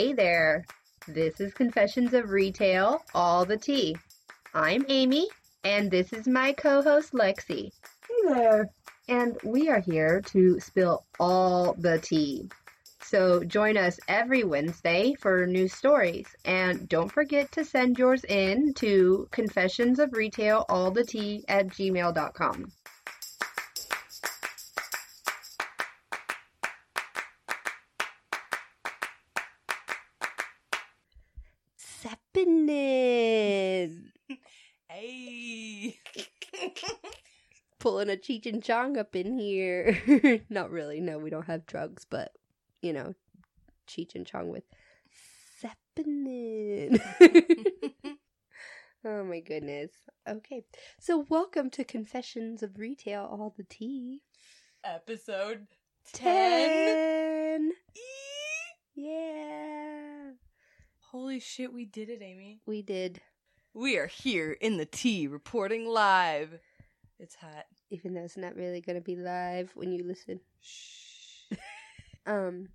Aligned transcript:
Hey 0.00 0.14
there. 0.14 0.64
This 1.06 1.42
is 1.42 1.52
Confessions 1.52 2.14
of 2.14 2.30
Retail, 2.30 3.04
all 3.14 3.44
the 3.44 3.58
tea. 3.58 3.98
I'm 4.54 4.86
Amy, 4.88 5.28
and 5.62 5.90
this 5.90 6.14
is 6.14 6.26
my 6.26 6.54
co 6.54 6.80
host 6.80 7.12
Lexi. 7.12 7.70
Hey 8.08 8.28
there. 8.28 8.70
And 9.10 9.36
we 9.44 9.68
are 9.68 9.80
here 9.80 10.22
to 10.32 10.58
spill 10.58 11.04
all 11.18 11.74
the 11.74 11.98
tea. 11.98 12.48
So 13.02 13.44
join 13.44 13.76
us 13.76 14.00
every 14.08 14.42
Wednesday 14.42 15.12
for 15.20 15.46
new 15.46 15.68
stories. 15.68 16.28
And 16.46 16.88
don't 16.88 17.12
forget 17.12 17.52
to 17.52 17.64
send 17.66 17.98
yours 17.98 18.24
in 18.24 18.72
to 18.76 19.28
confessions 19.30 19.98
of 19.98 20.14
retail 20.14 20.64
all 20.70 20.90
the 20.92 21.04
tea 21.04 21.44
at 21.46 21.66
gmail.com. 21.66 22.72
Pulling 38.00 38.16
a 38.16 38.18
Cheech 38.18 38.46
and 38.46 38.64
Chong 38.64 38.96
up 38.96 39.14
in 39.14 39.38
here. 39.38 40.40
Not 40.48 40.70
really. 40.70 41.02
No, 41.02 41.18
we 41.18 41.28
don't 41.28 41.44
have 41.44 41.66
drugs, 41.66 42.06
but 42.08 42.32
you 42.80 42.94
know, 42.94 43.14
Cheech 43.86 44.14
and 44.14 44.26
Chong 44.26 44.48
with 44.48 44.64
Seppinin. 45.62 46.98
oh 49.04 49.24
my 49.24 49.40
goodness. 49.40 49.90
Okay. 50.26 50.64
So 50.98 51.26
welcome 51.28 51.68
to 51.68 51.84
Confessions 51.84 52.62
of 52.62 52.78
Retail 52.78 53.28
All 53.30 53.52
the 53.54 53.64
Tea. 53.64 54.22
Episode 54.82 55.66
10. 56.14 56.70
10. 57.54 57.72
Yeah. 58.94 60.30
Holy 61.10 61.38
shit, 61.38 61.70
we 61.70 61.84
did 61.84 62.08
it, 62.08 62.22
Amy. 62.22 62.62
We 62.64 62.80
did. 62.80 63.20
We 63.74 63.98
are 63.98 64.06
here 64.06 64.52
in 64.52 64.78
the 64.78 64.86
tea 64.86 65.26
reporting 65.26 65.86
live. 65.86 66.60
It's 67.20 67.34
hot. 67.34 67.66
Even 67.90 68.14
though 68.14 68.22
it's 68.24 68.36
not 68.36 68.56
really 68.56 68.80
going 68.80 68.96
to 68.96 69.02
be 69.02 69.16
live 69.16 69.70
when 69.74 69.92
you 69.92 70.04
listen. 70.04 70.40
Shh. 70.60 71.52
Um, 72.26 72.68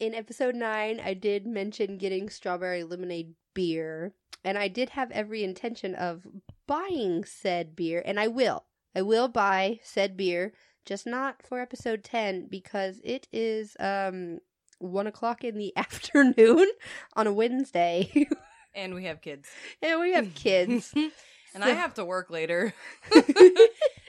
in 0.00 0.14
episode 0.14 0.56
nine, 0.56 1.00
I 1.02 1.14
did 1.14 1.46
mention 1.46 1.96
getting 1.96 2.28
strawberry 2.28 2.82
lemonade 2.82 3.34
beer, 3.54 4.12
and 4.44 4.58
I 4.58 4.66
did 4.66 4.90
have 4.90 5.12
every 5.12 5.44
intention 5.44 5.94
of 5.94 6.26
buying 6.66 7.24
said 7.24 7.76
beer, 7.76 8.02
and 8.04 8.18
I 8.18 8.26
will. 8.26 8.64
I 8.94 9.02
will 9.02 9.28
buy 9.28 9.78
said 9.84 10.16
beer, 10.16 10.52
just 10.84 11.06
not 11.06 11.40
for 11.40 11.60
episode 11.60 12.02
ten 12.02 12.48
because 12.50 13.00
it 13.04 13.28
is 13.32 13.76
um 13.78 14.40
one 14.78 15.06
o'clock 15.06 15.44
in 15.44 15.56
the 15.56 15.72
afternoon 15.76 16.68
on 17.14 17.28
a 17.28 17.32
Wednesday, 17.32 18.10
And 18.74 18.92
we 18.92 19.04
have 19.04 19.20
kids. 19.22 19.48
and 19.80 20.00
we 20.00 20.12
have 20.14 20.34
kids. 20.34 20.92
And 21.54 21.64
I 21.64 21.70
have 21.70 21.94
to 21.94 22.04
work 22.04 22.30
later. 22.30 22.74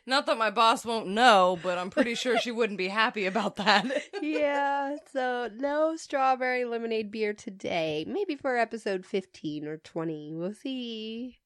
Not 0.07 0.27
that 0.27 0.37
my 0.37 0.51
boss 0.51 0.85
won't 0.85 1.07
know, 1.07 1.57
but 1.63 1.79
I'm 1.79 1.89
pretty 1.89 2.13
sure 2.13 2.37
she 2.37 2.51
wouldn't 2.51 2.77
be 2.77 2.89
happy 2.89 3.25
about 3.25 3.55
that. 3.55 3.85
yeah, 4.21 4.97
so 5.11 5.49
no 5.55 5.95
strawberry 5.95 6.63
lemonade 6.63 7.09
beer 7.09 7.33
today. 7.33 8.05
Maybe 8.07 8.35
for 8.35 8.55
episode 8.55 9.05
15 9.05 9.65
or 9.65 9.77
20. 9.77 10.33
We'll 10.33 10.53
see. 10.53 11.39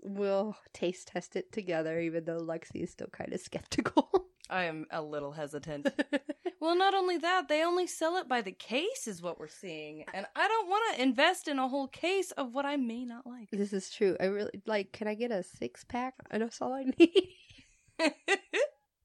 We'll 0.00 0.56
taste 0.72 1.08
test 1.08 1.34
it 1.34 1.50
together, 1.50 1.98
even 1.98 2.24
though 2.24 2.38
Lexi 2.38 2.84
is 2.84 2.90
still 2.90 3.08
kind 3.08 3.32
of 3.32 3.40
skeptical. 3.40 4.26
I 4.50 4.64
am 4.64 4.86
a 4.90 5.02
little 5.02 5.32
hesitant. 5.32 5.88
Well, 6.60 6.74
not 6.76 6.92
only 6.92 7.16
that, 7.18 7.48
they 7.48 7.62
only 7.62 7.86
sell 7.86 8.16
it 8.16 8.26
by 8.28 8.40
the 8.42 8.50
case, 8.50 9.06
is 9.06 9.22
what 9.22 9.38
we're 9.38 9.46
seeing. 9.46 10.04
And 10.12 10.26
I 10.34 10.48
don't 10.48 10.68
want 10.68 10.96
to 10.96 11.02
invest 11.02 11.46
in 11.46 11.56
a 11.60 11.68
whole 11.68 11.86
case 11.86 12.32
of 12.32 12.52
what 12.52 12.66
I 12.66 12.76
may 12.76 13.04
not 13.04 13.24
like. 13.28 13.48
this 13.52 13.72
is 13.72 13.90
true. 13.90 14.16
I 14.18 14.24
really 14.24 14.60
like. 14.66 14.90
Can 14.90 15.06
I 15.06 15.14
get 15.14 15.30
a 15.30 15.44
six 15.44 15.84
pack? 15.84 16.14
I 16.32 16.38
know 16.38 16.46
that's 16.46 16.60
all 16.60 16.72
I 16.72 16.82
need. 16.98 17.28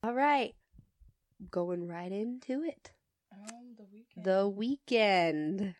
all 0.03 0.15
right, 0.15 0.55
going 1.51 1.87
right 1.87 2.11
into 2.11 2.63
it. 2.63 2.91
um, 3.31 3.75
the 3.77 3.85
weekend. 3.93 4.25
The 4.25 4.49
weekend. 4.49 5.75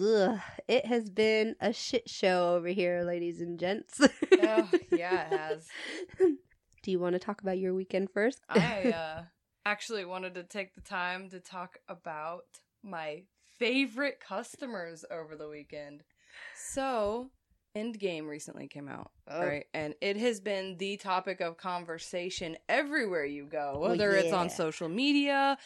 Ugh, 0.00 0.40
it 0.68 0.86
has 0.86 1.10
been 1.10 1.54
a 1.60 1.74
shit 1.74 2.08
show 2.08 2.54
over 2.54 2.68
here, 2.68 3.02
ladies 3.04 3.42
and 3.42 3.58
gents. 3.58 4.00
oh, 4.00 4.70
yeah, 4.90 5.26
it 5.26 5.38
has. 5.38 5.66
Do 6.82 6.90
you 6.90 6.98
want 6.98 7.12
to 7.14 7.18
talk 7.18 7.42
about 7.42 7.58
your 7.58 7.74
weekend 7.74 8.10
first? 8.10 8.40
I 8.48 8.90
uh, 8.90 9.22
actually 9.66 10.04
wanted 10.04 10.34
to 10.34 10.42
take 10.44 10.74
the 10.74 10.80
time 10.80 11.28
to 11.30 11.40
talk 11.40 11.78
about 11.88 12.44
my 12.82 13.24
favorite 13.58 14.18
customers 14.26 15.04
over 15.10 15.36
the 15.36 15.48
weekend. 15.48 16.02
So, 16.54 17.30
Endgame 17.76 18.26
recently 18.28 18.66
came 18.66 18.88
out, 18.88 19.10
Oh. 19.28 19.40
right? 19.40 19.66
And 19.74 19.94
it 20.00 20.16
has 20.16 20.40
been 20.40 20.78
the 20.78 20.96
topic 20.96 21.40
of 21.40 21.58
conversation 21.58 22.56
everywhere 22.68 23.26
you 23.26 23.44
go, 23.44 23.76
Well, 23.78 23.90
whether 23.90 24.12
it's 24.12 24.32
on 24.32 24.48
social 24.48 24.88
media, 24.88 25.58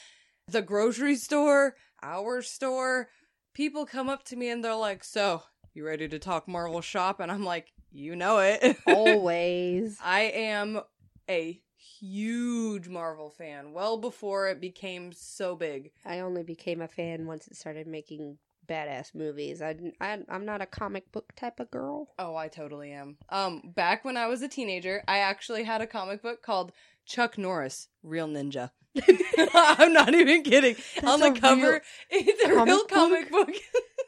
the 0.49 0.63
grocery 0.63 1.17
store, 1.17 1.77
our 2.03 2.43
store. 2.43 3.09
People 3.55 3.87
come 3.87 4.09
up 4.09 4.25
to 4.25 4.37
me 4.37 4.51
and 4.51 4.65
they're 4.65 4.75
like, 4.75 5.05
So, 5.05 5.43
you 5.75 5.87
ready 5.87 6.09
to 6.09 6.19
talk 6.19 6.49
Marvel 6.49 6.81
shop? 6.81 7.21
And 7.21 7.31
I'm 7.31 7.45
like, 7.45 7.73
You 7.93 8.17
know 8.17 8.41
it. 8.41 8.77
Always. 8.87 9.97
I 10.03 10.23
am 10.23 10.81
a 11.29 11.61
huge 11.77 12.89
Marvel 12.89 13.31
fan. 13.31 13.73
Well 13.73 13.99
before 13.99 14.49
it 14.49 14.61
became 14.61 15.13
so 15.13 15.57
big. 15.57 15.91
I 16.05 16.21
only 16.21 16.43
became 16.43 16.81
a 16.81 16.89
fan 16.89 17.27
once 17.27 17.47
it 17.47 17.57
started 17.57 17.87
making 17.87 18.39
badass 18.67 19.15
movies. 19.15 19.61
I, 19.61 19.77
I 20.01 20.19
I'm 20.29 20.45
not 20.47 20.63
a 20.63 20.67
comic 20.67 21.11
book 21.13 21.33
type 21.37 21.61
of 21.61 21.71
girl. 21.71 22.09
Oh, 22.19 22.37
I 22.37 22.49
totally 22.49 22.93
am. 22.93 23.19
Um, 23.29 23.63
back 23.75 24.05
when 24.05 24.17
I 24.17 24.27
was 24.27 24.43
a 24.43 24.49
teenager, 24.49 25.03
I 25.07 25.19
actually 25.19 25.65
had 25.65 25.81
a 25.81 25.87
comic 25.87 26.23
book 26.23 26.43
called 26.43 26.73
Chuck 27.07 27.37
Norris, 27.37 27.89
Real 28.03 28.29
Ninja. 28.29 28.71
I'm 29.55 29.93
not 29.93 30.15
even 30.15 30.43
kidding. 30.43 30.77
On 31.05 31.21
the 31.21 31.33
cover, 31.33 31.73
real 31.73 31.81
it's 32.11 32.45
a 32.45 32.55
comic 32.55 32.67
real 32.67 32.85
comic 32.85 33.31
book. 33.31 33.51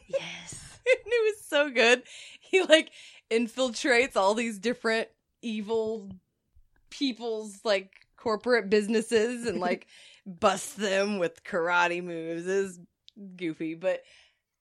Yes. 0.08 0.78
and 0.86 1.12
it 1.12 1.34
was 1.36 1.44
so 1.44 1.68
good. 1.68 2.04
He 2.38 2.62
like 2.62 2.90
infiltrates 3.28 4.14
all 4.14 4.34
these 4.34 4.60
different 4.60 5.08
evil 5.42 6.08
people's 6.98 7.60
like 7.64 7.92
corporate 8.16 8.70
businesses 8.70 9.46
and 9.46 9.60
like 9.60 9.86
bust 10.26 10.76
them 10.76 11.18
with 11.18 11.44
karate 11.44 12.02
moves. 12.02 12.46
is 12.46 12.78
goofy, 13.36 13.74
but 13.74 14.02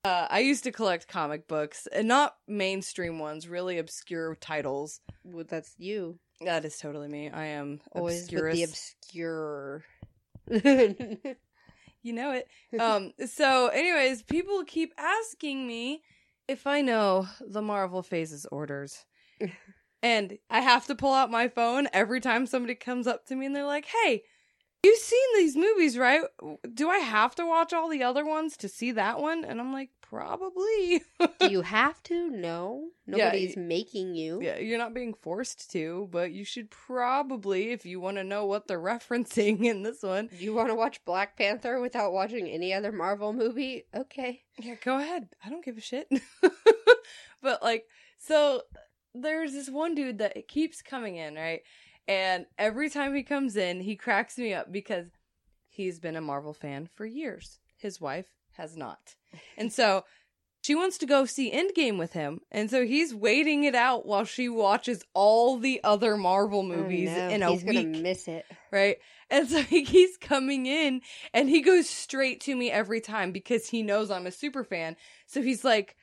uh, 0.03 0.27
I 0.29 0.39
used 0.39 0.63
to 0.65 0.71
collect 0.71 1.07
comic 1.07 1.47
books 1.47 1.87
and 1.91 2.07
not 2.07 2.35
mainstream 2.47 3.19
ones, 3.19 3.47
really 3.47 3.77
obscure 3.77 4.35
titles. 4.35 4.99
Well, 5.23 5.45
that's 5.47 5.73
you. 5.77 6.19
That 6.41 6.65
is 6.65 6.77
totally 6.77 7.07
me. 7.07 7.29
I 7.29 7.45
am 7.45 7.79
Always 7.93 8.31
with 8.31 8.51
the 8.51 8.63
obscure. 8.63 9.83
You 12.05 12.13
know 12.13 12.33
it. 12.33 12.47
Um 12.79 13.13
so 13.25 13.69
anyways, 13.69 14.21
people 14.21 14.63
keep 14.63 14.93
asking 14.95 15.65
me 15.65 16.03
if 16.47 16.67
I 16.67 16.81
know 16.81 17.27
the 17.41 17.63
Marvel 17.63 18.03
Phases 18.03 18.45
orders. 18.51 19.05
and 20.05 20.37
I 20.51 20.59
have 20.61 20.85
to 20.85 20.93
pull 20.93 21.13
out 21.13 21.31
my 21.31 21.47
phone 21.47 21.87
every 21.91 22.21
time 22.21 22.45
somebody 22.45 22.75
comes 22.75 23.07
up 23.07 23.25
to 23.25 23.35
me 23.35 23.47
and 23.47 23.55
they're 23.55 23.65
like, 23.65 23.87
"Hey, 23.87 24.21
you've 24.83 24.99
seen 24.99 25.27
these 25.37 25.55
movies, 25.57 25.97
right? 25.97 26.21
Do 26.71 26.91
I 26.91 26.99
have 26.99 27.33
to 27.35 27.45
watch 27.45 27.73
all 27.73 27.89
the 27.89 28.03
other 28.03 28.23
ones 28.23 28.55
to 28.57 28.69
see 28.69 28.91
that 28.91 29.19
one?" 29.19 29.43
And 29.43 29.59
I'm 29.59 29.73
like, 29.73 29.89
"Probably." 30.01 31.01
Do 31.39 31.49
you 31.49 31.63
have 31.63 32.03
to? 32.03 32.29
No. 32.29 32.89
Nobody's 33.07 33.55
y- 33.55 33.63
making 33.63 34.13
you. 34.13 34.41
yeah, 34.43 34.57
you're 34.57 34.77
not 34.77 34.93
being 34.93 35.15
forced 35.15 35.71
to, 35.71 36.07
but 36.11 36.31
you 36.31 36.45
should 36.45 36.69
probably 36.69 37.71
if 37.71 37.83
you 37.83 37.99
want 37.99 38.17
to 38.17 38.23
know 38.23 38.45
what 38.45 38.67
they're 38.67 38.79
referencing 38.93 39.65
in 39.65 39.81
this 39.81 40.03
one. 40.03 40.29
You 40.37 40.53
want 40.53 40.69
to 40.69 40.75
watch 40.75 41.03
Black 41.05 41.35
Panther 41.35 41.79
without 41.81 42.13
watching 42.13 42.47
any 42.47 42.73
other 42.75 42.91
Marvel 42.91 43.33
movie? 43.33 43.85
Okay. 43.95 44.43
Yeah, 44.59 44.75
go 44.83 44.99
ahead. 44.99 45.29
I 45.43 45.49
don't 45.49 45.65
give 45.65 45.79
a 45.79 45.81
shit. 45.81 46.07
but 47.41 47.63
like, 47.63 47.85
so 48.19 48.61
there's 49.21 49.53
this 49.53 49.69
one 49.69 49.95
dude 49.95 50.17
that 50.19 50.47
keeps 50.47 50.81
coming 50.81 51.15
in, 51.15 51.35
right? 51.35 51.61
And 52.07 52.45
every 52.57 52.89
time 52.89 53.15
he 53.15 53.23
comes 53.23 53.55
in, 53.55 53.79
he 53.81 53.95
cracks 53.95 54.37
me 54.37 54.53
up 54.53 54.71
because 54.71 55.07
he's 55.69 55.99
been 55.99 56.15
a 56.15 56.21
Marvel 56.21 56.53
fan 56.53 56.87
for 56.93 57.05
years. 57.05 57.59
His 57.77 57.99
wife 57.99 58.27
has 58.53 58.77
not. 58.77 59.15
And 59.57 59.71
so 59.73 60.03
she 60.61 60.75
wants 60.75 60.97
to 60.99 61.05
go 61.05 61.25
see 61.25 61.51
Endgame 61.51 61.97
with 61.97 62.13
him. 62.13 62.39
And 62.51 62.69
so 62.71 62.85
he's 62.85 63.13
waiting 63.13 63.63
it 63.65 63.75
out 63.75 64.05
while 64.05 64.23
she 64.25 64.49
watches 64.49 65.03
all 65.13 65.57
the 65.57 65.79
other 65.83 66.15
Marvel 66.17 66.59
oh, 66.59 66.63
movies 66.63 67.09
Oh, 67.11 67.17
no. 67.27 67.29
in 67.29 67.43
a 67.43 67.51
He's 67.51 67.63
week 67.63 67.91
gonna 67.91 68.01
miss 68.03 68.27
it. 68.27 68.45
right? 68.71 68.97
And 69.29 69.47
so 69.47 69.61
he 69.63 69.83
keeps 69.83 70.17
coming 70.17 70.65
in 70.65 71.01
and 71.33 71.49
he 71.49 71.61
goes 71.61 71.89
straight 71.89 72.41
to 72.41 72.55
me 72.55 72.71
every 72.71 73.01
time 73.01 73.31
because 73.31 73.69
he 73.69 73.83
knows 73.83 74.09
I'm 74.11 74.27
a 74.27 74.31
super 74.31 74.63
fan. 74.63 74.95
So 75.27 75.41
he's 75.41 75.63
like, 75.63 75.95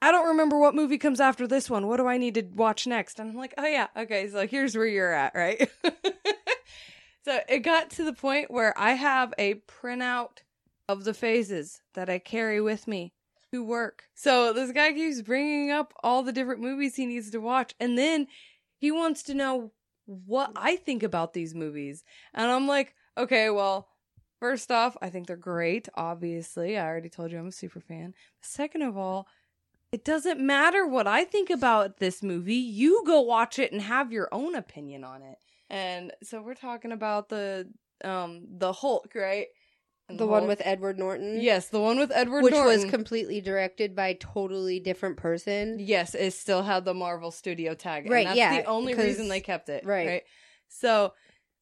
I 0.00 0.12
don't 0.12 0.28
remember 0.28 0.58
what 0.58 0.74
movie 0.74 0.98
comes 0.98 1.20
after 1.20 1.46
this 1.46 1.68
one. 1.68 1.86
What 1.86 1.96
do 1.96 2.06
I 2.06 2.18
need 2.18 2.34
to 2.34 2.42
watch 2.42 2.86
next? 2.86 3.18
And 3.18 3.30
I'm 3.30 3.36
like, 3.36 3.54
oh 3.58 3.66
yeah, 3.66 3.88
okay, 3.96 4.28
so 4.28 4.46
here's 4.46 4.76
where 4.76 4.86
you're 4.86 5.12
at, 5.12 5.34
right? 5.34 5.68
so 7.24 7.40
it 7.48 7.60
got 7.60 7.90
to 7.90 8.04
the 8.04 8.12
point 8.12 8.50
where 8.50 8.78
I 8.78 8.92
have 8.92 9.34
a 9.38 9.54
printout 9.66 10.38
of 10.88 11.04
the 11.04 11.14
phases 11.14 11.80
that 11.94 12.08
I 12.08 12.18
carry 12.18 12.60
with 12.60 12.86
me 12.86 13.12
to 13.52 13.64
work. 13.64 14.04
So 14.14 14.52
this 14.52 14.72
guy 14.72 14.92
keeps 14.92 15.20
bringing 15.22 15.70
up 15.70 15.92
all 16.02 16.22
the 16.22 16.32
different 16.32 16.60
movies 16.60 16.96
he 16.96 17.06
needs 17.06 17.30
to 17.30 17.38
watch, 17.38 17.74
and 17.80 17.98
then 17.98 18.28
he 18.78 18.90
wants 18.90 19.22
to 19.24 19.34
know 19.34 19.72
what 20.06 20.52
I 20.56 20.76
think 20.76 21.02
about 21.02 21.34
these 21.34 21.54
movies. 21.54 22.04
And 22.32 22.50
I'm 22.50 22.66
like, 22.66 22.94
okay, 23.16 23.50
well, 23.50 23.88
first 24.40 24.70
off, 24.70 24.96
I 25.02 25.10
think 25.10 25.26
they're 25.26 25.36
great, 25.36 25.88
obviously. 25.94 26.78
I 26.78 26.86
already 26.86 27.08
told 27.08 27.32
you 27.32 27.38
I'm 27.38 27.48
a 27.48 27.52
super 27.52 27.80
fan. 27.80 28.14
Second 28.40 28.82
of 28.82 28.96
all, 28.96 29.26
it 29.92 30.04
doesn't 30.04 30.40
matter 30.40 30.86
what 30.86 31.06
I 31.06 31.24
think 31.24 31.50
about 31.50 31.98
this 31.98 32.22
movie. 32.22 32.54
You 32.54 33.02
go 33.06 33.20
watch 33.20 33.58
it 33.58 33.72
and 33.72 33.80
have 33.82 34.12
your 34.12 34.28
own 34.32 34.54
opinion 34.54 35.04
on 35.04 35.22
it. 35.22 35.38
And 35.70 36.12
so 36.22 36.40
we're 36.42 36.54
talking 36.54 36.92
about 36.92 37.28
the 37.28 37.68
um 38.04 38.42
the 38.50 38.72
Hulk, 38.72 39.12
right? 39.14 39.46
And 40.08 40.18
The 40.18 40.26
one 40.26 40.46
with 40.46 40.62
Edward 40.64 40.98
Norton? 40.98 41.38
Yes, 41.40 41.68
the 41.68 41.80
one 41.80 41.98
with 41.98 42.10
Edward 42.14 42.42
Which 42.42 42.54
Norton. 42.54 42.82
was 42.82 42.90
completely 42.90 43.42
directed 43.42 43.94
by 43.94 44.08
a 44.08 44.14
totally 44.14 44.80
different 44.80 45.18
person. 45.18 45.76
Yes, 45.78 46.14
it 46.14 46.32
still 46.32 46.62
had 46.62 46.86
the 46.86 46.94
Marvel 46.94 47.30
Studio 47.30 47.74
tag. 47.74 48.04
and 48.04 48.12
Right, 48.12 48.26
that's 48.26 48.38
yeah, 48.38 48.62
the 48.62 48.64
only 48.64 48.94
because- 48.94 49.04
reason 49.06 49.28
they 49.28 49.40
kept 49.42 49.68
it. 49.68 49.84
right. 49.84 50.06
Right. 50.06 50.22
So 50.68 51.12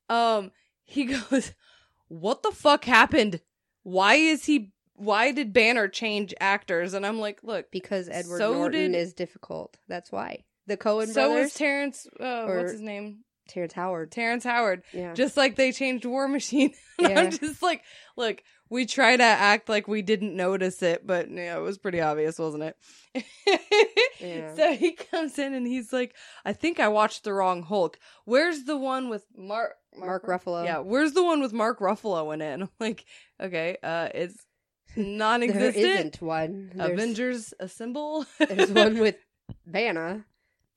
um 0.08 0.52
he 0.84 1.04
goes, 1.06 1.52
What 2.08 2.42
the 2.44 2.52
fuck 2.52 2.84
happened? 2.84 3.40
Why 3.82 4.14
is 4.14 4.44
he 4.44 4.72
why 4.96 5.32
did 5.32 5.52
Banner 5.52 5.88
change 5.88 6.34
actors? 6.40 6.94
And 6.94 7.06
I'm 7.06 7.18
like, 7.20 7.40
look, 7.42 7.70
Because 7.70 8.08
Edward 8.10 8.38
So 8.38 8.52
Norton 8.54 8.92
did- 8.92 8.98
is 8.98 9.12
difficult. 9.14 9.76
That's 9.88 10.10
why. 10.10 10.44
The 10.66 10.76
Cohen 10.76 11.06
so 11.08 11.28
brothers? 11.28 11.44
was 11.44 11.54
Terrence 11.54 12.06
uh, 12.20 12.44
Or- 12.46 12.56
what's 12.58 12.72
his 12.72 12.80
name? 12.80 13.18
Terrence 13.48 13.74
Howard. 13.74 14.10
Terrence 14.10 14.42
Howard. 14.42 14.82
Yeah. 14.92 15.14
Just 15.14 15.36
like 15.36 15.54
they 15.54 15.70
changed 15.70 16.04
War 16.04 16.26
Machine. 16.26 16.72
and 16.98 17.08
Yeah. 17.10 17.20
I'm 17.20 17.30
just 17.30 17.62
like, 17.62 17.82
look, 18.16 18.42
we 18.68 18.86
try 18.86 19.16
to 19.16 19.22
act 19.22 19.68
like 19.68 19.86
we 19.86 20.02
didn't 20.02 20.34
notice 20.34 20.82
it, 20.82 21.06
but 21.06 21.30
yeah, 21.30 21.56
it 21.56 21.60
was 21.60 21.78
pretty 21.78 22.00
obvious, 22.00 22.38
wasn't 22.40 22.64
it? 22.64 22.76
Yeah. 24.18 24.54
So 24.54 24.72
he 24.74 24.92
comes 24.92 25.38
in 25.38 25.52
and 25.54 25.66
he's 25.66 25.92
like, 25.92 26.14
I 26.44 26.54
think 26.54 26.80
I 26.80 26.88
watched 26.88 27.22
the 27.24 27.34
wrong 27.34 27.62
Hulk. 27.62 27.98
Where's 28.24 28.64
the 28.64 28.76
one 28.76 29.08
with 29.10 29.24
Mark 29.36 29.74
Mark 29.96 30.24
Ruffalo. 30.26 30.64
Yeah, 30.64 30.78
where's 30.78 31.12
the 31.12 31.22
one 31.22 31.40
with 31.42 31.52
Mark 31.52 31.80
Ruffalo 31.80 32.32
in 32.34 32.40
it? 32.40 32.52
And 32.54 32.62
I'm 32.64 32.70
like, 32.80 33.04
okay, 33.40 33.76
uh, 33.82 34.08
it's 34.14 34.44
There 34.96 35.04
non-existent. 35.04 35.76
isn't 35.76 36.22
one. 36.22 36.72
There's, 36.74 36.90
Avengers 36.90 37.54
Assemble. 37.60 38.26
there's 38.38 38.70
one 38.70 38.98
with 39.00 39.16
Bana, 39.66 40.24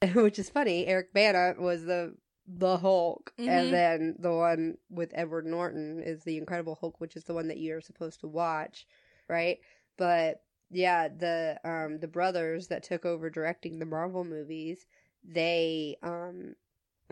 which 0.14 0.38
is 0.40 0.50
funny. 0.50 0.86
Eric 0.86 1.14
Bana 1.14 1.56
was 1.58 1.86
the 1.86 2.16
the 2.52 2.78
Hulk, 2.78 3.32
Mhm. 3.40 3.48
and 3.48 3.74
then 3.74 4.16
the 4.20 4.32
one 4.34 4.78
with 4.90 5.12
Edward 5.14 5.46
Norton 5.46 6.02
is 6.04 6.24
the 6.24 6.38
Incredible 6.38 6.76
Hulk, 6.82 7.00
which 7.00 7.16
is 7.16 7.24
the 7.26 7.34
one 7.34 7.48
that 7.50 7.60
you're 7.60 7.80
supposed 7.82 8.20
to 8.22 8.28
watch, 8.28 8.88
right? 9.28 9.60
But 9.98 10.42
yeah, 10.72 11.08
the 11.10 11.60
um 11.64 12.00
the 12.00 12.08
brothers 12.08 12.68
that 12.68 12.84
took 12.84 13.06
over 13.06 13.30
directing 13.30 13.80
the 13.80 13.86
Marvel 13.86 14.24
movies, 14.24 14.86
they 15.24 15.98
um 16.04 16.56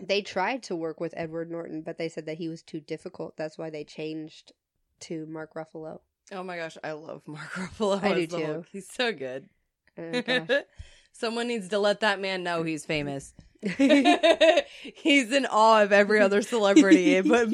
they 0.02 0.22
tried 0.22 0.62
to 0.64 0.76
work 0.76 1.00
with 1.00 1.14
Edward 1.16 1.50
Norton, 1.50 1.82
but 1.82 1.98
they 1.98 2.08
said 2.08 2.26
that 2.26 2.38
he 2.38 2.48
was 2.48 2.62
too 2.62 2.80
difficult. 2.80 3.36
That's 3.36 3.58
why 3.58 3.70
they 3.70 3.84
changed 3.84 4.52
to 5.00 5.26
Mark 5.26 5.54
Ruffalo. 5.54 6.00
Oh 6.32 6.42
my 6.42 6.56
gosh, 6.56 6.76
I 6.82 6.92
love 6.92 7.22
Mark 7.26 7.50
Ruffalo. 7.52 8.02
I 8.02 8.14
do 8.14 8.26
too. 8.26 8.64
He's 8.72 8.88
so 8.88 9.12
good. 9.12 9.48
Oh. 9.98 10.62
Someone 11.12 11.48
needs 11.48 11.68
to 11.68 11.78
let 11.78 12.00
that 12.00 12.20
man 12.20 12.44
know 12.44 12.62
he's 12.62 12.84
famous. 12.84 13.34
he's 13.60 15.32
in 15.32 15.46
awe 15.46 15.82
of 15.82 15.90
every 15.90 16.20
other 16.20 16.42
celebrity, 16.42 17.20
but 17.22 17.48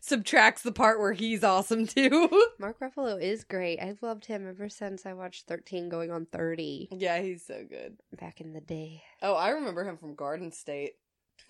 subtracts 0.00 0.62
the 0.62 0.72
part 0.72 0.98
where 0.98 1.12
he's 1.12 1.44
awesome 1.44 1.86
too. 1.86 2.30
Mark 2.58 2.80
Ruffalo 2.80 3.20
is 3.20 3.44
great. 3.44 3.78
I've 3.78 4.02
loved 4.02 4.24
him 4.24 4.48
ever 4.48 4.70
since 4.70 5.04
I 5.04 5.12
watched 5.12 5.46
13 5.48 5.90
going 5.90 6.10
on 6.10 6.26
30 6.32 6.88
yeah, 6.92 7.20
he's 7.20 7.44
so 7.44 7.62
good. 7.68 7.98
back 8.18 8.40
in 8.40 8.54
the 8.54 8.62
day. 8.62 9.02
Oh, 9.20 9.34
I 9.34 9.50
remember 9.50 9.84
him 9.84 9.98
from 9.98 10.14
Garden 10.14 10.50
State. 10.50 10.92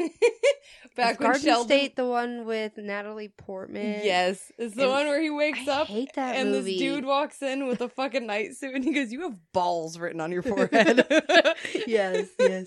Back 0.96 1.14
Is 1.14 1.18
when 1.20 1.26
Garden 1.28 1.42
Sheldon. 1.42 1.66
State, 1.66 1.96
the 1.96 2.06
one 2.06 2.44
with 2.46 2.76
Natalie 2.76 3.28
Portman. 3.28 4.00
Yes, 4.02 4.50
it's 4.58 4.74
the 4.74 4.82
And 4.82 4.90
one 4.90 5.06
where 5.06 5.20
he 5.20 5.30
wakes 5.30 5.66
I 5.68 5.82
up 5.82 5.86
hate 5.88 6.12
that 6.14 6.36
and 6.36 6.50
movie. 6.50 6.72
this 6.72 6.80
dude 6.80 7.04
walks 7.04 7.42
in 7.42 7.66
with 7.66 7.80
a 7.80 7.88
fucking 7.88 8.26
night 8.26 8.56
suit 8.56 8.74
and 8.74 8.84
he 8.84 8.92
goes, 8.92 9.12
"You 9.12 9.22
have 9.22 9.38
balls 9.52 9.98
written 9.98 10.20
on 10.20 10.32
your 10.32 10.42
forehead." 10.42 11.06
yes, 11.86 12.28
yes. 12.38 12.66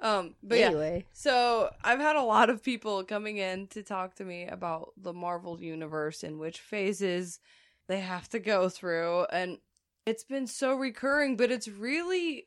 Um, 0.00 0.34
but 0.42 0.58
yeah, 0.58 0.66
anyway, 0.66 1.04
So 1.12 1.70
I've 1.82 1.98
had 1.98 2.14
a 2.16 2.22
lot 2.22 2.50
of 2.50 2.62
people 2.62 3.02
coming 3.04 3.38
in 3.38 3.66
to 3.68 3.82
talk 3.82 4.14
to 4.16 4.24
me 4.24 4.46
about 4.46 4.92
the 4.96 5.12
Marvel 5.12 5.60
universe 5.60 6.22
and 6.22 6.38
which 6.38 6.60
phases 6.60 7.40
they 7.88 8.00
have 8.00 8.28
to 8.30 8.38
go 8.38 8.68
through, 8.68 9.24
and 9.32 9.58
it's 10.06 10.22
been 10.24 10.46
so 10.46 10.74
recurring, 10.74 11.36
but 11.36 11.50
it's 11.50 11.66
really, 11.68 12.46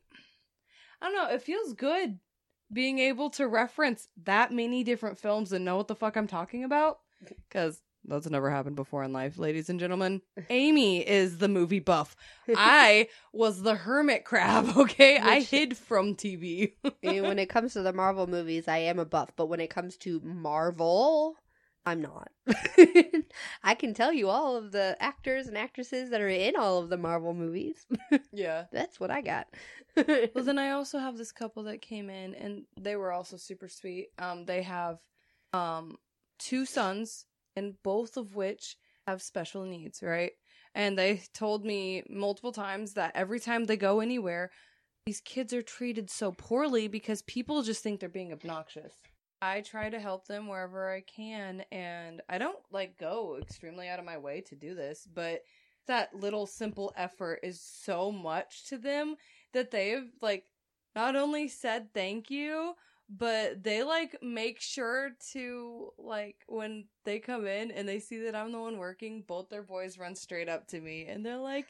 I 1.02 1.08
don't 1.12 1.16
know, 1.16 1.36
it 1.36 1.42
feels 1.42 1.74
good 1.74 2.20
being 2.72 3.00
able 3.00 3.30
to 3.32 3.48
reference 3.48 4.08
that 4.24 4.52
many 4.52 4.84
different 4.84 5.18
films 5.18 5.52
and 5.52 5.66
know 5.66 5.78
what 5.78 5.88
the 5.88 5.96
fuck 5.96 6.16
I'm 6.16 6.28
talking 6.28 6.64
about, 6.64 7.00
because 7.48 7.82
that's 8.06 8.30
never 8.30 8.50
happened 8.50 8.76
before 8.76 9.04
in 9.04 9.14
life, 9.14 9.38
ladies 9.38 9.70
and 9.70 9.80
gentlemen. 9.80 10.22
Amy 10.50 11.08
is 11.08 11.38
the 11.38 11.48
movie 11.48 11.80
buff. 11.80 12.16
I 12.56 13.10
was 13.32 13.62
the 13.62 13.76
hermit 13.76 14.26
crab, 14.26 14.70
okay? 14.78 15.18
I 15.18 15.42
hid 15.42 15.78
from 15.78 16.16
TV. 16.16 16.74
When 17.04 17.40
it 17.40 17.50
comes 17.50 17.74
to 17.74 17.82
the 17.82 17.94
Marvel 17.94 18.28
movies, 18.28 18.68
I 18.68 18.80
am 18.80 19.00
a 19.00 19.06
buff, 19.06 19.32
but 19.36 19.48
when 19.48 19.60
it 19.60 19.70
comes 19.70 19.98
to 19.98 20.20
Marvel, 20.24 21.36
I'm 21.86 22.02
not. 22.02 22.30
I 23.64 23.74
can 23.76 23.94
tell 23.94 24.14
you 24.14 24.30
all 24.30 24.56
of 24.56 24.72
the 24.72 24.96
actors 25.00 25.48
and 25.48 25.58
actresses 25.58 26.12
that 26.12 26.22
are 26.22 26.30
in 26.30 26.56
all 26.56 26.78
of 26.78 26.90
the 26.90 26.98
Marvel 26.98 27.34
movies. 27.34 27.86
yeah. 28.32 28.66
That's 28.72 29.00
what 29.00 29.12
I 29.12 29.22
got. 29.22 29.48
Well, 30.34 30.46
then 30.46 30.58
I 30.58 30.72
also 30.72 31.00
have 31.00 31.18
this 31.18 31.34
couple 31.34 31.64
that 31.64 31.82
came 31.82 32.10
in, 32.10 32.34
and 32.36 32.64
they 32.80 32.96
were 32.96 33.12
also 33.12 33.36
super 33.36 33.68
sweet. 33.68 34.08
Um, 34.18 34.46
they 34.46 34.62
have 34.62 35.00
um 35.52 35.98
two 36.40 36.66
sons, 36.66 37.26
and 37.58 37.76
both 37.84 38.16
of 38.16 38.34
which 38.34 38.78
have 39.06 39.22
special 39.22 39.66
needs, 39.66 40.02
right? 40.02 40.32
And 40.74 40.98
they 40.98 41.24
told 41.34 41.66
me 41.66 42.04
multiple 42.10 42.54
times 42.54 42.94
that 42.94 43.12
every 43.16 43.42
time 43.42 43.66
they 43.66 43.76
go 43.76 44.00
anywhere, 44.00 44.52
these 45.06 45.20
kids 45.20 45.52
are 45.52 45.62
treated 45.62 46.10
so 46.10 46.32
poorly 46.32 46.88
because 46.88 47.22
people 47.24 47.64
just 47.64 47.84
think 47.84 48.00
they're 48.00 48.08
being 48.08 48.32
obnoxious. 48.32 48.94
I 49.42 49.62
try 49.62 49.90
to 49.90 50.00
help 50.00 50.28
them 50.28 50.48
wherever 50.48 50.92
I 50.92 51.02
can, 51.02 51.64
and 51.72 52.22
I 52.30 52.38
don't 52.38 52.60
like 52.72 52.98
go 52.98 53.38
extremely 53.42 53.88
out 53.88 54.00
of 54.00 54.06
my 54.06 54.18
way 54.18 54.42
to 54.42 54.56
do 54.56 54.76
this, 54.76 55.08
but 55.12 55.42
that 55.88 56.14
little 56.16 56.46
simple 56.46 56.94
effort 56.96 57.40
is 57.44 57.60
so 57.60 58.12
much 58.12 58.68
to 58.70 58.78
them 58.78 59.16
that 59.54 59.72
they've 59.72 60.10
like 60.22 60.46
not 60.96 61.16
only 61.16 61.48
said 61.48 61.94
thank 61.94 62.30
you, 62.30 62.76
but 63.10 63.64
they 63.64 63.84
like 63.84 64.18
make 64.22 64.62
sure 64.62 65.12
to 65.34 65.90
like 65.98 66.38
when 66.48 66.86
they 67.04 67.20
come 67.20 67.48
in 67.48 67.72
and 67.72 67.88
they 67.88 68.00
see 68.00 68.20
that 68.24 68.36
I'm 68.36 68.52
the 68.52 68.60
one 68.60 68.78
working, 68.78 69.24
both 69.28 69.50
their 69.50 69.64
boys 69.64 69.98
run 69.98 70.16
straight 70.16 70.50
up 70.50 70.68
to 70.68 70.80
me 70.80 71.08
and 71.08 71.26
they're 71.26 71.38
like, 71.38 71.68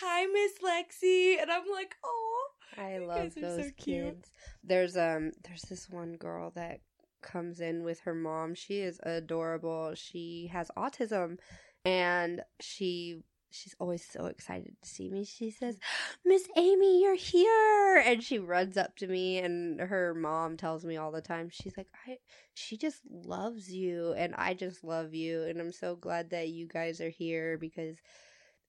"Hi, 0.00 0.26
Miss 0.26 0.52
Lexi," 0.62 1.40
and 1.40 1.50
I'm 1.50 1.68
like, 1.70 1.96
"Oh." 2.04 2.46
I 2.78 2.98
love 2.98 3.26
are 3.26 3.30
so 3.30 3.40
those 3.40 3.72
cute. 3.76 4.04
kids. 4.04 4.30
There's 4.62 4.96
um 4.96 5.32
there's 5.42 5.62
this 5.62 5.90
one 5.90 6.14
girl 6.16 6.50
that 6.54 6.80
comes 7.22 7.60
in 7.60 7.82
with 7.84 8.00
her 8.00 8.14
mom. 8.14 8.54
She 8.54 8.80
is 8.80 9.00
adorable. 9.02 9.94
She 9.94 10.48
has 10.52 10.70
autism 10.76 11.38
and 11.84 12.42
she 12.60 13.22
she's 13.52 13.74
always 13.80 14.04
so 14.08 14.26
excited 14.26 14.76
to 14.80 14.88
see 14.88 15.08
me. 15.10 15.24
She 15.24 15.50
says, 15.50 15.78
"Miss 16.24 16.48
Amy, 16.56 17.02
you're 17.02 17.14
here." 17.16 17.96
And 18.04 18.22
she 18.22 18.38
runs 18.38 18.76
up 18.76 18.96
to 18.96 19.06
me 19.08 19.38
and 19.38 19.80
her 19.80 20.14
mom 20.14 20.56
tells 20.56 20.84
me 20.84 20.96
all 20.96 21.10
the 21.12 21.20
time. 21.22 21.48
She's 21.50 21.76
like, 21.76 21.88
"I 22.06 22.18
she 22.54 22.76
just 22.76 23.02
loves 23.10 23.72
you 23.72 24.12
and 24.14 24.34
I 24.36 24.54
just 24.54 24.84
love 24.84 25.14
you 25.14 25.42
and 25.44 25.60
I'm 25.60 25.72
so 25.72 25.96
glad 25.96 26.30
that 26.30 26.48
you 26.48 26.66
guys 26.68 27.00
are 27.00 27.10
here 27.10 27.58
because 27.58 27.96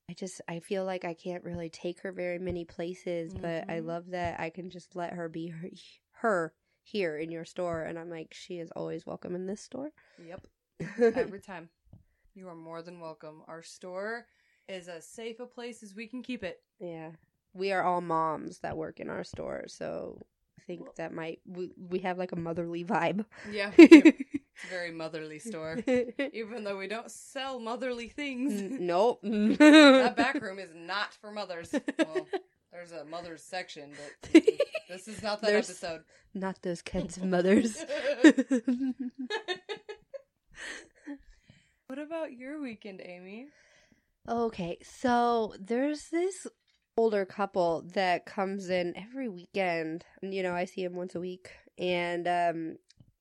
I 0.10 0.14
just 0.14 0.42
I 0.48 0.60
feel 0.60 0.86
like 0.86 1.06
I 1.06 1.14
can't 1.14 1.44
really 1.44 1.70
take 1.70 2.02
her 2.02 2.12
very 2.12 2.40
many 2.40 2.66
places, 2.66 3.34
but 3.34 3.66
I 3.70 3.80
Mhm. 3.80 3.86
love 3.86 4.08
that 4.12 4.40
I 4.40 4.50
can 4.50 4.70
just 4.70 4.96
let 4.96 5.14
her 5.14 5.30
be 5.30 5.48
her, 5.50 5.70
her 6.14 6.54
here 6.92 7.18
in 7.18 7.32
your 7.32 7.46
store 7.46 7.84
and 7.84 7.98
I'm 7.98 8.10
like 8.10 8.34
she 8.34 8.60
is 8.60 8.72
always 8.76 9.06
welcome 9.06 9.36
in 9.36 9.46
this 9.48 9.62
store. 9.62 9.92
Yep. 10.26 10.48
Every 11.16 11.40
time. 11.52 11.70
You 12.34 12.48
are 12.48 12.56
more 12.56 12.82
than 12.82 13.00
welcome. 13.00 13.42
Our 13.48 13.62
store 13.64 14.26
is 14.70 14.88
as 14.88 15.06
safe 15.06 15.40
a 15.40 15.46
place 15.46 15.84
as 15.84 15.94
we 15.96 16.08
can 16.08 16.22
keep 16.24 16.44
it. 16.44 16.62
yeah. 16.80 17.12
We 17.54 17.74
are 17.74 17.84
all 17.84 18.00
moms 18.00 18.60
that 18.60 18.78
work 18.78 19.02
in 19.02 19.10
our 19.10 19.26
store, 19.26 19.66
so 19.68 20.22
I 20.58 20.62
think 20.66 20.96
that 20.96 21.14
might 21.14 21.42
we, 21.46 21.74
we 21.78 22.00
have 22.00 22.18
like 22.18 22.32
a 22.32 22.38
motherly 22.38 22.84
vibe. 22.86 23.26
Yeah. 23.52 23.72
It's 24.54 24.66
a 24.66 24.76
very 24.76 24.92
motherly 24.92 25.40
store. 25.40 25.80
Even 26.34 26.64
though 26.66 26.78
we 26.78 26.88
don't 26.88 27.10
sell 27.10 27.60
motherly 27.60 28.10
things. 28.10 28.62
Nope. 28.80 29.22
that 29.24 30.14
back 30.16 30.40
room 30.42 30.60
is 30.60 30.70
not 30.76 31.14
for 31.16 31.32
mothers. 31.32 31.74
Well, 31.98 32.28
there's 32.72 32.92
a 32.92 33.04
mother's 33.06 33.42
section, 33.44 33.92
but 34.32 34.44
this 34.92 35.08
is 35.08 35.24
not 35.24 35.42
that 35.42 35.48
There's- 35.48 35.70
episode. 35.70 36.02
Not 36.34 36.62
those 36.62 36.82
kinds 36.82 37.18
of 37.18 37.24
mothers. 37.36 37.84
what 41.88 42.00
about 42.00 42.32
your 42.34 42.62
weekend, 42.62 43.02
Amy? 43.04 43.48
Okay, 44.30 44.78
so 44.84 45.54
there's 45.60 46.08
this 46.10 46.48
older 46.98 47.26
couple 47.26 47.84
that 47.94 48.26
comes 48.26 48.70
in 48.70 48.94
every 48.96 49.28
weekend. 49.28 50.06
You 50.22 50.44
know, 50.44 50.54
I 50.54 50.66
see 50.66 50.84
him 50.84 50.94
once 50.96 51.16
a 51.16 51.20
week, 51.20 51.50
and 51.78 52.28
um, 52.28 52.76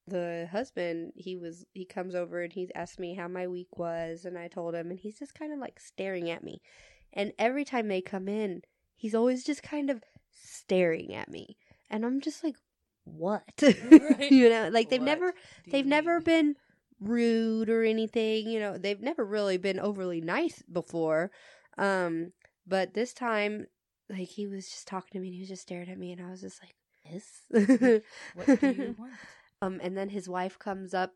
the 0.07 0.49
husband 0.53 1.13
he 1.17 1.37
was 1.37 1.65
he 1.73 1.85
comes 1.85 2.15
over 2.15 2.43
and 2.43 2.53
he's 2.53 2.71
asked 2.75 3.01
me 3.01 3.15
how 3.15 3.27
my 3.29 3.47
week 3.49 3.77
was, 3.79 4.25
and 4.25 4.39
I 4.39 4.49
told 4.49 4.75
him, 4.75 4.91
and 4.91 4.99
he's 5.01 5.19
just 5.19 5.35
kind 5.35 5.53
of 5.53 5.59
like 5.59 5.81
staring 5.81 6.31
at 6.31 6.45
me. 6.45 6.61
And 7.13 7.33
every 7.39 7.65
time 7.65 7.89
they 7.89 8.03
come 8.03 8.29
in, 8.29 8.63
he's 8.95 9.15
always 9.17 9.43
just 9.43 9.63
kind 9.65 9.91
of 9.91 10.05
staring 10.43 11.15
at 11.15 11.29
me, 11.29 11.57
and 11.91 12.05
I'm 12.05 12.21
just 12.21 12.43
like, 12.45 12.57
what? 13.05 13.43
Right. 13.63 14.31
you 14.31 14.49
know, 14.49 14.69
like 14.69 14.91
they've 14.91 15.01
what 15.01 15.07
never 15.07 15.35
they've 15.71 15.87
never 15.87 16.21
been 16.21 16.57
rude 17.01 17.69
or 17.69 17.83
anything. 17.83 18.49
You 18.49 18.61
know, 18.61 18.79
they've 18.79 19.01
never 19.01 19.25
really 19.25 19.57
been 19.57 19.81
overly 19.81 20.21
nice 20.21 20.63
before. 20.63 21.31
Um, 21.79 22.33
but 22.67 22.95
this 22.95 23.13
time, 23.13 23.67
like 24.09 24.29
he 24.29 24.47
was 24.47 24.69
just 24.69 24.87
talking 24.87 25.11
to 25.13 25.21
me 25.21 25.29
and 25.29 25.35
he 25.35 25.41
was 25.41 25.49
just 25.49 25.63
staring 25.63 25.89
at 25.89 25.99
me, 25.99 26.13
and 26.13 26.25
I 26.25 26.31
was 26.31 26.41
just 26.41 26.61
like, 26.63 26.75
"This? 27.11 28.03
what 28.35 28.61
do 28.61 28.67
you 28.69 28.95
want?" 28.99 29.13
Um, 29.63 29.81
and 29.83 29.97
then 29.97 30.09
his 30.09 30.29
wife 30.29 30.59
comes 30.59 30.95
up, 30.95 31.15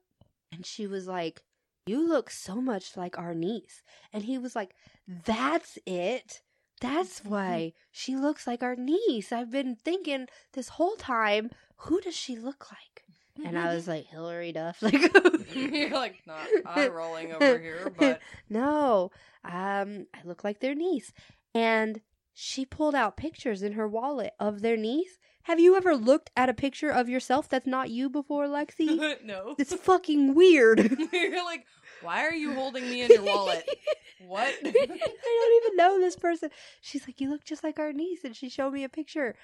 and 0.52 0.64
she 0.64 0.86
was 0.86 1.06
like, 1.06 1.42
"You 1.86 2.06
look 2.06 2.30
so 2.30 2.60
much 2.60 2.96
like 2.96 3.18
our 3.18 3.34
niece," 3.34 3.82
and 4.12 4.24
he 4.24 4.38
was 4.38 4.56
like, 4.56 4.74
"That's 5.06 5.78
it." 5.86 6.42
That's 6.80 7.24
why 7.24 7.72
she 7.90 8.16
looks 8.16 8.46
like 8.46 8.62
our 8.62 8.76
niece. 8.76 9.32
I've 9.32 9.50
been 9.50 9.76
thinking 9.76 10.26
this 10.52 10.70
whole 10.70 10.96
time, 10.96 11.50
who 11.76 12.00
does 12.00 12.16
she 12.16 12.36
look 12.36 12.66
like? 12.70 13.04
And 13.46 13.58
I 13.58 13.74
was 13.74 13.88
like, 13.88 14.06
Hilary 14.06 14.52
Duff. 14.52 14.78
Like 14.82 15.12
You're 15.54 15.90
like 15.90 16.16
not 16.26 16.46
eye 16.66 16.88
rolling 16.88 17.32
over 17.32 17.58
here, 17.58 17.92
but 17.96 18.20
No. 18.48 19.10
Um, 19.44 20.06
I 20.14 20.20
look 20.24 20.44
like 20.44 20.60
their 20.60 20.74
niece. 20.74 21.12
And 21.54 22.00
she 22.32 22.64
pulled 22.64 22.94
out 22.94 23.16
pictures 23.16 23.62
in 23.62 23.72
her 23.72 23.88
wallet 23.88 24.34
of 24.40 24.60
their 24.60 24.76
niece. 24.76 25.18
Have 25.42 25.60
you 25.60 25.76
ever 25.76 25.94
looked 25.94 26.30
at 26.36 26.48
a 26.48 26.54
picture 26.54 26.90
of 26.90 27.08
yourself 27.08 27.48
that's 27.48 27.66
not 27.66 27.90
you 27.90 28.08
before, 28.08 28.46
Lexi? 28.46 29.22
no. 29.24 29.54
It's 29.58 29.74
fucking 29.74 30.34
weird. 30.34 30.96
You're 31.12 31.44
like, 31.44 31.66
why 32.04 32.24
are 32.24 32.34
you 32.34 32.54
holding 32.54 32.88
me 32.88 33.02
in 33.02 33.10
your 33.10 33.22
wallet? 33.24 33.68
what? 34.26 34.54
I 34.64 34.70
don't 34.70 35.64
even 35.64 35.76
know 35.76 35.98
this 35.98 36.16
person. 36.16 36.50
She's 36.80 37.06
like, 37.06 37.20
you 37.20 37.30
look 37.30 37.44
just 37.44 37.64
like 37.64 37.78
our 37.78 37.92
niece, 37.92 38.24
and 38.24 38.36
she 38.36 38.48
showed 38.48 38.72
me 38.72 38.84
a 38.84 38.88
picture. 38.88 39.34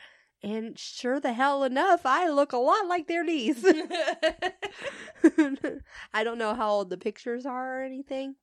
And 0.43 0.79
sure 0.79 1.21
the 1.21 1.35
hell 1.35 1.65
enough, 1.65 2.07
I 2.07 2.31
look 2.31 2.53
a 2.53 2.59
lot 2.59 2.87
like 2.87 3.07
their 3.07 3.25
niece. 3.25 3.63
I 6.15 6.25
don't 6.25 6.39
know 6.39 6.55
how 6.55 6.71
old 6.71 6.91
the 6.91 6.97
pictures 6.97 7.45
are 7.45 7.81
or 7.81 7.83
anything, 7.83 8.37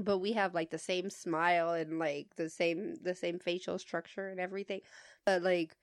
but 0.00 0.18
we 0.18 0.32
have 0.32 0.54
like 0.54 0.70
the 0.70 0.78
same 0.78 1.08
smile 1.08 1.72
and 1.72 2.00
like 2.00 2.34
the 2.36 2.50
same 2.50 2.96
the 3.00 3.14
same 3.14 3.38
facial 3.38 3.78
structure 3.78 4.28
and 4.28 4.40
everything. 4.40 4.80
But 5.24 5.42
like 5.42 5.76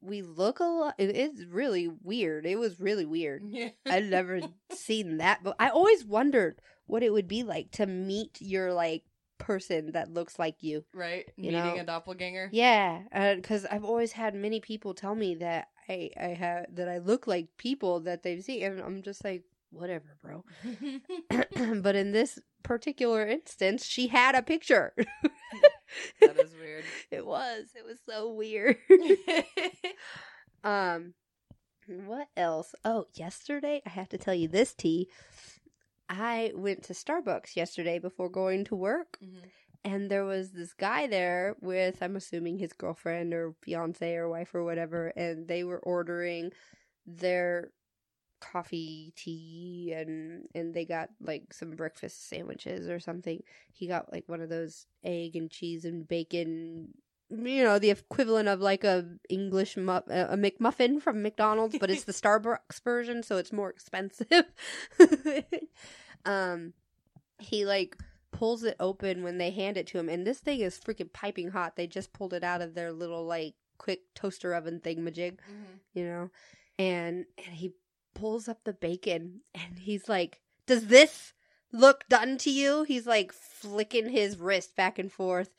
we 0.00 0.22
look 0.22 0.58
a 0.58 0.64
lot. 0.64 0.94
It's 0.98 1.44
really 1.44 1.88
weird. 2.02 2.44
It 2.44 2.58
was 2.58 2.80
really 2.80 3.06
weird. 3.06 3.42
Yeah. 3.46 3.70
I'd 3.86 4.10
never 4.10 4.40
seen 4.72 5.18
that, 5.18 5.44
but 5.44 5.54
I 5.60 5.68
always 5.68 6.04
wondered 6.04 6.60
what 6.86 7.02
it 7.02 7.12
would 7.12 7.28
be 7.28 7.42
like 7.42 7.70
to 7.72 7.86
meet 7.86 8.38
your 8.40 8.72
like 8.72 9.04
person 9.38 9.92
that 9.92 10.12
looks 10.12 10.38
like 10.38 10.62
you. 10.62 10.84
Right. 10.94 11.30
You 11.36 11.52
Meeting 11.52 11.76
know? 11.76 11.80
a 11.80 11.84
doppelganger. 11.84 12.48
Yeah, 12.52 13.34
because 13.36 13.64
uh, 13.64 13.68
I've 13.70 13.84
always 13.84 14.12
had 14.12 14.34
many 14.34 14.60
people 14.60 14.94
tell 14.94 15.14
me 15.14 15.34
that 15.36 15.68
I 15.88 16.10
I 16.18 16.28
have 16.28 16.74
that 16.74 16.88
I 16.88 16.98
look 16.98 17.26
like 17.26 17.48
people 17.58 18.00
that 18.00 18.22
they've 18.22 18.42
seen, 18.42 18.62
and 18.62 18.80
I'm 18.80 19.02
just 19.02 19.24
like, 19.24 19.44
whatever, 19.70 20.16
bro. 20.22 20.44
but 21.82 21.96
in 21.96 22.12
this 22.12 22.38
particular 22.62 23.26
instance, 23.26 23.84
she 23.86 24.08
had 24.08 24.34
a 24.34 24.42
picture. 24.42 24.92
that 26.20 26.38
is 26.38 26.54
weird. 26.54 26.84
It 27.10 27.24
was. 27.24 27.66
It 27.76 27.84
was 27.84 27.98
so 28.04 28.32
weird. 28.32 28.76
um, 30.64 31.14
what 31.86 32.28
else? 32.36 32.74
Oh, 32.84 33.06
yesterday 33.14 33.80
I 33.86 33.90
have 33.90 34.08
to 34.10 34.18
tell 34.18 34.34
you 34.34 34.48
this 34.48 34.74
tea. 34.74 35.08
I 36.08 36.52
went 36.54 36.84
to 36.84 36.92
Starbucks 36.92 37.56
yesterday 37.56 37.98
before 37.98 38.28
going 38.28 38.64
to 38.66 38.76
work. 38.76 39.18
Mm-hmm. 39.22 39.46
And 39.84 40.10
there 40.10 40.24
was 40.24 40.50
this 40.50 40.72
guy 40.72 41.06
there 41.06 41.54
with, 41.60 42.02
I'm 42.02 42.16
assuming 42.16 42.58
his 42.58 42.72
girlfriend 42.72 43.32
or 43.32 43.54
fiance 43.62 44.16
or 44.16 44.28
wife 44.28 44.54
or 44.54 44.64
whatever, 44.64 45.08
and 45.16 45.46
they 45.46 45.62
were 45.62 45.78
ordering 45.78 46.50
their 47.06 47.70
coffee, 48.40 49.12
tea, 49.16 49.94
and 49.96 50.48
and 50.54 50.74
they 50.74 50.84
got 50.84 51.10
like 51.20 51.52
some 51.52 51.70
breakfast 51.70 52.28
sandwiches 52.28 52.88
or 52.88 52.98
something. 52.98 53.42
He 53.72 53.86
got 53.86 54.12
like 54.12 54.24
one 54.26 54.40
of 54.40 54.48
those 54.48 54.86
egg 55.04 55.36
and 55.36 55.50
cheese 55.50 55.84
and 55.84 56.06
bacon 56.06 56.88
you 57.30 57.64
know 57.64 57.78
the 57.78 57.90
equivalent 57.90 58.48
of 58.48 58.60
like 58.60 58.84
a 58.84 59.04
English 59.28 59.76
mu- 59.76 59.92
a 59.92 60.36
McMuffin 60.36 61.00
from 61.00 61.22
McDonald's, 61.22 61.76
but 61.78 61.90
it's 61.90 62.04
the 62.04 62.12
Starbucks 62.12 62.82
version, 62.84 63.22
so 63.22 63.36
it's 63.36 63.52
more 63.52 63.70
expensive. 63.70 64.44
um, 66.24 66.72
he 67.38 67.66
like 67.66 67.96
pulls 68.30 68.62
it 68.62 68.76
open 68.78 69.22
when 69.22 69.38
they 69.38 69.50
hand 69.50 69.76
it 69.76 69.86
to 69.88 69.98
him, 69.98 70.08
and 70.08 70.26
this 70.26 70.38
thing 70.38 70.60
is 70.60 70.78
freaking 70.78 71.12
piping 71.12 71.50
hot. 71.50 71.76
They 71.76 71.86
just 71.86 72.12
pulled 72.12 72.32
it 72.32 72.44
out 72.44 72.62
of 72.62 72.74
their 72.74 72.92
little 72.92 73.24
like 73.24 73.54
quick 73.78 74.02
toaster 74.14 74.54
oven 74.54 74.80
thing 74.80 74.98
majig, 74.98 75.32
mm-hmm. 75.32 75.78
you 75.94 76.04
know, 76.04 76.30
and 76.78 77.26
and 77.44 77.56
he 77.56 77.72
pulls 78.14 78.48
up 78.48 78.62
the 78.64 78.72
bacon, 78.72 79.40
and 79.54 79.80
he's 79.80 80.08
like, 80.08 80.40
"Does 80.66 80.86
this?" 80.86 81.32
look 81.72 82.08
done 82.08 82.38
to 82.38 82.48
you 82.48 82.84
he's 82.84 83.08
like 83.08 83.32
flicking 83.32 84.08
his 84.08 84.38
wrist 84.38 84.76
back 84.76 85.00
and 85.00 85.10
forth 85.10 85.50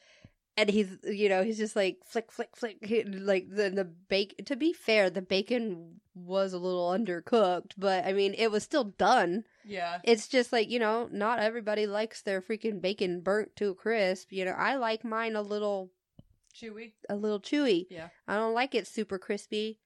and 0.57 0.69
he's 0.69 0.97
you 1.03 1.29
know 1.29 1.43
he's 1.43 1.57
just 1.57 1.75
like 1.75 1.99
flick 2.03 2.31
flick 2.31 2.55
flick 2.55 2.77
like 3.13 3.47
the 3.49 3.69
the 3.69 3.85
bacon 3.85 4.43
to 4.43 4.55
be 4.55 4.73
fair 4.73 5.09
the 5.09 5.21
bacon 5.21 6.01
was 6.15 6.51
a 6.51 6.57
little 6.57 6.89
undercooked 6.89 7.73
but 7.77 8.03
i 8.05 8.11
mean 8.11 8.33
it 8.37 8.51
was 8.51 8.63
still 8.63 8.85
done. 8.85 9.43
Yeah. 9.63 9.99
It's 10.03 10.29
just 10.29 10.53
like 10.53 10.69
you 10.69 10.79
know 10.79 11.09
not 11.11 11.39
everybody 11.39 11.85
likes 11.85 12.21
their 12.21 12.41
freaking 12.41 12.81
bacon 12.81 13.19
burnt 13.19 13.55
to 13.57 13.69
a 13.69 13.75
crisp. 13.75 14.31
You 14.31 14.45
know 14.45 14.51
i 14.51 14.75
like 14.75 15.03
mine 15.03 15.35
a 15.35 15.41
little 15.41 15.91
chewy. 16.55 16.93
a 17.09 17.15
little 17.15 17.39
chewy. 17.39 17.85
Yeah. 17.89 18.09
I 18.27 18.35
don't 18.35 18.53
like 18.53 18.73
it 18.73 18.87
super 18.87 19.19
crispy 19.19 19.79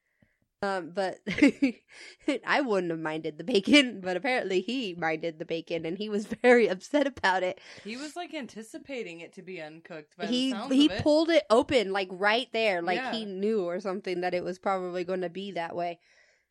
um, 0.63 0.91
but 0.93 1.19
I 2.45 2.61
wouldn't 2.61 2.91
have 2.91 2.99
minded 2.99 3.39
the 3.39 3.43
bacon, 3.43 3.99
but 4.03 4.15
apparently 4.15 4.61
he 4.61 4.93
minded 4.93 5.39
the 5.39 5.45
bacon, 5.45 5.85
and 5.85 5.97
he 5.97 6.07
was 6.07 6.25
very 6.41 6.67
upset 6.67 7.07
about 7.07 7.41
it. 7.41 7.59
He 7.83 7.97
was 7.97 8.15
like 8.15 8.33
anticipating 8.33 9.21
it 9.21 9.33
to 9.33 9.41
be 9.41 9.59
uncooked. 9.59 10.13
he 10.21 10.53
he 10.69 10.85
it. 10.85 11.01
pulled 11.01 11.29
it 11.29 11.45
open 11.49 11.91
like 11.91 12.09
right 12.11 12.47
there, 12.53 12.81
like 12.81 12.97
yeah. 12.97 13.11
he 13.11 13.25
knew 13.25 13.63
or 13.63 13.79
something 13.79 14.21
that 14.21 14.35
it 14.35 14.43
was 14.43 14.59
probably 14.59 15.03
going 15.03 15.21
to 15.21 15.29
be 15.29 15.51
that 15.51 15.75
way. 15.75 15.99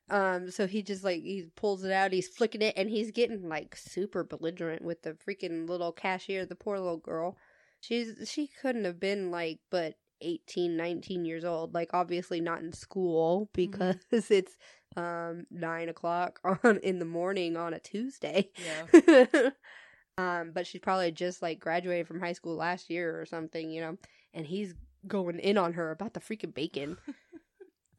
Um, 0.09 0.51
so 0.51 0.67
he 0.67 0.83
just 0.83 1.05
like 1.05 1.23
he 1.23 1.47
pulls 1.55 1.85
it 1.85 1.93
out, 1.93 2.13
he's 2.13 2.27
flicking 2.27 2.63
it, 2.63 2.75
and 2.77 2.91
he's 2.91 3.13
getting 3.13 3.49
like 3.49 3.77
super 3.77 4.25
belligerent 4.25 4.83
with 4.83 5.03
the 5.03 5.13
freaking 5.13 5.69
little 5.69 5.93
cashier, 5.93 6.45
the 6.45 6.57
poor 6.57 6.81
little 6.81 6.97
girl. 6.97 7.37
She's 7.81 8.29
she 8.29 8.49
couldn't 8.61 8.85
have 8.85 8.99
been 8.99 9.31
like 9.31 9.61
but 9.71 9.95
18 10.21 10.77
19 10.77 11.25
years 11.25 11.45
old 11.45 11.75
like 11.75 11.91
obviously 11.93 12.41
not 12.41 12.61
in 12.61 12.73
school 12.73 13.49
mm-hmm. 13.53 13.71
because 13.71 13.97
mm-hmm. 14.13 14.17
it's 14.35 14.57
um 14.97 15.47
nine 15.51 15.89
o'clock 15.89 16.41
on 16.65 16.79
in 16.83 16.99
the 16.99 17.05
morning 17.05 17.57
on 17.57 17.75
a 17.75 17.79
tuesday 17.79 18.49
yeah 18.93 19.51
um 20.19 20.53
but 20.53 20.67
she's 20.67 20.81
probably 20.81 21.11
just 21.11 21.43
like 21.43 21.61
graduated 21.61 22.07
from 22.07 22.21
high 22.21 22.33
school 22.33 22.57
last 22.57 22.91
year 22.91 23.21
or 23.21 23.27
something 23.27 23.71
you 23.71 23.81
know 23.81 23.97
and 24.35 24.47
he's 24.47 24.75
going 25.07 25.39
in 25.39 25.57
on 25.57 25.73
her 25.75 25.91
about 25.91 26.15
the 26.15 26.21
freaking 26.21 26.53
bacon 26.53 26.97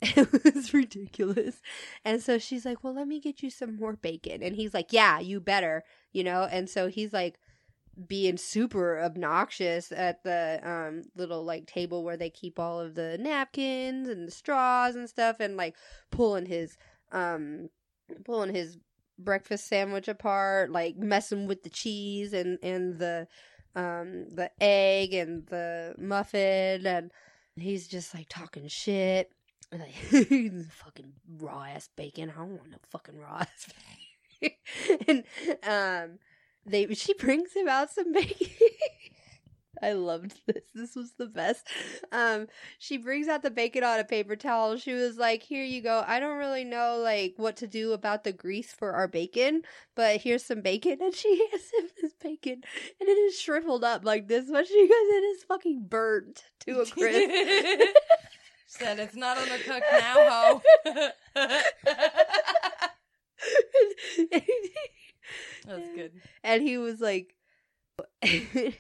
it 0.01 0.55
was 0.55 0.73
ridiculous. 0.73 1.61
And 2.03 2.21
so 2.21 2.39
she's 2.39 2.65
like, 2.65 2.83
Well, 2.83 2.95
let 2.95 3.07
me 3.07 3.19
get 3.19 3.43
you 3.43 3.49
some 3.49 3.77
more 3.77 3.93
bacon. 3.93 4.41
And 4.41 4.55
he's 4.55 4.73
like, 4.73 4.91
Yeah, 4.91 5.19
you 5.19 5.39
better, 5.39 5.83
you 6.11 6.23
know? 6.23 6.47
And 6.51 6.69
so 6.69 6.87
he's 6.87 7.13
like, 7.13 7.39
being 8.07 8.37
super 8.37 8.99
obnoxious 8.99 9.91
at 9.91 10.23
the 10.23 10.59
um 10.63 11.03
little 11.15 11.43
like 11.43 11.65
table 11.67 12.03
where 12.03 12.17
they 12.17 12.29
keep 12.29 12.57
all 12.57 12.79
of 12.79 12.95
the 12.95 13.17
napkins 13.17 14.07
and 14.07 14.27
the 14.27 14.31
straws 14.31 14.95
and 14.95 15.09
stuff 15.09 15.37
and 15.39 15.57
like 15.57 15.75
pulling 16.09 16.45
his 16.45 16.77
um 17.11 17.69
pulling 18.23 18.53
his 18.53 18.77
breakfast 19.19 19.67
sandwich 19.67 20.07
apart 20.07 20.71
like 20.71 20.97
messing 20.97 21.47
with 21.47 21.63
the 21.63 21.69
cheese 21.69 22.33
and 22.33 22.57
and 22.63 22.97
the 22.97 23.27
um 23.75 24.25
the 24.29 24.49
egg 24.61 25.13
and 25.13 25.45
the 25.47 25.93
muffin 25.97 26.85
and 26.85 27.11
he's 27.55 27.87
just 27.87 28.13
like 28.13 28.27
talking 28.29 28.67
shit. 28.67 29.31
Like 29.73 29.95
fucking 30.69 31.13
raw 31.39 31.63
ass 31.63 31.87
bacon. 31.95 32.29
I 32.29 32.39
don't 32.39 32.57
want 32.57 32.71
no 32.71 32.77
fucking 32.89 33.17
raw 33.17 33.37
ass 33.39 33.67
bacon. 34.41 34.57
And 35.07 35.23
um 35.63 36.19
they 36.65 36.93
she 36.93 37.13
brings 37.13 37.53
him 37.53 37.67
out 37.67 37.91
some 37.91 38.11
bacon. 38.13 38.47
I 39.83 39.93
loved 39.93 40.39
this. 40.45 40.63
This 40.75 40.95
was 40.95 41.13
the 41.17 41.25
best. 41.25 41.67
Um, 42.11 42.47
she 42.77 42.97
brings 42.97 43.27
out 43.27 43.41
the 43.41 43.49
bacon 43.49 43.83
on 43.83 43.99
a 43.99 44.03
paper 44.03 44.35
towel. 44.35 44.77
She 44.77 44.93
was 44.93 45.17
like, 45.17 45.41
"Here 45.41 45.63
you 45.63 45.81
go. 45.81 46.03
I 46.07 46.19
don't 46.19 46.37
really 46.37 46.63
know 46.63 46.99
like 47.01 47.33
what 47.37 47.55
to 47.57 47.67
do 47.67 47.93
about 47.93 48.23
the 48.23 48.31
grease 48.31 48.71
for 48.71 48.93
our 48.93 49.07
bacon, 49.07 49.63
but 49.95 50.21
here's 50.21 50.45
some 50.45 50.61
bacon." 50.61 50.99
And 51.01 51.15
she 51.15 51.37
hands 51.51 51.71
him 51.77 51.89
this 52.01 52.13
bacon, 52.21 52.63
and 52.99 53.09
it 53.09 53.17
is 53.17 53.39
shriveled 53.39 53.83
up 53.83 54.05
like 54.05 54.27
this. 54.27 54.45
But 54.51 54.67
she 54.67 54.87
goes, 54.87 54.91
"It 54.91 55.25
is 55.35 55.43
fucking 55.43 55.87
burnt 55.89 56.43
to 56.61 56.81
a 56.81 56.85
crisp." 56.85 57.31
Said 58.67 58.99
it's 58.99 59.15
not 59.15 59.37
on 59.37 59.49
the 59.49 59.57
cook 59.57 59.83
now, 59.91 60.15
ho. 60.15 60.61
That's 65.65 65.89
good. 65.95 66.11
And 66.51 66.63
he 66.63 66.77
was 66.77 66.99
like, 66.99 67.33
he 68.21 68.75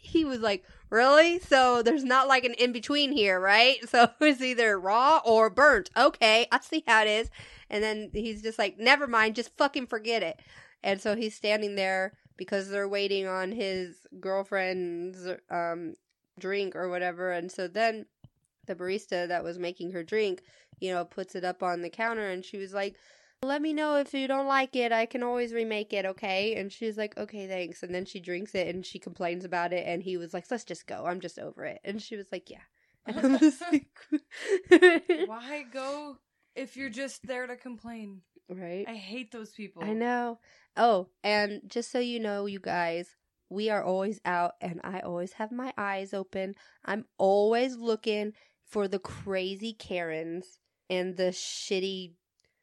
he 0.00 0.24
was 0.24 0.40
like, 0.40 0.64
really? 0.90 1.38
So 1.38 1.82
there's 1.82 2.02
not 2.02 2.26
like 2.26 2.44
an 2.44 2.54
in 2.54 2.72
between 2.72 3.12
here, 3.12 3.38
right? 3.38 3.76
So 3.88 4.08
it's 4.20 4.42
either 4.42 4.78
raw 4.78 5.20
or 5.24 5.48
burnt. 5.50 5.90
Okay, 5.96 6.46
I 6.50 6.58
see 6.60 6.82
how 6.86 7.02
it 7.02 7.08
is. 7.08 7.30
And 7.70 7.82
then 7.82 8.10
he's 8.12 8.42
just 8.42 8.58
like, 8.58 8.76
never 8.76 9.06
mind, 9.06 9.36
just 9.36 9.56
fucking 9.56 9.86
forget 9.86 10.22
it. 10.24 10.40
And 10.82 11.00
so 11.00 11.14
he's 11.14 11.36
standing 11.36 11.76
there 11.76 12.14
because 12.36 12.68
they're 12.68 12.88
waiting 12.88 13.28
on 13.28 13.52
his 13.52 14.04
girlfriend's 14.18 15.28
um 15.48 15.94
drink 16.40 16.74
or 16.74 16.88
whatever. 16.88 17.30
And 17.30 17.52
so 17.52 17.68
then 17.68 18.06
the 18.66 18.74
barista 18.74 19.28
that 19.28 19.44
was 19.44 19.60
making 19.60 19.92
her 19.92 20.02
drink, 20.02 20.42
you 20.80 20.92
know, 20.92 21.04
puts 21.04 21.36
it 21.36 21.44
up 21.44 21.62
on 21.62 21.82
the 21.82 21.90
counter 21.90 22.28
and 22.28 22.44
she 22.44 22.58
was 22.58 22.74
like, 22.74 22.96
let 23.42 23.60
me 23.62 23.72
know 23.72 23.96
if 23.96 24.14
you 24.14 24.28
don't 24.28 24.46
like 24.46 24.76
it. 24.76 24.92
I 24.92 25.06
can 25.06 25.22
always 25.22 25.52
remake 25.52 25.92
it, 25.92 26.04
okay? 26.04 26.54
And 26.54 26.72
she's 26.72 26.96
like, 26.96 27.16
okay, 27.18 27.48
thanks. 27.48 27.82
And 27.82 27.94
then 27.94 28.04
she 28.04 28.20
drinks 28.20 28.54
it 28.54 28.74
and 28.74 28.84
she 28.86 28.98
complains 28.98 29.44
about 29.44 29.72
it. 29.72 29.86
And 29.86 30.02
he 30.02 30.16
was 30.16 30.32
like, 30.32 30.44
let's 30.50 30.64
just 30.64 30.86
go. 30.86 31.06
I'm 31.06 31.20
just 31.20 31.38
over 31.38 31.64
it. 31.64 31.80
And 31.84 32.00
she 32.00 32.16
was 32.16 32.26
like, 32.30 32.50
yeah. 32.50 32.58
And 33.06 33.40
just 33.40 33.60
like, 33.72 33.88
Why 35.26 35.64
go 35.72 36.18
if 36.54 36.76
you're 36.76 36.88
just 36.88 37.26
there 37.26 37.46
to 37.46 37.56
complain? 37.56 38.20
right? 38.48 38.84
I 38.88 38.94
hate 38.94 39.32
those 39.32 39.50
people. 39.50 39.82
I 39.82 39.92
know. 39.92 40.38
Oh, 40.76 41.08
and 41.22 41.62
just 41.66 41.90
so 41.90 41.98
you 41.98 42.20
know, 42.20 42.46
you 42.46 42.60
guys, 42.60 43.16
we 43.48 43.70
are 43.70 43.82
always 43.82 44.20
out 44.24 44.52
and 44.60 44.80
I 44.84 45.00
always 45.00 45.32
have 45.34 45.52
my 45.52 45.72
eyes 45.76 46.14
open. 46.14 46.54
I'm 46.84 47.04
always 47.18 47.76
looking 47.76 48.32
for 48.64 48.88
the 48.88 48.98
crazy 48.98 49.72
Karens 49.72 50.58
and 50.88 51.16
the 51.16 51.30
shitty 51.30 52.12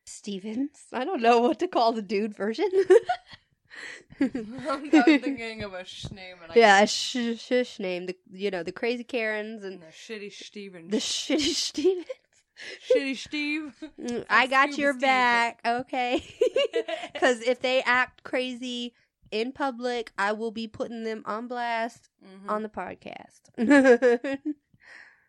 Stevens. 0.10 0.86
I 0.94 1.06
don't 1.06 1.22
know 1.22 1.40
what 1.40 1.60
to 1.60 1.68
call 1.68 1.92
the 1.94 2.02
dude 2.02 2.36
version. 2.36 2.70
I'm 4.22 4.90
thinking 4.92 5.64
of 5.64 5.74
a 5.74 5.86
sh 5.86 6.10
name. 6.12 6.38
And 6.44 6.52
I 6.52 6.56
yeah, 6.56 6.82
a 6.82 6.88
sh- 6.88 7.38
sh- 7.40 7.80
name. 7.80 8.08
The 8.08 8.16
you 8.32 8.52
know 8.52 8.64
the 8.64 8.72
crazy 8.72 9.04
Karens 9.04 9.64
and 9.64 9.82
the 9.82 9.86
shitty 9.88 10.32
Stevens. 10.34 10.92
the 10.92 10.98
shitty 10.98 11.54
Stevens. 11.54 12.06
shitty 12.94 13.16
Steve. 13.18 13.76
Mm, 14.02 14.26
I 14.30 14.48
got 14.48 14.70
Scuba 14.74 14.82
your 14.82 14.94
Steve. 14.94 15.02
back, 15.02 15.60
okay? 15.66 16.24
Because 17.14 17.42
if 17.42 17.60
they 17.62 17.82
act 17.84 18.24
crazy 18.24 18.94
in 19.32 19.52
public, 19.52 20.12
I 20.18 20.32
will 20.34 20.52
be 20.52 20.68
putting 20.68 21.04
them 21.04 21.22
on 21.26 21.48
blast 21.48 22.10
Mhm. 22.24 22.50
on 22.50 22.64
the 22.64 22.70
podcast. 22.70 23.42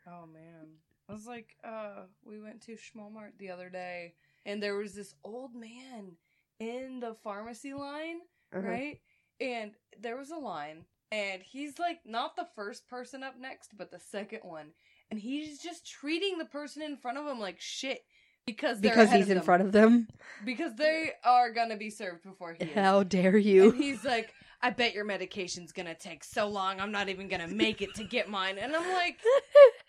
Oh 0.07 0.27
man. 0.27 0.67
I 1.09 1.13
was 1.13 1.27
like, 1.27 1.57
uh, 1.65 2.05
we 2.25 2.41
went 2.41 2.63
to 2.63 2.73
Schmalmart 2.77 3.33
the 3.39 3.51
other 3.51 3.69
day 3.69 4.15
and 4.47 4.63
there 4.63 4.77
was 4.77 4.95
this 4.95 5.15
old 5.25 5.55
man 5.55 6.13
in 6.59 7.01
the 7.01 7.15
pharmacy 7.23 7.73
line, 7.75 8.19
Uh-huh. 8.55 8.67
right? 8.67 9.01
And 9.41 9.73
there 9.99 10.17
was 10.17 10.31
a 10.31 10.37
line 10.37 10.85
and 11.13 11.43
he's 11.43 11.79
like 11.79 12.01
not 12.05 12.37
the 12.37 12.47
first 12.55 12.89
person 12.89 13.23
up 13.23 13.39
next, 13.41 13.77
but 13.77 13.91
the 13.91 13.99
second 13.99 14.41
one. 14.43 14.73
And 15.11 15.19
he's 15.19 15.61
just 15.61 15.87
treating 15.87 16.39
the 16.39 16.45
person 16.45 16.83
in 16.83 16.97
front 16.97 17.19
of 17.19 17.27
him 17.27 17.41
like 17.41 17.61
shit 17.61 18.01
because 18.47 18.81
they're 18.81 18.93
Because 18.93 19.11
he's 19.11 19.29
in 19.31 19.41
front 19.43 19.63
of 19.63 19.73
them. 19.73 20.09
because 20.45 20.75
they 20.77 21.13
are 21.25 21.53
gonna 21.53 21.77
be 21.77 21.91
served 21.91 22.23
before 22.23 22.55
he 22.59 22.65
is. 22.65 22.75
How 22.75 23.03
dare 23.03 23.37
you? 23.37 23.71
And 23.71 23.75
he's 23.83 24.05
like, 24.05 24.33
I 24.63 24.71
bet 24.71 24.95
your 24.95 25.05
medication's 25.05 25.73
gonna 25.73 25.95
take 25.95 26.23
so 26.23 26.49
long, 26.49 26.81
I'm 26.81 26.93
not 26.93 27.09
even 27.09 27.29
gonna 27.29 27.49
make 27.49 27.81
it 27.83 27.95
to 27.97 28.05
get 28.05 28.29
mine. 28.29 28.59
And 28.59 28.75
I'm 28.77 28.93
like, 28.93 29.19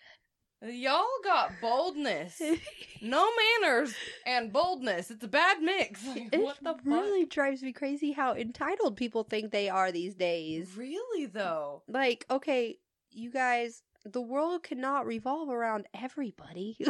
y'all 0.69 1.05
got 1.23 1.51
boldness, 1.61 2.41
no 3.01 3.27
manners, 3.61 3.93
and 4.25 4.51
boldness. 4.53 5.11
It's 5.11 5.23
a 5.23 5.27
bad 5.27 5.61
mix. 5.61 6.05
Like, 6.05 6.29
it 6.31 6.41
what 6.41 6.57
the 6.61 6.73
fuck? 6.73 6.81
really 6.85 7.25
drives 7.25 7.61
me 7.63 7.71
crazy 7.71 8.11
how 8.11 8.33
entitled 8.35 8.97
people 8.97 9.23
think 9.23 9.51
they 9.51 9.69
are 9.69 9.91
these 9.91 10.15
days. 10.15 10.75
Really 10.77 11.25
though? 11.25 11.83
Like, 11.87 12.25
okay, 12.29 12.77
you 13.09 13.31
guys, 13.31 13.83
the 14.05 14.21
world 14.21 14.63
cannot 14.63 15.05
revolve 15.05 15.49
around 15.49 15.87
everybody. 15.93 16.77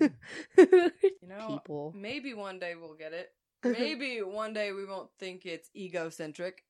You 0.00 1.28
know, 1.28 1.48
people. 1.48 1.92
maybe 1.96 2.34
one 2.34 2.58
day 2.58 2.74
we'll 2.74 2.94
get 2.94 3.12
it. 3.12 3.30
Maybe 3.64 4.18
one 4.22 4.52
day 4.52 4.72
we 4.72 4.84
won't 4.84 5.10
think 5.18 5.46
it's 5.46 5.68
egocentric. 5.76 6.64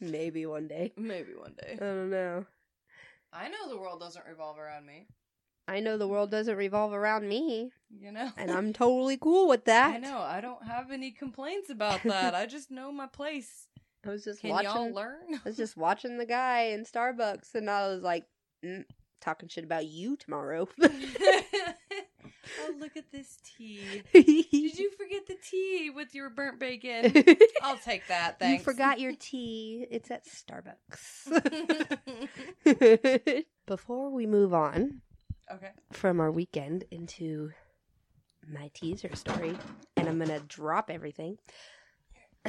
Maybe 0.00 0.46
one 0.46 0.68
day. 0.68 0.92
maybe 0.96 1.32
one 1.34 1.54
day. 1.60 1.74
I 1.74 1.84
don't 1.84 2.10
know. 2.10 2.46
I 3.32 3.48
know 3.48 3.68
the 3.68 3.78
world 3.78 4.00
doesn't 4.00 4.24
revolve 4.26 4.58
around 4.58 4.86
me. 4.86 5.06
I 5.68 5.78
know 5.80 5.96
the 5.98 6.08
world 6.08 6.30
doesn't 6.32 6.56
revolve 6.56 6.92
around 6.92 7.28
me, 7.28 7.70
You 7.96 8.10
know, 8.10 8.30
and 8.36 8.50
I'm 8.50 8.72
totally 8.72 9.16
cool 9.16 9.46
with 9.48 9.64
that. 9.66 9.94
I 9.94 9.98
know. 9.98 10.18
I 10.18 10.40
don't 10.40 10.66
have 10.66 10.90
any 10.90 11.12
complaints 11.12 11.70
about 11.70 12.02
that. 12.04 12.34
I 12.34 12.46
just 12.46 12.70
know 12.72 12.90
my 12.90 13.06
place. 13.06 13.68
I 14.04 14.08
was 14.08 14.24
just 14.24 14.40
Can 14.40 14.50
watching. 14.50 14.70
y'all 14.70 14.92
learn? 14.92 15.34
I 15.34 15.40
was 15.44 15.56
just 15.56 15.76
watching 15.76 16.18
the 16.18 16.26
guy 16.26 16.62
in 16.70 16.84
Starbucks, 16.84 17.54
and 17.54 17.68
I 17.70 17.86
was 17.88 18.02
like, 18.02 18.24
mm, 18.64 18.84
talking 19.20 19.48
shit 19.48 19.62
about 19.64 19.86
you 19.86 20.16
tomorrow. 20.16 20.66
oh, 22.62 22.74
look 22.78 22.96
at 22.96 23.10
this 23.12 23.38
tea. 23.44 24.02
Did 24.12 24.78
you 24.78 24.90
forget 24.96 25.26
the 25.26 25.36
tea 25.48 25.90
with 25.90 26.14
your 26.14 26.30
burnt 26.30 26.58
bacon? 26.58 27.12
I'll 27.62 27.78
take 27.78 28.06
that. 28.08 28.38
Thanks. 28.38 28.60
You 28.60 28.64
forgot 28.64 29.00
your 29.00 29.12
tea. 29.18 29.86
It's 29.90 30.10
at 30.10 30.26
Starbucks. 30.26 31.34
Before 33.66 34.10
we 34.10 34.26
move 34.26 34.54
on 34.54 35.00
okay. 35.52 35.70
from 35.92 36.20
our 36.20 36.30
weekend 36.30 36.84
into 36.90 37.50
my 38.52 38.70
teaser 38.74 39.14
story, 39.14 39.56
and 39.96 40.08
I'm 40.08 40.18
gonna 40.18 40.40
drop 40.40 40.90
everything. 40.90 41.38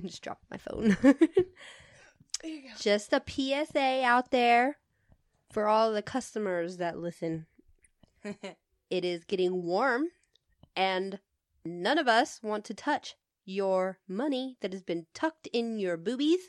Just 0.00 0.22
drop 0.22 0.38
my 0.50 0.56
phone. 0.56 0.96
There 2.42 2.50
you 2.50 2.70
Just 2.78 3.12
a 3.12 3.22
PSA 3.26 4.02
out 4.04 4.30
there 4.30 4.78
for 5.52 5.66
all 5.66 5.92
the 5.92 6.02
customers 6.02 6.78
that 6.78 6.98
listen. 6.98 7.46
It 8.90 9.04
is 9.04 9.24
getting 9.24 9.62
warm, 9.62 10.08
and 10.76 11.20
none 11.64 11.98
of 11.98 12.08
us 12.08 12.40
want 12.42 12.64
to 12.66 12.74
touch 12.74 13.14
your 13.44 13.98
money 14.08 14.56
that 14.60 14.72
has 14.72 14.82
been 14.82 15.06
tucked 15.14 15.46
in 15.52 15.78
your 15.78 15.96
boobies. 15.96 16.40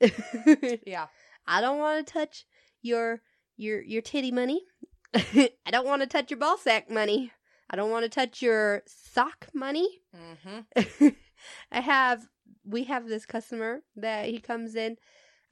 yeah. 0.86 1.06
I 1.46 1.60
don't 1.60 1.78
want 1.78 2.06
to 2.06 2.12
touch 2.12 2.44
your 2.82 3.22
your 3.56 3.82
your 3.82 4.02
titty 4.02 4.30
money. 4.30 4.62
I 5.14 5.70
don't 5.70 5.86
want 5.86 6.02
to 6.02 6.08
touch 6.08 6.30
your 6.30 6.38
ball 6.38 6.58
sack 6.58 6.90
money. 6.90 7.32
I 7.68 7.76
don't 7.76 7.90
want 7.90 8.04
to 8.04 8.08
touch 8.08 8.42
your 8.42 8.82
sock 8.86 9.48
money. 9.54 9.88
Mm-hmm. 10.14 11.08
I 11.72 11.80
have 11.80 12.26
we 12.64 12.84
have 12.84 13.08
this 13.08 13.26
customer 13.26 13.82
that 13.96 14.26
he 14.26 14.40
comes 14.40 14.74
in. 14.74 14.96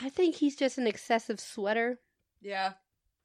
I 0.00 0.08
think 0.08 0.36
he's 0.36 0.56
just 0.56 0.78
an 0.78 0.86
excessive 0.86 1.40
sweater. 1.40 1.98
Yeah. 2.42 2.72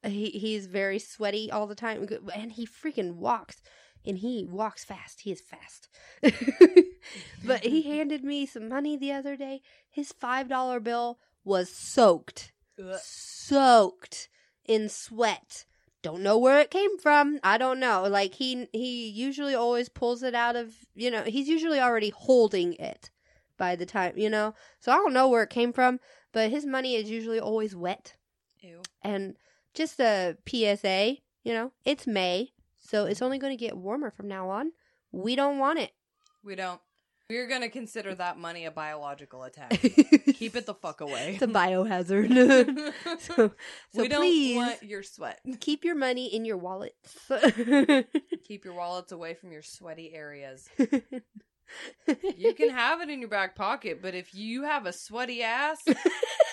He 0.04 0.30
he's 0.30 0.66
very 0.66 0.98
sweaty 0.98 1.50
all 1.50 1.66
the 1.66 1.74
time, 1.74 2.08
and 2.34 2.52
he 2.52 2.66
freaking 2.66 3.16
walks, 3.16 3.62
and 4.04 4.18
he 4.18 4.46
walks 4.48 4.84
fast. 4.84 5.20
He 5.22 5.32
is 5.32 5.40
fast. 5.40 5.88
but 7.44 7.64
he 7.64 7.82
handed 7.96 8.24
me 8.24 8.46
some 8.46 8.68
money 8.68 8.96
the 8.96 9.12
other 9.12 9.36
day. 9.36 9.60
His 9.90 10.12
five 10.12 10.48
dollar 10.48 10.80
bill 10.80 11.18
was 11.44 11.70
soaked, 11.70 12.52
Ugh. 12.78 12.98
soaked 13.02 14.28
in 14.64 14.88
sweat. 14.88 15.64
Don't 16.02 16.22
know 16.22 16.38
where 16.38 16.60
it 16.60 16.70
came 16.70 16.96
from. 16.96 17.38
I 17.42 17.58
don't 17.58 17.78
know. 17.78 18.04
Like 18.04 18.34
he 18.34 18.68
he 18.72 19.08
usually 19.08 19.54
always 19.54 19.90
pulls 19.90 20.22
it 20.22 20.34
out 20.34 20.56
of 20.56 20.74
you 20.94 21.10
know 21.10 21.24
he's 21.24 21.48
usually 21.48 21.78
already 21.78 22.08
holding 22.10 22.72
it 22.74 23.10
by 23.58 23.76
the 23.76 23.84
time 23.84 24.14
you 24.16 24.30
know. 24.30 24.54
So 24.80 24.92
I 24.92 24.96
don't 24.96 25.12
know 25.12 25.28
where 25.28 25.42
it 25.42 25.50
came 25.50 25.74
from, 25.74 26.00
but 26.32 26.50
his 26.50 26.64
money 26.64 26.94
is 26.94 27.10
usually 27.10 27.38
always 27.38 27.76
wet. 27.76 28.16
Ew. 28.60 28.80
And 29.02 29.36
just 29.74 30.00
a 30.00 30.36
PSA, 30.46 31.16
you 31.44 31.52
know, 31.52 31.72
it's 31.84 32.06
May, 32.06 32.52
so 32.78 33.06
it's 33.06 33.22
only 33.22 33.38
going 33.38 33.56
to 33.56 33.62
get 33.62 33.76
warmer 33.76 34.10
from 34.10 34.28
now 34.28 34.50
on. 34.50 34.72
We 35.12 35.36
don't 35.36 35.58
want 35.58 35.78
it. 35.78 35.92
We 36.42 36.54
don't. 36.54 36.80
We're 37.30 37.46
gonna 37.46 37.68
consider 37.68 38.12
that 38.16 38.38
money 38.38 38.64
a 38.64 38.72
biological 38.72 39.44
attack. 39.44 39.70
Keep 40.34 40.56
it 40.56 40.66
the 40.66 40.74
fuck 40.74 41.00
away. 41.00 41.34
It's 41.34 41.42
a 41.42 41.46
biohazard. 41.46 42.28
so, 43.20 43.34
so 43.36 43.52
we 43.94 44.08
don't 44.08 44.22
please 44.22 44.56
want 44.56 44.82
your 44.82 45.04
sweat. 45.04 45.38
keep 45.60 45.84
your 45.84 45.94
money 45.94 46.34
in 46.34 46.44
your 46.44 46.56
wallets. 46.56 47.16
Keep 48.48 48.64
your 48.64 48.74
wallets 48.74 49.12
away 49.12 49.34
from 49.34 49.52
your 49.52 49.62
sweaty 49.62 50.12
areas. 50.12 50.68
You 52.36 52.52
can 52.54 52.70
have 52.70 53.00
it 53.00 53.10
in 53.10 53.20
your 53.20 53.28
back 53.28 53.54
pocket, 53.54 54.02
but 54.02 54.16
if 54.16 54.34
you 54.34 54.64
have 54.64 54.86
a 54.86 54.92
sweaty 54.92 55.44
ass, 55.44 55.78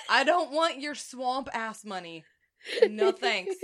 I 0.07 0.23
don't 0.23 0.51
want 0.51 0.79
your 0.79 0.93
swamp 0.93 1.49
ass 1.53 1.83
money. 1.83 2.23
No 2.89 3.11
thanks. 3.11 3.55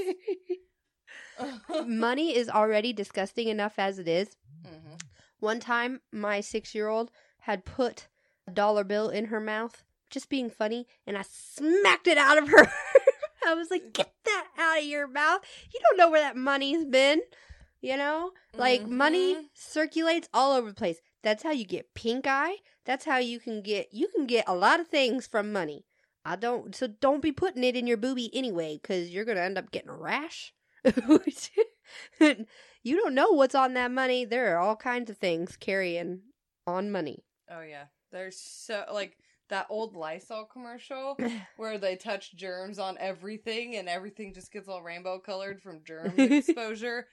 Money 1.86 2.36
is 2.36 2.50
already 2.50 2.94
disgusting 2.94 3.48
enough 3.48 3.74
as 3.78 4.00
it 4.00 4.08
is. 4.08 4.36
Mhm. 4.66 5.02
One 5.40 5.60
time, 5.60 6.02
my 6.12 6.42
six 6.42 6.74
year 6.76 6.88
old 6.88 7.12
had 7.42 7.66
put 7.66 8.08
a 8.48 8.52
dollar 8.52 8.84
bill 8.84 9.10
in 9.10 9.26
her 9.26 9.40
mouth, 9.40 9.84
just 10.10 10.30
being 10.30 10.50
funny, 10.50 10.88
and 11.06 11.18
I 11.18 11.24
smacked 11.24 12.08
it 12.08 12.18
out 12.18 12.38
of 12.38 12.48
her. 12.50 12.72
I 13.46 13.54
was 13.56 13.70
like, 13.70 13.92
get 13.92 14.14
that 14.26 14.48
out 14.58 14.78
of 14.80 14.86
your 14.86 15.08
mouth. 15.08 15.42
You 15.74 15.80
don't 15.82 15.98
know 15.98 16.10
where 16.10 16.22
that 16.22 16.38
money's 16.38 16.86
been. 16.86 17.22
You 17.82 17.98
know? 17.98 18.32
Like, 18.56 18.88
money 18.88 19.36
Mhm. 19.36 19.50
circulates 19.54 20.30
all 20.34 20.54
over 20.54 20.70
the 20.70 20.74
place. 20.76 21.02
That's 21.22 21.44
how 21.44 21.52
you 21.52 21.66
get 21.66 21.94
pink 21.94 22.26
eye. 22.26 22.58
That's 22.86 23.04
how 23.04 23.18
you 23.18 23.42
can 23.42 23.62
get, 23.62 23.94
you 23.94 24.08
can 24.08 24.26
get 24.26 24.46
a 24.48 24.56
lot 24.56 24.80
of 24.80 24.88
things 24.88 25.28
from 25.28 25.52
money. 25.52 25.86
I 26.26 26.36
don't, 26.36 26.76
so 26.76 26.88
don't 26.88 27.22
be 27.22 27.32
putting 27.32 27.64
it 27.64 27.76
in 27.76 27.88
your 27.88 27.98
boobie 27.98 28.30
anyway, 28.34 28.80
because 28.82 29.10
you're 29.10 29.26
going 29.26 29.38
to 29.38 29.44
end 29.44 29.58
up 29.58 29.72
getting 29.72 29.90
a 29.90 29.96
rash. 29.96 30.54
you 32.20 32.96
don't 32.98 33.16
know 33.16 33.32
what's 33.32 33.56
on 33.56 33.74
that 33.74 33.92
money. 33.92 34.26
There 34.26 34.56
are 34.56 34.60
all 34.60 34.76
kinds 34.76 35.10
of 35.10 35.18
things 35.18 35.58
carrying 35.58 36.22
on 36.68 36.92
money. 36.92 37.24
Oh 37.50 37.62
yeah, 37.62 37.86
there's 38.12 38.38
so 38.38 38.86
like 38.92 39.18
that 39.50 39.68
old 39.70 39.96
Lysol 39.96 40.46
commercial 40.46 41.18
where 41.58 41.78
they 41.78 41.96
touch 41.96 42.36
germs 42.36 42.80
on 42.80 42.98
everything 43.00 43.76
and 43.76 43.88
everything 43.88 44.34
just 44.34 44.52
gets 44.52 44.68
all 44.68 44.82
rainbow 44.82 45.20
colored 45.20 45.62
from 45.62 45.84
germ 45.86 46.14
exposure. 46.18 47.08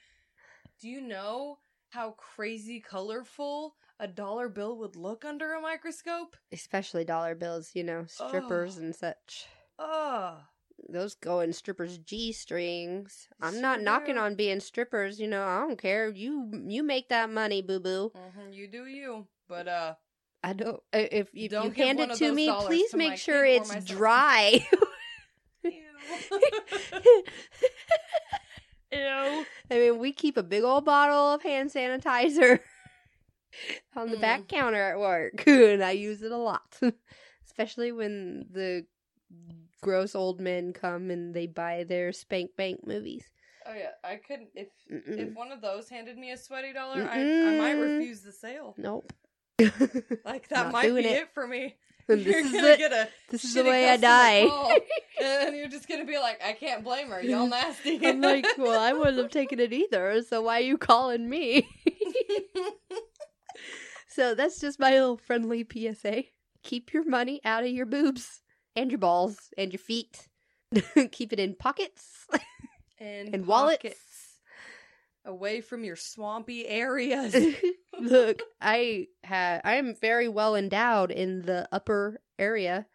Do 0.81 0.89
you 0.89 1.01
know 1.01 1.57
how 1.89 2.11
crazy 2.11 2.79
colorful 2.79 3.75
a 4.01 4.07
dollar 4.07 4.49
bill 4.49 4.77
would 4.79 4.95
look 4.97 5.23
under 5.23 5.53
a 5.53 5.61
microscope? 5.61 6.35
Especially 6.51 7.05
dollar 7.05 7.35
bills, 7.35 7.71
you 7.73 7.83
know, 7.83 8.03
strippers 8.07 8.77
Oh. 8.77 8.81
and 8.81 8.93
such. 8.95 9.45
Oh, 9.79 10.39
Those 10.89 11.13
go 11.15 11.39
in 11.41 11.53
strippers' 11.53 11.99
G 11.99 12.33
strings. 12.33 13.27
I'm 13.39 13.53
Sure 13.53 13.61
not 13.61 13.81
knocking 13.81 14.17
on 14.17 14.33
being 14.35 14.59
strippers, 14.59 15.19
you 15.19 15.27
know. 15.27 15.43
I 15.45 15.59
don't 15.59 15.77
care. 15.79 16.09
You 16.09 16.49
you 16.67 16.81
make 16.83 17.09
that 17.09 17.29
money, 17.29 17.61
boo 17.61 17.79
boo. 17.79 18.11
mhm, 18.15 18.51
you 18.53 18.67
do 18.67 18.85
you. 18.87 19.27
But 19.47 19.67
uh, 19.67 19.93
I 20.43 20.53
don't. 20.53 20.81
i- 20.91 21.07
If, 21.11 21.29
if 21.35 21.51
Don't 21.51 21.65
you 21.65 21.69
give 21.71 21.85
hand 21.85 21.99
one 21.99 22.09
it 22.09 22.13
of 22.13 22.17
to 22.17 22.25
those 22.27 22.35
me, 22.35 22.45
dollars 22.47 22.65
please 22.65 22.89
to 22.91 22.97
my 22.97 23.09
make 23.09 23.19
sure 23.19 23.45
kid 23.45 23.51
or 23.51 23.61
it's 23.61 23.69
myself. 23.69 23.85
dry. 23.85 24.67
ew. 25.63 25.71
Ew. 28.91 29.45
I 29.69 29.75
mean, 29.75 29.99
we 29.99 30.11
keep 30.11 30.35
a 30.35 30.43
big 30.43 30.63
old 30.63 30.83
bottle 30.83 31.33
of 31.35 31.43
hand 31.43 31.69
sanitizer 31.71 32.59
on 33.95 34.09
the 34.09 34.17
mm. 34.17 34.21
back 34.21 34.47
counter 34.47 34.81
at 34.81 34.99
work, 34.99 35.43
and 35.47 35.83
I 35.83 35.91
use 35.91 36.21
it 36.21 36.31
a 36.31 36.37
lot, 36.37 36.79
especially 37.45 37.91
when 37.91 38.45
the 38.51 38.85
gross 39.81 40.13
old 40.15 40.39
men 40.39 40.73
come 40.73 41.09
and 41.09 41.33
they 41.33 41.47
buy 41.47 41.83
their 41.83 42.11
spank 42.11 42.55
bank 42.55 42.85
movies. 42.85 43.25
oh 43.65 43.73
yeah, 43.73 43.91
I 44.03 44.15
couldn't 44.17 44.49
if 44.55 44.67
Mm-mm. 44.91 45.17
if 45.29 45.33
one 45.33 45.51
of 45.51 45.61
those 45.61 45.89
handed 45.89 46.17
me 46.17 46.31
a 46.31 46.37
sweaty 46.37 46.73
dollar, 46.73 47.07
I 47.09 47.19
I 47.21 47.57
might 47.57 47.71
refuse 47.79 48.21
the 48.21 48.31
sale. 48.31 48.75
Nope. 48.77 49.11
Like 50.25 50.47
that 50.49 50.71
might 50.71 50.93
be 50.93 50.99
it. 51.01 51.05
it. 51.05 51.33
for 51.33 51.47
me. 51.47 51.75
this 52.07 52.25
you're 52.25 52.39
is 52.39 52.51
gonna 52.51 52.67
it. 52.67 52.77
get 52.79 52.91
a 52.91 53.07
This 53.29 53.43
is 53.45 53.53
the 53.53 53.63
way 53.63 53.89
I 53.89 53.97
die. 53.97 54.47
call, 54.47 54.71
and 55.21 55.55
you're 55.55 55.67
just 55.67 55.87
gonna 55.87 56.05
be 56.05 56.17
like, 56.17 56.41
I 56.43 56.53
can't 56.53 56.83
blame 56.83 57.09
her. 57.09 57.21
Y'all 57.21 57.47
nasty. 57.47 58.05
I'm 58.05 58.21
like, 58.21 58.45
well, 58.57 58.79
I 58.79 58.93
wouldn't 58.93 59.17
have 59.17 59.29
taken 59.29 59.59
it 59.59 59.71
either, 59.71 60.21
so 60.23 60.41
why 60.41 60.57
are 60.57 60.63
you 60.63 60.77
calling 60.79 61.29
me? 61.29 61.67
So 64.13 64.35
that's 64.35 64.59
just 64.59 64.79
my 64.79 64.91
little 64.91 65.17
friendly 65.17 65.65
PSA. 65.71 66.25
Keep 66.63 66.93
your 66.93 67.05
money 67.05 67.41
out 67.43 67.63
of 67.63 67.71
your 67.71 67.85
boobs 67.85 68.41
and 68.75 68.91
your 68.91 68.99
balls 68.99 69.49
and 69.57 69.71
your 69.71 69.79
feet. 69.79 70.27
Keep 71.11 71.33
it 71.33 71.39
in 71.39 71.55
pockets 71.55 72.27
and 72.99 73.33
and 73.33 73.45
wallets. 73.45 74.37
away 75.25 75.61
from 75.61 75.83
your 75.83 75.95
swampy 75.95 76.67
areas. 76.67 77.35
Look, 77.99 78.41
I 78.61 79.07
ha 79.25 79.59
I 79.63 79.75
am 79.75 79.95
very 79.95 80.27
well 80.27 80.55
endowed 80.55 81.11
in 81.11 81.41
the 81.43 81.67
upper 81.71 82.21
area, 82.39 82.85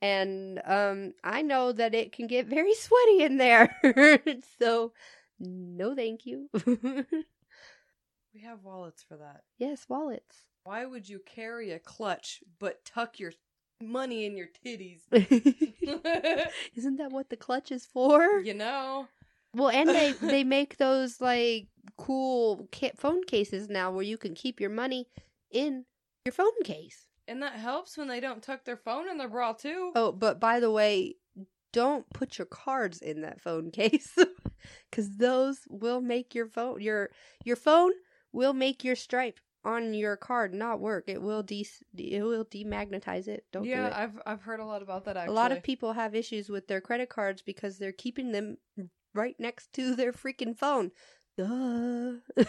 and 0.00 0.60
um, 0.64 1.12
I 1.22 1.42
know 1.42 1.72
that 1.72 1.94
it 1.94 2.12
can 2.12 2.26
get 2.26 2.46
very 2.46 2.74
sweaty 2.86 3.22
in 3.22 3.36
there. 3.38 3.74
so, 4.58 4.92
no, 5.40 5.94
thank 5.94 6.24
you. 6.26 6.48
we 6.64 8.40
have 8.42 8.62
wallets 8.62 9.02
for 9.02 9.16
that. 9.16 9.42
yes, 9.58 9.86
wallets. 9.88 10.44
Why 10.64 10.86
would 10.86 11.06
you 11.06 11.20
carry 11.26 11.72
a 11.72 11.78
clutch 11.78 12.42
but 12.58 12.86
tuck 12.86 13.20
your 13.20 13.32
money 13.82 14.24
in 14.24 14.34
your 14.34 14.48
titties? 14.64 15.00
Isn't 16.74 16.96
that 16.96 17.10
what 17.10 17.28
the 17.28 17.36
clutch 17.36 17.70
is 17.70 17.84
for? 17.84 18.40
you 18.40 18.54
know. 18.54 19.06
Well, 19.54 19.68
and 19.68 19.90
they 19.90 20.12
they 20.22 20.42
make 20.42 20.78
those 20.78 21.20
like 21.20 21.68
cool 21.98 22.66
ca- 22.74 22.92
phone 22.96 23.24
cases 23.24 23.68
now 23.68 23.92
where 23.92 24.02
you 24.04 24.16
can 24.16 24.34
keep 24.34 24.58
your 24.58 24.70
money 24.70 25.06
in 25.50 25.84
your 26.24 26.32
phone 26.32 26.62
case. 26.64 27.08
And 27.28 27.42
that 27.42 27.54
helps 27.54 27.98
when 27.98 28.08
they 28.08 28.20
don't 28.20 28.42
tuck 28.42 28.64
their 28.64 28.78
phone 28.78 29.06
in 29.08 29.18
their 29.18 29.28
bra 29.28 29.52
too. 29.52 29.92
Oh, 29.94 30.12
but 30.12 30.40
by 30.40 30.60
the 30.60 30.70
way, 30.70 31.16
don't 31.74 32.08
put 32.14 32.38
your 32.38 32.46
cards 32.46 33.02
in 33.02 33.20
that 33.20 33.40
phone 33.40 33.70
case 33.70 34.16
cuz 34.92 35.18
those 35.18 35.58
will 35.68 36.00
make 36.00 36.34
your 36.34 36.46
phone 36.46 36.80
your 36.80 37.10
your 37.44 37.56
phone 37.56 37.92
will 38.32 38.54
make 38.54 38.82
your 38.82 38.96
stripe 38.96 39.40
on 39.64 39.94
your 39.94 40.16
card 40.16 40.52
not 40.54 40.80
work. 40.80 41.04
It 41.06 41.22
will 41.22 41.42
de 41.42 41.66
it 41.96 42.22
will 42.22 42.44
demagnetize 42.44 43.28
it. 43.28 43.44
Don't 43.52 43.64
yeah, 43.64 43.80
do 43.80 43.86
it. 43.86 43.92
I've 43.94 44.20
I've 44.26 44.42
heard 44.42 44.60
a 44.60 44.64
lot 44.64 44.82
about 44.82 45.04
that. 45.06 45.16
Actually, 45.16 45.32
A 45.32 45.36
lot 45.36 45.52
of 45.52 45.62
people 45.62 45.92
have 45.92 46.14
issues 46.14 46.48
with 46.48 46.68
their 46.68 46.80
credit 46.80 47.08
cards 47.08 47.42
because 47.42 47.78
they're 47.78 47.92
keeping 47.92 48.32
them 48.32 48.58
right 49.14 49.36
next 49.38 49.72
to 49.74 49.94
their 49.94 50.12
freaking 50.12 50.56
phone. 50.56 50.90
Duh. 51.36 52.14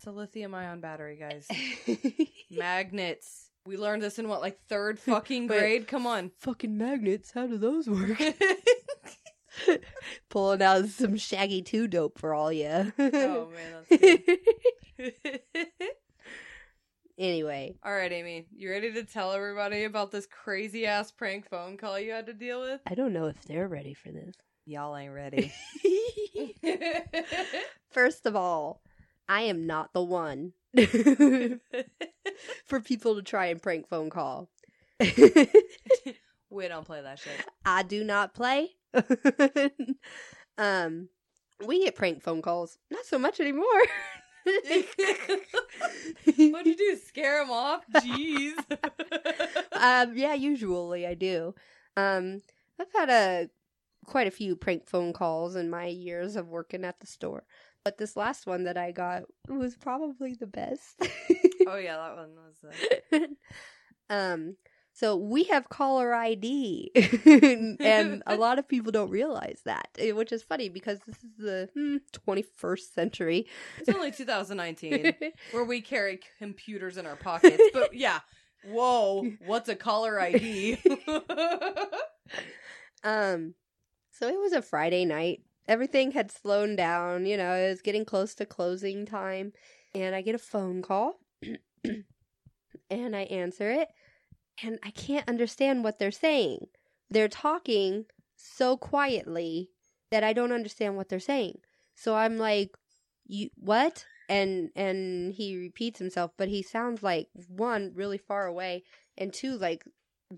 It's 0.00 0.06
a 0.06 0.12
lithium 0.12 0.54
ion 0.54 0.80
battery, 0.80 1.18
guys. 1.20 1.46
Magnets. 2.50 3.50
We 3.66 3.76
learned 3.76 4.00
this 4.00 4.18
in 4.18 4.28
what, 4.28 4.40
like 4.40 4.58
third 4.66 4.98
fucking 5.00 5.46
grade? 5.46 5.88
Come 5.88 6.06
on. 6.06 6.30
Fucking 6.38 6.74
magnets, 6.78 7.32
how 7.32 7.46
do 7.46 7.58
those 7.58 7.86
work? 7.86 8.18
Pulling 10.30 10.62
out 10.62 10.86
some 10.86 11.18
Shaggy 11.18 11.60
2 11.60 11.86
Dope 11.86 12.18
for 12.18 12.32
all 12.32 12.50
ya. 12.50 12.84
oh 12.98 13.50
man, 13.50 13.84
that's 13.90 14.38
good. 14.96 15.90
Anyway, 17.20 17.76
All 17.84 17.94
right, 17.94 18.10
Amy, 18.10 18.46
you 18.56 18.70
ready 18.70 18.92
to 18.94 19.04
tell 19.04 19.32
everybody 19.32 19.84
about 19.84 20.10
this 20.10 20.26
crazy 20.26 20.86
ass 20.86 21.12
prank 21.12 21.48
phone 21.48 21.76
call 21.76 22.00
you 22.00 22.12
had 22.12 22.26
to 22.26 22.32
deal 22.32 22.60
with? 22.62 22.80
I 22.86 22.94
don't 22.94 23.12
know 23.12 23.26
if 23.26 23.40
they're 23.44 23.68
ready 23.68 23.94
for 23.94 24.10
this. 24.10 24.34
Y'all 24.66 24.96
ain't 24.96 25.12
ready. 25.12 25.52
First 27.90 28.26
of 28.26 28.34
all, 28.34 28.82
I 29.28 29.42
am 29.42 29.66
not 29.66 29.92
the 29.92 30.02
one 30.02 30.54
for 32.66 32.80
people 32.80 33.16
to 33.16 33.22
try 33.22 33.46
and 33.46 33.62
prank 33.62 33.88
phone 33.88 34.10
call. 34.10 34.50
we 34.98 36.68
don't 36.68 36.86
play 36.86 37.02
that 37.02 37.18
shit. 37.18 37.44
I 37.64 37.82
do 37.82 38.04
not 38.04 38.34
play. 38.34 38.70
um, 40.58 41.08
we 41.64 41.84
get 41.84 41.94
prank 41.96 42.22
phone 42.22 42.42
calls, 42.42 42.78
not 42.90 43.04
so 43.04 43.18
much 43.18 43.40
anymore. 43.40 43.66
What'd 46.52 46.66
you 46.66 46.76
do? 46.76 46.96
Scare 46.96 47.42
him 47.42 47.50
off? 47.50 47.84
Jeez. 47.96 48.54
um, 49.72 50.16
yeah, 50.16 50.34
usually 50.34 51.06
I 51.06 51.14
do. 51.14 51.54
Um, 51.96 52.42
I've 52.80 52.92
had 52.94 53.10
a 53.10 53.50
quite 54.06 54.26
a 54.26 54.30
few 54.30 54.56
prank 54.56 54.88
phone 54.88 55.12
calls 55.12 55.56
in 55.56 55.70
my 55.70 55.86
years 55.86 56.36
of 56.36 56.48
working 56.48 56.84
at 56.84 57.00
the 57.00 57.06
store, 57.06 57.44
but 57.84 57.98
this 57.98 58.16
last 58.16 58.46
one 58.46 58.64
that 58.64 58.76
I 58.76 58.92
got 58.92 59.22
was 59.48 59.76
probably 59.76 60.34
the 60.34 60.46
best. 60.46 61.00
oh 61.66 61.76
yeah, 61.76 61.96
that 61.96 62.16
one 62.16 62.30
was. 62.36 62.64
Uh... 63.12 63.18
um, 64.14 64.56
so 65.00 65.16
we 65.16 65.44
have 65.44 65.70
caller 65.70 66.14
ID, 66.14 66.92
and 67.80 68.22
a 68.26 68.36
lot 68.36 68.58
of 68.58 68.68
people 68.68 68.92
don't 68.92 69.08
realize 69.08 69.62
that, 69.64 69.88
eh, 69.98 70.12
which 70.12 70.30
is 70.30 70.42
funny 70.42 70.68
because 70.68 71.00
this 71.06 71.16
is 71.16 71.36
the 71.38 71.68
hmm, 71.72 71.96
21st 72.28 72.92
century. 72.94 73.46
It's 73.78 73.88
only 73.88 74.10
2019 74.10 75.14
where 75.52 75.64
we 75.64 75.80
carry 75.80 76.20
computers 76.38 76.98
in 76.98 77.06
our 77.06 77.16
pockets, 77.16 77.62
but 77.72 77.94
yeah. 77.94 78.20
Whoa, 78.62 79.26
what's 79.46 79.70
a 79.70 79.74
caller 79.74 80.20
ID? 80.20 80.78
Um, 83.02 83.54
so 84.12 84.28
it 84.28 84.38
was 84.38 84.52
a 84.52 84.60
Friday 84.60 85.06
night. 85.06 85.40
Everything 85.66 86.10
had 86.10 86.30
slowed 86.30 86.76
down, 86.76 87.24
you 87.24 87.38
know, 87.38 87.54
it 87.54 87.70
was 87.70 87.80
getting 87.80 88.04
close 88.04 88.34
to 88.34 88.44
closing 88.44 89.06
time. 89.06 89.54
And 89.94 90.14
I 90.14 90.20
get 90.20 90.34
a 90.34 90.38
phone 90.38 90.82
call 90.82 91.20
and 92.90 93.16
I 93.16 93.22
answer 93.22 93.70
it. 93.70 93.88
And 94.62 94.78
I 94.82 94.90
can't 94.90 95.28
understand 95.28 95.84
what 95.84 95.98
they're 95.98 96.10
saying. 96.10 96.66
They're 97.08 97.28
talking 97.28 98.06
so 98.36 98.76
quietly 98.76 99.70
that 100.10 100.24
I 100.24 100.32
don't 100.32 100.52
understand 100.52 100.96
what 100.96 101.08
they're 101.08 101.20
saying. 101.20 101.58
So 101.94 102.14
I'm 102.14 102.38
like, 102.38 102.70
"You 103.26 103.50
what?" 103.56 104.06
And 104.28 104.70
and 104.76 105.32
he 105.32 105.56
repeats 105.56 105.98
himself, 105.98 106.32
but 106.36 106.48
he 106.48 106.62
sounds 106.62 107.02
like 107.02 107.28
one 107.48 107.92
really 107.94 108.18
far 108.18 108.46
away 108.46 108.84
and 109.16 109.32
two 109.32 109.56
like 109.58 109.84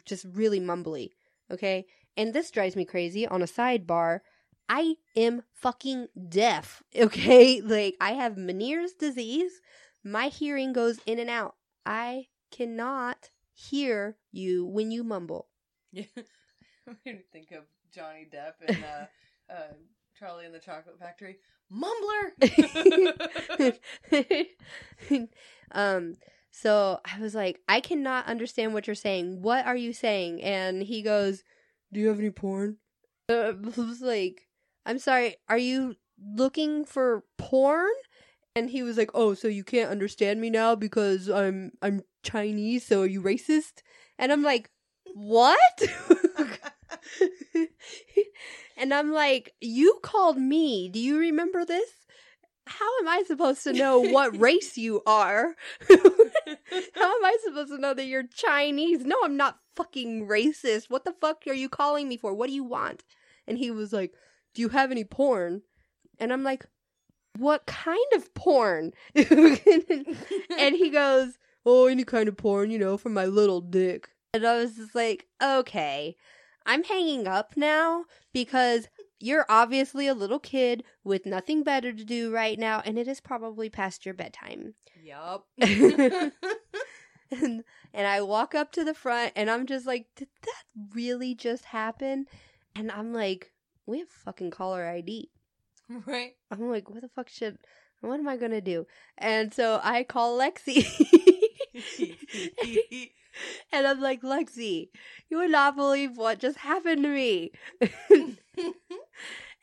just 0.04 0.26
really 0.32 0.60
mumbly. 0.60 1.10
Okay? 1.50 1.86
And 2.16 2.32
this 2.32 2.50
drives 2.50 2.76
me 2.76 2.84
crazy 2.84 3.26
on 3.26 3.42
a 3.42 3.46
sidebar. 3.46 4.20
I 4.68 4.96
am 5.16 5.42
fucking 5.54 6.08
deaf. 6.28 6.82
Okay? 6.96 7.60
Like 7.60 7.96
I 8.00 8.12
have 8.12 8.36
Meniere's 8.36 8.92
disease. 8.92 9.60
My 10.04 10.28
hearing 10.28 10.72
goes 10.72 10.98
in 11.06 11.18
and 11.18 11.30
out. 11.30 11.56
I 11.86 12.26
cannot 12.50 13.30
hear 13.54 14.16
you 14.30 14.64
when 14.66 14.90
you 14.90 15.04
mumble. 15.04 15.48
Yeah. 15.92 16.04
I 17.06 17.20
think 17.32 17.52
of 17.52 17.64
Johnny 17.94 18.28
Depp 18.32 18.54
and 18.66 18.84
uh, 18.84 19.52
uh, 19.52 19.74
Charlie 20.18 20.46
and 20.46 20.54
the 20.54 20.58
Chocolate 20.58 20.98
Factory. 20.98 21.38
Mumbler. 21.72 22.32
um 25.72 26.16
so 26.50 27.00
I 27.04 27.18
was 27.18 27.34
like, 27.34 27.60
I 27.66 27.80
cannot 27.80 28.26
understand 28.26 28.74
what 28.74 28.86
you're 28.86 28.94
saying. 28.94 29.40
What 29.40 29.64
are 29.66 29.76
you 29.76 29.94
saying? 29.94 30.42
And 30.42 30.82
he 30.82 31.00
goes, 31.00 31.42
Do 31.92 32.00
you 32.00 32.08
have 32.08 32.18
any 32.18 32.30
porn? 32.30 32.76
Uh, 33.28 33.54
I 33.76 33.80
was 33.80 34.02
like, 34.02 34.48
I'm 34.84 34.98
sorry, 34.98 35.36
are 35.48 35.58
you 35.58 35.96
looking 36.22 36.84
for 36.84 37.24
porn? 37.38 37.90
And 38.54 38.68
he 38.68 38.82
was 38.82 38.98
like, 38.98 39.10
"Oh, 39.14 39.32
so 39.32 39.48
you 39.48 39.64
can't 39.64 39.90
understand 39.90 40.38
me 40.38 40.50
now 40.50 40.74
because 40.74 41.30
I'm 41.30 41.72
I'm 41.80 42.02
Chinese, 42.22 42.86
so 42.86 43.02
are 43.02 43.06
you 43.06 43.22
racist?" 43.22 43.82
And 44.18 44.32
I'm 44.32 44.42
like, 44.42 44.70
"What?" 45.14 45.82
and 48.76 48.94
I'm 48.94 49.12
like, 49.12 49.54
"You 49.60 49.98
called 50.02 50.38
me. 50.38 50.88
Do 50.88 50.98
you 50.98 51.18
remember 51.18 51.64
this? 51.64 51.90
How 52.66 52.88
am 53.00 53.08
I 53.08 53.24
supposed 53.26 53.64
to 53.64 53.72
know 53.72 54.00
what 54.00 54.38
race 54.40 54.76
you 54.76 55.02
are? 55.06 55.56
How 55.88 55.96
am 55.96 57.24
I 57.24 57.36
supposed 57.44 57.70
to 57.70 57.78
know 57.78 57.94
that 57.94 58.06
you're 58.06 58.26
Chinese? 58.26 59.04
No, 59.04 59.16
I'm 59.24 59.36
not 59.36 59.58
fucking 59.74 60.28
racist. 60.28 60.88
What 60.88 61.04
the 61.04 61.12
fuck 61.12 61.42
are 61.46 61.52
you 61.52 61.68
calling 61.68 62.08
me 62.08 62.16
for? 62.16 62.34
What 62.34 62.48
do 62.48 62.54
you 62.54 62.64
want?" 62.64 63.04
And 63.46 63.58
he 63.58 63.70
was 63.70 63.92
like, 63.92 64.14
"Do 64.54 64.62
you 64.62 64.68
have 64.68 64.90
any 64.90 65.04
porn?" 65.04 65.62
And 66.18 66.32
I'm 66.32 66.44
like, 66.44 66.66
what 67.38 67.66
kind 67.66 68.12
of 68.14 68.32
porn? 68.34 68.92
and 69.14 70.76
he 70.76 70.90
goes, 70.90 71.38
oh, 71.64 71.86
any 71.86 72.04
kind 72.04 72.28
of 72.28 72.36
porn, 72.36 72.70
you 72.70 72.78
know, 72.78 72.96
for 72.96 73.08
my 73.08 73.26
little 73.26 73.60
dick. 73.60 74.10
And 74.34 74.46
I 74.46 74.58
was 74.58 74.76
just 74.76 74.94
like, 74.94 75.26
okay, 75.42 76.16
I'm 76.64 76.84
hanging 76.84 77.26
up 77.26 77.54
now 77.56 78.04
because 78.32 78.88
you're 79.18 79.46
obviously 79.48 80.06
a 80.06 80.14
little 80.14 80.38
kid 80.38 80.84
with 81.04 81.26
nothing 81.26 81.62
better 81.62 81.92
to 81.92 82.04
do 82.04 82.32
right 82.32 82.58
now, 82.58 82.82
and 82.84 82.98
it 82.98 83.06
is 83.06 83.20
probably 83.20 83.68
past 83.68 84.04
your 84.04 84.14
bedtime. 84.14 84.74
Yup. 85.02 85.46
and, 85.60 86.32
and 87.30 87.62
I 87.94 88.22
walk 88.22 88.54
up 88.54 88.72
to 88.72 88.84
the 88.84 88.94
front, 88.94 89.32
and 89.36 89.50
I'm 89.50 89.66
just 89.66 89.86
like, 89.86 90.06
did 90.16 90.28
that 90.42 90.64
really 90.94 91.34
just 91.34 91.66
happen? 91.66 92.26
And 92.74 92.90
I'm 92.90 93.12
like, 93.12 93.52
we 93.86 93.98
have 94.00 94.08
fucking 94.08 94.50
caller 94.50 94.86
ID. 94.86 95.30
Right. 96.06 96.32
I'm 96.50 96.70
like, 96.70 96.88
what 96.88 97.02
the 97.02 97.08
fuck 97.08 97.28
should 97.28 97.58
what 98.02 98.18
am 98.18 98.28
I 98.28 98.36
gonna 98.36 98.60
do? 98.60 98.86
And 99.16 99.54
so 99.54 99.80
I 99.82 100.02
call 100.02 100.38
Lexi. 100.38 100.84
and 103.72 103.86
I'm 103.86 104.00
like, 104.00 104.22
Lexi, 104.22 104.88
you 105.30 105.38
would 105.38 105.50
not 105.50 105.76
believe 105.76 106.16
what 106.16 106.38
just 106.38 106.58
happened 106.58 107.02
to 107.04 107.08
me. 107.08 107.52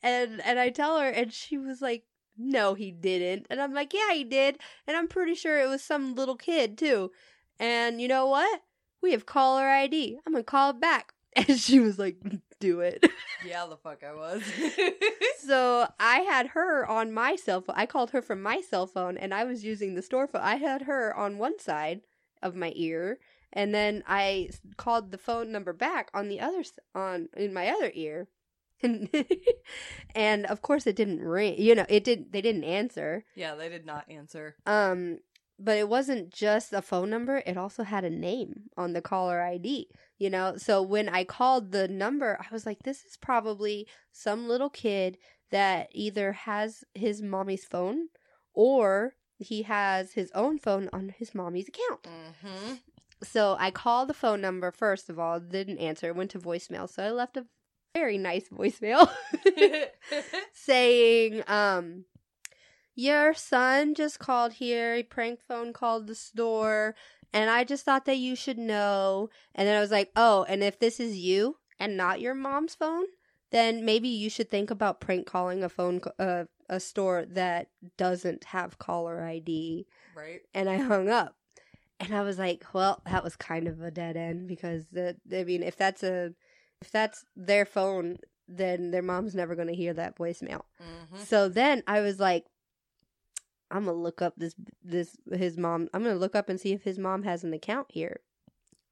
and 0.03 0.41
and 0.41 0.59
I 0.59 0.69
tell 0.69 0.99
her 0.99 1.09
and 1.09 1.31
she 1.33 1.57
was 1.57 1.81
like, 1.81 2.03
No, 2.37 2.73
he 2.73 2.91
didn't. 2.91 3.47
And 3.49 3.61
I'm 3.61 3.73
like, 3.73 3.93
Yeah, 3.93 4.13
he 4.13 4.23
did. 4.23 4.59
And 4.87 4.97
I'm 4.97 5.07
pretty 5.07 5.35
sure 5.35 5.59
it 5.59 5.69
was 5.69 5.83
some 5.83 6.15
little 6.15 6.35
kid 6.35 6.77
too. 6.77 7.11
And 7.59 8.01
you 8.01 8.07
know 8.07 8.27
what? 8.27 8.61
We 9.01 9.11
have 9.11 9.25
caller 9.25 9.67
ID. 9.67 10.19
I'm 10.25 10.33
gonna 10.33 10.43
call 10.43 10.71
it 10.71 10.79
back. 10.81 11.13
And 11.35 11.59
she 11.59 11.79
was 11.79 11.99
like, 11.99 12.17
do 12.59 12.81
it. 12.81 13.05
Yeah, 13.45 13.65
the 13.67 13.77
fuck 13.77 14.03
I 14.03 14.13
was. 14.13 14.43
so 15.39 15.87
I 15.99 16.19
had 16.19 16.47
her 16.47 16.85
on 16.85 17.13
my 17.13 17.35
cell 17.35 17.61
phone. 17.61 17.75
I 17.77 17.85
called 17.85 18.11
her 18.11 18.21
from 18.21 18.41
my 18.41 18.61
cell 18.61 18.85
phone 18.85 19.17
and 19.17 19.33
I 19.33 19.45
was 19.45 19.63
using 19.63 19.95
the 19.95 20.01
store 20.01 20.27
phone. 20.27 20.41
I 20.41 20.55
had 20.55 20.83
her 20.83 21.15
on 21.15 21.37
one 21.37 21.57
side 21.59 22.01
of 22.41 22.55
my 22.55 22.73
ear 22.75 23.19
and 23.53 23.73
then 23.73 24.03
I 24.07 24.49
called 24.77 25.11
the 25.11 25.17
phone 25.17 25.51
number 25.51 25.73
back 25.73 26.09
on 26.13 26.27
the 26.27 26.39
other 26.39 26.63
on 26.93 27.29
in 27.35 27.53
my 27.53 27.69
other 27.69 27.91
ear. 27.93 28.27
and 30.15 30.45
of 30.45 30.61
course 30.61 30.87
it 30.87 30.95
didn't 30.95 31.21
ring. 31.21 31.55
You 31.57 31.75
know, 31.75 31.85
it 31.89 32.03
did 32.03 32.31
they 32.31 32.41
didn't 32.41 32.63
answer. 32.63 33.25
Yeah, 33.35 33.55
they 33.55 33.69
did 33.69 33.85
not 33.85 34.09
answer. 34.09 34.55
Um 34.65 35.19
but 35.57 35.77
it 35.77 35.89
wasn't 35.89 36.29
just 36.29 36.71
a 36.71 36.81
phone 36.81 37.09
number, 37.09 37.43
it 37.45 37.57
also 37.57 37.83
had 37.83 38.05
a 38.05 38.09
name 38.09 38.69
on 38.77 38.93
the 38.93 39.01
caller 39.01 39.41
ID 39.41 39.89
you 40.19 40.29
know? 40.29 40.55
So 40.57 40.81
when 40.81 41.09
i 41.09 41.23
called 41.23 41.71
the 41.71 41.87
number 41.87 42.37
i 42.39 42.45
was 42.53 42.65
like 42.65 42.83
this 42.83 43.03
is 43.05 43.17
probably 43.17 43.87
some 44.11 44.47
little 44.47 44.69
kid 44.69 45.17
that 45.49 45.89
either 45.91 46.33
has 46.33 46.83
his 46.93 47.21
mommy's 47.21 47.65
phone 47.65 48.09
or 48.53 49.15
he 49.37 49.63
has 49.63 50.13
his 50.13 50.31
own 50.35 50.59
phone 50.59 50.89
on 50.91 51.13
his 51.17 51.33
mommy's 51.33 51.69
account. 51.69 52.03
Mm-hmm. 52.03 52.73
so 53.23 53.55
i 53.59 53.71
called 53.71 54.09
the 54.09 54.13
phone 54.13 54.41
number 54.41 54.71
first 54.71 55.09
of 55.09 55.17
all 55.17 55.39
didn't 55.39 55.79
answer 55.79 56.13
went 56.13 56.31
to 56.31 56.39
voicemail 56.39 56.89
so 56.89 57.03
i 57.03 57.09
left 57.09 57.37
a 57.37 57.45
very 57.95 58.17
nice 58.17 58.49
voicemail 58.49 59.09
saying 60.53 61.41
um 61.47 62.05
your 62.95 63.33
son 63.33 63.95
just 63.95 64.19
called 64.19 64.53
here 64.53 64.95
he 64.95 65.03
prank 65.03 65.39
phone 65.47 65.71
called 65.73 66.05
the 66.07 66.15
store 66.15 66.95
and 67.33 67.49
I 67.49 67.63
just 67.63 67.85
thought 67.85 68.05
that 68.05 68.17
you 68.17 68.35
should 68.35 68.57
know. 68.57 69.29
And 69.53 69.67
then 69.67 69.77
I 69.77 69.81
was 69.81 69.91
like, 69.91 70.11
oh, 70.15 70.45
and 70.47 70.63
if 70.63 70.79
this 70.79 70.99
is 70.99 71.17
you 71.17 71.57
and 71.79 71.97
not 71.97 72.21
your 72.21 72.33
mom's 72.33 72.75
phone, 72.75 73.05
then 73.51 73.85
maybe 73.85 74.07
you 74.07 74.29
should 74.29 74.49
think 74.49 74.71
about 74.71 74.99
prank 74.99 75.25
calling 75.25 75.63
a 75.63 75.69
phone 75.69 76.01
uh, 76.17 76.45
a 76.69 76.79
store 76.79 77.25
that 77.29 77.67
doesn't 77.97 78.45
have 78.45 78.77
caller 78.77 79.23
ID. 79.23 79.87
Right. 80.15 80.41
And 80.53 80.69
I 80.69 80.77
hung 80.77 81.09
up. 81.09 81.35
And 81.99 82.15
I 82.15 82.21
was 82.21 82.39
like, 82.39 82.63
well, 82.73 83.01
that 83.05 83.23
was 83.23 83.35
kind 83.35 83.67
of 83.67 83.81
a 83.81 83.91
dead 83.91 84.15
end 84.15 84.47
because 84.47 84.87
the 84.91 85.17
I 85.33 85.43
mean, 85.43 85.63
if 85.63 85.75
that's 85.75 86.01
a 86.03 86.33
if 86.81 86.91
that's 86.91 87.25
their 87.35 87.65
phone, 87.65 88.17
then 88.47 88.91
their 88.91 89.01
mom's 89.01 89.35
never 89.35 89.53
going 89.53 89.67
to 89.67 89.75
hear 89.75 89.93
that 89.93 90.17
voicemail. 90.17 90.61
Mm-hmm. 90.81 91.23
So 91.25 91.49
then 91.49 91.83
I 91.87 91.99
was 91.99 92.19
like, 92.19 92.45
I'm 93.71 93.85
gonna 93.85 93.97
look 93.97 94.21
up 94.21 94.33
this 94.37 94.55
this 94.83 95.17
his 95.31 95.57
mom. 95.57 95.89
I'm 95.93 96.03
gonna 96.03 96.15
look 96.15 96.35
up 96.35 96.49
and 96.49 96.59
see 96.59 96.73
if 96.73 96.83
his 96.83 96.97
mom 96.97 97.23
has 97.23 97.43
an 97.43 97.53
account 97.53 97.87
here. 97.89 98.21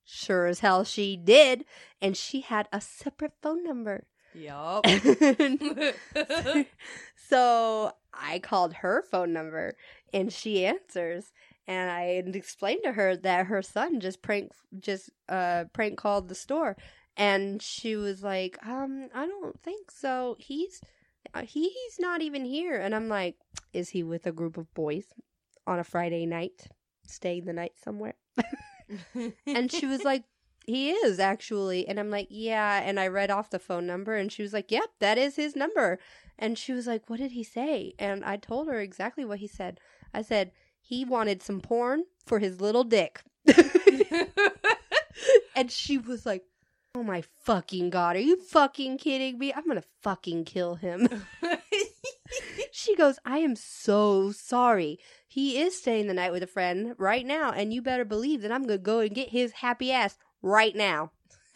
Sure 0.04 0.46
as 0.46 0.60
hell 0.60 0.84
she 0.84 1.18
did, 1.18 1.66
and 2.02 2.16
she 2.16 2.42
had 2.42 2.68
a 2.72 2.80
separate 2.80 3.34
phone 3.42 3.64
number. 3.64 4.06
Yup. 4.34 4.86
so 7.16 7.92
I 8.14 8.40
called 8.40 8.74
her 8.76 9.02
phone 9.02 9.34
number, 9.34 9.76
and 10.14 10.32
she 10.32 10.66
answers. 10.66 11.34
And 11.70 11.92
I 11.92 12.24
explained 12.34 12.82
to 12.86 12.94
her 12.94 13.18
that 13.18 13.48
her 13.48 13.62
son 13.62 14.00
just 14.00 14.22
prank 14.22 14.54
just 14.80 15.10
uh 15.28 15.66
prank 15.74 15.98
called 15.98 16.30
the 16.30 16.36
store, 16.36 16.78
and 17.18 17.62
she 17.62 17.96
was 17.96 18.24
like, 18.24 18.58
"Um, 18.66 19.10
I 19.14 19.26
don't 19.28 19.62
think 19.62 19.92
so. 19.92 20.36
He's." 20.40 20.82
Uh, 21.34 21.42
he's 21.42 22.00
not 22.00 22.22
even 22.22 22.46
here. 22.46 22.80
And 22.80 22.96
I'm 22.96 23.10
like, 23.10 23.36
is 23.78 23.90
he 23.90 24.04
with 24.04 24.26
a 24.26 24.32
group 24.32 24.58
of 24.58 24.74
boys 24.74 25.14
on 25.66 25.80
a 25.80 25.84
Friday 25.84 26.26
night, 26.26 26.68
staying 27.06 27.46
the 27.46 27.54
night 27.54 27.74
somewhere? 27.82 28.16
and 29.46 29.72
she 29.72 29.86
was 29.86 30.04
like, 30.04 30.24
he 30.66 30.90
is 30.90 31.20
actually. 31.20 31.88
And 31.88 32.00
I'm 32.00 32.10
like, 32.10 32.28
yeah. 32.30 32.82
And 32.84 33.00
I 33.00 33.08
read 33.08 33.30
off 33.30 33.52
the 33.52 33.60
phone 33.60 33.86
number 33.86 34.16
and 34.16 34.32
she 34.32 34.42
was 34.42 34.52
like, 34.54 34.72
yep, 34.72 34.90
that 35.00 35.18
is 35.18 35.36
his 35.36 35.56
number. 35.56 36.00
And 36.40 36.58
she 36.58 36.74
was 36.74 36.88
like, 36.88 37.10
what 37.10 37.20
did 37.20 37.32
he 37.32 37.44
say? 37.44 37.94
And 38.00 38.26
I 38.26 38.38
told 38.38 38.68
her 38.68 38.80
exactly 38.80 39.24
what 39.24 39.40
he 39.40 39.48
said. 39.48 39.80
I 40.14 40.24
said, 40.24 40.52
he 40.82 41.06
wanted 41.06 41.44
some 41.44 41.62
porn 41.62 42.06
for 42.26 42.40
his 42.40 42.60
little 42.60 42.84
dick. 42.84 43.22
and 45.56 45.72
she 45.72 45.98
was 45.98 46.26
like, 46.26 46.44
Oh 46.96 47.04
my 47.04 47.22
fucking 47.44 47.92
god, 47.92 48.16
are 48.16 48.20
you 48.20 48.38
fucking 48.38 48.98
kidding 48.98 49.38
me? 49.38 49.54
I'm 49.54 49.68
gonna 49.68 49.84
fucking 50.02 50.46
kill 50.46 50.74
him. 50.76 51.08
she 52.78 52.96
goes, 52.96 53.18
I 53.26 53.40
am 53.40 53.56
so 53.56 54.32
sorry. 54.32 55.00
He 55.28 55.60
is 55.60 55.76
staying 55.76 56.06
the 56.06 56.14
night 56.14 56.32
with 56.32 56.44
a 56.44 56.48
friend 56.48 56.94
right 57.00 57.26
now, 57.26 57.52
and 57.52 57.74
you 57.74 57.82
better 57.82 58.06
believe 58.06 58.44
that 58.44 58.52
I'm 58.52 58.68
gonna 58.68 58.78
go 58.78 59.00
and 59.00 59.16
get 59.16 59.30
his 59.30 59.52
happy 59.52 59.92
ass 59.92 60.16
right 60.44 60.76
now. 60.76 61.12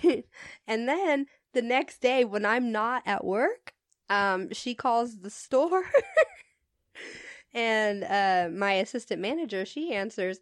and 0.00 0.88
then 0.88 1.26
the 1.54 1.62
next 1.62 2.00
day, 2.00 2.24
when 2.24 2.46
I'm 2.46 2.70
not 2.70 3.02
at 3.04 3.24
work, 3.24 3.74
um, 4.08 4.52
she 4.52 4.76
calls 4.76 5.18
the 5.18 5.30
store. 5.30 5.86
and 7.52 8.04
uh, 8.04 8.48
my 8.56 8.74
assistant 8.74 9.20
manager, 9.20 9.64
she 9.64 9.92
answers, 9.92 10.38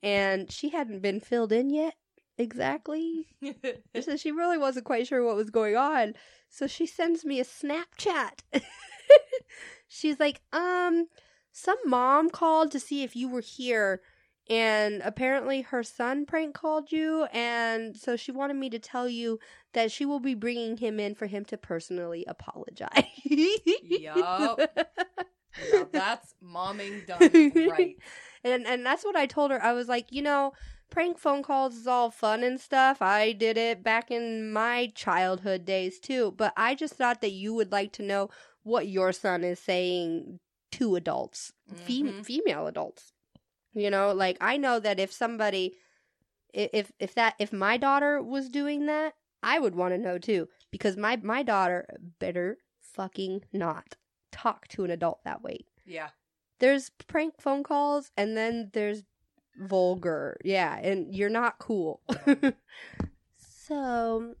and 0.00 0.48
she 0.52 0.68
hadn't 0.68 1.02
been 1.02 1.18
filled 1.18 1.50
in 1.50 1.70
yet 1.70 1.94
exactly. 2.38 3.26
so 4.00 4.16
she 4.16 4.32
really 4.32 4.58
wasn't 4.58 4.84
quite 4.84 5.06
sure 5.06 5.24
what 5.24 5.36
was 5.36 5.50
going 5.50 5.76
on. 5.76 6.14
So 6.48 6.66
she 6.66 6.86
sends 6.86 7.24
me 7.24 7.40
a 7.40 7.44
Snapchat. 7.44 8.40
She's 9.88 10.18
like, 10.18 10.40
um, 10.52 11.06
some 11.52 11.78
mom 11.84 12.30
called 12.30 12.72
to 12.72 12.80
see 12.80 13.02
if 13.02 13.14
you 13.14 13.28
were 13.28 13.40
here 13.40 14.00
and 14.50 15.00
apparently 15.02 15.62
her 15.62 15.82
son 15.82 16.26
prank 16.26 16.54
called 16.54 16.92
you 16.92 17.24
and 17.32 17.96
so 17.96 18.16
she 18.16 18.30
wanted 18.30 18.54
me 18.54 18.68
to 18.68 18.78
tell 18.78 19.08
you 19.08 19.38
that 19.72 19.90
she 19.90 20.04
will 20.04 20.20
be 20.20 20.34
bringing 20.34 20.76
him 20.76 21.00
in 21.00 21.14
for 21.14 21.26
him 21.26 21.44
to 21.44 21.56
personally 21.56 22.24
apologize 22.28 23.04
yup 23.24 24.60
now 25.72 25.88
that's 25.92 26.34
momming 26.44 27.06
done 27.06 27.52
right 27.70 27.96
and 28.44 28.66
and 28.66 28.84
that's 28.84 29.04
what 29.04 29.16
i 29.16 29.24
told 29.24 29.50
her 29.50 29.62
i 29.62 29.72
was 29.72 29.88
like 29.88 30.06
you 30.10 30.20
know 30.20 30.52
prank 30.90 31.18
phone 31.18 31.42
calls 31.42 31.74
is 31.76 31.86
all 31.86 32.10
fun 32.10 32.42
and 32.42 32.60
stuff 32.60 33.02
i 33.02 33.32
did 33.32 33.56
it 33.56 33.82
back 33.82 34.10
in 34.10 34.52
my 34.52 34.90
childhood 34.94 35.64
days 35.64 35.98
too 35.98 36.32
but 36.36 36.52
i 36.56 36.74
just 36.74 36.94
thought 36.94 37.20
that 37.20 37.32
you 37.32 37.52
would 37.54 37.72
like 37.72 37.92
to 37.92 38.02
know 38.02 38.28
what 38.62 38.86
your 38.88 39.12
son 39.12 39.42
is 39.44 39.58
saying 39.58 40.38
to 40.70 40.94
adults 40.96 41.52
fem- 41.74 42.12
Mhm. 42.14 42.24
female 42.24 42.66
adults 42.66 43.12
you 43.76 43.90
know, 43.90 44.12
like 44.12 44.36
I 44.40 44.56
know 44.56 44.78
that 44.78 45.00
if 45.00 45.10
somebody 45.10 45.74
if 46.52 46.92
if 47.00 47.12
that 47.16 47.34
if 47.40 47.52
my 47.52 47.76
daughter 47.76 48.22
was 48.22 48.48
doing 48.48 48.86
that, 48.86 49.14
I 49.42 49.58
would 49.58 49.74
want 49.74 49.94
to 49.94 49.98
know 49.98 50.16
too 50.16 50.48
because 50.70 50.96
my 50.96 51.16
my 51.16 51.42
daughter 51.42 51.84
better 52.20 52.58
fucking 52.80 53.44
not 53.52 53.96
talk 54.30 54.68
to 54.68 54.84
an 54.84 54.90
adult 54.92 55.24
that 55.24 55.42
way. 55.42 55.58
yeah 55.84 56.10
There's 56.60 56.90
prank 57.08 57.40
phone 57.40 57.64
calls 57.64 58.12
and 58.16 58.36
then 58.36 58.70
there's 58.72 59.02
vulgar. 59.58 60.38
Yeah, 60.44 60.76
and 60.78 61.14
you're 61.14 61.30
not 61.30 61.58
cool. 61.58 62.00
so, 63.36 64.34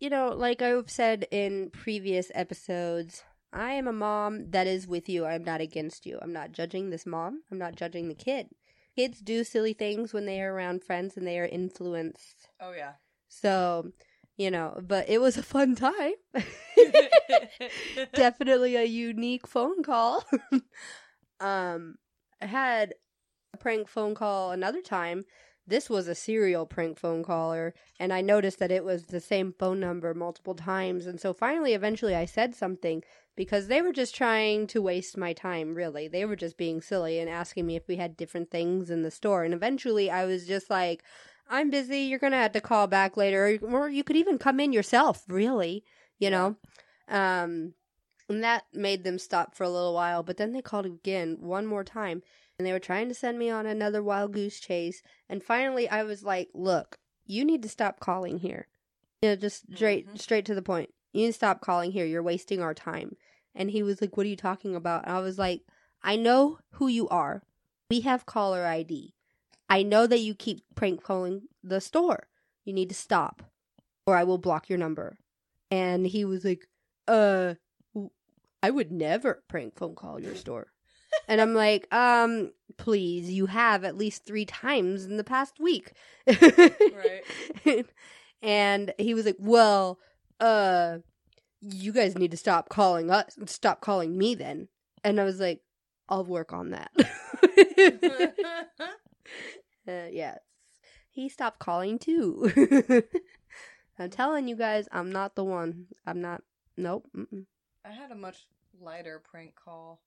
you 0.00 0.10
know, 0.10 0.28
like 0.28 0.62
I've 0.62 0.90
said 0.90 1.26
in 1.30 1.70
previous 1.70 2.30
episodes, 2.34 3.24
I 3.52 3.72
am 3.72 3.86
a 3.86 3.92
mom 3.92 4.50
that 4.50 4.66
is 4.66 4.86
with 4.86 5.08
you. 5.08 5.26
I'm 5.26 5.44
not 5.44 5.60
against 5.60 6.06
you. 6.06 6.18
I'm 6.22 6.32
not 6.32 6.52
judging 6.52 6.90
this 6.90 7.04
mom. 7.06 7.42
I'm 7.50 7.58
not 7.58 7.76
judging 7.76 8.08
the 8.08 8.14
kid. 8.14 8.48
Kids 8.96 9.20
do 9.20 9.44
silly 9.44 9.72
things 9.72 10.12
when 10.12 10.26
they 10.26 10.40
are 10.42 10.52
around 10.54 10.84
friends 10.84 11.16
and 11.16 11.26
they 11.26 11.38
are 11.38 11.46
influenced. 11.46 12.48
oh 12.60 12.72
yeah 12.72 12.92
So, 13.28 13.92
you 14.36 14.50
know, 14.50 14.78
but 14.82 15.08
it 15.08 15.20
was 15.20 15.36
a 15.36 15.42
fun 15.42 15.74
time. 15.76 16.12
Definitely 18.14 18.76
a 18.76 18.84
unique 18.84 19.46
phone 19.46 19.82
call. 19.82 20.24
um, 21.40 21.96
I 22.40 22.46
had 22.46 22.94
prank 23.58 23.88
phone 23.88 24.14
call 24.14 24.50
another 24.50 24.80
time. 24.80 25.24
This 25.66 25.88
was 25.88 26.08
a 26.08 26.14
serial 26.14 26.66
prank 26.66 26.98
phone 26.98 27.22
caller, 27.22 27.72
and 28.00 28.12
I 28.12 28.20
noticed 28.20 28.58
that 28.58 28.72
it 28.72 28.84
was 28.84 29.04
the 29.04 29.20
same 29.20 29.54
phone 29.56 29.78
number 29.78 30.12
multiple 30.12 30.54
times. 30.54 31.06
And 31.06 31.20
so 31.20 31.32
finally, 31.32 31.72
eventually, 31.72 32.16
I 32.16 32.24
said 32.24 32.54
something 32.54 33.04
because 33.36 33.68
they 33.68 33.80
were 33.80 33.92
just 33.92 34.14
trying 34.14 34.66
to 34.68 34.82
waste 34.82 35.16
my 35.16 35.32
time, 35.32 35.74
really. 35.74 36.08
They 36.08 36.24
were 36.24 36.34
just 36.34 36.58
being 36.58 36.80
silly 36.80 37.20
and 37.20 37.30
asking 37.30 37.66
me 37.66 37.76
if 37.76 37.86
we 37.86 37.96
had 37.96 38.16
different 38.16 38.50
things 38.50 38.90
in 38.90 39.02
the 39.02 39.10
store. 39.10 39.44
And 39.44 39.54
eventually, 39.54 40.10
I 40.10 40.24
was 40.24 40.46
just 40.46 40.68
like, 40.68 41.04
I'm 41.48 41.70
busy. 41.70 42.00
You're 42.00 42.18
going 42.18 42.32
to 42.32 42.38
have 42.38 42.52
to 42.52 42.60
call 42.60 42.88
back 42.88 43.16
later. 43.16 43.58
Or 43.62 43.88
you 43.88 44.02
could 44.02 44.16
even 44.16 44.38
come 44.38 44.58
in 44.58 44.72
yourself, 44.72 45.22
really, 45.28 45.84
you 46.18 46.28
know? 46.28 46.56
Um, 47.08 47.74
and 48.28 48.42
that 48.42 48.64
made 48.72 49.04
them 49.04 49.18
stop 49.18 49.54
for 49.54 49.64
a 49.64 49.70
little 49.70 49.94
while, 49.94 50.22
but 50.22 50.38
then 50.38 50.52
they 50.52 50.62
called 50.62 50.86
again 50.86 51.36
one 51.40 51.66
more 51.66 51.84
time 51.84 52.22
and 52.58 52.66
they 52.66 52.72
were 52.72 52.78
trying 52.78 53.08
to 53.08 53.14
send 53.14 53.38
me 53.38 53.50
on 53.50 53.66
another 53.66 54.02
wild 54.02 54.32
goose 54.32 54.60
chase. 54.60 55.02
And 55.28 55.42
finally, 55.42 55.88
I 55.88 56.02
was 56.04 56.22
like, 56.22 56.48
look, 56.54 56.98
you 57.24 57.44
need 57.44 57.62
to 57.62 57.68
stop 57.68 58.00
calling 58.00 58.38
here. 58.38 58.68
You 59.22 59.30
know, 59.30 59.36
just 59.36 59.72
straight, 59.74 60.08
Mhm. 60.08 60.18
straight 60.20 60.44
to 60.46 60.54
the 60.54 60.62
point. 60.62 60.92
You 61.12 61.22
need 61.22 61.28
to 61.28 61.32
stop 61.34 61.60
calling 61.60 61.92
here. 61.92 62.04
You're 62.04 62.22
wasting 62.22 62.60
our 62.60 62.74
time. 62.74 63.16
And 63.54 63.70
he 63.70 63.82
was 63.82 64.00
like, 64.00 64.16
what 64.16 64.26
are 64.26 64.30
you 64.30 64.36
talking 64.36 64.74
about? 64.74 65.04
And 65.04 65.12
I 65.14 65.20
was 65.20 65.38
like, 65.38 65.62
I 66.02 66.16
know 66.16 66.58
who 66.72 66.88
you 66.88 67.08
are. 67.08 67.42
We 67.90 68.00
have 68.00 68.26
caller 68.26 68.64
ID. 68.66 69.14
I 69.68 69.82
know 69.82 70.06
that 70.06 70.20
you 70.20 70.34
keep 70.34 70.62
prank 70.74 71.02
calling 71.02 71.48
the 71.62 71.80
store. 71.80 72.28
You 72.64 72.72
need 72.72 72.88
to 72.88 72.94
stop 72.94 73.42
or 74.06 74.16
I 74.16 74.24
will 74.24 74.38
block 74.38 74.68
your 74.68 74.78
number. 74.78 75.16
And 75.70 76.06
he 76.06 76.24
was 76.24 76.44
like, 76.44 76.66
uh, 77.06 77.54
I 78.62 78.70
would 78.70 78.92
never 78.92 79.42
prank 79.48 79.76
phone 79.76 79.94
call 79.94 80.20
your 80.20 80.34
store. 80.34 80.71
And 81.28 81.40
I'm 81.40 81.54
like, 81.54 81.92
um, 81.94 82.52
please, 82.76 83.30
you 83.30 83.46
have 83.46 83.84
at 83.84 83.96
least 83.96 84.24
three 84.24 84.44
times 84.44 85.04
in 85.04 85.16
the 85.16 85.24
past 85.24 85.58
week. 85.60 85.92
Right. 86.26 87.86
and 88.42 88.92
he 88.98 89.14
was 89.14 89.26
like, 89.26 89.36
well, 89.38 89.98
uh, 90.40 90.98
you 91.60 91.92
guys 91.92 92.18
need 92.18 92.32
to 92.32 92.36
stop 92.36 92.68
calling 92.68 93.10
us, 93.10 93.36
stop 93.46 93.80
calling 93.80 94.16
me 94.18 94.34
then. 94.34 94.68
And 95.04 95.20
I 95.20 95.24
was 95.24 95.40
like, 95.40 95.60
I'll 96.08 96.24
work 96.24 96.52
on 96.52 96.70
that. 96.70 96.90
uh, 99.88 100.08
yes. 100.10 100.38
He 101.10 101.28
stopped 101.28 101.58
calling 101.58 101.98
too. 101.98 103.02
I'm 103.98 104.10
telling 104.10 104.48
you 104.48 104.56
guys, 104.56 104.88
I'm 104.90 105.12
not 105.12 105.36
the 105.36 105.44
one. 105.44 105.86
I'm 106.06 106.20
not. 106.20 106.42
Nope. 106.76 107.06
Mm-mm. 107.16 107.44
I 107.84 107.90
had 107.90 108.10
a 108.10 108.14
much 108.14 108.46
lighter 108.80 109.22
prank 109.22 109.54
call. 109.54 110.00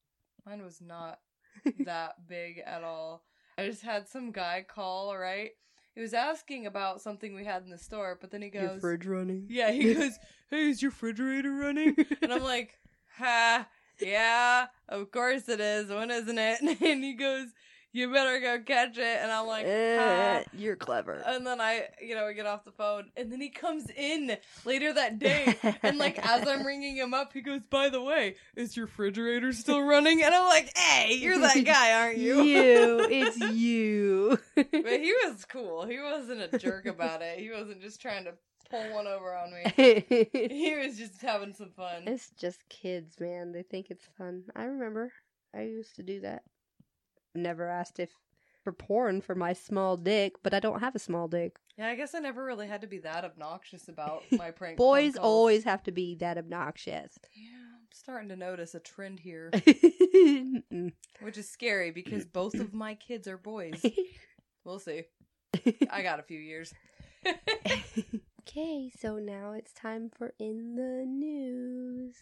Mine 0.46 0.64
was 0.64 0.82
not 0.82 1.20
that 1.86 2.28
big 2.28 2.62
at 2.66 2.84
all. 2.84 3.24
I 3.58 3.66
just 3.66 3.82
had 3.82 4.08
some 4.08 4.32
guy 4.32 4.66
call, 4.68 5.18
right? 5.18 5.52
He 5.96 6.02
was 6.02 6.14
asking 6.14 6.68
about 6.68 7.02
something 7.02 7.34
we 7.34 7.46
had 7.46 7.64
in 7.64 7.70
the 7.70 7.78
store, 7.78 8.18
but 8.20 8.30
then 8.30 8.42
he 8.42 8.50
goes, 8.50 8.62
Your 8.64 8.80
fridge 8.80 9.06
running. 9.06 9.48
Yeah, 9.50 9.72
he 9.72 9.94
goes, 9.96 10.20
Hey, 10.50 10.70
is 10.70 10.82
your 10.82 10.92
refrigerator 10.92 11.54
running? 11.54 11.96
And 12.22 12.34
I'm 12.34 12.44
like, 12.44 12.78
Ha, 13.18 13.66
yeah, 14.02 14.68
of 14.90 15.10
course 15.12 15.48
it 15.48 15.62
is. 15.62 15.90
When 15.90 16.12
isn't 16.12 16.38
it? 16.38 16.62
And 16.82 17.04
he 17.04 17.14
goes, 17.14 17.48
You 17.96 18.12
better 18.12 18.42
go 18.42 18.60
catch 18.60 18.98
it. 18.98 19.20
And 19.22 19.32
I'm 19.32 19.48
like, 19.48 19.66
Uh, 19.66 20.44
you're 20.52 20.76
clever. 20.76 21.14
And 21.26 21.48
then 21.48 21.62
I, 21.62 21.88
you 22.02 22.14
know, 22.14 22.30
get 22.34 22.46
off 22.46 22.66
the 22.66 22.74
phone, 22.74 23.10
and 23.16 23.32
then 23.32 23.40
he 23.40 23.48
comes 23.50 23.90
in 23.90 24.36
later 24.66 24.92
that 24.92 25.18
day, 25.18 25.56
and 25.82 25.98
like 25.98 26.20
as 26.20 26.46
I'm 26.46 26.68
ringing 26.68 26.98
him 26.98 27.14
up, 27.14 27.32
he 27.32 27.40
goes, 27.40 27.62
"By 27.70 27.88
the 27.88 28.02
way, 28.02 28.36
is 28.58 28.76
your 28.76 28.88
refrigerator 28.88 29.54
still 29.54 29.82
running?" 29.82 30.22
And 30.24 30.36
I'm 30.36 30.44
like, 30.44 30.78
"Hey, 30.78 31.14
you're 31.16 31.40
that 31.40 31.64
guy, 31.64 31.94
aren't 31.94 32.18
you?" 32.18 32.42
you, 32.44 33.00
it's 33.10 33.40
you. 33.40 34.40
but 34.56 34.66
he 35.00 35.14
was 35.24 35.46
cool. 35.46 35.86
He 35.86 35.98
wasn't 36.02 36.54
a 36.54 36.58
jerk 36.60 36.88
about 36.88 37.22
it. 37.22 37.40
He 37.40 37.50
wasn't 37.50 37.82
just 37.82 38.02
trying 38.02 38.26
to 38.26 38.34
pull 38.70 38.84
one 38.94 39.08
over 39.08 39.34
on 39.34 39.54
me. 39.54 40.06
He 40.34 40.76
was 40.76 40.98
just 40.98 41.22
having 41.22 41.54
some 41.54 41.70
fun. 41.70 42.04
it's 42.08 42.30
just 42.38 42.68
kids, 42.68 43.22
man. 43.22 43.54
They 43.54 43.64
think 43.64 43.88
it's 43.90 44.06
fun. 44.18 44.44
I 44.54 44.66
remember. 44.66 45.14
I 45.56 45.62
used 45.62 45.96
to 45.96 46.04
do 46.04 46.20
that. 46.22 46.44
Never 47.36 47.68
asked 47.68 48.00
if 48.00 48.12
for 48.64 48.72
porn 48.74 49.22
for 49.22 49.36
my 49.36 49.54
small 49.54 49.96
dick, 49.96 50.34
but 50.42 50.54
I 50.54 50.60
don't 50.60 50.80
have 50.80 50.96
a 50.96 51.00
small 51.00 51.28
dick. 51.28 51.58
Yeah, 51.78 51.90
I 51.90 51.96
guess 51.96 52.16
I 52.16 52.20
never 52.20 52.44
really 52.44 52.68
had 52.68 52.82
to 52.82 52.88
be 52.88 52.98
that 53.00 53.24
obnoxious 53.26 53.88
about 53.90 54.24
my 54.32 54.52
prank. 54.52 54.78
Boys 54.78 55.16
always 55.18 55.64
have 55.66 55.84
to 55.84 55.92
be 55.92 56.16
that 56.16 56.38
obnoxious. 56.38 57.18
Yeah, 57.36 57.50
I'm 57.76 57.88
starting 57.94 58.30
to 58.30 58.36
notice 58.36 58.74
a 58.74 58.80
trend 58.80 59.20
here, 59.20 59.52
which 61.22 61.38
is 61.38 61.50
scary 61.50 61.92
because 61.92 62.26
both 62.26 62.56
of 62.56 62.74
my 62.74 62.96
kids 62.96 63.28
are 63.28 63.38
boys. 63.38 63.86
We'll 64.66 64.80
see. 64.80 65.04
I 65.92 66.02
got 66.02 66.20
a 66.20 66.24
few 66.24 66.40
years. 66.40 66.74
okay, 68.42 68.92
so 69.00 69.18
now 69.18 69.52
it's 69.52 69.72
time 69.74 70.10
for 70.10 70.34
in 70.40 70.76
the 70.76 71.06
news. 71.06 72.16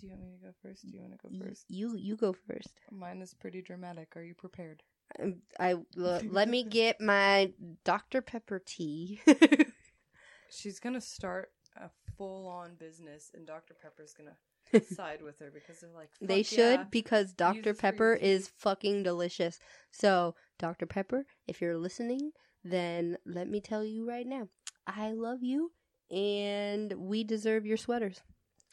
Do 0.00 0.06
you 0.06 0.12
want 0.12 0.22
me 0.22 0.30
to 0.38 0.44
go 0.46 0.52
first? 0.62 0.86
Do 0.86 0.94
you 0.94 1.00
want 1.00 1.12
to 1.12 1.18
go 1.28 1.44
first? 1.44 1.64
You 1.68 1.96
you 1.96 2.16
go 2.16 2.32
first. 2.32 2.70
Mine 2.90 3.20
is 3.20 3.34
pretty 3.34 3.62
dramatic. 3.62 4.16
Are 4.16 4.22
you 4.22 4.34
prepared? 4.34 4.82
Um, 5.20 5.42
I 5.58 5.72
l- 5.72 5.84
let 6.30 6.48
me 6.48 6.62
get 6.62 7.00
my 7.00 7.52
Dr 7.84 8.20
Pepper 8.22 8.62
tea. 8.64 9.20
She's 10.50 10.78
gonna 10.78 11.00
start 11.00 11.50
a 11.76 11.90
full-on 12.16 12.74
business, 12.76 13.30
and 13.34 13.46
Dr. 13.46 13.74
Pepper's 13.74 14.14
gonna 14.14 14.36
side 14.94 15.22
with 15.22 15.38
her 15.40 15.50
because 15.52 15.80
they're 15.80 15.90
like, 15.94 16.10
they 16.20 16.42
"Fuck 16.42 16.46
should 16.46 16.80
yeah." 16.80 16.84
because 16.90 17.32
Dr 17.32 17.74
Pepper 17.74 18.14
is 18.14 18.48
fucking 18.48 19.02
delicious. 19.02 19.58
So 19.90 20.34
Dr 20.58 20.86
Pepper, 20.86 21.26
if 21.46 21.60
you're 21.60 21.76
listening, 21.78 22.32
then 22.64 23.18
let 23.26 23.48
me 23.48 23.60
tell 23.60 23.84
you 23.84 24.08
right 24.08 24.26
now, 24.26 24.48
I 24.86 25.12
love 25.12 25.42
you, 25.42 25.72
and 26.10 26.92
we 26.94 27.24
deserve 27.24 27.66
your 27.66 27.76
sweaters. 27.76 28.20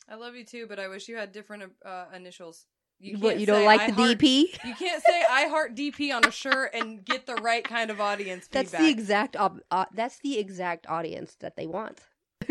I 0.10 0.16
love 0.16 0.36
you 0.36 0.44
too, 0.46 0.68
but 0.68 0.80
I 0.80 0.88
wish 0.88 1.08
you 1.08 1.16
had 1.18 1.32
different 1.32 1.64
uh, 1.84 2.06
initials. 2.16 2.68
You, 3.00 3.18
what 3.20 3.40
you 3.40 3.46
don't 3.46 3.66
like 3.66 3.82
I 3.82 3.88
the 3.88 3.94
heart- 3.94 4.18
DP? 4.20 4.58
You 4.64 4.74
can't 4.76 5.04
say 5.04 5.24
"I 5.30 5.48
heart 5.48 5.76
DP" 5.76 6.16
on 6.16 6.24
a 6.26 6.32
shirt 6.32 6.74
and 6.74 7.04
get 7.04 7.26
the 7.26 7.36
right 7.36 7.64
kind 7.64 7.92
of 7.92 8.00
audience 8.00 8.48
That's 8.52 8.72
the 8.72 8.88
exact 8.90 9.36
ob- 9.36 9.60
uh, 9.70 9.86
that's 9.94 10.20
the 10.20 10.38
exact 10.38 10.88
audience 10.88 11.36
that 11.42 11.58
they 11.58 11.68
want. 11.68 12.00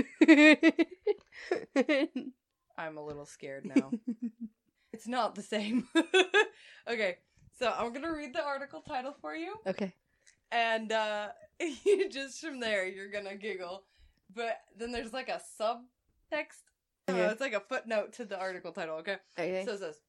I'm 2.76 2.98
a 2.98 3.04
little 3.04 3.24
scared 3.24 3.64
now. 3.64 3.90
it's 4.92 5.06
not 5.06 5.34
the 5.34 5.42
same. 5.42 5.88
okay, 6.88 7.16
so 7.58 7.72
I'm 7.76 7.92
gonna 7.92 8.12
read 8.12 8.34
the 8.34 8.44
article 8.44 8.82
title 8.82 9.14
for 9.20 9.34
you. 9.34 9.54
okay. 9.66 9.94
and 10.52 10.92
uh 10.92 11.28
just 12.10 12.40
from 12.40 12.60
there 12.60 12.86
you're 12.86 13.10
gonna 13.10 13.34
giggle 13.36 13.84
but 14.34 14.60
then 14.76 14.92
there's 14.92 15.12
like 15.12 15.28
a 15.28 15.40
subtext 15.60 16.62
uh, 17.08 17.12
Okay. 17.12 17.26
it's 17.26 17.40
like 17.40 17.52
a 17.52 17.60
footnote 17.60 18.12
to 18.14 18.24
the 18.24 18.38
article 18.38 18.72
title 18.72 18.96
okay 18.96 19.16
Okay. 19.38 19.64
so 19.64 19.72
it 19.72 19.80
says 19.80 20.00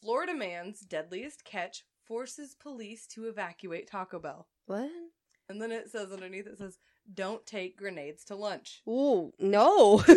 florida 0.00 0.34
man's 0.34 0.80
deadliest 0.80 1.44
catch 1.44 1.84
forces 2.04 2.54
police 2.54 3.06
to 3.06 3.24
evacuate 3.28 3.86
Taco 3.90 4.18
Bell. 4.18 4.48
What? 4.66 4.90
And 5.50 5.60
then 5.60 5.70
it 5.72 5.90
says 5.90 6.10
underneath 6.12 6.46
it 6.46 6.56
says, 6.58 6.78
"Don't 7.12 7.44
take 7.46 7.76
grenades 7.76 8.24
to 8.26 8.34
lunch." 8.34 8.82
Ooh, 8.88 9.32
no. 9.38 10.02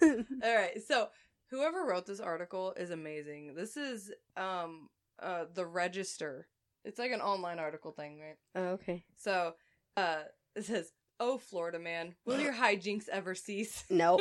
All 0.02 0.56
right, 0.56 0.82
so 0.86 1.08
whoever 1.50 1.84
wrote 1.84 2.06
this 2.06 2.20
article 2.20 2.74
is 2.76 2.90
amazing. 2.90 3.54
This 3.54 3.76
is 3.76 4.12
um 4.36 4.88
uh 5.22 5.44
the 5.54 5.66
Register. 5.66 6.48
It's 6.84 6.98
like 6.98 7.12
an 7.12 7.20
online 7.20 7.58
article 7.58 7.92
thing, 7.92 8.20
right? 8.20 8.36
oh, 8.56 8.68
okay. 8.74 9.04
So 9.16 9.54
uh 9.96 10.22
it 10.56 10.64
says, 10.64 10.92
"Oh 11.20 11.38
Florida 11.38 11.78
man, 11.78 12.14
will 12.24 12.40
your 12.40 12.54
hijinks 12.54 13.08
ever 13.08 13.34
cease?" 13.34 13.84
No. 13.90 14.18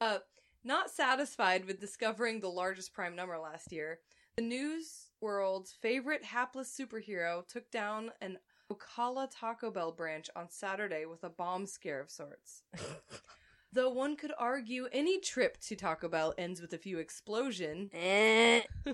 uh, 0.00 0.18
not 0.64 0.90
satisfied 0.90 1.64
with 1.64 1.80
discovering 1.80 2.40
the 2.40 2.48
largest 2.50 2.92
prime 2.92 3.16
number 3.16 3.38
last 3.38 3.72
year, 3.72 4.00
the 4.36 4.42
news 4.42 5.10
world's 5.20 5.72
favorite 5.82 6.24
hapless 6.24 6.74
superhero 6.78 7.46
took 7.48 7.70
down 7.70 8.10
an 8.20 8.38
Ocala 8.72 9.28
Taco 9.30 9.70
Bell 9.70 9.92
branch 9.92 10.28
on 10.36 10.50
Saturday 10.50 11.06
with 11.06 11.24
a 11.24 11.30
bomb 11.30 11.66
scare 11.66 12.00
of 12.00 12.10
sorts. 12.10 12.62
Though 13.72 13.90
one 13.90 14.16
could 14.16 14.32
argue 14.38 14.88
any 14.92 15.20
trip 15.20 15.58
to 15.62 15.76
Taco 15.76 16.08
Bell 16.08 16.34
ends 16.38 16.60
with 16.60 16.72
a 16.72 16.78
few 16.78 16.98
explosion. 16.98 17.90
Eh. 17.92 18.62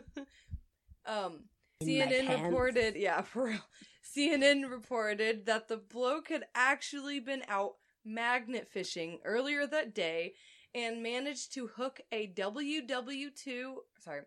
um, 1.07 1.45
In 1.81 1.87
CNN 1.89 2.45
reported, 2.45 2.97
yeah, 2.97 3.23
for 3.23 3.45
real. 3.47 3.61
CNN 4.05 4.71
reported 4.71 5.47
that 5.47 5.69
the 5.69 5.79
bloke 5.79 6.29
had 6.29 6.45
actually 6.55 7.21
been 7.21 7.43
out 7.49 7.77
magnet 8.05 8.69
fishing 8.69 9.19
earlier 9.25 9.67
that 9.67 9.95
day 9.95 10.35
and 10.75 11.03
managed 11.03 11.55
to 11.55 11.69
hook 11.69 12.01
a 12.13 12.29
WW2, 12.29 13.75
sorry, 13.99 14.23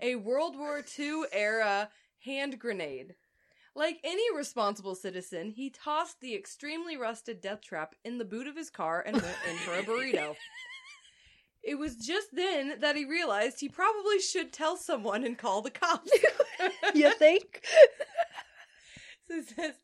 a 0.00 0.16
World 0.16 0.56
War 0.58 0.84
II 0.98 1.22
era 1.32 1.88
hand 2.24 2.58
grenade. 2.58 3.14
Like 3.74 4.00
any 4.04 4.24
responsible 4.36 4.94
citizen, 4.94 5.50
he 5.50 5.70
tossed 5.70 6.20
the 6.20 6.34
extremely 6.34 6.98
rusted 6.98 7.40
death 7.40 7.62
trap 7.62 7.94
in 8.04 8.18
the 8.18 8.24
boot 8.26 8.46
of 8.46 8.56
his 8.56 8.68
car 8.68 9.00
and 9.00 9.14
went 9.14 9.36
in 9.48 9.56
for 9.58 9.72
a 9.72 9.82
burrito. 9.82 10.36
It 11.62 11.78
was 11.78 11.96
just 11.96 12.34
then 12.34 12.80
that 12.80 12.96
he 12.96 13.04
realized 13.04 13.60
he 13.60 13.68
probably 13.68 14.18
should 14.18 14.52
tell 14.52 14.76
someone 14.76 15.24
and 15.24 15.38
call 15.38 15.62
the 15.62 15.70
cops. 15.70 16.10
you 16.94 17.12
think? 17.14 17.64
It 19.32 19.48
says, 19.48 19.74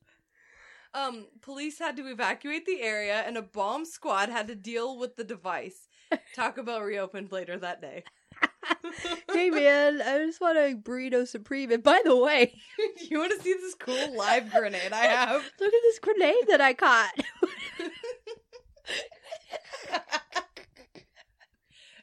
um, 0.94 1.26
police 1.40 1.78
had 1.78 1.96
to 1.96 2.06
evacuate 2.06 2.66
the 2.66 2.82
area 2.82 3.22
and 3.26 3.36
a 3.36 3.42
bomb 3.42 3.84
squad 3.84 4.28
had 4.28 4.48
to 4.48 4.54
deal 4.54 4.98
with 4.98 5.16
the 5.16 5.24
device. 5.24 5.88
Taco 6.34 6.62
Bell 6.62 6.80
reopened 6.80 7.32
later 7.32 7.58
that 7.58 7.80
day. 7.80 8.04
hey 9.32 9.50
man, 9.50 10.00
I 10.00 10.18
just 10.18 10.40
want 10.40 10.58
a 10.58 10.74
burrito 10.74 11.26
supreme. 11.26 11.70
And 11.70 11.82
by 11.82 12.00
the 12.04 12.16
way, 12.16 12.54
you 13.10 13.18
want 13.18 13.32
to 13.36 13.42
see 13.42 13.52
this 13.52 13.74
cool 13.74 14.16
live 14.16 14.50
grenade 14.50 14.92
I 14.92 15.06
have? 15.06 15.42
look 15.60 15.74
at 15.74 15.82
this 15.82 15.98
grenade 15.98 16.46
that 16.48 16.60
I 16.60 16.74
caught. 16.74 17.12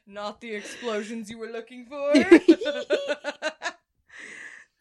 Not 0.06 0.40
the 0.40 0.54
explosions 0.54 1.28
you 1.28 1.38
were 1.38 1.50
looking 1.50 1.86
for. 1.86 2.12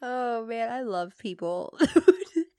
oh 0.02 0.46
man, 0.46 0.72
I 0.72 0.82
love 0.82 1.18
people. 1.18 1.80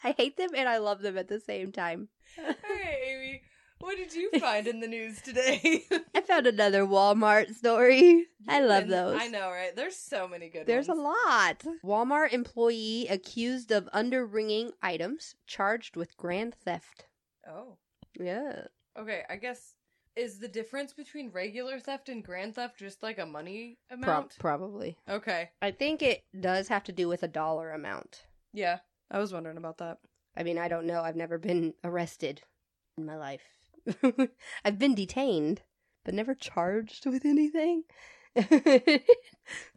I 0.07 0.12
hate 0.16 0.36
them 0.36 0.50
and 0.57 0.68
I 0.68 0.78
love 0.78 1.02
them 1.02 1.18
at 1.18 1.26
the 1.26 1.40
same 1.40 1.72
time. 1.72 2.07
hey, 2.36 3.02
Amy, 3.09 3.42
what 3.80 3.96
did 3.96 4.14
you 4.14 4.30
find 4.38 4.68
in 4.68 4.78
the 4.78 4.86
news 4.86 5.20
today? 5.20 5.82
I 6.14 6.20
found 6.20 6.46
another 6.46 6.84
Walmart 6.84 7.52
story. 7.57 8.26
I 8.48 8.61
love 8.61 8.84
And 8.84 8.92
those. 8.92 9.18
I 9.20 9.26
know, 9.26 9.50
right? 9.50 9.74
There's 9.74 9.96
so 9.96 10.28
many 10.28 10.48
good 10.48 10.59
ones. 10.61 10.66
There's 10.68 10.88
a 10.88 10.94
lot. 10.94 11.64
Walmart 11.84 12.32
employee 12.32 13.09
accused 13.11 13.72
of 13.72 13.88
underringing 13.92 14.70
items 14.80 15.34
charged 15.48 15.96
with 15.96 16.16
grand 16.16 16.54
theft. 16.54 17.07
Oh. 17.44 17.78
Yeah. 18.16 18.66
Okay, 18.96 19.24
I 19.28 19.34
guess 19.34 19.74
is 20.14 20.38
the 20.38 20.46
difference 20.46 20.92
between 20.92 21.30
regular 21.32 21.80
theft 21.80 22.09
and 22.09 22.22
grand 22.22 22.54
theft 22.54 22.78
just 22.78 23.02
like 23.02 23.18
a 23.18 23.26
money 23.26 23.78
amount? 23.90 24.36
probably. 24.38 24.98
okay. 25.09 25.50
I 25.61 25.72
think 25.72 26.00
it 26.00 26.22
does 26.40 26.68
have 26.68 26.84
to 26.84 26.92
do 26.92 27.09
with 27.09 27.24
a 27.24 27.28
dollar 27.28 27.72
amount. 27.72 28.22
Yeah. 28.52 28.78
I 29.11 29.18
was 29.18 29.32
wondering 29.32 29.57
about 29.57 29.78
that. 29.78 29.98
I 30.36 30.42
mean, 30.42 30.59
I 30.59 30.68
don't 30.68 30.86
know. 30.86 31.00
I've 31.02 31.16
never 31.16 31.38
been 31.38 31.74
arrested 31.84 32.42
in 32.98 33.07
my 33.07 33.16
life. 33.16 33.42
I've 34.64 34.78
been 34.78 34.94
detained, 34.94 35.62
but 36.04 36.14
never 36.14 36.34
charged 36.34 37.07
with 37.07 37.24
anything. 37.24 37.84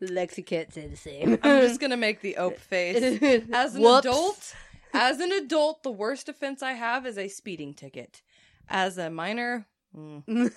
Lexi 0.01 0.45
can't 0.45 0.73
say 0.73 0.87
the 0.87 0.97
same. 0.97 1.37
I'm 1.43 1.61
just 1.61 1.79
gonna 1.81 1.95
make 1.97 2.21
the 2.21 2.37
ope 2.37 2.59
face. 2.59 3.21
As 3.53 3.75
an 3.75 3.83
Whoops. 3.83 4.05
adult, 4.05 4.55
as 4.93 5.19
an 5.19 5.31
adult, 5.31 5.83
the 5.83 5.91
worst 5.91 6.27
offense 6.27 6.61
I 6.61 6.73
have 6.73 7.05
is 7.05 7.17
a 7.17 7.27
speeding 7.29 7.73
ticket. 7.73 8.21
As 8.67 8.97
a 8.97 9.09
minor, 9.09 9.65
mm, 9.95 10.51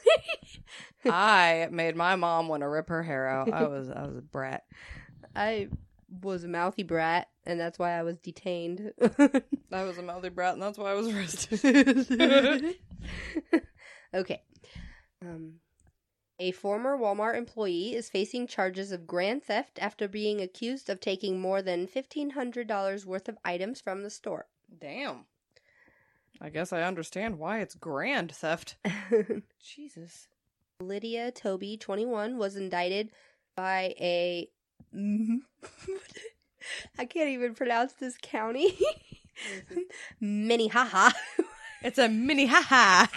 I 1.06 1.68
made 1.70 1.96
my 1.96 2.16
mom 2.16 2.48
want 2.48 2.62
to 2.62 2.68
rip 2.68 2.88
her 2.88 3.02
hair 3.02 3.28
out. 3.28 3.52
I 3.52 3.64
was 3.68 3.88
I 3.88 4.04
was 4.06 4.16
a 4.16 4.22
brat. 4.22 4.64
I 5.36 5.68
was 6.22 6.44
a 6.44 6.48
mouthy 6.48 6.82
brat, 6.82 7.28
and 7.45 7.59
that's 7.59 7.78
why 7.78 7.99
I 7.99 8.03
was 8.03 8.18
detained. 8.18 8.93
I 9.72 9.84
was 9.84 9.99
a 9.99 10.03
mouthy 10.03 10.28
brat, 10.28 10.55
and 10.55 10.62
that's 10.62 10.78
why 10.78 10.90
I 10.90 10.95
was 10.95 11.09
arrested. 11.09 12.76
okay. 14.14 14.43
Um, 15.20 15.55
a 16.38 16.51
former 16.53 16.97
Walmart 16.97 17.36
employee 17.36 17.95
is 17.95 18.09
facing 18.09 18.47
charges 18.47 18.90
of 18.90 19.07
grand 19.07 19.45
theft 19.45 19.78
after 19.80 20.09
being 20.09 20.40
accused 20.40 20.90
of 20.90 20.99
taking 21.01 21.40
more 21.40 21.62
than 21.62 21.86
$1,500 21.86 23.05
worth 23.05 23.28
of 23.28 23.38
items 23.45 23.80
from 23.80 24.03
the 24.03 24.11
store. 24.11 24.47
Damn. 24.80 25.26
I 26.40 26.49
guess 26.49 26.72
I 26.72 26.82
understand 26.82 27.38
why 27.38 27.61
it's 27.61 27.76
grand 27.76 28.32
theft. 28.32 28.76
Jesus. 29.62 30.26
Lydia 30.80 31.30
Toby, 31.30 31.76
21, 31.76 32.36
was 32.36 32.57
indicted 32.57 33.11
by 33.55 33.95
a. 34.01 34.49
I 36.98 37.04
can't 37.04 37.30
even 37.30 37.54
pronounce 37.54 37.94
this 37.94 38.16
county. 38.20 38.78
Minnehaha. 40.20 41.10
It's 41.84 41.98
a 41.98 42.08
mini 42.08 42.46
ha 42.46 42.62
ha. 42.62 43.10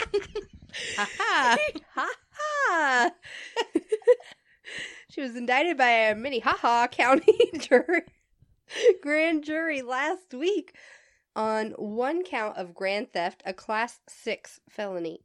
ha 0.95 1.07
ha. 1.19 1.57
ha 1.93 2.09
ha. 2.31 3.11
she 5.07 5.21
was 5.21 5.35
indicted 5.35 5.77
by 5.77 5.89
a 5.89 6.15
Minnehaha 6.15 6.87
County 6.87 7.51
jury, 7.59 8.01
grand 9.03 9.43
jury 9.43 9.83
last 9.83 10.33
week 10.33 10.75
on 11.35 11.73
one 11.77 12.23
count 12.23 12.57
of 12.57 12.73
grand 12.73 13.13
theft, 13.13 13.43
a 13.45 13.53
class 13.53 13.99
6 14.07 14.61
felony. 14.67 15.19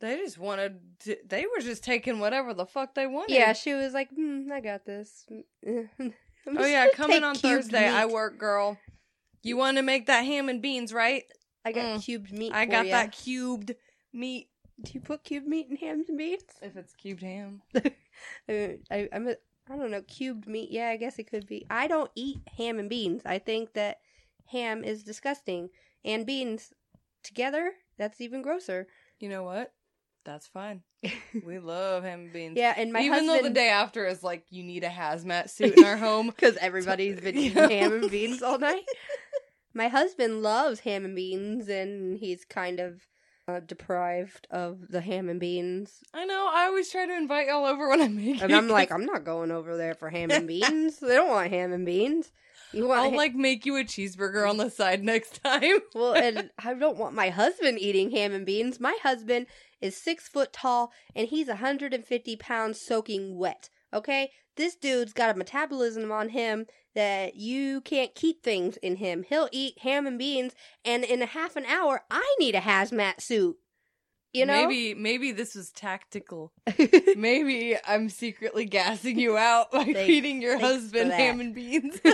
They 0.00 0.16
just 0.16 0.38
wanted 0.38 0.80
to, 1.04 1.16
they 1.26 1.44
were 1.46 1.60
just 1.62 1.84
taking 1.84 2.18
whatever 2.18 2.54
the 2.54 2.66
fuck 2.66 2.94
they 2.94 3.06
wanted. 3.06 3.34
Yeah, 3.34 3.52
she 3.52 3.74
was 3.74 3.92
like, 3.92 4.08
mm, 4.16 4.50
I 4.50 4.60
got 4.60 4.84
this. 4.84 5.26
Oh 6.44 6.66
yeah, 6.66 6.88
coming 6.92 7.22
on 7.22 7.36
Thursday. 7.36 7.86
I 7.88 8.06
work, 8.06 8.36
girl. 8.36 8.76
You 9.44 9.56
want 9.56 9.76
to 9.76 9.82
make 9.84 10.06
that 10.06 10.22
ham 10.22 10.48
and 10.48 10.60
beans, 10.60 10.92
right? 10.92 11.22
I 11.64 11.70
got 11.70 11.84
Mm. 11.84 12.02
cubed 12.04 12.32
meat. 12.32 12.52
I 12.52 12.64
got 12.66 12.86
ya. 12.86 12.90
that 12.96 13.12
cubed 13.12 13.76
meat. 14.12 14.48
Do 14.82 14.90
you 14.92 15.00
put 15.00 15.22
cubed 15.22 15.46
meat 15.46 15.68
in 15.70 15.76
ham 15.76 16.02
and 16.08 16.18
beans? 16.18 16.42
If 16.60 16.76
it's 16.76 16.94
cubed 16.94 17.22
ham. 17.22 17.62
Uh, 17.76 17.80
I, 18.90 19.08
I'm 19.12 19.28
a, 19.28 19.36
I 19.72 19.76
don't 19.76 19.90
know 19.90 20.02
cubed 20.02 20.46
meat. 20.46 20.70
Yeah, 20.70 20.88
I 20.88 20.96
guess 20.96 21.18
it 21.18 21.30
could 21.30 21.46
be. 21.46 21.66
I 21.70 21.86
don't 21.86 22.10
eat 22.14 22.40
ham 22.58 22.78
and 22.78 22.90
beans. 22.90 23.22
I 23.24 23.38
think 23.38 23.72
that 23.72 24.00
ham 24.46 24.84
is 24.84 25.02
disgusting, 25.02 25.70
and 26.04 26.26
beans 26.26 26.72
together 27.22 27.72
that's 27.96 28.20
even 28.20 28.42
grosser. 28.42 28.86
You 29.20 29.28
know 29.28 29.44
what? 29.44 29.72
That's 30.24 30.46
fine. 30.46 30.82
We 31.44 31.58
love 31.58 32.04
ham 32.04 32.20
and 32.20 32.32
beans. 32.32 32.56
Yeah, 32.56 32.74
and 32.76 32.92
my 32.92 33.00
Even 33.00 33.12
husband, 33.12 33.30
though 33.30 33.48
the 33.48 33.54
day 33.54 33.68
after 33.70 34.06
is 34.06 34.22
like 34.22 34.44
you 34.50 34.62
need 34.62 34.84
a 34.84 34.88
hazmat 34.88 35.50
suit 35.50 35.76
in 35.76 35.84
our 35.84 35.96
home. 35.96 36.26
because 36.36 36.56
everybody's 36.58 37.20
been 37.20 37.36
eating 37.38 37.68
ham 37.68 37.92
and 37.92 38.10
beans 38.10 38.42
all 38.42 38.58
night. 38.58 38.84
My 39.74 39.88
husband 39.88 40.42
loves 40.42 40.80
ham 40.80 41.04
and 41.04 41.16
beans, 41.16 41.68
and 41.68 42.18
he's 42.18 42.44
kind 42.44 42.78
of 42.78 43.06
uh, 43.48 43.60
deprived 43.60 44.46
of 44.50 44.88
the 44.88 45.00
ham 45.00 45.28
and 45.28 45.40
beans. 45.40 46.00
I 46.14 46.24
know. 46.24 46.48
I 46.52 46.66
always 46.66 46.90
try 46.90 47.06
to 47.06 47.16
invite 47.16 47.48
y'all 47.48 47.66
over 47.66 47.88
when 47.88 48.00
I 48.00 48.08
make 48.08 48.40
And 48.42 48.50
it, 48.52 48.54
I'm 48.54 48.68
like, 48.68 48.90
I'm 48.92 49.04
not 49.04 49.24
going 49.24 49.50
over 49.50 49.76
there 49.76 49.94
for 49.94 50.10
ham 50.10 50.30
and 50.30 50.46
beans. 50.46 50.98
they 50.98 51.14
don't 51.14 51.30
want 51.30 51.50
ham 51.50 51.72
and 51.72 51.84
beans. 51.84 52.32
You 52.72 52.86
want 52.88 53.00
I'll 53.00 53.10
ha- 53.10 53.16
like 53.16 53.34
make 53.34 53.66
you 53.66 53.76
a 53.76 53.84
cheeseburger 53.84 54.48
on 54.48 54.56
the 54.56 54.70
side 54.70 55.04
next 55.04 55.42
time. 55.42 55.78
well, 55.94 56.14
and 56.14 56.50
I 56.64 56.74
don't 56.74 56.96
want 56.96 57.14
my 57.14 57.28
husband 57.28 57.78
eating 57.78 58.10
ham 58.12 58.32
and 58.32 58.46
beans. 58.46 58.80
My 58.80 58.96
husband 59.02 59.46
is 59.80 59.96
six 59.96 60.28
foot 60.28 60.52
tall, 60.52 60.92
and 61.14 61.28
he's 61.28 61.48
150 61.48 62.36
pounds 62.36 62.80
soaking 62.80 63.36
wet. 63.36 63.68
Okay, 63.92 64.30
this 64.56 64.74
dude's 64.74 65.12
got 65.12 65.34
a 65.34 65.38
metabolism 65.38 66.10
on 66.10 66.30
him 66.30 66.66
that 66.94 67.36
you 67.36 67.80
can't 67.80 68.14
keep 68.14 68.42
things 68.42 68.76
in 68.78 68.96
him. 68.96 69.24
He'll 69.28 69.48
eat 69.52 69.78
ham 69.80 70.06
and 70.06 70.18
beans, 70.18 70.54
and 70.84 71.04
in 71.04 71.22
a 71.22 71.26
half 71.26 71.56
an 71.56 71.64
hour, 71.66 72.04
I 72.10 72.34
need 72.38 72.54
a 72.54 72.60
hazmat 72.60 73.20
suit. 73.20 73.56
You 74.34 74.46
know, 74.46 74.66
maybe 74.66 74.94
maybe 74.94 75.32
this 75.32 75.54
was 75.54 75.70
tactical. 75.70 76.52
Maybe 77.16 77.76
I'm 77.86 78.08
secretly 78.08 78.64
gassing 78.64 79.18
you 79.18 79.36
out 79.36 79.70
by 79.70 79.84
Thanks- 79.84 80.00
feeding 80.00 80.40
your 80.40 80.58
husband 80.58 81.12
ham 81.12 81.38
and 81.38 81.54
beans. 81.54 82.00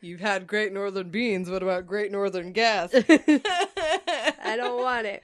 You've 0.00 0.20
had 0.20 0.48
Great 0.48 0.72
Northern 0.72 1.10
beans. 1.10 1.48
What 1.48 1.62
about 1.62 1.86
Great 1.86 2.10
Northern 2.10 2.52
gas? 2.52 2.90
I 2.94 4.54
don't 4.56 4.82
want 4.82 5.06
it. 5.06 5.22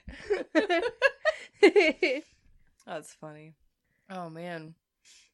That's 2.87 3.12
funny. 3.14 3.55
Oh 4.11 4.31
man. 4.31 4.74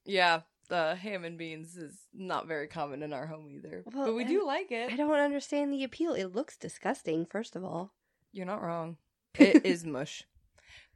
Yeah, 0.05 0.41
the 0.69 0.95
ham 0.97 1.25
and 1.25 1.39
beans 1.39 1.77
is 1.77 1.97
not 2.13 2.47
very 2.47 2.67
common 2.67 3.03
in 3.03 3.13
our 3.13 3.27
home 3.27 3.49
either. 3.51 3.85
Well, 3.93 4.07
but 4.07 4.15
we 4.15 4.25
do 4.25 4.45
like 4.45 4.71
it. 4.71 4.93
I 4.93 4.97
don't 4.97 5.13
understand 5.13 5.73
the 5.73 5.85
appeal. 5.85 6.15
It 6.15 6.35
looks 6.35 6.57
disgusting, 6.57 7.27
first 7.27 7.57
of 7.57 7.65
all. 7.65 7.95
You're 8.33 8.47
not 8.47 8.63
wrong. 8.63 8.97
It 9.39 9.67
is 9.67 9.85
mush. 9.85 10.23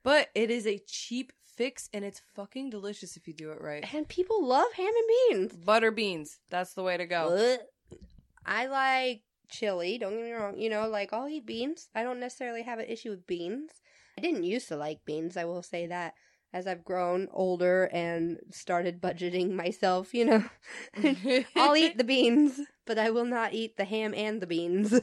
But 0.05 0.29
it 0.35 0.49
is 0.49 0.65
a 0.65 0.79
cheap 0.87 1.33
fix 1.57 1.89
and 1.93 2.05
it's 2.05 2.23
fucking 2.37 2.71
delicious 2.71 3.17
if 3.17 3.27
you 3.27 3.35
do 3.35 3.51
it 3.51 3.61
right. 3.61 3.85
And 3.93 4.09
people 4.09 4.47
love 4.47 4.73
ham 4.75 4.87
and 4.87 5.41
beans. 5.51 5.65
Butter 5.65 5.91
beans. 5.91 6.39
That's 6.51 6.75
the 6.75 6.85
way 6.85 6.97
to 6.97 7.05
go. 7.05 7.59
I 8.47 8.67
like 8.67 9.23
chili, 9.51 9.99
don't 9.99 10.15
get 10.15 10.25
me 10.25 10.33
wrong. 10.33 10.57
You 10.57 10.71
know, 10.71 10.89
like 10.89 11.13
I'll 11.13 11.29
eat 11.29 11.47
beans. 11.47 11.89
I 11.95 12.05
don't 12.05 12.21
necessarily 12.21 12.63
have 12.63 12.79
an 12.79 12.87
issue 12.87 13.11
with 13.11 13.27
beans. 13.27 13.71
I 14.17 14.21
didn't 14.21 14.45
used 14.45 14.69
to 14.69 14.77
like 14.77 15.05
beans, 15.05 15.37
I 15.37 15.45
will 15.45 15.63
say 15.63 15.87
that. 15.89 16.15
As 16.53 16.67
I've 16.67 16.85
grown 16.85 17.29
older 17.33 17.91
and 17.93 18.39
started 18.51 19.03
budgeting 19.03 19.51
myself, 19.53 20.15
you 20.15 20.25
know, 20.25 20.45
I'll 21.57 21.77
eat 21.77 21.99
the 21.99 22.05
beans, 22.05 22.59
but 22.87 22.99
I 22.99 23.11
will 23.11 23.27
not 23.27 23.53
eat 23.53 23.77
the 23.77 23.85
ham 23.85 24.15
and 24.15 24.41
the 24.41 24.47
beans. 24.47 24.95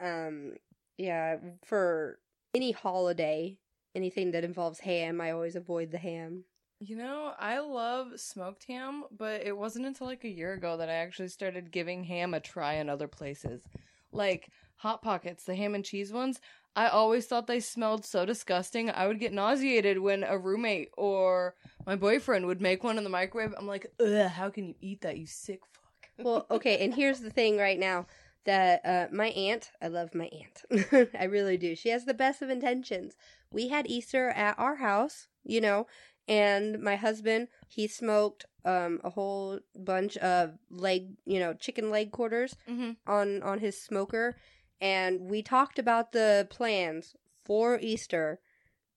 um, 0.00 0.52
yeah, 0.96 1.36
for 1.64 2.20
any 2.54 2.70
holiday, 2.70 3.58
anything 3.94 4.30
that 4.32 4.44
involves 4.44 4.80
ham, 4.80 5.20
I 5.20 5.32
always 5.32 5.56
avoid 5.56 5.90
the 5.90 5.98
ham. 5.98 6.44
You 6.78 6.96
know, 6.96 7.32
I 7.38 7.60
love 7.60 8.18
smoked 8.18 8.64
ham, 8.64 9.04
but 9.16 9.42
it 9.46 9.56
wasn't 9.56 9.86
until 9.86 10.08
like 10.08 10.24
a 10.24 10.28
year 10.28 10.52
ago 10.52 10.76
that 10.76 10.88
I 10.88 10.94
actually 10.94 11.28
started 11.28 11.70
giving 11.70 12.04
ham 12.04 12.34
a 12.34 12.40
try 12.40 12.74
in 12.74 12.88
other 12.88 13.06
places. 13.06 13.62
Like 14.10 14.48
Hot 14.78 15.00
Pockets, 15.00 15.44
the 15.44 15.54
ham 15.54 15.76
and 15.76 15.84
cheese 15.84 16.12
ones. 16.12 16.40
I 16.74 16.88
always 16.88 17.26
thought 17.26 17.46
they 17.46 17.60
smelled 17.60 18.04
so 18.04 18.24
disgusting. 18.24 18.90
I 18.90 19.06
would 19.06 19.20
get 19.20 19.32
nauseated 19.32 19.98
when 19.98 20.24
a 20.24 20.38
roommate 20.38 20.88
or 20.96 21.54
my 21.86 21.96
boyfriend 21.96 22.46
would 22.46 22.60
make 22.62 22.82
one 22.82 22.98
in 22.98 23.04
the 23.04 23.10
microwave. 23.10 23.54
I'm 23.58 23.66
like, 23.66 23.86
ugh, 24.00 24.30
how 24.30 24.48
can 24.50 24.68
you 24.68 24.74
eat 24.80 25.02
that, 25.02 25.18
you 25.18 25.26
sick 25.26 25.60
fuck? 25.72 26.08
Well, 26.24 26.46
okay, 26.50 26.84
and 26.84 26.94
here's 26.94 27.20
the 27.20 27.30
thing 27.30 27.58
right 27.58 27.78
now 27.78 28.06
that 28.44 28.80
uh, 28.84 29.06
my 29.14 29.28
aunt, 29.28 29.70
I 29.80 29.88
love 29.88 30.14
my 30.14 30.28
aunt. 30.32 31.10
I 31.18 31.24
really 31.24 31.56
do. 31.56 31.74
She 31.76 31.90
has 31.90 32.04
the 32.04 32.14
best 32.14 32.42
of 32.42 32.50
intentions. 32.50 33.14
We 33.50 33.68
had 33.68 33.86
Easter 33.88 34.30
at 34.30 34.58
our 34.58 34.76
house, 34.76 35.28
you 35.44 35.60
know, 35.60 35.86
and 36.28 36.80
my 36.80 36.96
husband, 36.96 37.48
he 37.68 37.86
smoked 37.86 38.46
um, 38.64 39.00
a 39.04 39.10
whole 39.10 39.60
bunch 39.76 40.16
of 40.18 40.54
leg, 40.70 41.14
you 41.26 41.38
know, 41.40 41.52
chicken 41.54 41.90
leg 41.90 42.12
quarters 42.12 42.56
Mm-hmm. 42.68 42.92
on 43.06 43.42
on 43.42 43.58
his 43.58 43.80
smoker 43.80 44.36
and 44.82 45.20
we 45.20 45.42
talked 45.42 45.78
about 45.78 46.10
the 46.10 46.46
plans 46.50 47.14
for 47.44 47.78
Easter. 47.80 48.40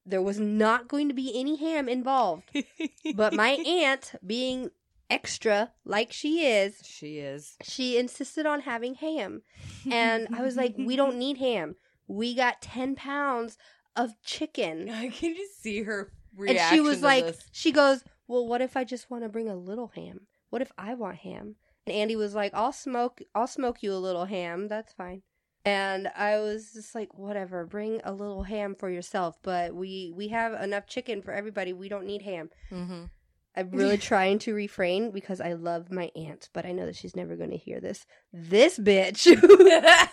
There 0.03 0.21
was 0.21 0.39
not 0.39 0.87
going 0.87 1.07
to 1.07 1.13
be 1.13 1.31
any 1.39 1.55
ham 1.55 1.87
involved, 1.87 2.51
but 3.15 3.33
my 3.33 3.51
aunt 3.51 4.13
being 4.25 4.71
extra 5.09 5.71
like 5.85 6.11
she 6.11 6.45
is, 6.45 6.81
she 6.83 7.19
is. 7.19 7.55
she 7.61 7.97
insisted 7.97 8.47
on 8.47 8.61
having 8.61 8.95
ham. 8.95 9.43
And 9.89 10.27
I 10.35 10.41
was 10.41 10.57
like, 10.57 10.73
we 10.77 10.95
don't 10.95 11.17
need 11.17 11.37
ham. 11.37 11.75
We 12.07 12.33
got 12.33 12.61
10 12.61 12.95
pounds 12.95 13.57
of 13.95 14.19
chicken. 14.23 14.89
I 14.93 15.09
can 15.09 15.35
just 15.35 15.61
see 15.61 15.83
her 15.83 16.11
reaction. 16.35 16.63
And 16.63 16.75
she 16.75 16.81
was 16.81 17.01
like, 17.03 17.25
this. 17.27 17.39
she 17.51 17.71
goes, 17.71 18.03
well, 18.27 18.47
what 18.47 18.61
if 18.61 18.75
I 18.75 18.83
just 18.83 19.11
want 19.11 19.23
to 19.23 19.29
bring 19.29 19.49
a 19.49 19.55
little 19.55 19.91
ham? 19.95 20.21
What 20.49 20.63
if 20.63 20.71
I 20.77 20.95
want 20.95 21.17
ham? 21.17 21.55
And 21.85 21.95
Andy 21.95 22.15
was 22.15 22.33
like, 22.33 22.51
I'll 22.55 22.73
smoke, 22.73 23.21
I'll 23.35 23.47
smoke 23.47 23.83
you 23.83 23.93
a 23.93 23.97
little 23.97 24.25
ham. 24.25 24.67
That's 24.67 24.93
fine. 24.93 25.21
And 25.65 26.09
I 26.15 26.37
was 26.39 26.73
just 26.73 26.93
like, 26.93 27.17
whatever, 27.17 27.65
bring 27.65 27.99
a 28.03 28.11
little 28.13 28.43
ham 28.43 28.75
for 28.75 28.89
yourself. 28.89 29.37
But 29.41 29.73
we 29.73 30.11
we 30.15 30.27
have 30.29 30.53
enough 30.61 30.85
chicken 30.87 31.21
for 31.23 31.31
everybody. 31.31 31.73
We 31.73 31.89
don't 31.89 32.05
need 32.05 32.21
ham. 32.21 32.49
Mhm. 32.71 33.09
I'm 33.57 33.71
really 33.71 33.97
trying 34.11 34.37
to 34.39 34.53
refrain 34.53 35.11
because 35.11 35.41
I 35.41 35.53
love 35.53 35.91
my 35.91 36.11
aunt, 36.15 36.49
but 36.53 36.65
I 36.65 36.71
know 36.71 36.85
that 36.85 36.95
she's 36.97 37.15
never 37.15 37.35
going 37.35 37.51
to 37.51 37.57
hear 37.57 37.79
this. 37.79 38.05
This 38.31 38.77
bitch 38.77 39.25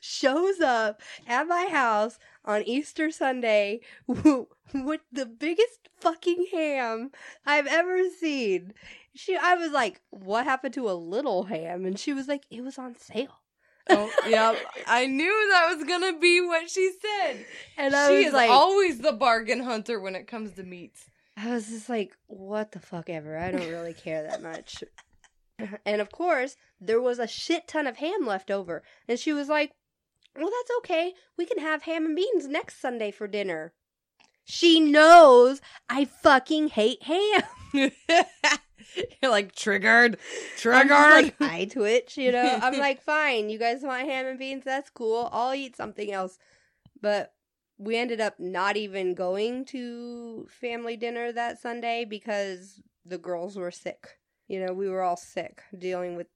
shows 0.00 0.60
up 0.60 1.00
at 1.26 1.46
my 1.46 1.66
house 1.70 2.18
on 2.44 2.62
Easter 2.62 3.10
Sunday 3.10 3.80
with 4.06 5.00
the 5.12 5.26
biggest 5.26 5.88
fucking 6.00 6.46
ham 6.52 7.10
I've 7.46 7.66
ever 7.66 8.08
seen. 8.10 8.74
She, 9.14 9.36
I 9.36 9.54
was 9.54 9.70
like, 9.72 10.00
"What 10.10 10.44
happened 10.44 10.74
to 10.74 10.90
a 10.90 10.92
little 10.92 11.44
ham?" 11.44 11.84
And 11.86 11.98
she 11.98 12.12
was 12.12 12.26
like, 12.28 12.42
"It 12.50 12.62
was 12.62 12.78
on 12.78 12.96
sale." 12.96 13.40
Oh, 13.90 14.10
yeah, 14.28 14.54
I 14.86 15.06
knew 15.06 15.48
that 15.50 15.74
was 15.74 15.84
gonna 15.84 16.18
be 16.18 16.40
what 16.40 16.70
she 16.70 16.92
said. 17.00 17.44
And 17.76 17.94
I 17.94 18.08
she 18.08 18.16
was 18.16 18.26
is 18.26 18.32
like, 18.32 18.50
always 18.50 18.98
the 18.98 19.12
bargain 19.12 19.60
hunter 19.60 20.00
when 20.00 20.14
it 20.14 20.26
comes 20.26 20.52
to 20.52 20.62
meats. 20.62 21.06
I 21.36 21.50
was 21.50 21.68
just 21.68 21.88
like, 21.88 22.16
what 22.26 22.72
the 22.72 22.78
fuck 22.78 23.10
ever. 23.10 23.36
I 23.36 23.50
don't 23.50 23.68
really 23.68 23.94
care 23.94 24.22
that 24.22 24.42
much. 24.42 24.84
And 25.84 26.00
of 26.00 26.10
course, 26.10 26.56
there 26.80 27.00
was 27.00 27.18
a 27.18 27.26
shit 27.26 27.68
ton 27.68 27.86
of 27.86 27.96
ham 27.96 28.26
left 28.26 28.50
over. 28.50 28.82
And 29.08 29.18
she 29.18 29.32
was 29.32 29.48
like, 29.48 29.72
well, 30.36 30.50
that's 30.50 30.78
okay. 30.78 31.14
We 31.36 31.46
can 31.46 31.58
have 31.58 31.82
ham 31.82 32.06
and 32.06 32.16
beans 32.16 32.48
next 32.48 32.80
Sunday 32.80 33.10
for 33.10 33.26
dinner. 33.26 33.72
She 34.44 34.80
knows 34.80 35.60
I 35.88 36.04
fucking 36.04 36.68
hate 36.68 37.02
ham. 37.02 37.42
You're 39.22 39.30
like 39.30 39.54
triggered, 39.54 40.18
triggered. 40.56 40.88
just 40.88 41.40
like, 41.40 41.50
I 41.52 41.64
twitch, 41.64 42.16
you 42.16 42.30
know. 42.30 42.60
I'm 42.62 42.78
like, 42.78 43.02
fine, 43.04 43.50
you 43.50 43.58
guys 43.58 43.82
want 43.82 44.06
ham 44.06 44.26
and 44.26 44.38
beans? 44.38 44.64
That's 44.64 44.90
cool. 44.90 45.28
I'll 45.32 45.54
eat 45.54 45.76
something 45.76 46.12
else. 46.12 46.38
But 47.00 47.32
we 47.78 47.96
ended 47.96 48.20
up 48.20 48.38
not 48.38 48.76
even 48.76 49.14
going 49.14 49.64
to 49.66 50.46
family 50.48 50.96
dinner 50.96 51.32
that 51.32 51.60
Sunday 51.60 52.04
because 52.04 52.80
the 53.04 53.18
girls 53.18 53.56
were 53.56 53.70
sick. 53.70 54.18
You 54.46 54.64
know, 54.64 54.72
we 54.72 54.88
were 54.88 55.02
all 55.02 55.16
sick, 55.16 55.62
dealing 55.76 56.16
with 56.16 56.28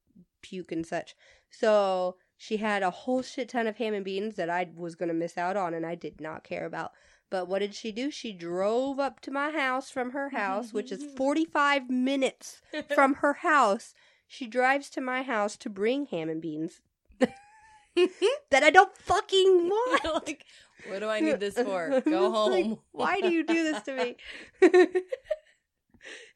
puke 0.42 0.72
and 0.72 0.86
such. 0.86 1.14
So 1.50 2.16
she 2.36 2.56
had 2.56 2.82
a 2.82 2.90
whole 2.90 3.22
shit 3.22 3.50
ton 3.50 3.66
of 3.66 3.76
ham 3.76 3.94
and 3.94 4.04
beans 4.04 4.36
that 4.36 4.50
I 4.50 4.68
was 4.74 4.94
going 4.94 5.08
to 5.08 5.14
miss 5.14 5.38
out 5.38 5.56
on 5.56 5.74
and 5.74 5.86
I 5.86 5.94
did 5.94 6.20
not 6.20 6.44
care 6.44 6.66
about. 6.66 6.92
But 7.30 7.48
what 7.48 7.58
did 7.58 7.74
she 7.74 7.92
do? 7.92 8.10
She 8.10 8.32
drove 8.32 8.98
up 8.98 9.20
to 9.20 9.30
my 9.30 9.50
house 9.50 9.90
from 9.90 10.12
her 10.12 10.30
house, 10.30 10.72
which 10.72 10.90
is 10.90 11.04
45 11.16 11.90
minutes 11.90 12.62
from 12.94 13.14
her 13.16 13.34
house. 13.34 13.94
She 14.26 14.46
drives 14.46 14.88
to 14.90 15.00
my 15.00 15.22
house 15.22 15.56
to 15.58 15.70
bring 15.70 16.06
ham 16.06 16.28
and 16.28 16.40
beans 16.40 16.80
that 17.20 18.62
I 18.62 18.70
don't 18.70 18.96
fucking 18.96 19.68
want. 19.68 20.26
Like, 20.26 20.44
what 20.88 21.00
do 21.00 21.08
I 21.08 21.20
need 21.20 21.40
this 21.40 21.54
for? 21.54 21.88
Go 21.88 21.96
It's 21.96 22.06
like, 22.08 22.64
home. 22.64 22.78
Why 22.92 23.20
do 23.20 23.30
you 23.30 23.44
do 23.44 23.64
this 23.64 23.82
to 23.82 23.94
me? 23.96 24.16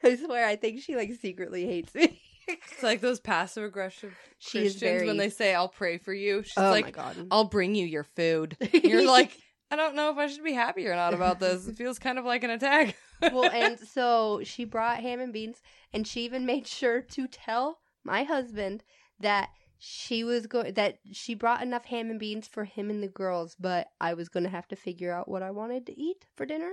I 0.05 0.16
swear, 0.16 0.47
I 0.47 0.57
think 0.57 0.80
she 0.82 0.97
like 0.97 1.12
secretly 1.14 1.66
hates 1.66 1.95
me. 1.95 2.20
It's 2.49 2.82
like 2.82 3.01
those 3.01 3.20
passive 3.20 3.62
aggressive 3.62 4.14
Christians 4.40 4.74
very. 4.74 5.07
when 5.07 5.16
they 5.16 5.30
say, 5.30 5.55
"I'll 5.55 5.68
pray 5.68 5.99
for 5.99 6.12
you." 6.12 6.43
She's 6.43 6.55
oh 6.57 6.70
like. 6.70 6.99
"I'll 7.30 7.45
bring 7.45 7.76
you 7.76 7.86
your 7.86 8.03
food." 8.03 8.57
You're 8.72 9.07
like, 9.07 9.36
I 9.72 9.76
don't 9.76 9.94
know 9.94 10.10
if 10.10 10.18
I 10.18 10.26
should 10.26 10.44
be 10.44 10.52
happy 10.52 10.86
or 10.86 10.94
not 10.94 11.14
about 11.14 11.40
this. 11.40 11.66
It 11.66 11.76
feels 11.76 11.98
kind 11.98 12.18
of 12.18 12.26
like 12.26 12.44
an 12.44 12.50
attack. 12.50 12.94
well, 13.22 13.50
and 13.50 13.80
so 13.88 14.42
she 14.44 14.66
brought 14.66 15.00
ham 15.00 15.18
and 15.18 15.32
beans, 15.32 15.62
and 15.94 16.06
she 16.06 16.26
even 16.26 16.44
made 16.44 16.66
sure 16.66 17.00
to 17.00 17.26
tell 17.26 17.78
my 18.04 18.22
husband 18.22 18.84
that 19.18 19.48
she 19.78 20.24
was 20.24 20.46
going 20.46 20.74
that 20.74 20.98
she 21.10 21.32
brought 21.32 21.62
enough 21.62 21.86
ham 21.86 22.10
and 22.10 22.20
beans 22.20 22.46
for 22.46 22.64
him 22.64 22.90
and 22.90 23.02
the 23.02 23.08
girls, 23.08 23.56
but 23.58 23.88
I 23.98 24.12
was 24.12 24.28
going 24.28 24.44
to 24.44 24.50
have 24.50 24.68
to 24.68 24.76
figure 24.76 25.10
out 25.10 25.26
what 25.26 25.42
I 25.42 25.50
wanted 25.52 25.86
to 25.86 25.98
eat 25.98 26.26
for 26.36 26.44
dinner. 26.44 26.72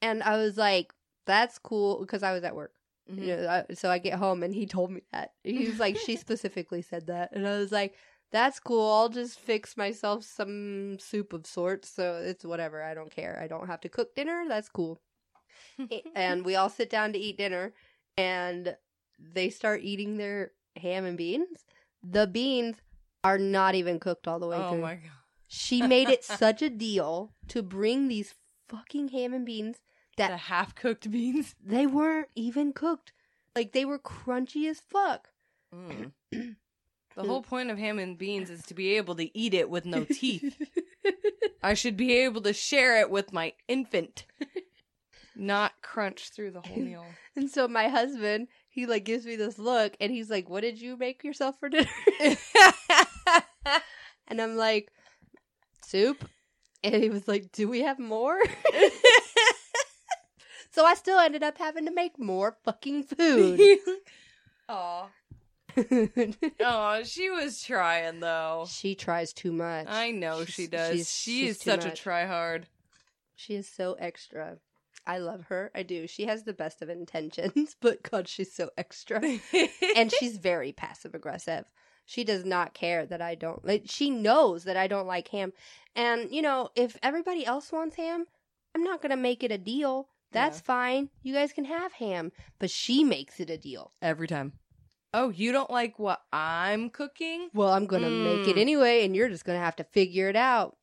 And 0.00 0.22
I 0.22 0.36
was 0.36 0.56
like, 0.56 0.92
"That's 1.26 1.58
cool," 1.58 1.98
because 2.02 2.22
I 2.22 2.32
was 2.32 2.44
at 2.44 2.54
work. 2.54 2.72
Mm-hmm. 3.10 3.22
You 3.22 3.36
know, 3.36 3.64
I, 3.68 3.74
so 3.74 3.90
I 3.90 3.98
get 3.98 4.14
home 4.14 4.44
and 4.44 4.54
he 4.54 4.66
told 4.66 4.92
me 4.92 5.02
that 5.12 5.32
he 5.42 5.66
was 5.66 5.80
like, 5.80 5.96
she 5.96 6.14
specifically 6.28 6.82
said 6.82 7.08
that, 7.08 7.30
and 7.32 7.48
I 7.48 7.58
was 7.58 7.72
like, 7.72 7.96
"That's 8.32 8.58
cool. 8.58 8.90
I'll 8.90 9.08
just 9.08 9.38
fix 9.38 9.76
myself 9.76 10.24
some 10.24 10.98
soup 10.98 11.32
of 11.32 11.46
sorts. 11.46 11.88
So 11.88 12.16
it's 12.24 12.44
whatever. 12.44 12.82
I 12.82 12.94
don't 12.94 13.10
care. 13.10 13.38
I 13.40 13.46
don't 13.46 13.68
have 13.68 13.80
to 13.82 13.88
cook 13.88 14.14
dinner. 14.16 14.44
That's 14.48 14.68
cool." 14.68 15.00
and 16.16 16.44
we 16.44 16.54
all 16.56 16.68
sit 16.68 16.90
down 16.90 17.12
to 17.12 17.18
eat 17.18 17.36
dinner 17.38 17.72
and 18.16 18.76
they 19.18 19.48
start 19.50 19.80
eating 19.82 20.16
their 20.16 20.52
ham 20.76 21.04
and 21.04 21.16
beans 21.16 21.64
the 22.02 22.26
beans 22.26 22.76
are 23.22 23.38
not 23.38 23.74
even 23.74 23.98
cooked 24.00 24.26
all 24.26 24.38
the 24.38 24.46
way 24.46 24.56
oh 24.56 24.70
through 24.70 24.80
my 24.80 24.94
god. 24.94 25.10
she 25.46 25.80
made 25.82 26.08
it 26.08 26.24
such 26.44 26.62
a 26.62 26.70
deal 26.70 27.32
to 27.48 27.62
bring 27.62 28.08
these 28.08 28.34
fucking 28.68 29.08
ham 29.08 29.32
and 29.32 29.46
beans 29.46 29.78
The 30.16 30.24
that 30.24 30.38
half 30.40 30.74
cooked 30.74 31.10
beans. 31.10 31.54
they 31.62 31.86
weren't 31.86 32.28
even 32.34 32.72
cooked 32.72 33.12
like 33.54 33.72
they 33.72 33.84
were 33.84 33.98
crunchy 33.98 34.68
as 34.68 34.80
fuck 34.80 35.28
Mm. 35.74 36.12
The 37.14 37.24
whole 37.24 37.42
point 37.42 37.70
of 37.70 37.78
ham 37.78 37.98
and 37.98 38.16
beans 38.16 38.50
is 38.50 38.62
to 38.66 38.74
be 38.74 38.96
able 38.96 39.14
to 39.16 39.36
eat 39.38 39.54
it 39.54 39.68
with 39.68 39.84
no 39.84 40.04
teeth. 40.04 40.60
I 41.62 41.74
should 41.74 41.96
be 41.96 42.18
able 42.18 42.40
to 42.42 42.52
share 42.52 43.00
it 43.00 43.10
with 43.10 43.32
my 43.32 43.52
infant, 43.68 44.24
not 45.36 45.72
crunch 45.82 46.30
through 46.30 46.52
the 46.52 46.60
whole 46.60 46.76
meal. 46.76 47.04
and 47.36 47.50
so 47.50 47.68
my 47.68 47.88
husband 47.88 48.48
he 48.68 48.86
like 48.86 49.04
gives 49.04 49.26
me 49.26 49.36
this 49.36 49.58
look 49.58 49.96
and 50.00 50.10
he's 50.10 50.30
like 50.30 50.48
what 50.48 50.62
did 50.62 50.80
you 50.80 50.96
make 50.96 51.22
yourself 51.22 51.58
for 51.58 51.68
dinner 51.68 51.88
and 54.28 54.40
i'm 54.40 54.56
like 54.56 54.90
soup 55.84 56.26
and 56.82 56.94
he 56.94 57.10
was 57.10 57.28
like 57.28 57.52
do 57.52 57.68
we 57.68 57.80
have 57.80 57.98
more 57.98 58.38
So 60.72 60.86
I 60.86 60.94
still 60.94 61.18
ended 61.18 61.42
up 61.42 61.58
having 61.58 61.84
to 61.84 61.92
make 61.92 62.18
more 62.18 62.56
fucking 62.64 63.02
food. 63.04 63.60
Aw. 64.70 65.06
Aw, 66.64 67.02
she 67.04 67.30
was 67.30 67.62
trying 67.62 68.20
though. 68.20 68.66
she 68.68 68.94
tries 68.94 69.32
too 69.32 69.52
much. 69.52 69.86
I 69.88 70.10
know 70.10 70.44
She's- 70.44 70.50
she 70.54 70.66
does. 70.66 70.92
she's- 70.94 71.10
she 71.14 71.40
she's 71.46 71.56
is 71.56 71.62
such 71.62 71.84
a 71.84 71.88
much. 71.88 72.04
tryhard. 72.04 72.64
She 73.36 73.54
is 73.54 73.68
so 73.68 73.94
extra. 73.94 74.58
I 75.06 75.18
love 75.18 75.44
her. 75.48 75.70
I 75.74 75.82
do. 75.82 76.06
She 76.06 76.26
has 76.26 76.44
the 76.44 76.52
best 76.52 76.80
of 76.80 76.88
intentions, 76.88 77.74
but 77.80 78.02
God, 78.02 78.28
she's 78.28 78.54
so 78.54 78.70
extra. 78.78 79.20
and 79.96 80.12
she's 80.12 80.36
very 80.36 80.72
passive 80.72 81.14
aggressive. 81.14 81.64
She 82.06 82.24
does 82.24 82.44
not 82.44 82.74
care 82.74 83.04
that 83.06 83.20
I 83.22 83.34
don't 83.34 83.64
like 83.64 83.84
she 83.86 84.10
knows 84.10 84.64
that 84.64 84.76
I 84.76 84.86
don't 84.86 85.06
like 85.06 85.28
ham. 85.28 85.52
And 85.96 86.30
you 86.30 86.42
know, 86.42 86.68
if 86.76 86.96
everybody 87.02 87.44
else 87.46 87.72
wants 87.72 87.96
ham, 87.96 88.26
I'm 88.74 88.84
not 88.84 89.00
going 89.02 89.10
to 89.10 89.16
make 89.16 89.42
it 89.42 89.50
a 89.52 89.58
deal. 89.58 90.08
That's 90.30 90.58
Yeah. 90.58 90.62
fine. 90.64 91.08
You 91.22 91.34
guys 91.34 91.52
can 91.52 91.64
have 91.66 91.92
ham, 91.94 92.32
but 92.58 92.70
she 92.70 93.04
makes 93.04 93.38
it 93.40 93.50
a 93.50 93.58
deal. 93.58 93.92
every 94.00 94.26
time. 94.28 94.52
Oh, 95.14 95.28
you 95.30 95.52
don't 95.52 95.70
like 95.70 95.98
what 95.98 96.22
I'm 96.32 96.88
cooking? 96.90 97.50
Well, 97.52 97.70
I'm 97.70 97.86
going 97.86 98.02
to 98.02 98.08
make 98.10 98.48
it 98.48 98.56
Mm. 98.56 98.60
anyway 98.60 99.04
and 99.04 99.14
you're 99.14 99.28
just 99.28 99.44
going 99.44 99.58
to 99.58 99.64
have 99.64 99.76
to 99.76 99.84
figure 99.84 100.28
it 100.28 100.36
out. 100.36 100.76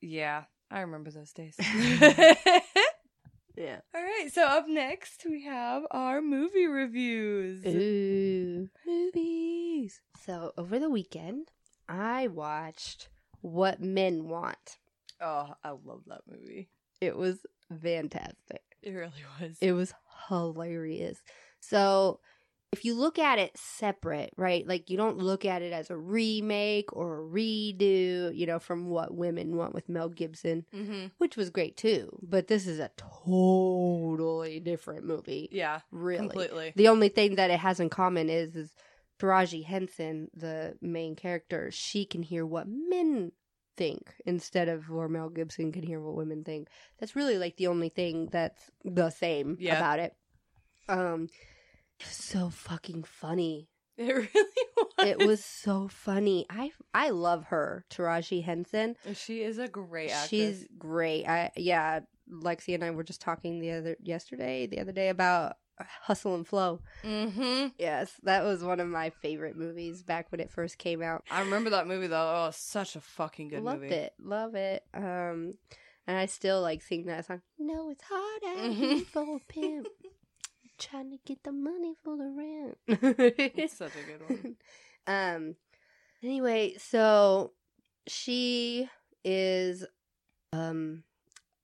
Yeah, 0.00 0.44
I 0.70 0.80
remember 0.80 1.10
those 1.10 1.32
days. 1.32 1.56
Yeah. 3.54 3.80
All 3.94 4.02
right, 4.02 4.28
so 4.32 4.46
up 4.46 4.66
next 4.66 5.24
we 5.28 5.44
have 5.44 5.82
our 5.90 6.22
movie 6.22 6.66
reviews. 6.66 7.62
Ooh, 7.66 8.70
movies. 8.86 10.00
So 10.24 10.52
over 10.56 10.78
the 10.78 10.88
weekend, 10.88 11.48
I 11.86 12.28
watched 12.28 13.08
What 13.42 13.78
Men 13.78 14.26
Want. 14.26 14.78
Oh, 15.20 15.52
I 15.62 15.68
love 15.70 16.00
that 16.06 16.22
movie. 16.26 16.70
It 17.02 17.14
was 17.14 17.44
fantastic. 17.82 18.62
It 18.82 18.92
really 18.92 19.22
was. 19.38 19.58
It 19.60 19.72
was 19.72 19.92
hilarious. 20.30 21.18
So 21.60 22.20
if 22.72 22.84
you 22.86 22.94
look 22.94 23.18
at 23.18 23.38
it 23.38 23.56
separate, 23.56 24.32
right? 24.36 24.66
Like 24.66 24.88
you 24.88 24.96
don't 24.96 25.18
look 25.18 25.44
at 25.44 25.60
it 25.62 25.72
as 25.72 25.90
a 25.90 25.96
remake 25.96 26.94
or 26.94 27.18
a 27.18 27.22
redo, 27.22 28.34
you 28.34 28.46
know, 28.46 28.58
from 28.58 28.86
What 28.88 29.14
Women 29.14 29.56
Want 29.56 29.74
with 29.74 29.88
Mel 29.90 30.08
Gibson, 30.08 30.64
mm-hmm. 30.74 31.06
which 31.18 31.36
was 31.36 31.50
great 31.50 31.76
too. 31.76 32.18
But 32.22 32.48
this 32.48 32.66
is 32.66 32.78
a 32.78 32.90
totally 32.96 34.60
different 34.60 35.04
movie. 35.04 35.48
Yeah, 35.52 35.80
Really. 35.90 36.18
completely. 36.28 36.72
The 36.74 36.88
only 36.88 37.08
thing 37.08 37.36
that 37.36 37.50
it 37.50 37.60
has 37.60 37.78
in 37.80 37.90
common 37.90 38.28
is 38.30 38.56
is 38.56 38.72
Taraji 39.20 39.64
Henson, 39.64 40.28
the 40.34 40.74
main 40.80 41.14
character, 41.14 41.70
she 41.70 42.04
can 42.04 42.22
hear 42.22 42.44
what 42.44 42.66
men 42.68 43.32
think 43.76 44.14
instead 44.26 44.68
of 44.68 44.88
where 44.90 45.08
Mel 45.08 45.28
Gibson 45.28 45.72
can 45.72 45.82
hear 45.82 46.00
what 46.00 46.14
women 46.16 46.42
think. 46.44 46.68
That's 46.98 47.14
really 47.16 47.38
like 47.38 47.56
the 47.56 47.68
only 47.68 47.88
thing 47.90 48.28
that's 48.32 48.70
the 48.84 49.10
same 49.10 49.56
Yeah. 49.60 49.76
about 49.76 49.98
it. 50.00 50.16
Um 50.88 51.28
so 52.10 52.50
fucking 52.50 53.04
funny. 53.04 53.68
It 53.98 54.10
really 54.14 54.28
was. 54.76 55.06
It 55.06 55.18
was 55.18 55.44
so 55.44 55.86
funny. 55.86 56.46
I 56.48 56.72
I 56.94 57.10
love 57.10 57.44
her, 57.46 57.84
Taraji 57.90 58.42
Henson. 58.42 58.96
She 59.14 59.42
is 59.42 59.58
a 59.58 59.68
great 59.68 60.10
actress. 60.10 60.28
She's 60.30 60.66
great. 60.78 61.26
I 61.26 61.50
yeah, 61.56 62.00
Lexi 62.30 62.74
and 62.74 62.82
I 62.82 62.90
were 62.90 63.04
just 63.04 63.20
talking 63.20 63.60
the 63.60 63.72
other 63.72 63.96
yesterday, 64.02 64.66
the 64.66 64.80
other 64.80 64.92
day 64.92 65.10
about 65.10 65.56
Hustle 65.78 66.34
and 66.34 66.46
Flow. 66.46 66.80
Mm-hmm. 67.04 67.68
Yes, 67.78 68.12
that 68.22 68.44
was 68.44 68.64
one 68.64 68.80
of 68.80 68.88
my 68.88 69.10
favorite 69.10 69.56
movies 69.56 70.02
back 70.02 70.32
when 70.32 70.40
it 70.40 70.50
first 70.50 70.78
came 70.78 71.02
out. 71.02 71.22
I 71.30 71.40
remember 71.40 71.70
that 71.70 71.86
movie 71.86 72.06
though. 72.06 72.46
Oh, 72.46 72.50
such 72.52 72.96
a 72.96 73.00
fucking 73.00 73.48
good 73.48 73.62
Loved 73.62 73.82
movie. 73.82 73.94
Loved 73.94 74.02
it, 74.04 74.12
love 74.20 74.54
it. 74.54 74.84
Um, 74.94 75.52
and 76.06 76.16
I 76.16 76.26
still 76.26 76.62
like 76.62 76.80
sing 76.82 77.04
that 77.06 77.26
song. 77.26 77.42
No, 77.58 77.90
it's 77.90 78.02
hard 78.08 78.42
out 78.58 78.64
Mhm. 78.70 78.74
here 78.74 78.98
for 79.04 79.36
a 79.36 79.40
pimp, 79.52 79.86
trying 80.90 81.10
to 81.10 81.18
get 81.24 81.42
the 81.44 81.52
money 81.52 81.94
for 82.02 82.16
the 82.16 82.30
rent. 82.30 82.78
It's 83.58 83.76
such 83.76 83.92
a 83.96 84.02
good 84.02 84.22
one. 84.28 84.56
um. 85.06 85.56
Anyway, 86.22 86.74
so 86.78 87.52
she 88.06 88.88
is 89.24 89.84
um, 90.52 91.02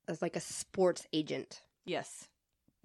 as 0.08 0.20
like 0.22 0.36
a 0.36 0.40
sports 0.40 1.06
agent. 1.12 1.62
Yes. 1.84 2.28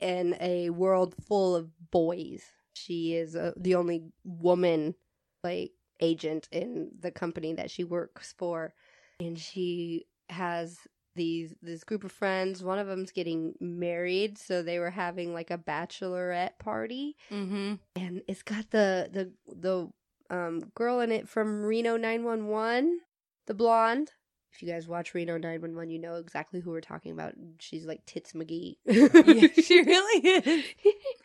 in 0.01 0.35
a 0.39 0.69
world 0.69 1.13
full 1.27 1.55
of 1.55 1.69
boys. 1.91 2.43
She 2.73 3.15
is 3.15 3.35
uh, 3.35 3.51
the 3.57 3.75
only 3.75 4.03
woman 4.23 4.95
like 5.43 5.71
agent 5.99 6.47
in 6.51 6.89
the 6.99 7.11
company 7.11 7.53
that 7.53 7.69
she 7.71 7.83
works 7.83 8.33
for, 8.37 8.73
and 9.19 9.37
she 9.37 10.05
has 10.29 10.79
these 11.15 11.53
this 11.61 11.83
group 11.83 12.03
of 12.03 12.11
friends. 12.11 12.63
One 12.63 12.79
of 12.79 12.87
them's 12.87 13.11
getting 13.11 13.53
married, 13.59 14.37
so 14.37 14.61
they 14.63 14.79
were 14.79 14.89
having 14.91 15.33
like 15.33 15.51
a 15.51 15.57
bachelorette 15.57 16.57
party, 16.59 17.15
Mm-hmm. 17.31 17.75
and 17.95 18.21
it's 18.27 18.43
got 18.43 18.69
the 18.71 19.09
the 19.11 19.31
the 19.53 19.89
um 20.35 20.61
girl 20.75 20.99
in 20.99 21.11
it 21.11 21.27
from 21.29 21.63
Reno 21.63 21.97
911, 21.97 22.99
the 23.47 23.53
blonde. 23.53 24.11
If 24.51 24.61
you 24.61 24.69
guys 24.71 24.87
watch 24.87 25.15
Reno 25.15 25.33
911, 25.37 25.89
you 25.89 25.97
know 25.99 26.15
exactly 26.15 26.59
who 26.59 26.69
we're 26.69 26.79
talking 26.81 27.11
about. 27.11 27.33
She's 27.59 27.85
like 27.85 28.05
Tits 28.05 28.33
McGee. 28.33 28.77
yeah, 28.85 29.47
she 29.63 29.81
really 29.81 30.27
is. 30.27 30.65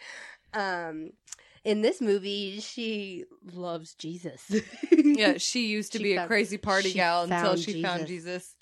um 0.54 1.10
in 1.64 1.82
this 1.82 2.00
movie 2.00 2.58
she 2.60 3.24
loves 3.52 3.94
jesus 3.94 4.50
Yeah, 4.90 5.34
she 5.36 5.66
used 5.66 5.92
to 5.92 5.98
She 5.98 6.04
be 6.04 6.14
a 6.14 6.26
crazy 6.26 6.56
party 6.56 6.92
gal 6.94 7.24
until 7.24 7.38
found 7.38 7.58
she 7.58 7.82
found 7.82 8.06
Jesus. 8.06 8.54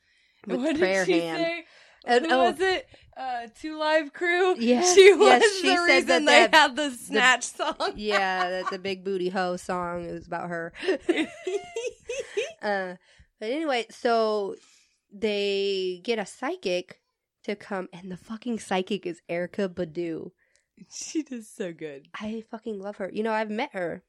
With 0.46 0.60
what 0.60 0.78
prayer 0.78 1.04
did 1.04 1.14
she 1.14 1.20
hand. 1.20 1.38
say? 1.42 1.64
And- 2.06 2.26
Who 2.26 2.32
oh. 2.32 2.50
was 2.50 2.60
it? 2.60 2.86
Uh, 3.16 3.46
Two 3.60 3.78
Live 3.78 4.12
Crew. 4.12 4.54
Yes, 4.58 4.94
she 4.94 5.12
was 5.14 5.40
yes, 5.40 5.60
she 5.60 5.74
the 5.74 5.82
reason 5.82 6.24
that 6.26 6.50
they 6.52 6.58
had 6.58 6.76
the 6.76 6.90
snatch 6.90 7.44
song. 7.44 7.74
yeah 7.96 8.50
that's 8.50 8.72
a 8.72 8.78
big 8.78 9.04
booty 9.04 9.30
hoe 9.30 9.56
song 9.56 10.04
It 10.04 10.12
was 10.12 10.26
about 10.26 10.50
her 10.50 10.72
uh 12.62 12.94
but 13.40 13.50
anyway 13.50 13.86
so 13.90 14.54
they 15.12 16.00
get 16.04 16.18
a 16.18 16.26
psychic 16.26 17.00
to 17.44 17.56
come 17.56 17.88
and 17.92 18.10
the 18.10 18.16
fucking 18.16 18.58
psychic 18.58 19.06
is 19.06 19.20
erykah 19.30 19.68
badu 19.72 20.30
she 20.92 21.22
does 21.22 21.48
so 21.48 21.72
good. 21.72 22.08
i 22.20 22.42
fucking 22.50 22.78
love 22.78 22.96
her 22.96 23.10
you 23.12 23.22
know 23.22 23.32
i've 23.32 23.50
met 23.50 23.70
her 23.72 24.02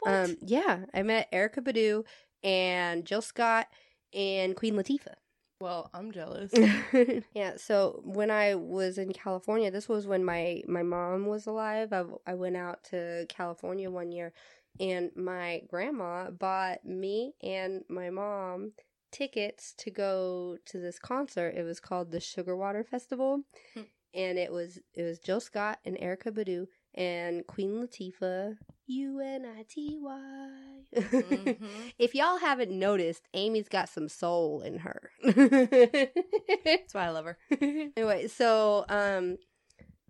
What? 0.00 0.12
um 0.12 0.36
yeah 0.42 0.80
i 0.92 1.02
met 1.02 1.30
erykah 1.32 1.64
badu 1.64 2.04
and 2.44 3.04
jill 3.06 3.22
scott 3.22 3.68
and 4.12 4.54
queen 4.56 4.74
latifah 4.74 5.14
Well, 5.60 5.90
I'm 5.92 6.12
jealous. 6.12 6.52
yeah, 7.34 7.56
so 7.56 8.00
when 8.04 8.30
I 8.30 8.54
was 8.54 8.96
in 8.98 9.12
California, 9.12 9.70
this 9.70 9.88
was 9.88 10.06
when 10.06 10.24
my 10.24 10.62
my 10.68 10.82
mom 10.82 11.26
was 11.26 11.46
alive. 11.46 11.92
I 11.92 12.04
I 12.26 12.34
went 12.34 12.56
out 12.56 12.84
to 12.84 13.26
California 13.28 13.90
one 13.90 14.12
year 14.12 14.32
and 14.80 15.10
my 15.16 15.62
grandma 15.68 16.30
bought 16.30 16.84
me 16.84 17.34
and 17.42 17.82
my 17.88 18.10
mom 18.10 18.72
tickets 19.10 19.74
to 19.78 19.90
go 19.90 20.58
to 20.66 20.78
this 20.78 20.98
concert. 20.98 21.54
It 21.56 21.64
was 21.64 21.80
called 21.80 22.10
the 22.12 22.20
Sugar 22.20 22.56
Water 22.56 22.84
Festival. 22.84 23.42
Hmm. 23.74 23.82
and 24.14 24.38
it 24.38 24.52
was 24.52 24.78
it 24.94 25.02
was 25.02 25.18
Jill 25.18 25.40
Scott 25.40 25.78
and 25.84 25.96
Erykah 25.98 26.32
Badu 26.32 26.66
and 26.94 27.46
Queen 27.46 27.72
Latifah, 27.86 28.56
U 28.86 29.20
N 29.20 29.44
I 29.58 29.64
T 29.68 29.98
Y. 30.00 30.50
Mhm. 30.96 31.56
If 31.98 32.14
y'all 32.14 32.38
haven't 32.38 32.70
noticed, 32.70 33.22
Amy's 33.34 33.68
got 33.68 33.88
some 33.88 34.08
soul 34.08 34.62
in 34.62 34.78
her. 34.78 35.10
That's 35.22 36.94
why 36.94 37.06
I 37.06 37.10
love 37.10 37.26
her. 37.26 37.38
anyway, 37.96 38.26
so 38.28 38.84
um 38.88 39.36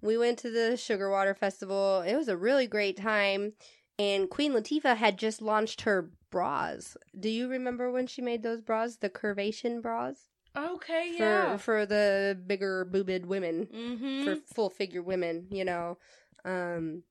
we 0.01 0.17
went 0.17 0.39
to 0.41 0.51
the 0.51 0.77
Sugar 0.77 1.11
Water 1.11 1.35
Festival. 1.35 2.03
It 2.07 2.15
was 2.17 2.29
a 2.29 2.37
really 2.37 2.67
great 2.67 2.97
time. 2.97 3.55
And 3.99 4.31
Queen 4.31 4.53
Latifah 4.53 4.97
had 4.97 5.19
just 5.19 5.43
launched 5.43 5.81
her 5.81 6.11
bras. 6.31 6.97
Do 7.19 7.29
you 7.29 7.49
remember 7.49 7.91
when 7.91 8.07
she 8.07 8.23
made 8.23 8.45
those 8.45 8.61
bras? 8.61 8.97
The 8.97 9.11
curvation 9.11 9.83
bras? 9.83 10.29
Okay, 10.57 11.15
For 11.17 11.23
yeah. 11.25 11.57
for 11.57 11.85
the 11.85 12.39
bigger 12.47 12.85
boobed 12.85 13.27
women. 13.27 13.67
mm-hmm. 13.75 14.25
For 14.25 14.37
full 14.55 14.71
figure 14.71 15.03
women, 15.03 15.49
you 15.51 15.65
know. 15.65 15.99
Um 16.45 17.03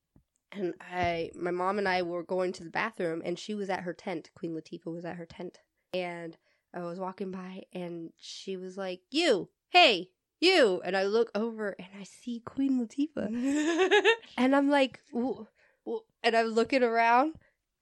and 0.52 0.74
I 0.80 1.32
my 1.36 1.52
mom 1.52 1.78
and 1.78 1.88
I 1.88 2.02
were 2.02 2.24
going 2.24 2.54
to 2.54 2.64
the 2.64 2.70
bathroom 2.70 3.22
and 3.26 3.38
she 3.38 3.54
was 3.54 3.70
at 3.70 3.82
her 3.82 3.94
tent. 3.94 4.30
Queen 4.36 4.54
Latifah 4.54 4.94
was 4.94 5.06
at 5.06 5.18
her 5.18 5.26
tent. 5.26 5.60
And 5.94 6.38
I 6.74 6.82
was 6.82 7.00
walking 7.00 7.32
by 7.32 7.64
and 7.74 8.12
she 8.18 8.58
was 8.58 8.78
like, 8.78 9.02
You, 9.12 9.50
hey, 9.70 10.10
you 10.40 10.82
and 10.86 10.96
I 10.96 11.04
look 11.06 11.32
over 11.36 11.70
and 11.80 11.88
I 12.00 12.04
see 12.04 12.42
Queen 12.46 12.80
Latifah. 12.86 14.04
And 14.38 14.56
I'm 14.56 14.70
like, 14.70 15.00
"Wh- 15.12 15.46
wh-" 15.88 16.06
and 16.24 16.36
I'm 16.36 16.48
looking 16.50 16.84
around, 16.84 17.34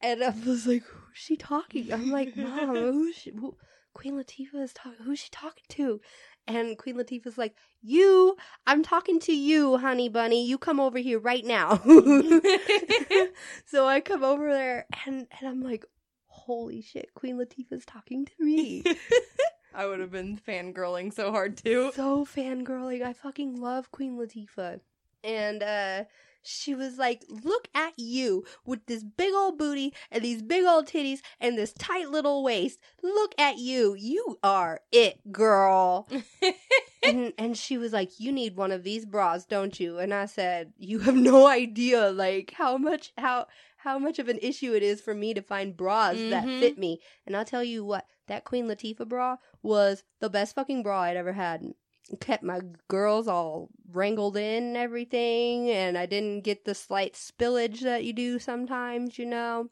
and 0.02 0.24
I 0.24 0.30
was 0.30 0.66
like, 0.66 0.84
"Who's 0.84 1.18
she 1.18 1.36
talking?" 1.36 1.92
I'm 1.92 2.10
like, 2.12 2.38
"Mom, 2.38 2.76
who's 2.76 3.16
she, 3.16 3.32
who, 3.32 3.58
Queen 3.94 4.14
Latifah 4.14 4.64
is 4.64 4.72
talking? 4.74 5.04
Who's 5.06 5.20
she 5.20 5.30
talking 5.32 5.66
to?" 5.70 6.00
And 6.48 6.78
Queen 6.78 6.96
Latifah's 6.96 7.38
like, 7.38 7.56
"You, 7.82 8.38
I'm 8.68 8.84
talking 8.84 9.20
to 9.22 9.34
you, 9.34 9.78
honey 9.78 10.10
bunny. 10.10 10.46
You 10.46 10.58
come 10.58 10.80
over 10.80 11.00
here 11.00 11.20
right 11.20 11.44
now." 11.44 11.78
so 13.66 13.88
I 13.88 14.00
come 14.04 14.24
over 14.24 14.52
there, 14.52 14.86
and 15.06 15.28
and 15.40 15.50
I'm 15.50 15.62
like, 15.62 15.86
"Holy 16.28 16.82
shit, 16.82 17.14
Queen 17.16 17.38
Latifah's 17.38 17.86
talking 17.86 18.26
to 18.26 18.32
me." 18.40 18.84
I 19.74 19.88
would 19.88 20.00
have 20.00 20.12
been 20.12 20.40
fangirling 20.48 21.14
so 21.14 21.32
hard 21.32 21.58
too. 21.58 21.92
so 21.96 22.26
fangirling. 22.26 23.02
I 23.02 23.14
fucking 23.14 23.60
love 23.60 23.92
Queen 23.92 24.18
Latifah. 24.18 24.80
And 25.24 25.64
uh 25.64 26.04
she 26.46 26.74
was 26.76 26.98
like, 26.98 27.24
Look 27.30 27.68
at 27.76 27.94
you 27.98 28.46
with 28.66 28.86
this 28.86 29.04
big 29.04 29.34
old 29.34 29.58
booty 29.58 29.94
and 30.12 30.24
these 30.24 30.42
big 30.42 30.66
old 30.66 30.88
titties 30.88 31.20
and 31.40 31.58
this 31.58 31.74
tight 31.74 32.10
little 32.10 32.44
waist. 32.44 32.80
Look 33.04 33.34
at 33.38 33.58
you. 33.58 33.96
You 33.98 34.40
are 34.44 34.82
it, 34.92 35.32
girl. 35.32 36.08
and 37.04 37.34
and 37.38 37.58
she 37.58 37.78
was 37.78 37.94
like, 37.94 38.20
You 38.20 38.32
need 38.32 38.56
one 38.56 38.72
of 38.72 38.84
these 38.84 39.06
bras, 39.06 39.46
don't 39.46 39.80
you? 39.80 40.00
And 40.00 40.14
I 40.14 40.26
said, 40.26 40.74
You 40.78 41.00
have 41.00 41.16
no 41.16 41.48
idea 41.48 42.10
like 42.12 42.54
how 42.58 42.78
much 42.78 43.12
how 43.18 43.48
how 43.78 44.00
much 44.00 44.18
of 44.18 44.28
an 44.30 44.40
issue 44.42 44.74
it 44.74 44.82
is 44.82 45.00
for 45.00 45.14
me 45.14 45.34
to 45.36 45.42
find 45.44 45.78
bras 45.78 46.18
that 46.30 46.46
Mhm. 46.46 46.60
fit 46.60 46.78
me. 46.78 47.00
And 47.28 47.38
I'll 47.38 47.46
tell 47.46 47.64
you 47.64 47.86
what, 47.86 48.08
that 48.28 48.44
Queen 48.44 48.66
Latifah 48.68 49.08
bra 49.08 49.38
was 49.62 50.04
the 50.20 50.30
best 50.30 50.56
fucking 50.56 50.82
bra 50.82 51.02
I'd 51.02 51.18
ever 51.18 51.34
had. 51.34 51.76
Kept 52.20 52.44
my 52.44 52.62
girls 52.88 53.28
all 53.28 53.70
wrangled 53.92 54.38
in 54.38 54.64
and 54.64 54.78
everything, 54.78 55.70
and 55.72 55.98
I 55.98 56.06
didn't 56.06 56.42
get 56.42 56.66
the 56.66 56.76
slight 56.76 57.14
spillage 57.14 57.82
that 57.82 58.04
you 58.04 58.14
do 58.14 58.38
sometimes, 58.40 59.18
you 59.18 59.26
know. 59.26 59.70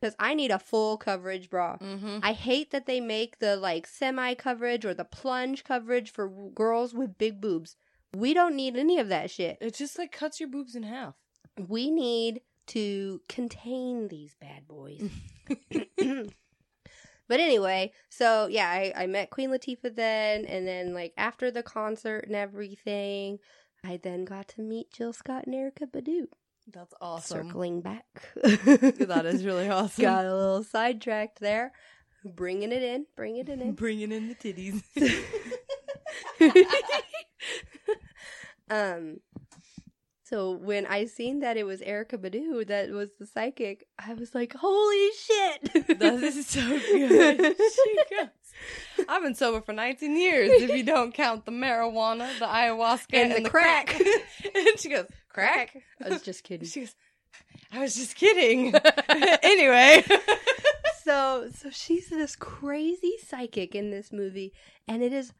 Because 0.00 0.14
I 0.18 0.34
need 0.34 0.50
a 0.50 0.58
full 0.58 0.96
coverage 0.96 1.48
bra. 1.48 1.78
mm-hmm. 1.78 2.18
I 2.22 2.32
hate 2.32 2.70
that 2.70 2.86
they 2.86 3.00
make 3.00 3.38
the 3.38 3.56
like 3.56 3.86
semi 3.86 4.34
coverage 4.34 4.84
or 4.84 4.94
the 4.94 5.04
plunge 5.04 5.64
coverage 5.64 6.10
for 6.10 6.28
w- 6.28 6.50
girls 6.54 6.94
with 6.94 7.18
big 7.18 7.40
boobs. 7.40 7.76
We 8.14 8.34
don't 8.34 8.56
need 8.56 8.76
any 8.76 8.98
of 8.98 9.08
that 9.08 9.30
shit. 9.30 9.58
It 9.60 9.74
just 9.74 9.98
like 9.98 10.12
cuts 10.12 10.40
your 10.40 10.48
boobs 10.48 10.74
in 10.74 10.82
half. 10.82 11.14
We 11.68 11.90
need 11.90 12.40
to 12.68 13.20
contain 13.28 14.08
these 14.08 14.34
bad 14.34 14.66
boys. 14.66 15.10
but 17.28 17.40
anyway, 17.40 17.92
so 18.08 18.46
yeah, 18.46 18.68
I, 18.68 18.92
I 18.96 19.06
met 19.06 19.30
Queen 19.30 19.50
Latifah 19.50 19.94
then, 19.94 20.44
and 20.44 20.66
then 20.66 20.94
like 20.94 21.12
after 21.16 21.50
the 21.50 21.62
concert 21.62 22.24
and 22.26 22.36
everything, 22.36 23.38
I 23.84 23.98
then 24.02 24.24
got 24.24 24.48
to 24.48 24.62
meet 24.62 24.92
Jill 24.92 25.12
Scott 25.12 25.44
and 25.46 25.54
Erykah 25.54 25.90
Badu. 25.90 26.26
That's 26.72 26.94
awesome. 27.00 27.48
Circling 27.48 27.80
back. 27.80 28.04
That 28.42 29.24
is 29.26 29.44
really 29.44 29.68
awesome. 29.68 30.02
Got 30.02 30.24
a 30.24 30.34
little 30.34 30.64
sidetracked 30.64 31.40
there. 31.40 31.72
Bringing 32.24 32.72
it 32.72 32.82
in, 32.82 33.06
bringing 33.14 33.46
it 33.46 33.48
in. 33.48 33.72
Bringing 33.76 34.10
in 34.10 34.28
the 34.28 34.34
titties. 34.34 34.82
um 38.70 39.18
so 40.28 40.50
when 40.50 40.86
I 40.86 41.04
seen 41.04 41.38
that 41.40 41.56
it 41.56 41.62
was 41.62 41.80
Erykah 41.80 42.18
Badu 42.18 42.66
that 42.66 42.90
was 42.90 43.10
the 43.18 43.26
psychic, 43.26 43.86
I 43.96 44.14
was 44.14 44.34
like, 44.34 44.54
"Holy 44.58 45.10
shit!" 45.12 45.98
that 46.00 46.20
is 46.22 46.46
so 46.48 46.60
good. 46.60 47.56
She 47.76 48.16
goes, 48.16 48.28
I've 49.08 49.22
been 49.22 49.34
sober 49.36 49.60
for 49.60 49.72
19 49.72 50.16
years 50.16 50.50
if 50.50 50.70
you 50.70 50.82
don't 50.82 51.14
count 51.14 51.44
the 51.44 51.52
marijuana, 51.52 52.26
the 52.40 52.46
ayahuasca, 52.46 53.06
And 53.12 53.32
and, 53.32 53.36
the 53.36 53.40
the 53.42 53.50
crack. 53.50 54.00
and 54.54 54.78
she 54.78 54.88
goes, 54.88 55.06
Crack? 55.28 55.76
I 56.04 56.08
was 56.08 56.22
just 56.22 56.42
kidding. 56.42 56.66
She 56.66 56.80
goes, 56.80 56.94
I 57.70 57.78
was 57.78 57.94
just 57.94 58.16
kidding. 58.16 58.74
anyway. 59.08 60.04
so 61.04 61.50
so 61.54 61.70
she's 61.70 62.08
this 62.08 62.34
crazy 62.34 63.14
psychic 63.24 63.74
in 63.76 63.90
this 63.90 64.12
movie 64.12 64.52
and 64.88 65.02
it 65.02 65.12
is 65.12 65.32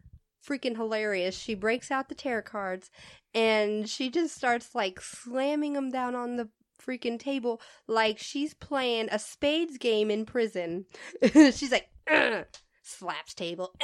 freaking 0.47 0.77
hilarious. 0.77 1.37
She 1.37 1.55
breaks 1.55 1.91
out 1.91 2.09
the 2.09 2.15
tarot 2.15 2.43
cards 2.43 2.91
and 3.35 3.89
she 3.89 4.11
just 4.11 4.35
starts 4.35 4.75
like 4.75 5.01
slamming 5.01 5.75
them 5.75 5.91
down 5.91 6.15
on 6.15 6.37
the 6.37 6.49
freaking 6.81 7.19
table 7.19 7.61
like 7.87 8.19
she's 8.19 8.55
playing 8.55 9.09
a 9.11 9.19
spades 9.19 9.79
game 9.79 10.11
in 10.11 10.25
prison. 10.25 10.85
She's 11.33 11.73
like 11.73 11.89
"Ugh," 12.11 12.47
slaps 12.83 13.35
table 13.35 13.75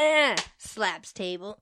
slaps 0.58 1.12
table 1.12 1.58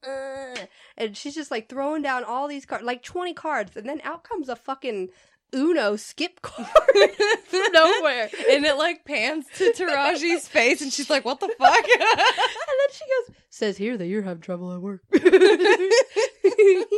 and 0.98 1.16
she's 1.16 1.34
just 1.34 1.50
like 1.50 1.70
throwing 1.70 2.02
down 2.02 2.22
all 2.22 2.46
these 2.46 2.66
cards 2.66 2.84
like 2.84 3.02
20 3.02 3.32
cards 3.32 3.74
and 3.76 3.88
then 3.88 4.00
out 4.04 4.22
comes 4.22 4.50
a 4.50 4.56
fucking 4.56 5.08
uno 5.54 5.96
skip 5.96 6.40
card 6.42 6.68
from 7.46 7.72
nowhere 7.72 8.28
and 8.50 8.64
it 8.64 8.76
like 8.76 9.04
pans 9.04 9.46
to 9.56 9.72
Taraji's 9.72 10.46
face 10.48 10.80
and 10.82 10.92
she's 10.92 11.10
like, 11.10 11.24
what 11.24 11.40
the 11.40 11.48
fuck? 11.58 11.76
and 11.88 12.00
then 12.00 12.90
she 12.92 13.04
goes, 13.04 13.36
says 13.50 13.76
here 13.76 13.96
that 13.96 14.06
you're 14.06 14.22
having 14.22 14.42
trouble 14.42 14.72
at 14.72 14.80
work. 14.80 15.02
it 15.12 16.88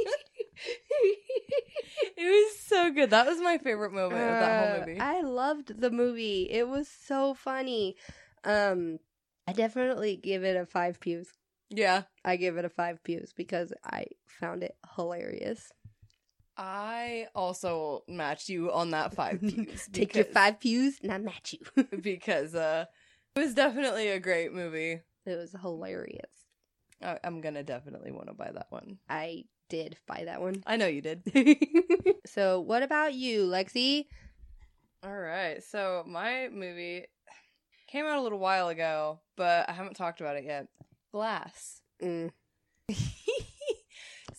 was 2.18 2.58
so 2.60 2.90
good. 2.92 3.10
That 3.10 3.26
was 3.26 3.38
my 3.40 3.58
favorite 3.58 3.92
moment 3.92 4.20
of 4.22 4.28
that 4.28 4.64
whole 4.68 4.76
Uh, 4.82 4.86
movie. 4.86 5.00
I 5.00 5.20
loved 5.22 5.80
the 5.80 5.90
movie. 5.90 6.48
It 6.50 6.68
was 6.68 6.88
so 6.88 7.34
funny. 7.34 7.96
Um, 8.44 8.98
I 9.46 9.52
definitely 9.52 10.16
give 10.16 10.44
it 10.44 10.56
a 10.56 10.66
five 10.66 11.00
pews. 11.00 11.28
yeah. 11.70 12.02
I 12.24 12.36
give 12.36 12.56
it 12.56 12.64
a 12.64 12.68
five 12.70 13.02
pews 13.02 13.32
because 13.36 13.72
I 13.84 14.06
found 14.26 14.62
it 14.62 14.76
hilarious. 14.96 15.72
I 16.64 17.26
also 17.34 18.04
matched 18.06 18.48
you 18.48 18.70
on 18.70 18.90
that 18.90 19.14
five 19.14 19.40
pews. 19.40 19.88
Take 19.92 20.14
your 20.14 20.24
five 20.24 20.60
pews 20.60 21.00
and 21.02 21.10
I 21.12 21.18
match 21.18 21.56
you. 21.58 21.84
because 22.00 22.54
uh 22.54 22.84
it 23.34 23.40
was 23.40 23.54
definitely 23.54 24.08
a 24.10 24.20
great 24.20 24.52
movie. 24.52 25.00
it 25.26 25.36
was 25.36 25.56
hilarious. 25.60 26.30
I- 27.02 27.18
I'm 27.24 27.40
gonna 27.40 27.64
definitely 27.64 28.12
want 28.12 28.28
to 28.28 28.34
buy 28.34 28.52
that 28.52 28.68
one. 28.70 28.98
I 29.10 29.46
did 29.70 29.96
buy 30.06 30.22
that 30.26 30.40
one. 30.40 30.62
I 30.64 30.76
know 30.76 30.86
you 30.86 31.00
did. 31.02 31.24
so, 32.26 32.60
what 32.60 32.84
about 32.84 33.14
you, 33.14 33.44
Lexi? 33.46 34.06
All 35.02 35.18
right, 35.18 35.64
so 35.64 36.04
my 36.06 36.48
movie 36.52 37.06
came 37.88 38.06
out 38.06 38.18
a 38.18 38.22
little 38.22 38.38
while 38.38 38.68
ago, 38.68 39.18
but 39.36 39.68
I 39.68 39.72
haven't 39.72 39.96
talked 39.96 40.20
about 40.20 40.36
it 40.36 40.44
yet. 40.44 40.68
Glass. 41.10 41.80
Mm, 42.00 42.30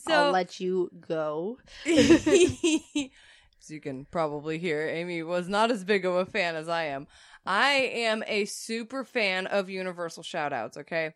so 0.05 0.13
I'll 0.13 0.31
let 0.31 0.59
you 0.59 0.89
go. 1.07 1.57
as 1.85 3.69
you 3.69 3.79
can 3.81 4.05
probably 4.05 4.57
hear, 4.57 4.87
Amy 4.87 5.23
was 5.23 5.47
not 5.47 5.71
as 5.71 5.83
big 5.83 6.05
of 6.05 6.15
a 6.15 6.25
fan 6.25 6.55
as 6.55 6.67
I 6.67 6.85
am. 6.85 7.07
I 7.45 7.71
am 7.71 8.23
a 8.27 8.45
super 8.45 9.03
fan 9.03 9.47
of 9.47 9.69
Universal 9.69 10.23
shoutouts, 10.23 10.77
okay? 10.77 11.13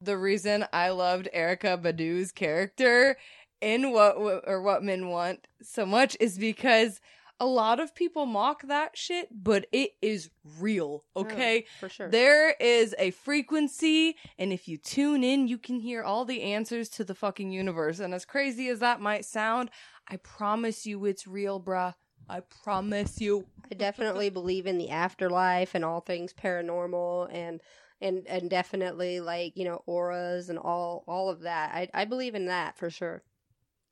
The 0.00 0.16
reason 0.16 0.66
I 0.72 0.90
loved 0.90 1.28
Erykah 1.34 1.82
Badu's 1.82 2.32
character 2.32 3.16
in 3.60 3.92
what 3.92 4.16
or 4.46 4.60
what 4.62 4.82
men 4.82 5.08
want 5.08 5.46
so 5.62 5.86
much 5.86 6.16
is 6.20 6.38
because 6.38 7.00
a 7.38 7.46
lot 7.46 7.80
of 7.80 7.94
people 7.94 8.24
mock 8.26 8.62
that 8.62 8.96
shit, 8.96 9.28
but 9.30 9.66
it 9.72 9.92
is 10.00 10.30
real, 10.58 11.04
oh, 11.14 11.22
okay? 11.22 11.64
Oh, 11.66 11.80
for 11.80 11.88
sure. 11.88 12.10
There 12.10 12.52
is 12.52 12.94
a 12.98 13.10
frequency, 13.10 14.16
and 14.38 14.52
if 14.52 14.68
you 14.68 14.78
tune 14.78 15.22
in, 15.22 15.48
you 15.48 15.58
can 15.58 15.78
hear 15.78 16.02
all 16.02 16.24
the 16.24 16.42
answers 16.42 16.88
to 16.90 17.04
the 17.04 17.14
fucking 17.14 17.50
universe. 17.50 18.00
And 18.00 18.14
as 18.14 18.24
crazy 18.24 18.68
as 18.68 18.78
that 18.80 19.00
might 19.00 19.24
sound, 19.24 19.70
I 20.08 20.16
promise 20.16 20.86
you 20.86 21.04
it's 21.04 21.26
real, 21.26 21.60
bruh. 21.60 21.94
I 22.28 22.40
promise 22.40 23.20
you. 23.20 23.46
I 23.70 23.74
definitely 23.74 24.30
believe 24.30 24.66
in 24.66 24.78
the 24.78 24.90
afterlife 24.90 25.74
and 25.74 25.84
all 25.84 26.00
things 26.00 26.32
paranormal 26.32 27.28
and 27.32 27.60
and 28.00 28.26
and 28.26 28.50
definitely 28.50 29.20
like 29.20 29.56
you 29.56 29.64
know 29.64 29.82
auras 29.86 30.50
and 30.50 30.58
all 30.58 31.04
all 31.06 31.28
of 31.28 31.42
that. 31.42 31.72
I 31.72 31.88
I 31.94 32.04
believe 32.04 32.34
in 32.34 32.46
that 32.46 32.76
for 32.76 32.90
sure. 32.90 33.22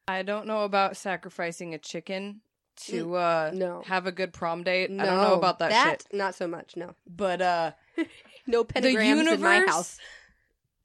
I 0.06 0.22
don't 0.22 0.46
know 0.46 0.64
about 0.64 0.96
sacrificing 0.96 1.74
a 1.74 1.78
chicken 1.78 2.42
to 2.76 3.14
uh 3.16 3.50
No. 3.54 3.82
have 3.86 4.06
a 4.06 4.12
good 4.12 4.32
prom 4.32 4.62
date. 4.64 4.90
No, 4.90 5.02
I 5.02 5.06
don't 5.06 5.22
know 5.22 5.34
about 5.34 5.58
that, 5.60 5.72
shit. 5.90 6.06
Not 6.12 6.34
so 6.34 6.46
much. 6.46 6.76
No, 6.76 6.94
But 7.06 7.40
uh 7.42 7.72
no 8.46 8.64
pentagrams 8.64 9.32
in 9.32 9.40
my 9.40 9.60
house. 9.66 9.98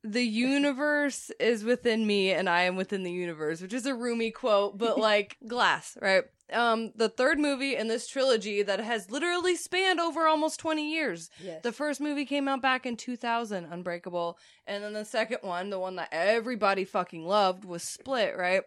the 0.04 0.24
universe 0.24 1.30
is 1.40 1.64
within 1.64 2.06
me 2.08 2.32
and 2.32 2.48
I 2.50 2.62
am 2.64 2.76
within 2.76 3.04
the 3.04 3.12
universe, 3.12 3.62
which 3.62 3.74
is 3.74 3.86
a 3.86 3.94
Rumi 3.96 4.32
quote, 4.32 4.78
but 4.78 4.98
like 5.12 5.38
glass, 5.48 5.98
right? 6.02 6.24
Um 6.54 6.92
the 6.96 7.10
third 7.10 7.38
movie 7.40 7.76
in 7.76 7.88
this 7.90 8.08
trilogy 8.08 8.64
that 8.64 8.80
has 8.80 9.12
literally 9.12 9.56
spanned 9.56 10.00
over 10.00 10.26
almost 10.26 10.60
20 10.60 10.92
years. 10.92 11.30
Yes. 11.44 11.62
The 11.64 11.72
first 11.72 12.00
movie 12.02 12.26
came 12.26 12.48
out 12.48 12.62
back 12.62 12.86
in 12.86 12.98
2000, 12.98 13.66
Unbreakable, 13.66 14.38
and 14.66 14.84
then 14.84 14.94
the 14.94 15.06
second 15.06 15.40
one, 15.42 15.70
the 15.70 15.80
one 15.80 15.96
that 15.98 16.10
everybody 16.12 16.86
fucking 16.86 17.26
loved 17.26 17.66
was 17.66 17.84
Split, 17.84 18.36
right? 18.38 18.64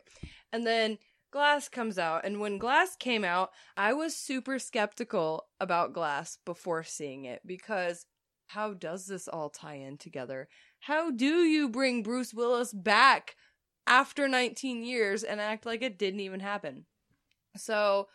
And 0.52 0.66
then 0.66 0.98
Glass 1.32 1.66
comes 1.70 1.98
out, 1.98 2.26
and 2.26 2.40
when 2.40 2.58
Glass 2.58 2.94
came 2.94 3.24
out, 3.24 3.52
I 3.74 3.94
was 3.94 4.14
super 4.14 4.58
skeptical 4.58 5.46
about 5.58 5.94
Glass 5.94 6.36
before 6.44 6.84
seeing 6.84 7.24
it 7.24 7.40
because 7.46 8.04
how 8.48 8.74
does 8.74 9.06
this 9.06 9.28
all 9.28 9.48
tie 9.48 9.76
in 9.76 9.96
together? 9.96 10.46
How 10.80 11.10
do 11.10 11.42
you 11.44 11.70
bring 11.70 12.02
Bruce 12.02 12.34
Willis 12.34 12.74
back 12.74 13.34
after 13.86 14.28
19 14.28 14.84
years 14.84 15.24
and 15.24 15.40
act 15.40 15.64
like 15.64 15.80
it 15.80 15.98
didn't 15.98 16.20
even 16.20 16.40
happen? 16.40 16.84
So, 17.56 18.08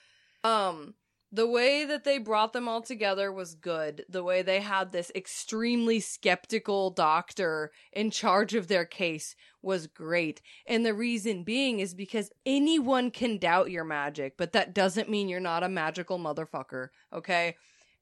um, 0.44 0.94
the 1.32 1.48
way 1.48 1.86
that 1.86 2.04
they 2.04 2.20
brought 2.20 2.54
them 2.54 2.68
all 2.70 2.82
together 2.82 3.32
was 3.32 3.56
good. 3.56 4.06
The 4.08 4.24
way 4.24 4.44
they 4.44 4.62
had 4.62 4.92
this 4.92 5.12
extremely 5.14 6.00
skeptical 6.00 6.92
doctor 6.92 7.72
in 7.92 8.12
charge 8.12 8.54
of 8.54 8.68
their 8.68 8.86
case 8.86 9.36
was 9.68 9.86
great. 9.86 10.42
And 10.66 10.84
the 10.84 10.96
reason 10.96 11.44
being 11.44 11.80
is 11.80 11.94
because 11.94 12.32
anyone 12.46 13.12
can 13.12 13.38
doubt 13.38 13.70
your 13.70 13.84
magic, 13.84 14.36
but 14.38 14.54
that 14.54 14.74
doesn't 14.74 15.10
mean 15.10 15.30
you're 15.30 15.40
not 15.40 15.62
a 15.64 15.70
magical 15.70 16.18
motherfucker, 16.18 16.90
okay? 17.14 17.56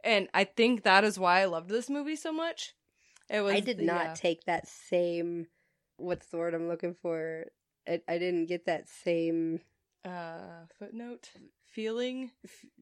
And 0.03 0.29
I 0.33 0.45
think 0.45 0.83
that 0.83 1.03
is 1.03 1.19
why 1.19 1.41
I 1.41 1.45
loved 1.45 1.69
this 1.69 1.89
movie 1.89 2.15
so 2.15 2.31
much. 2.31 2.75
It 3.29 3.41
was 3.41 3.55
I 3.55 3.59
did 3.59 3.79
the, 3.79 3.85
not 3.85 4.07
uh, 4.07 4.15
take 4.15 4.45
that 4.45 4.67
same. 4.67 5.47
What's 5.97 6.27
the 6.27 6.37
word 6.37 6.53
I'm 6.53 6.67
looking 6.67 6.95
for? 7.01 7.45
I, 7.87 8.01
I 8.07 8.19
didn't 8.19 8.45
get 8.45 8.67
that 8.67 8.87
same. 8.87 9.61
uh 10.05 10.67
footnote 10.77 11.31
feeling 11.75 12.31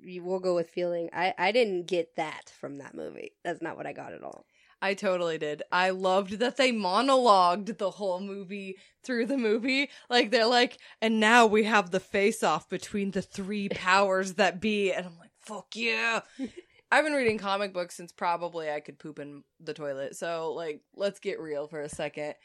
We'll 0.05 0.39
go 0.39 0.53
with 0.53 0.69
feeling. 0.69 1.09
I 1.13 1.33
I 1.37 1.51
didn't 1.51 1.87
get 1.87 2.15
that 2.17 2.51
from 2.59 2.75
that 2.75 2.93
movie. 2.93 3.31
That's 3.43 3.61
not 3.61 3.77
what 3.77 3.87
I 3.87 3.93
got 3.93 4.13
at 4.13 4.23
all. 4.23 4.45
I 4.83 4.95
totally 4.95 5.37
did. 5.37 5.63
I 5.71 5.91
loved 5.91 6.39
that 6.39 6.57
they 6.57 6.73
monologued 6.73 7.77
the 7.77 7.89
whole 7.89 8.19
movie 8.19 8.75
through 9.01 9.27
the 9.27 9.37
movie. 9.37 9.89
Like 10.09 10.29
they're 10.29 10.45
like, 10.45 10.77
and 11.01 11.21
now 11.21 11.45
we 11.45 11.63
have 11.63 11.91
the 11.91 12.01
face 12.01 12.43
off 12.43 12.67
between 12.67 13.11
the 13.11 13.21
three 13.21 13.69
powers 13.73 14.33
that 14.33 14.59
be. 14.59 14.91
And 14.91 15.05
I'm 15.05 15.17
like, 15.17 15.31
fuck 15.39 15.67
yeah. 15.73 16.19
I've 16.91 17.05
been 17.05 17.13
reading 17.13 17.37
comic 17.37 17.71
books 17.73 17.95
since 17.95 18.11
probably 18.11 18.69
I 18.69 18.81
could 18.81 18.99
poop 18.99 19.19
in 19.19 19.45
the 19.61 19.73
toilet. 19.73 20.17
So 20.17 20.51
like, 20.51 20.81
let's 20.97 21.21
get 21.21 21.39
real 21.39 21.65
for 21.67 21.79
a 21.79 21.87
second. 21.87 22.35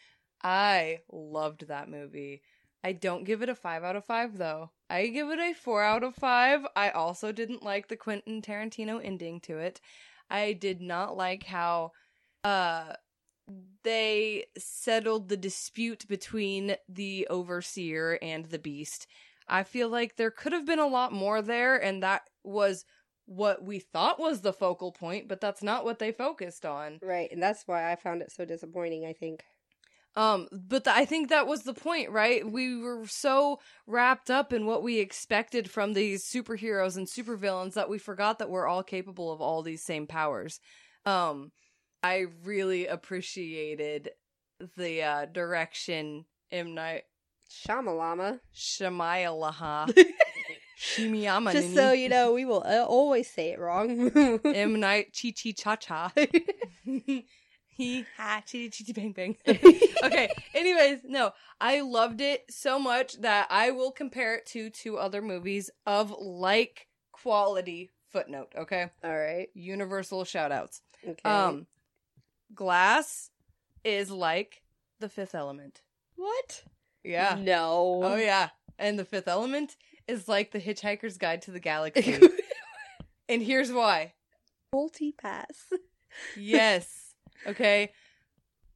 I 0.41 1.01
loved 1.11 1.67
that 1.67 1.91
movie. 1.91 2.43
I 2.85 2.93
don't 2.93 3.25
give 3.25 3.43
it 3.43 3.49
a 3.49 3.57
five 3.57 3.83
out 3.83 3.97
of 3.97 4.05
five 4.05 4.39
though. 4.39 4.71
I 4.89 5.09
give 5.09 5.29
it 5.31 5.41
a 5.41 5.55
four 5.55 5.83
out 5.83 6.05
of 6.05 6.15
five. 6.15 6.65
I 6.77 6.91
also 6.91 7.33
didn't 7.33 7.65
like 7.65 7.89
the 7.89 7.97
Quentin 7.97 8.43
Tarantino 8.43 9.01
ending 9.05 9.41
to 9.41 9.59
it. 9.59 9.81
I 10.31 10.53
did 10.53 10.81
not 10.81 11.17
like 11.17 11.43
how 11.43 11.91
uh 12.49 12.95
they 13.83 14.45
settled 14.59 15.29
the 15.29 15.37
dispute 15.37 16.07
between 16.09 16.77
the 16.89 17.27
overseer 17.31 18.19
and 18.21 18.47
the 18.47 18.59
beast. 18.59 19.07
I 19.49 19.63
feel 19.63 19.89
like 19.89 20.17
there 20.17 20.31
could 20.31 20.53
have 20.53 20.67
been 20.67 20.79
a 20.79 20.87
lot 20.87 21.13
more 21.13 21.41
there 21.41 21.77
and 21.77 22.03
that 22.03 22.23
was 22.45 22.85
what 23.27 23.63
we 23.63 23.79
thought 23.79 24.19
was 24.19 24.41
the 24.41 24.53
focal 24.53 24.93
point, 24.93 25.29
but 25.29 25.41
that's 25.41 25.63
not 25.63 25.85
what 25.85 25.99
they 25.99 26.13
focused 26.13 26.65
on. 26.65 27.01
Right, 27.03 27.31
and 27.31 27.43
that's 27.43 27.65
why 27.67 27.91
I 27.91 27.97
found 27.97 28.23
it 28.23 28.33
so 28.33 28.45
disappointing. 28.45 29.05
I 29.07 29.13
think. 29.13 29.45
Um, 30.17 30.49
but 30.51 30.85
th- 30.85 30.97
I 30.97 31.05
think 31.05 31.29
that 31.29 31.47
was 31.47 31.63
the 31.63 31.75
point, 31.75 32.11
right? 32.11 32.51
We 32.51 32.77
were 32.77 33.07
so 33.07 33.61
wrapped 33.87 34.31
up 34.31 34.53
in 34.53 34.67
what 34.67 34.83
we 34.83 34.99
expected 34.99 35.71
from 35.71 35.93
these 35.93 36.25
superheroes 36.25 36.97
and 36.97 37.07
supervillains 37.07 37.75
that 37.75 37.89
we 37.89 37.99
forgot 37.99 38.39
that 38.39 38.51
we're 38.51 38.67
all 38.67 38.83
capable 38.83 39.31
of 39.31 39.41
all 39.41 39.63
these 39.63 39.83
same 39.83 40.07
powers. 40.07 40.59
Um, 41.05 41.53
I 42.03 42.27
really 42.45 42.87
appreciated 42.87 44.11
the 44.77 45.03
uh, 45.03 45.27
direction 45.27 46.25
M 46.51 46.75
Night 46.75 47.05
Shamalama. 47.51 48.41
Shyamalan, 48.55 50.05
Shimiyama, 50.79 51.53
Just 51.53 51.75
so 51.75 51.93
you 51.93 52.09
know, 52.09 52.33
we 52.33 52.45
will 52.45 52.63
uh, 52.65 52.85
always 52.85 53.29
say 53.29 53.51
it 53.51 53.59
wrong. 53.59 54.11
M 54.45 54.79
Night 54.81 55.17
Chi 55.21 55.33
Chi 55.33 55.53
Cha 55.53 55.77
Cha. 55.77 56.13
He 57.79 58.05
ha 58.17 58.43
chitty 58.45 58.71
chitty 58.71 58.93
bang 58.93 59.13
bang. 59.15 59.37
okay. 60.03 60.29
Anyways, 60.53 61.03
no, 61.05 61.31
I 61.61 61.81
loved 61.83 62.21
it 62.21 62.45
so 62.51 62.77
much 62.77 63.21
that 63.21 63.47
I 63.51 63.71
will 63.71 63.93
compare 63.93 64.35
it 64.35 64.47
to 64.47 64.69
two 64.69 64.99
other 64.99 65.23
movies 65.23 65.71
of 65.87 66.11
like 66.19 66.89
quality. 67.13 67.93
Footnote. 68.09 68.49
Okay. 68.59 68.91
All 69.05 69.17
right. 69.17 69.49
Universal 69.55 70.25
shout 70.25 70.51
outs. 70.51 70.81
Okay. 71.07 71.23
Um, 71.23 71.69
Glass 72.55 73.31
is 73.85 74.11
like 74.11 74.63
the 75.01 75.09
Fifth 75.09 75.35
Element. 75.35 75.83
what? 76.17 76.65
Yeah. 77.05 77.37
No. 77.41 78.01
Oh 78.03 78.17
yeah. 78.17 78.51
And 78.79 78.99
the 78.99 79.05
Fifth 79.05 79.29
Element 79.29 79.77
is 80.07 80.29
like 80.29 80.51
the 80.51 80.61
Hitchhiker's 80.61 81.17
Guide 81.19 81.43
to 81.43 81.51
the 81.51 81.61
Galaxy. 81.61 82.19
and 83.29 83.43
here's 83.43 83.73
why. 83.73 84.15
Multi 84.73 85.13
pass. 85.13 85.67
Yes. 86.37 87.05
Okay. 87.47 87.93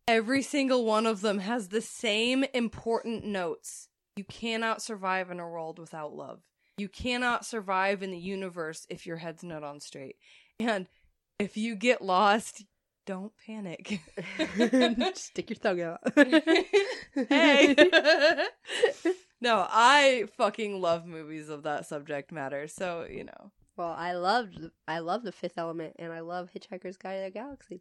Every 0.06 0.40
single 0.40 0.84
one 0.84 1.04
of 1.04 1.20
them 1.20 1.40
has 1.40 1.68
the 1.68 1.80
same 1.80 2.44
important 2.54 3.24
notes. 3.24 3.88
You 4.14 4.22
cannot 4.22 4.80
survive 4.80 5.32
in 5.32 5.40
a 5.40 5.48
world 5.48 5.80
without 5.80 6.14
love. 6.14 6.42
You 6.78 6.88
cannot 6.88 7.44
survive 7.44 8.04
in 8.04 8.12
the 8.12 8.18
universe 8.18 8.86
if 8.88 9.04
your 9.04 9.16
head's 9.16 9.42
not 9.42 9.64
on 9.64 9.80
straight. 9.80 10.14
And 10.60 10.86
if 11.40 11.56
you 11.56 11.74
get 11.74 12.02
lost, 12.02 12.64
don't 13.06 13.32
panic. 13.46 14.00
Stick 15.16 15.50
your 15.50 15.56
tongue 15.56 15.80
out. 15.80 16.00
hey. 17.28 17.74
no, 19.40 19.66
I 19.68 20.24
fucking 20.36 20.80
love 20.80 21.06
movies 21.06 21.48
of 21.48 21.64
that 21.64 21.86
subject 21.86 22.32
matter. 22.32 22.68
So, 22.68 23.06
you 23.10 23.24
know. 23.24 23.50
Well, 23.76 23.94
I 23.96 24.12
loved 24.12 24.58
I 24.86 24.98
love 24.98 25.22
the 25.22 25.32
Fifth 25.32 25.56
Element, 25.56 25.94
and 25.98 26.12
I 26.12 26.20
love 26.20 26.50
Hitchhiker's 26.54 26.96
Guide 26.98 27.16
to 27.18 27.24
the 27.24 27.30
Galaxy. 27.30 27.80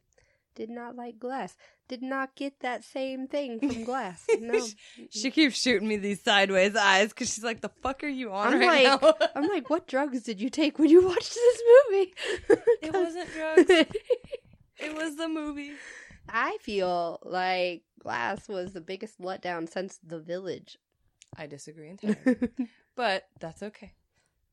Did 0.54 0.70
not 0.70 0.96
like 0.98 1.18
Glass. 1.18 1.56
Did 1.88 2.02
not 2.02 2.36
get 2.36 2.60
that 2.60 2.84
same 2.84 3.28
thing 3.28 3.60
from 3.60 3.86
Glass. 3.86 4.26
No, 4.40 4.66
She 5.10 5.32
keeps 5.32 5.58
shooting 5.58 5.88
me 5.88 5.96
these 5.96 6.22
sideways 6.22 6.76
eyes 6.76 7.10
because 7.10 7.34
she's 7.34 7.44
like, 7.44 7.62
the 7.62 7.72
fuck 7.82 8.04
are 8.04 8.08
you 8.10 8.32
on 8.34 8.54
I'm 8.56 8.60
right 8.60 8.86
like- 8.86 9.02
now? 9.02 9.14
I'm 9.36 9.48
like, 9.48 9.70
what 9.70 9.88
drugs 9.88 10.24
did 10.24 10.42
you 10.42 10.50
take 10.50 10.78
when 10.78 10.90
you 10.90 11.06
watched 11.08 11.34
this 11.34 11.62
movie? 11.90 12.14
It 12.82 12.94
wasn't 12.94 13.30
drugs. 13.34 13.92
It 14.82 14.96
was 14.96 15.16
the 15.16 15.28
movie. 15.30 15.72
I 16.30 16.58
feel 16.62 17.20
like 17.24 17.84
Glass 18.00 18.48
was 18.48 18.74
the 18.74 18.82
biggest 18.82 19.20
letdown 19.20 19.70
since 19.70 20.00
The 20.04 20.20
Village. 20.20 20.78
I 21.38 21.48
disagree 21.48 21.90
entirely. 21.90 22.50
but 22.96 23.28
that's 23.40 23.64
okay. 23.64 23.94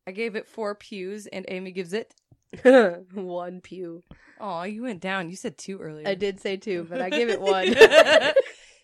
I 0.06 0.12
gave 0.12 0.36
it 0.36 0.46
four 0.46 0.74
pews 0.74 1.26
and 1.26 1.44
Amy 1.48 1.70
gives 1.72 1.92
it. 1.92 2.14
one 3.12 3.60
pew. 3.60 4.02
Oh, 4.40 4.62
you 4.62 4.82
went 4.82 5.00
down. 5.00 5.28
You 5.28 5.36
said 5.36 5.58
two 5.58 5.78
earlier. 5.78 6.08
I 6.08 6.14
did 6.14 6.40
say 6.40 6.56
two, 6.56 6.86
but 6.88 7.00
I 7.00 7.10
give 7.10 7.28
it 7.28 7.40
one. 7.40 7.66
she 7.66 7.74
said, 7.74 8.34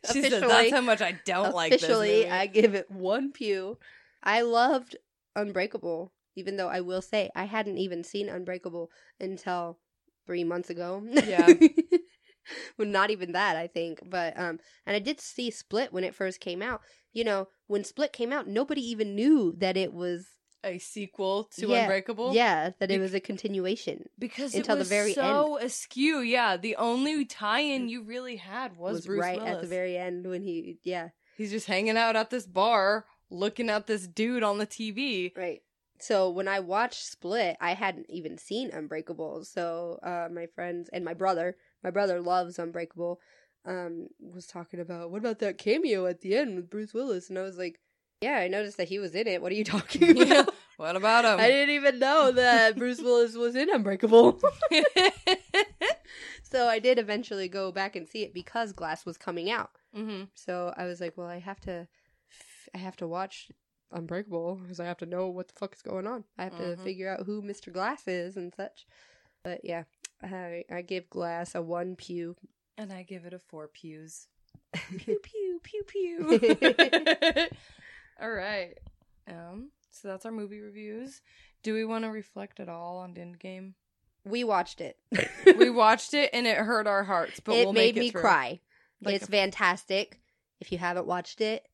Officially- 0.09 0.41
that's 0.41 0.71
how 0.73 0.81
much 0.81 1.01
I 1.01 1.19
don't 1.25 1.55
like 1.55 1.73
this 1.73 1.83
Officially. 1.83 2.29
I 2.29 2.47
give 2.47 2.75
it 2.75 2.91
one 2.91 3.33
pew. 3.33 3.79
I 4.23 4.43
loved 4.43 4.97
Unbreakable, 5.37 6.13
even 6.37 6.57
though 6.57 6.69
I 6.69 6.81
will 6.81 7.03
say 7.03 7.31
I 7.35 7.45
hadn't 7.45 7.79
even 7.79 8.05
seen 8.05 8.29
Unbreakable 8.29 8.91
until 9.21 9.79
three 10.27 10.45
months 10.45 10.71
ago. 10.71 11.03
Yeah. 11.07 11.49
well, 12.79 12.89
not 12.89 13.11
even 13.11 13.33
that, 13.33 13.57
I 13.57 13.67
think. 13.67 14.01
But 14.09 14.39
um, 14.39 14.59
and 14.87 14.97
I 14.97 14.99
did 14.99 15.21
see 15.21 15.51
Split 15.51 15.93
when 15.93 16.05
it 16.05 16.15
first 16.15 16.41
came 16.41 16.63
out. 16.63 16.81
You 17.13 17.25
know, 17.25 17.49
when 17.67 17.85
Split 17.85 18.13
came 18.13 18.33
out, 18.33 18.49
nobody 18.49 18.83
even 18.83 19.15
knew 19.15 19.55
that 19.59 19.77
it 19.77 19.93
was 19.93 20.27
a 20.65 20.79
sequel 20.79 21.45
to 21.59 21.69
Yeah, 21.69 21.83
Unbreakable. 21.83 22.35
Yeah, 22.35 22.71
that 22.81 22.91
it 22.91 22.99
was 22.99 23.15
a 23.15 23.21
continuation. 23.21 24.07
because 24.19 24.55
until 24.55 24.75
it 24.75 24.79
the 24.79 24.81
was 24.81 24.89
very 24.89 25.13
so 25.13 25.59
askew. 25.59 26.21
Yeah, 26.21 26.57
the 26.57 26.77
only 26.77 27.25
tie-in 27.25 27.89
you 27.89 28.03
really 28.03 28.37
had 28.37 28.77
was, 28.77 28.95
Was 28.95 29.07
Bruce 29.07 29.21
right 29.21 29.39
Willis. 29.39 29.55
at 29.57 29.61
the 29.61 29.67
very 29.69 29.97
end 29.97 30.27
when 30.27 30.43
he, 30.43 30.79
yeah, 30.83 31.09
He's 31.37 31.51
just 31.51 31.67
hanging 31.67 31.97
out 31.99 32.17
at 32.17 32.31
this 32.31 32.47
bar, 32.47 33.05
looking 33.29 33.69
at 33.69 33.87
this 33.87 34.07
dude 34.07 34.43
on 34.43 34.59
the 34.59 34.67
TV. 34.67 35.37
right. 35.37 35.61
So 36.05 36.29
when 36.29 36.49
I 36.49 36.61
watched 36.61 37.03
Split, 37.03 37.57
I 37.63 37.73
hadn't 37.73 38.11
even 38.11 38.37
seen 38.37 38.71
Unbreakable. 38.71 39.43
So 39.45 39.99
uh, 40.03 40.29
my 40.31 40.45
friends 40.55 40.91
and 40.93 41.03
my 41.03 41.15
brother, 41.15 41.57
my 41.83 41.91
brother 41.91 42.21
loves 42.21 42.59
Unbreakable, 42.59 43.21
um, 43.65 44.09
was 44.21 44.47
talking 44.47 44.81
about 44.81 45.11
what 45.11 45.17
about 45.19 45.39
that 45.39 45.57
cameo 45.57 46.05
at 46.05 46.21
the 46.21 46.37
end 46.37 46.57
with 46.57 46.69
Bruce 46.69 46.93
Willis, 46.93 47.31
and 47.31 47.39
I 47.39 47.43
was 47.43 47.57
like, 47.57 47.81
yeah, 48.21 48.37
I 48.37 48.49
noticed 48.49 48.77
that 48.77 48.89
he 48.89 48.99
was 48.99 49.15
in 49.15 49.27
it. 49.27 49.41
What 49.41 49.51
are 49.51 49.55
you 49.55 49.65
talking 49.65 50.11
about? 50.11 50.29
Yeah. 50.29 50.45
What 50.77 50.95
about 50.95 51.25
him? 51.25 51.41
I 51.41 51.49
didn't 51.49 51.75
even 51.75 51.99
know 51.99 52.33
that 52.33 52.77
Bruce 52.77 53.01
Willis 53.01 53.35
was 53.35 53.57
in 53.57 53.71
Unbreakable. 53.71 54.43
so 56.43 56.69
I 56.69 56.81
did 56.81 56.99
eventually 56.99 57.49
go 57.49 57.73
back 57.73 57.97
and 57.97 58.07
see 58.07 58.25
it 58.25 58.35
because 58.35 58.73
Glass 58.73 59.07
was 59.07 59.17
coming 59.17 59.51
out. 59.51 59.71
hmm 59.95 60.25
So 60.35 60.75
I 60.77 60.85
was 60.85 61.01
like, 61.01 61.17
well, 61.17 61.29
I 61.29 61.39
have 61.39 61.61
to, 61.63 61.89
I 62.75 62.79
have 62.79 62.97
to 62.97 63.07
watch 63.07 63.49
Unbreakable 63.95 64.57
because 64.57 64.81
I 64.81 64.85
have 64.85 64.99
to 64.99 65.07
know 65.07 65.29
what 65.29 65.49
the 65.49 65.55
fuck 65.55 65.75
is 65.75 65.81
going 65.83 66.07
on. 66.07 66.25
I 66.37 66.45
have 66.45 66.57
to 66.59 66.77
Mhm. 66.77 66.83
figure 66.85 67.09
out 67.09 67.25
who 67.27 67.41
Mr. 67.43 67.73
Glass 67.73 68.07
is 68.09 68.37
and 68.37 68.53
such. 68.55 68.87
But 69.43 69.61
yeah, 69.65 69.85
I 70.23 70.65
I 70.71 70.83
give 70.83 71.09
Glass 71.09 71.55
a 71.55 71.63
one 71.63 71.97
pew. 71.97 72.37
And 72.77 72.93
I 72.93 73.05
give 73.05 73.25
it 73.25 73.33
a 73.33 73.39
four 73.39 73.69
pews. 73.69 74.27
pew 74.99 75.21
pew 75.23 75.61
pew 75.63 75.85
pew. 75.85 76.39
all 78.21 78.31
right. 78.33 78.75
Um. 79.29 79.71
So 79.91 80.09
that's 80.09 80.27
our 80.27 80.33
movie 80.33 80.61
reviews. 80.61 81.23
Do 81.63 81.73
we 81.75 81.85
want 81.85 82.05
to 82.05 82.11
reflect 82.11 82.59
at 82.61 82.69
all 82.69 82.99
on 82.99 83.15
Endgame? 83.15 83.75
we 84.27 84.43
watched 84.43 84.81
it. 84.81 84.99
we 85.59 85.69
watched 85.85 86.15
it 86.15 86.31
and 86.33 86.47
it 86.47 86.57
hurt 86.57 86.87
our 86.87 87.05
hearts, 87.05 87.41
but 87.41 87.53
it 87.57 87.65
we'll 87.67 87.73
made 87.75 87.95
make 87.95 87.97
it 87.97 88.01
me 88.01 88.11
cry. 88.11 88.61
Like 89.03 89.17
it's 89.17 89.29
a- 89.29 89.31
fantastic. 89.31 90.19
If 90.61 90.73
you 90.73 90.79
haven't 90.79 91.07
watched 91.07 91.41
it, 91.43 91.69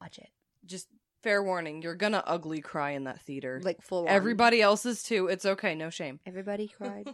watch 0.00 0.18
it. 0.18 0.30
Just 0.64 0.88
fair 1.22 1.42
warning, 1.42 1.82
you're 1.82 1.94
gonna 1.94 2.22
ugly 2.26 2.60
cry 2.60 2.90
in 2.90 3.04
that 3.04 3.20
theater. 3.20 3.60
Like 3.62 3.82
full 3.82 4.02
on. 4.02 4.08
Everybody 4.08 4.60
else's 4.62 5.02
too. 5.02 5.26
It's 5.28 5.44
okay, 5.44 5.74
no 5.74 5.90
shame. 5.90 6.20
Everybody 6.26 6.68
cried. 6.76 7.08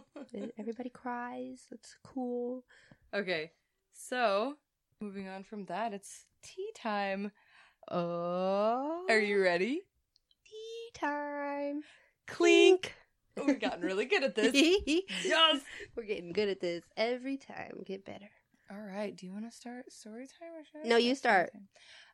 Everybody 0.57 0.89
cries. 0.89 1.61
It's 1.71 1.95
cool. 2.03 2.63
Okay, 3.13 3.51
so 3.93 4.55
moving 5.01 5.27
on 5.27 5.43
from 5.43 5.65
that, 5.65 5.93
it's 5.93 6.25
tea 6.43 6.71
time. 6.75 7.31
Oh, 7.89 9.05
Are 9.09 9.19
you 9.19 9.41
ready? 9.41 9.81
tea 10.45 10.89
time? 10.93 11.81
Clink. 12.27 12.93
Oh, 13.37 13.45
We've 13.45 13.59
gotten 13.59 13.81
really 13.81 14.05
good 14.05 14.23
at 14.23 14.35
this. 14.35 14.51
yes. 15.23 15.61
We're 15.95 16.03
getting 16.03 16.33
good 16.33 16.49
at 16.49 16.59
this 16.59 16.83
every 16.97 17.37
time. 17.37 17.83
Get 17.85 18.03
better. 18.03 18.29
All 18.69 18.81
right. 18.81 19.15
Do 19.15 19.25
you 19.25 19.31
want 19.31 19.49
to 19.49 19.55
start 19.55 19.91
story 19.93 20.27
time 20.27 20.49
or 20.57 20.63
should 20.65 20.85
I 20.85 20.89
No, 20.89 20.97
you 20.97 21.15
start. 21.15 21.51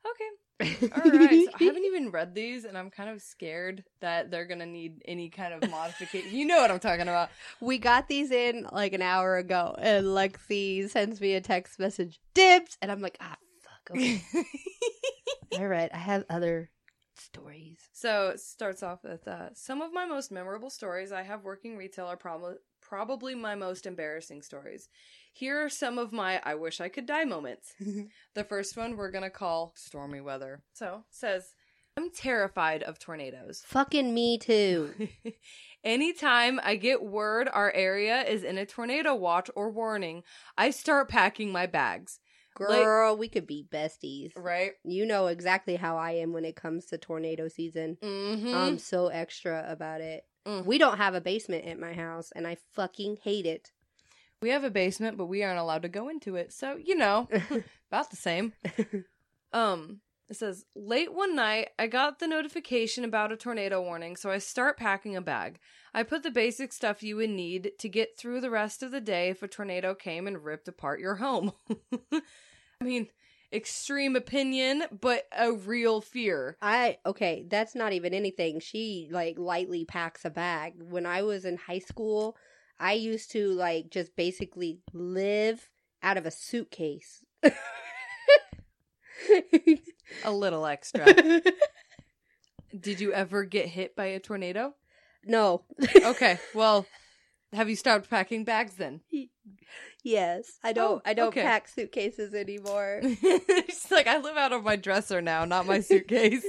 Okay. 0.05 0.89
All 0.95 1.11
right. 1.11 1.45
So 1.45 1.51
I 1.59 1.63
haven't 1.63 1.85
even 1.85 2.11
read 2.11 2.35
these, 2.35 2.65
and 2.65 2.77
I'm 2.77 2.89
kind 2.89 3.09
of 3.09 3.21
scared 3.21 3.83
that 4.01 4.31
they're 4.31 4.45
gonna 4.45 4.65
need 4.65 5.01
any 5.05 5.29
kind 5.29 5.53
of 5.53 5.69
modification. 5.69 6.31
you 6.31 6.45
know 6.45 6.61
what 6.61 6.71
I'm 6.71 6.79
talking 6.79 7.03
about. 7.03 7.29
we 7.59 7.77
got 7.77 8.07
these 8.07 8.31
in 8.31 8.67
like 8.71 8.93
an 8.93 9.01
hour 9.01 9.37
ago, 9.37 9.75
and 9.77 10.05
Lexi 10.07 10.89
sends 10.89 11.19
me 11.19 11.33
a 11.33 11.41
text 11.41 11.79
message, 11.79 12.19
dibs, 12.33 12.77
and 12.81 12.91
I'm 12.91 13.01
like, 13.01 13.17
ah, 13.19 13.35
fuck. 13.61 13.97
Okay. 13.97 14.23
All 15.57 15.67
right, 15.67 15.89
I 15.93 15.97
have 15.97 16.25
other 16.29 16.69
stories. 17.15 17.77
So 17.91 18.29
it 18.29 18.39
starts 18.39 18.83
off 18.83 19.03
with 19.03 19.27
uh, 19.27 19.49
some 19.53 19.81
of 19.81 19.93
my 19.93 20.05
most 20.05 20.31
memorable 20.31 20.69
stories 20.69 21.11
I 21.11 21.21
have 21.23 21.43
working 21.43 21.77
retail 21.77 22.05
are 22.07 22.17
prob- 22.17 22.55
probably 22.81 23.35
my 23.35 23.55
most 23.55 23.85
embarrassing 23.85 24.41
stories. 24.41 24.89
Here 25.35 25.65
are 25.65 25.69
some 25.69 25.97
of 25.97 26.13
my 26.13 26.39
I 26.43 26.55
wish 26.55 26.79
I 26.79 26.89
could 26.89 27.07
die 27.07 27.25
moments. 27.25 27.73
the 28.35 28.43
first 28.43 28.77
one 28.77 28.95
we're 28.95 29.11
going 29.11 29.23
to 29.23 29.29
call 29.31 29.73
stormy 29.75 30.21
weather. 30.21 30.61
So 30.73 31.03
says, 31.09 31.55
I'm 31.97 32.11
terrified 32.11 32.83
of 32.83 32.99
tornadoes. 32.99 33.63
Fucking 33.65 34.13
me 34.13 34.37
too. 34.37 34.93
Anytime 35.83 36.59
I 36.63 36.75
get 36.75 37.03
word 37.03 37.49
our 37.51 37.71
area 37.73 38.21
is 38.21 38.43
in 38.43 38.57
a 38.57 38.65
tornado 38.65 39.15
watch 39.15 39.49
or 39.55 39.71
warning, 39.71 40.23
I 40.57 40.69
start 40.69 41.09
packing 41.09 41.51
my 41.51 41.65
bags. 41.65 42.19
Girl, 42.55 43.17
we 43.17 43.27
could 43.27 43.47
be 43.47 43.65
besties. 43.71 44.31
Right? 44.35 44.73
You 44.83 45.05
know 45.05 45.27
exactly 45.27 45.75
how 45.75 45.97
I 45.97 46.11
am 46.11 46.33
when 46.33 46.45
it 46.45 46.55
comes 46.55 46.85
to 46.87 46.97
tornado 46.99 47.47
season. 47.47 47.97
Mm-hmm. 48.01 48.53
I'm 48.53 48.77
so 48.77 49.07
extra 49.07 49.65
about 49.67 50.01
it. 50.01 50.25
Mm. 50.45 50.65
We 50.65 50.77
don't 50.77 50.97
have 50.97 51.15
a 51.15 51.21
basement 51.21 51.65
at 51.65 51.79
my 51.79 51.93
house, 51.93 52.31
and 52.35 52.45
I 52.45 52.57
fucking 52.73 53.17
hate 53.23 53.47
it. 53.47 53.71
We 54.43 54.49
have 54.49 54.65
a 54.65 54.69
basement, 54.69 55.17
but 55.17 55.27
we 55.27 55.41
aren't 55.41 55.61
allowed 55.61 55.83
to 55.83 55.87
go 55.87 56.09
into 56.09 56.35
it. 56.35 56.51
So, 56.51 56.75
you 56.75 56.97
know, 56.97 57.29
about 57.89 58.09
the 58.11 58.17
same. 58.17 58.51
Um, 59.53 59.99
it 60.29 60.35
says, 60.37 60.65
late 60.75 61.13
one 61.13 61.35
night, 61.35 61.69
I 61.77 61.85
got 61.85 62.17
the 62.17 62.25
notification 62.25 63.03
about 63.03 63.31
a 63.31 63.37
tornado 63.37 63.83
warning, 63.83 64.15
so 64.15 64.31
I 64.31 64.39
start 64.39 64.77
packing 64.79 65.15
a 65.15 65.21
bag. 65.21 65.59
I 65.93 66.01
put 66.01 66.23
the 66.23 66.31
basic 66.31 66.73
stuff 66.73 67.03
you 67.03 67.17
would 67.17 67.29
need 67.29 67.73
to 67.77 67.87
get 67.87 68.17
through 68.17 68.41
the 68.41 68.49
rest 68.49 68.81
of 68.81 68.89
the 68.89 68.99
day 68.99 69.29
if 69.29 69.43
a 69.43 69.47
tornado 69.47 69.93
came 69.93 70.25
and 70.25 70.43
ripped 70.43 70.67
apart 70.67 70.99
your 70.99 71.17
home. 71.17 71.51
I 72.11 72.21
mean, 72.81 73.09
extreme 73.53 74.15
opinion, 74.15 74.85
but 74.99 75.27
a 75.37 75.51
real 75.53 76.01
fear. 76.01 76.57
I 76.63 76.97
okay, 77.05 77.45
that's 77.47 77.75
not 77.75 77.93
even 77.93 78.15
anything. 78.15 78.59
She 78.59 79.09
like 79.11 79.37
lightly 79.37 79.85
packs 79.85 80.25
a 80.25 80.31
bag. 80.31 80.73
When 80.81 81.05
I 81.05 81.21
was 81.21 81.45
in 81.45 81.57
high 81.57 81.77
school, 81.77 82.35
I 82.79 82.93
used 82.93 83.31
to 83.31 83.49
like 83.49 83.89
just 83.89 84.15
basically 84.15 84.79
live 84.93 85.69
out 86.01 86.17
of 86.17 86.25
a 86.25 86.31
suitcase. 86.31 87.23
A 90.25 90.31
little 90.31 90.65
extra. 90.65 91.05
Did 92.79 92.99
you 92.99 93.13
ever 93.13 93.45
get 93.45 93.67
hit 93.67 93.95
by 93.95 94.05
a 94.07 94.19
tornado? 94.19 94.73
no. 95.25 95.63
Okay, 95.95 96.37
well, 96.53 96.85
have 97.53 97.69
you 97.69 97.75
stopped 97.75 98.09
packing 98.09 98.43
bags 98.43 98.73
then? 98.75 99.01
yes, 100.03 100.57
I 100.63 100.73
don't 100.73 100.97
Oh, 100.97 101.01
I 101.05 101.13
don't 101.13 101.27
okay. 101.29 101.43
pack 101.43 101.67
suitcases 101.69 102.33
anymore. 102.33 103.01
She's 103.21 103.91
like, 103.91 104.07
I 104.07 104.17
live 104.17 104.35
out 104.37 104.51
of 104.51 104.63
my 104.63 104.75
dresser 104.75 105.21
now, 105.21 105.45
not 105.45 105.65
my 105.65 105.79
suitcase. 105.89 106.45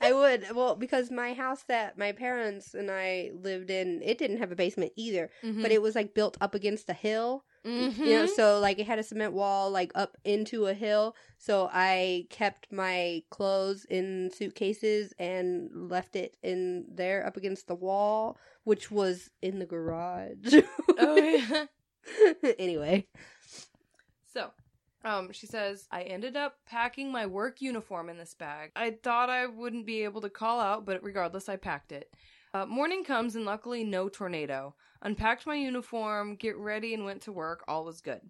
I 0.08 0.12
would 0.12 0.46
well 0.54 0.76
because 0.76 1.10
my 1.10 1.34
house 1.34 1.62
that 1.68 1.98
my 1.98 2.12
parents 2.12 2.74
and 2.74 2.90
I 2.90 3.30
lived 3.34 3.70
in, 3.70 4.00
it 4.02 4.18
didn't 4.18 4.38
have 4.38 4.52
a 4.52 4.56
basement 4.56 4.92
either, 4.96 5.30
but 5.42 5.70
it 5.72 5.82
was 5.82 5.94
like 5.94 6.14
built 6.14 6.36
up 6.40 6.54
against 6.54 6.88
a 6.88 6.94
hill. 6.94 7.44
Mm-hmm. 7.62 8.02
you 8.04 8.16
know 8.16 8.24
so 8.24 8.58
like 8.58 8.78
it 8.78 8.86
had 8.86 8.98
a 8.98 9.02
cement 9.02 9.34
wall 9.34 9.70
like 9.70 9.92
up 9.94 10.16
into 10.24 10.64
a 10.66 10.72
hill 10.72 11.14
so 11.36 11.68
i 11.74 12.24
kept 12.30 12.72
my 12.72 13.22
clothes 13.28 13.84
in 13.90 14.30
suitcases 14.32 15.12
and 15.18 15.68
left 15.90 16.16
it 16.16 16.38
in 16.42 16.86
there 16.90 17.26
up 17.26 17.36
against 17.36 17.66
the 17.66 17.74
wall 17.74 18.38
which 18.64 18.90
was 18.90 19.28
in 19.42 19.58
the 19.58 19.66
garage 19.66 20.54
oh 20.98 21.16
yeah. 21.16 21.66
anyway 22.58 23.06
So, 24.32 24.52
um, 25.04 25.32
she 25.32 25.46
says, 25.46 25.86
I 25.90 26.02
ended 26.02 26.36
up 26.36 26.56
packing 26.66 27.10
my 27.10 27.26
work 27.26 27.60
uniform 27.60 28.08
in 28.08 28.18
this 28.18 28.34
bag. 28.34 28.72
I 28.76 28.96
thought 29.02 29.30
I 29.30 29.46
wouldn't 29.46 29.86
be 29.86 30.04
able 30.04 30.20
to 30.20 30.30
call 30.30 30.60
out, 30.60 30.84
but 30.84 31.02
regardless, 31.02 31.48
I 31.48 31.56
packed 31.56 31.92
it. 31.92 32.14
Uh, 32.52 32.66
morning 32.66 33.04
comes 33.04 33.36
and 33.36 33.44
luckily 33.44 33.84
no 33.84 34.08
tornado. 34.08 34.74
Unpacked 35.02 35.46
my 35.46 35.54
uniform, 35.54 36.36
get 36.36 36.56
ready, 36.56 36.92
and 36.92 37.04
went 37.04 37.22
to 37.22 37.32
work. 37.32 37.64
All 37.66 37.84
was 37.84 38.00
good. 38.00 38.20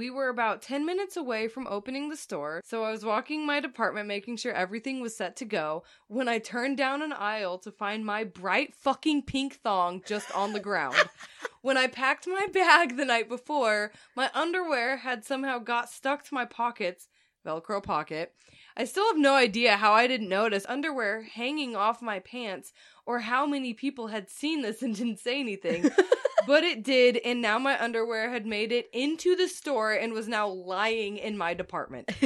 We 0.00 0.08
were 0.08 0.30
about 0.30 0.62
10 0.62 0.86
minutes 0.86 1.18
away 1.18 1.46
from 1.46 1.66
opening 1.66 2.08
the 2.08 2.16
store, 2.16 2.62
so 2.64 2.84
I 2.84 2.90
was 2.90 3.04
walking 3.04 3.44
my 3.44 3.60
department 3.60 4.08
making 4.08 4.38
sure 4.38 4.50
everything 4.50 5.02
was 5.02 5.14
set 5.14 5.36
to 5.36 5.44
go 5.44 5.82
when 6.06 6.26
I 6.26 6.38
turned 6.38 6.78
down 6.78 7.02
an 7.02 7.12
aisle 7.12 7.58
to 7.58 7.70
find 7.70 8.02
my 8.02 8.24
bright 8.24 8.74
fucking 8.74 9.24
pink 9.24 9.60
thong 9.62 10.00
just 10.06 10.34
on 10.34 10.54
the 10.54 10.58
ground. 10.58 10.96
when 11.60 11.76
I 11.76 11.86
packed 11.86 12.26
my 12.26 12.46
bag 12.50 12.96
the 12.96 13.04
night 13.04 13.28
before, 13.28 13.92
my 14.16 14.30
underwear 14.32 14.96
had 14.96 15.22
somehow 15.22 15.58
got 15.58 15.90
stuck 15.90 16.24
to 16.24 16.34
my 16.34 16.46
pockets, 16.46 17.08
Velcro 17.46 17.82
pocket. 17.82 18.32
I 18.78 18.84
still 18.84 19.06
have 19.08 19.18
no 19.18 19.34
idea 19.34 19.76
how 19.76 19.92
I 19.92 20.06
didn't 20.06 20.30
notice 20.30 20.64
underwear 20.66 21.24
hanging 21.24 21.76
off 21.76 22.00
my 22.00 22.20
pants 22.20 22.72
or 23.10 23.18
how 23.18 23.44
many 23.44 23.74
people 23.74 24.06
had 24.06 24.30
seen 24.30 24.62
this 24.62 24.82
and 24.82 24.94
didn't 24.94 25.18
say 25.18 25.40
anything. 25.40 25.90
but 26.46 26.62
it 26.62 26.84
did, 26.84 27.16
and 27.24 27.42
now 27.42 27.58
my 27.58 27.76
underwear 27.82 28.30
had 28.30 28.46
made 28.46 28.70
it 28.70 28.88
into 28.92 29.34
the 29.34 29.48
store 29.48 29.92
and 29.92 30.12
was 30.12 30.28
now 30.28 30.46
lying 30.48 31.16
in 31.18 31.36
my 31.36 31.52
department. 31.54 32.08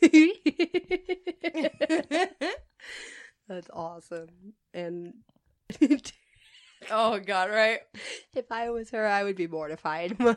that's 3.48 3.68
awesome 3.72 4.28
and 4.72 5.12
oh 6.90 7.18
god, 7.20 7.50
right? 7.50 7.80
if 8.34 8.50
i 8.50 8.70
was 8.70 8.90
her 8.90 9.06
i 9.06 9.22
would 9.22 9.36
be 9.36 9.46
mortified 9.46 10.18
No, 10.18 10.34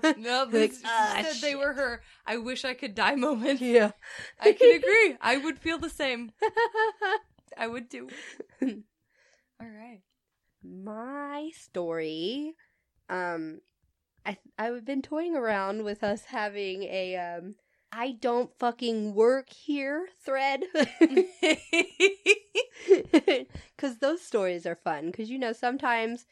Like, 0.51 0.73
"Ah, 0.85 1.15
she 1.17 1.23
said 1.23 1.35
they 1.41 1.55
were 1.55 1.73
her 1.73 2.01
I 2.25 2.37
wish 2.37 2.63
I 2.65 2.73
could 2.75 2.95
die 2.95 3.15
moment. 3.15 3.61
yeah 3.61 3.91
I 4.39 4.51
can 4.53 4.75
agree. 4.75 5.15
I 5.21 5.37
would 5.37 5.57
feel 5.59 5.77
the 5.79 5.89
same. 5.89 6.31
I 7.57 7.67
would 7.67 7.89
too. 7.89 8.09
All 9.59 9.67
right. 9.67 10.01
My 10.63 11.51
story, 11.55 12.55
um, 13.09 13.61
I 14.25 14.37
I've 14.57 14.85
been 14.85 15.01
toying 15.01 15.35
around 15.35 15.83
with 15.83 16.03
us 16.03 16.25
having 16.25 16.83
a 16.83 17.15
um, 17.17 17.55
I 17.91 18.13
don't 18.13 18.53
fucking 18.59 19.13
work 19.15 19.49
here 19.51 20.07
thread. 20.23 20.63
Because 23.75 23.97
those 23.99 24.21
stories 24.21 24.65
are 24.65 24.75
fun. 24.75 25.07
Because, 25.07 25.29
you 25.29 25.37
know, 25.37 25.53
sometimes 25.53 26.25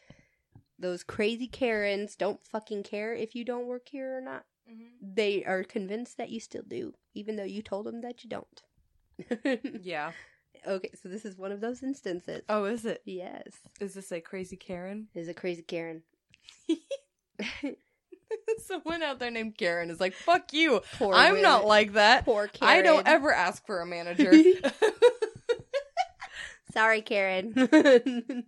those 0.79 1.03
crazy 1.03 1.47
Karens 1.47 2.15
don't 2.15 2.45
fucking 2.45 2.83
care 2.83 3.13
if 3.13 3.35
you 3.35 3.45
don't 3.45 3.67
work 3.67 3.89
here 3.89 4.17
or 4.17 4.21
not. 4.21 4.45
Mm-hmm. 4.69 5.13
They 5.15 5.43
are 5.45 5.63
convinced 5.63 6.17
that 6.17 6.29
you 6.29 6.39
still 6.39 6.63
do, 6.67 6.93
even 7.13 7.35
though 7.35 7.43
you 7.43 7.61
told 7.61 7.85
them 7.85 8.01
that 8.01 8.23
you 8.23 8.29
don't. 8.29 8.63
Yeah. 9.83 10.11
Okay, 10.67 10.91
so 11.01 11.09
this 11.09 11.25
is 11.25 11.37
one 11.37 11.51
of 11.51 11.61
those 11.61 11.83
instances. 11.83 12.41
Oh, 12.49 12.65
is 12.65 12.85
it? 12.85 13.01
Yes. 13.05 13.47
Is 13.79 13.93
this 13.93 14.11
a 14.11 14.21
crazy 14.21 14.55
Karen? 14.55 15.07
Is 15.13 15.27
a 15.27 15.33
crazy 15.33 15.61
Karen. 15.61 16.03
Someone 18.59 19.03
out 19.03 19.19
there 19.19 19.31
named 19.31 19.57
Karen 19.57 19.89
is 19.89 19.99
like, 19.99 20.13
fuck 20.13 20.53
you. 20.53 20.81
Poor 20.97 21.13
I'm 21.13 21.41
not 21.41 21.65
like 21.65 21.93
that. 21.93 22.25
Poor 22.25 22.47
Karen. 22.47 22.79
I 22.79 22.81
don't 22.81 23.07
ever 23.07 23.31
ask 23.31 23.65
for 23.65 23.81
a 23.81 23.85
manager. 23.85 24.31
Sorry, 26.73 27.01
Karen. 27.01 27.53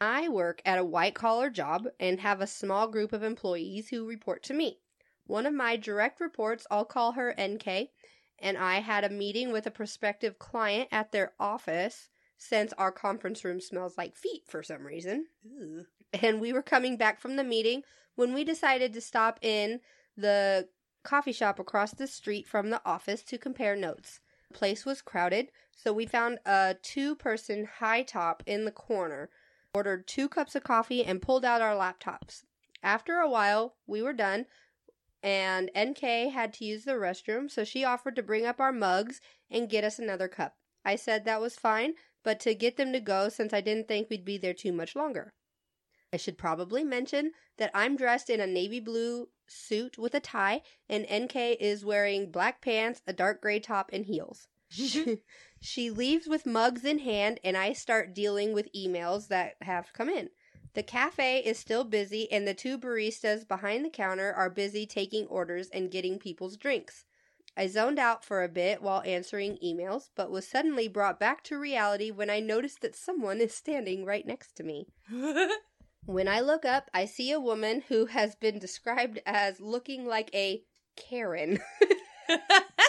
I 0.00 0.28
work 0.28 0.60
at 0.64 0.78
a 0.78 0.84
white 0.84 1.14
collar 1.14 1.50
job 1.50 1.86
and 2.00 2.18
have 2.20 2.40
a 2.40 2.46
small 2.46 2.88
group 2.88 3.12
of 3.12 3.22
employees 3.22 3.88
who 3.88 4.08
report 4.08 4.42
to 4.44 4.54
me. 4.54 4.78
One 5.26 5.46
of 5.46 5.54
my 5.54 5.76
direct 5.76 6.20
reports, 6.20 6.66
I'll 6.70 6.84
call 6.84 7.12
her 7.12 7.32
NK, 7.40 7.90
and 8.42 8.58
I 8.58 8.80
had 8.80 9.04
a 9.04 9.08
meeting 9.08 9.52
with 9.52 9.66
a 9.66 9.70
prospective 9.70 10.38
client 10.38 10.88
at 10.90 11.12
their 11.12 11.32
office 11.38 12.08
since 12.36 12.72
our 12.74 12.90
conference 12.90 13.44
room 13.44 13.60
smells 13.60 13.96
like 13.96 14.16
feet 14.16 14.42
for 14.48 14.62
some 14.62 14.84
reason. 14.84 15.26
And 16.12 16.40
we 16.40 16.52
were 16.52 16.62
coming 16.62 16.96
back 16.96 17.20
from 17.20 17.36
the 17.36 17.44
meeting 17.44 17.84
when 18.16 18.34
we 18.34 18.44
decided 18.44 18.92
to 18.92 19.00
stop 19.00 19.38
in 19.40 19.80
the 20.16 20.68
coffee 21.04 21.32
shop 21.32 21.58
across 21.58 21.92
the 21.92 22.06
street 22.06 22.46
from 22.46 22.70
the 22.70 22.82
office 22.84 23.22
to 23.22 23.38
compare 23.38 23.76
notes. 23.76 24.20
The 24.50 24.58
place 24.58 24.84
was 24.84 25.02
crowded, 25.02 25.50
so 25.74 25.92
we 25.92 26.04
found 26.04 26.38
a 26.44 26.76
two 26.82 27.14
person 27.14 27.68
high 27.78 28.02
top 28.02 28.42
in 28.44 28.64
the 28.64 28.70
corner, 28.70 29.30
ordered 29.74 30.06
two 30.06 30.28
cups 30.28 30.54
of 30.54 30.64
coffee, 30.64 31.04
and 31.04 31.22
pulled 31.22 31.44
out 31.44 31.62
our 31.62 31.74
laptops. 31.74 32.42
After 32.82 33.18
a 33.18 33.30
while, 33.30 33.76
we 33.86 34.02
were 34.02 34.12
done, 34.12 34.46
and 35.22 35.70
NK 35.78 36.32
had 36.32 36.52
to 36.54 36.64
use 36.64 36.84
the 36.84 36.92
restroom, 36.92 37.50
so 37.50 37.64
she 37.64 37.84
offered 37.84 38.16
to 38.16 38.22
bring 38.22 38.44
up 38.44 38.60
our 38.60 38.72
mugs 38.72 39.20
and 39.50 39.68
get 39.68 39.84
us 39.84 39.98
another 39.98 40.28
cup. 40.28 40.56
I 40.84 40.96
said 40.96 41.24
that 41.24 41.40
was 41.40 41.54
fine, 41.54 41.94
but 42.24 42.40
to 42.40 42.54
get 42.54 42.76
them 42.76 42.92
to 42.92 43.00
go 43.00 43.28
since 43.28 43.52
I 43.52 43.60
didn't 43.60 43.88
think 43.88 44.08
we'd 44.10 44.24
be 44.24 44.38
there 44.38 44.54
too 44.54 44.72
much 44.72 44.96
longer. 44.96 45.32
I 46.12 46.16
should 46.16 46.36
probably 46.36 46.84
mention 46.84 47.32
that 47.56 47.70
I'm 47.74 47.96
dressed 47.96 48.28
in 48.28 48.40
a 48.40 48.46
navy 48.46 48.80
blue 48.80 49.28
suit 49.46 49.96
with 49.96 50.14
a 50.14 50.20
tie, 50.20 50.62
and 50.88 51.06
NK 51.10 51.36
is 51.60 51.84
wearing 51.84 52.30
black 52.30 52.60
pants, 52.60 53.00
a 53.06 53.12
dark 53.12 53.40
gray 53.40 53.60
top, 53.60 53.90
and 53.92 54.06
heels. 54.06 54.48
Mm-hmm. 54.72 55.14
she 55.60 55.90
leaves 55.90 56.26
with 56.26 56.46
mugs 56.46 56.82
in 56.82 57.00
hand, 57.00 57.38
and 57.44 57.58
I 57.58 57.74
start 57.74 58.14
dealing 58.14 58.54
with 58.54 58.72
emails 58.74 59.28
that 59.28 59.56
have 59.60 59.92
come 59.92 60.08
in. 60.08 60.30
The 60.74 60.82
cafe 60.82 61.38
is 61.38 61.58
still 61.58 61.84
busy, 61.84 62.30
and 62.32 62.46
the 62.46 62.54
two 62.54 62.78
baristas 62.78 63.46
behind 63.46 63.84
the 63.84 63.90
counter 63.90 64.32
are 64.32 64.48
busy 64.48 64.86
taking 64.86 65.26
orders 65.26 65.68
and 65.68 65.90
getting 65.90 66.18
people's 66.18 66.56
drinks. 66.56 67.04
I 67.56 67.66
zoned 67.66 67.98
out 67.98 68.24
for 68.24 68.42
a 68.42 68.48
bit 68.48 68.80
while 68.80 69.02
answering 69.04 69.58
emails, 69.62 70.08
but 70.14 70.30
was 70.30 70.48
suddenly 70.48 70.88
brought 70.88 71.20
back 71.20 71.42
to 71.44 71.58
reality 71.58 72.10
when 72.10 72.30
I 72.30 72.40
noticed 72.40 72.80
that 72.80 72.96
someone 72.96 73.40
is 73.40 73.54
standing 73.54 74.06
right 74.06 74.26
next 74.26 74.56
to 74.56 74.62
me. 74.62 74.86
When 76.04 76.26
I 76.26 76.40
look 76.40 76.64
up, 76.64 76.90
I 76.92 77.04
see 77.04 77.30
a 77.30 77.38
woman 77.38 77.84
who 77.88 78.06
has 78.06 78.34
been 78.34 78.58
described 78.58 79.20
as 79.24 79.60
looking 79.60 80.04
like 80.04 80.34
a 80.34 80.64
Karen. 80.96 81.60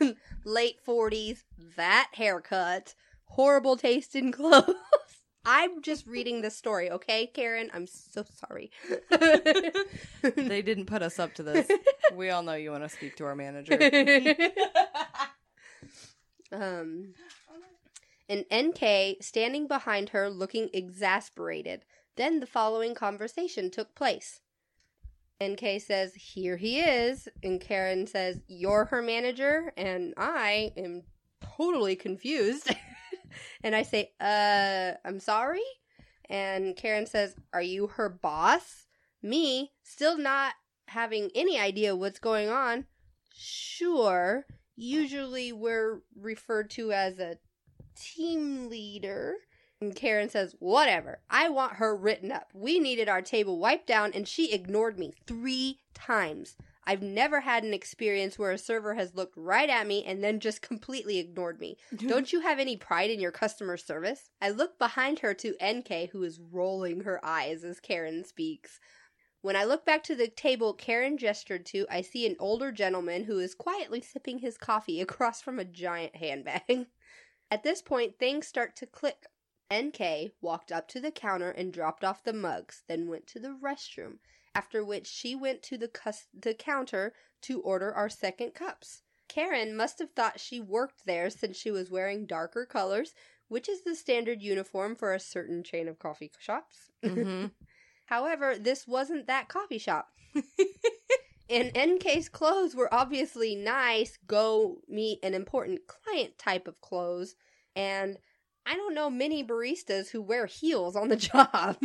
Late 0.44 0.76
40s, 0.86 1.42
that 1.76 2.10
haircut, 2.12 2.94
horrible 3.24 3.76
taste 3.76 4.14
in 4.14 4.30
clothes. 4.30 4.76
I'm 5.44 5.80
just 5.82 6.06
reading 6.06 6.42
this 6.42 6.56
story, 6.56 6.90
okay, 6.90 7.26
Karen? 7.26 7.70
I'm 7.72 7.86
so 7.86 8.24
sorry. 8.24 8.70
they 9.10 10.62
didn't 10.62 10.86
put 10.86 11.02
us 11.02 11.18
up 11.18 11.34
to 11.34 11.42
this. 11.42 11.68
We 12.14 12.30
all 12.30 12.42
know 12.42 12.54
you 12.54 12.70
want 12.70 12.82
to 12.82 12.88
speak 12.88 13.16
to 13.16 13.24
our 13.24 13.34
manager. 13.34 13.72
um, 16.52 17.14
an 18.28 18.44
NK 18.54 19.22
standing 19.22 19.66
behind 19.66 20.10
her 20.10 20.28
looking 20.28 20.68
exasperated. 20.72 21.84
Then 22.16 22.40
the 22.40 22.46
following 22.46 22.94
conversation 22.94 23.70
took 23.70 23.94
place. 23.94 24.40
NK 25.42 25.80
says, 25.80 26.14
Here 26.14 26.56
he 26.58 26.80
is. 26.80 27.28
And 27.42 27.60
Karen 27.60 28.06
says, 28.06 28.40
You're 28.46 28.84
her 28.86 29.00
manager? 29.00 29.72
And 29.76 30.12
I 30.16 30.72
am 30.76 31.02
totally 31.56 31.96
confused. 31.96 32.74
and 33.62 33.74
I 33.74 33.82
say, 33.82 34.12
Uh, 34.20 34.92
I'm 35.04 35.20
sorry? 35.20 35.62
And 36.28 36.76
Karen 36.76 37.06
says, 37.06 37.34
Are 37.52 37.62
you 37.62 37.88
her 37.88 38.08
boss? 38.08 38.86
Me, 39.22 39.72
still 39.82 40.16
not 40.16 40.54
having 40.86 41.30
any 41.34 41.58
idea 41.58 41.96
what's 41.96 42.18
going 42.18 42.48
on. 42.48 42.86
Sure. 43.34 44.46
Usually 44.76 45.52
we're 45.52 46.02
referred 46.18 46.70
to 46.70 46.92
as 46.92 47.18
a 47.18 47.38
team 47.96 48.68
leader. 48.68 49.34
And 49.80 49.94
Karen 49.96 50.28
says, 50.28 50.54
Whatever. 50.58 51.20
I 51.28 51.48
want 51.48 51.74
her 51.74 51.96
written 51.96 52.30
up. 52.30 52.50
We 52.54 52.78
needed 52.78 53.08
our 53.08 53.22
table 53.22 53.58
wiped 53.58 53.86
down, 53.86 54.12
and 54.14 54.28
she 54.28 54.52
ignored 54.52 54.98
me 54.98 55.14
three 55.26 55.80
times. 55.94 56.56
I've 56.90 57.02
never 57.02 57.42
had 57.42 57.62
an 57.62 57.72
experience 57.72 58.36
where 58.36 58.50
a 58.50 58.58
server 58.58 58.94
has 58.94 59.14
looked 59.14 59.36
right 59.36 59.70
at 59.70 59.86
me 59.86 60.04
and 60.04 60.24
then 60.24 60.40
just 60.40 60.60
completely 60.60 61.18
ignored 61.18 61.60
me. 61.60 61.76
Don't 61.96 62.32
you 62.32 62.40
have 62.40 62.58
any 62.58 62.76
pride 62.76 63.12
in 63.12 63.20
your 63.20 63.30
customer 63.30 63.76
service? 63.76 64.28
I 64.42 64.50
look 64.50 64.76
behind 64.76 65.20
her 65.20 65.32
to 65.34 65.54
NK, 65.64 66.10
who 66.10 66.24
is 66.24 66.40
rolling 66.50 67.02
her 67.02 67.24
eyes 67.24 67.62
as 67.62 67.78
Karen 67.78 68.24
speaks. 68.24 68.80
When 69.40 69.54
I 69.54 69.62
look 69.62 69.86
back 69.86 70.02
to 70.02 70.16
the 70.16 70.26
table 70.26 70.74
Karen 70.74 71.16
gestured 71.16 71.64
to, 71.66 71.86
I 71.88 72.00
see 72.00 72.26
an 72.26 72.34
older 72.40 72.72
gentleman 72.72 73.22
who 73.22 73.38
is 73.38 73.54
quietly 73.54 74.00
sipping 74.00 74.40
his 74.40 74.58
coffee 74.58 75.00
across 75.00 75.40
from 75.40 75.60
a 75.60 75.64
giant 75.64 76.16
handbag. 76.16 76.86
At 77.52 77.62
this 77.62 77.82
point, 77.82 78.18
things 78.18 78.48
start 78.48 78.74
to 78.74 78.86
click. 78.86 79.26
NK 79.72 80.32
walked 80.40 80.72
up 80.72 80.88
to 80.88 81.00
the 81.00 81.12
counter 81.12 81.52
and 81.52 81.72
dropped 81.72 82.02
off 82.02 82.24
the 82.24 82.32
mugs, 82.32 82.82
then 82.88 83.08
went 83.08 83.28
to 83.28 83.38
the 83.38 83.56
restroom, 83.62 84.18
after 84.54 84.84
which 84.84 85.06
she 85.06 85.34
went 85.34 85.62
to 85.62 85.78
the, 85.78 85.88
cus- 85.88 86.28
the 86.38 86.54
counter 86.54 87.12
to 87.42 87.60
order 87.60 87.92
our 87.92 88.08
second 88.08 88.54
cups. 88.54 89.02
Karen 89.28 89.76
must 89.76 90.00
have 90.00 90.10
thought 90.10 90.40
she 90.40 90.60
worked 90.60 91.06
there 91.06 91.30
since 91.30 91.56
she 91.56 91.70
was 91.70 91.90
wearing 91.90 92.26
darker 92.26 92.66
colors, 92.66 93.14
which 93.48 93.68
is 93.68 93.82
the 93.82 93.94
standard 93.94 94.42
uniform 94.42 94.96
for 94.96 95.14
a 95.14 95.20
certain 95.20 95.62
chain 95.62 95.88
of 95.88 95.98
coffee 95.98 96.30
shops. 96.38 96.90
hmm 97.02 97.46
However, 98.06 98.56
this 98.58 98.88
wasn't 98.88 99.28
that 99.28 99.46
coffee 99.48 99.78
shop. 99.78 100.08
and 101.48 101.70
NK's 101.76 102.28
clothes 102.28 102.74
were 102.74 102.92
obviously 102.92 103.54
nice, 103.54 104.18
go 104.26 104.78
meet 104.88 105.20
an 105.22 105.32
important 105.32 105.82
client 105.86 106.36
type 106.36 106.66
of 106.66 106.80
clothes. 106.80 107.36
And 107.76 108.18
I 108.66 108.74
don't 108.74 108.94
know 108.94 109.10
many 109.10 109.44
baristas 109.44 110.10
who 110.10 110.22
wear 110.22 110.46
heels 110.46 110.96
on 110.96 111.08
the 111.08 111.16
job. 111.16 111.76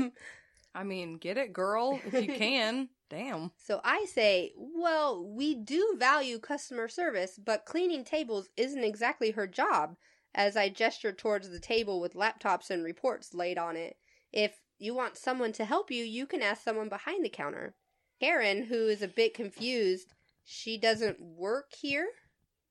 I 0.75 0.83
mean, 0.83 1.17
get 1.17 1.37
it, 1.37 1.53
girl, 1.53 1.99
if 2.05 2.13
you 2.13 2.33
can. 2.37 2.89
Damn. 3.09 3.51
so 3.55 3.81
I 3.83 4.05
say, 4.05 4.51
well, 4.57 5.23
we 5.23 5.53
do 5.55 5.95
value 5.97 6.39
customer 6.39 6.87
service, 6.87 7.39
but 7.43 7.65
cleaning 7.65 8.03
tables 8.03 8.49
isn't 8.57 8.83
exactly 8.83 9.31
her 9.31 9.45
job, 9.45 9.95
as 10.33 10.57
I 10.57 10.69
gesture 10.69 11.13
towards 11.13 11.49
the 11.49 11.59
table 11.59 12.01
with 12.01 12.15
laptops 12.15 12.71
and 12.71 12.83
reports 12.83 13.33
laid 13.33 13.59
on 13.59 13.77
it. 13.77 13.97
If 14.33 14.57
you 14.79 14.95
want 14.95 15.17
someone 15.17 15.53
to 15.53 15.65
help 15.65 15.91
you, 15.91 16.03
you 16.03 16.25
can 16.25 16.41
ask 16.41 16.63
someone 16.63 16.89
behind 16.89 17.23
the 17.23 17.29
counter. 17.29 17.75
Karen, 18.19 18.65
who 18.65 18.87
is 18.87 19.01
a 19.01 19.07
bit 19.07 19.33
confused, 19.33 20.11
she 20.43 20.77
doesn't 20.77 21.21
work 21.21 21.71
here? 21.79 22.07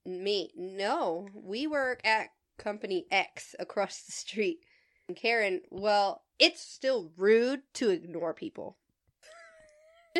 Me, 0.04 0.50
no. 0.56 1.28
We 1.34 1.66
work 1.66 2.00
at 2.04 2.28
Company 2.58 3.06
X 3.10 3.54
across 3.58 4.02
the 4.02 4.12
street. 4.12 4.58
And 5.08 5.16
Karen, 5.16 5.60
well, 5.70 6.22
it's 6.38 6.62
still 6.62 7.12
rude 7.16 7.62
to 7.74 7.90
ignore 7.90 8.34
people. 8.34 8.78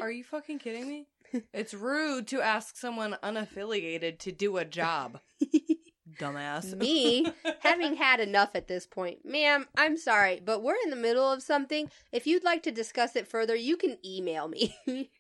Are 0.00 0.10
you 0.10 0.24
fucking 0.24 0.58
kidding 0.58 0.88
me? 0.88 1.06
It's 1.52 1.74
rude 1.74 2.28
to 2.28 2.40
ask 2.40 2.76
someone 2.76 3.16
unaffiliated 3.22 4.18
to 4.20 4.32
do 4.32 4.56
a 4.56 4.64
job. 4.64 5.20
Dumbass. 6.20 6.76
Me, 6.76 7.26
having 7.60 7.96
had 7.96 8.20
enough 8.20 8.50
at 8.54 8.68
this 8.68 8.86
point. 8.86 9.24
Ma'am, 9.24 9.66
I'm 9.76 9.96
sorry, 9.96 10.40
but 10.44 10.62
we're 10.62 10.76
in 10.84 10.90
the 10.90 10.96
middle 10.96 11.32
of 11.32 11.42
something. 11.42 11.90
If 12.12 12.26
you'd 12.26 12.44
like 12.44 12.62
to 12.64 12.70
discuss 12.70 13.16
it 13.16 13.26
further, 13.26 13.56
you 13.56 13.76
can 13.76 13.98
email 14.04 14.46
me. 14.46 14.76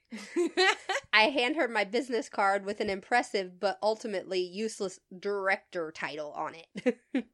I 1.12 1.22
hand 1.22 1.56
her 1.56 1.66
my 1.66 1.84
business 1.84 2.28
card 2.28 2.64
with 2.64 2.80
an 2.80 2.90
impressive 2.90 3.58
but 3.58 3.78
ultimately 3.82 4.40
useless 4.40 5.00
director 5.18 5.90
title 5.90 6.32
on 6.32 6.54
it. 6.54 6.98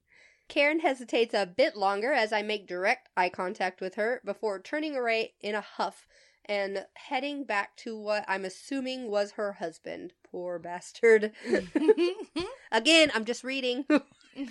Karen 0.51 0.81
hesitates 0.81 1.33
a 1.33 1.47
bit 1.47 1.77
longer 1.77 2.13
as 2.13 2.33
I 2.33 2.43
make 2.43 2.67
direct 2.67 3.09
eye 3.17 3.29
contact 3.31 3.81
with 3.81 3.95
her 3.95 4.21
before 4.25 4.59
turning 4.61 4.97
away 4.97 5.33
in 5.41 5.55
a 5.55 5.61
huff 5.61 6.07
and 6.45 6.85
heading 6.95 7.45
back 7.45 7.77
to 7.79 7.97
what 7.97 8.25
I'm 8.27 8.45
assuming 8.45 9.09
was 9.11 9.33
her 9.33 9.53
husband. 9.55 10.13
Poor 10.31 10.59
bastard. 10.59 11.33
Again, 12.73 13.13
I'm 13.15 13.25
just 13.25 13.45
reading. 13.45 13.85
it's 14.35 14.51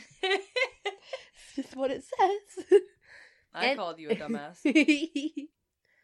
just 1.56 1.76
what 1.76 1.92
it 1.92 2.04
says. 2.04 2.66
I 3.54 3.66
And- 3.68 3.78
called 3.78 4.00
you 4.00 4.10
a 4.10 4.16
dumbass. 4.16 4.60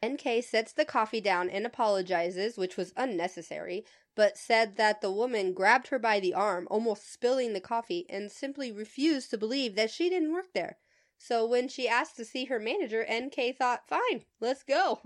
NK 0.05 0.43
sets 0.43 0.73
the 0.73 0.85
coffee 0.85 1.21
down 1.21 1.49
and 1.49 1.65
apologizes, 1.65 2.57
which 2.57 2.75
was 2.77 2.93
unnecessary, 2.97 3.85
but 4.15 4.37
said 4.37 4.77
that 4.77 5.01
the 5.01 5.11
woman 5.11 5.53
grabbed 5.53 5.89
her 5.89 5.99
by 5.99 6.19
the 6.19 6.33
arm, 6.33 6.67
almost 6.71 7.11
spilling 7.11 7.53
the 7.53 7.59
coffee, 7.59 8.05
and 8.09 8.31
simply 8.31 8.71
refused 8.71 9.29
to 9.29 9.37
believe 9.37 9.75
that 9.75 9.91
she 9.91 10.09
didn't 10.09 10.31
work 10.31 10.53
there. 10.53 10.77
So 11.17 11.45
when 11.45 11.67
she 11.67 11.87
asked 11.87 12.15
to 12.17 12.25
see 12.25 12.45
her 12.45 12.59
manager, 12.59 13.05
NK 13.11 13.57
thought, 13.57 13.87
fine, 13.87 14.23
let's 14.39 14.63
go. 14.63 14.99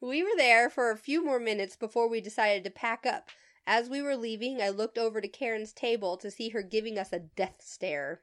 we 0.00 0.22
were 0.22 0.36
there 0.36 0.68
for 0.70 0.90
a 0.90 0.96
few 0.96 1.24
more 1.24 1.40
minutes 1.40 1.76
before 1.76 2.08
we 2.08 2.20
decided 2.20 2.64
to 2.64 2.70
pack 2.70 3.06
up. 3.06 3.30
As 3.66 3.90
we 3.90 4.00
were 4.00 4.16
leaving, 4.16 4.62
I 4.62 4.70
looked 4.70 4.98
over 4.98 5.20
to 5.20 5.28
Karen's 5.28 5.72
table 5.72 6.16
to 6.16 6.30
see 6.30 6.48
her 6.50 6.62
giving 6.62 6.98
us 6.98 7.12
a 7.12 7.18
death 7.18 7.60
stare. 7.60 8.22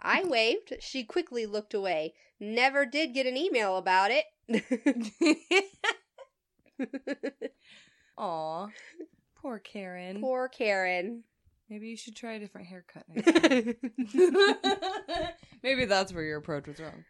I 0.00 0.24
waved. 0.26 0.74
She 0.80 1.04
quickly 1.04 1.44
looked 1.44 1.74
away. 1.74 2.14
Never 2.38 2.86
did 2.86 3.12
get 3.12 3.26
an 3.26 3.36
email 3.36 3.76
about 3.76 4.10
it. 4.10 4.24
Aw. 8.18 8.66
Poor 9.36 9.58
Karen. 9.58 10.20
Poor 10.20 10.48
Karen. 10.48 11.24
Maybe 11.68 11.88
you 11.88 11.96
should 11.96 12.16
try 12.16 12.32
a 12.32 12.40
different 12.40 12.66
haircut 12.66 13.04
next 13.08 13.42
time. 13.42 13.74
Maybe 15.62 15.84
that's 15.84 16.12
where 16.12 16.24
your 16.24 16.38
approach 16.38 16.66
was 16.66 16.80
wrong. 16.80 17.04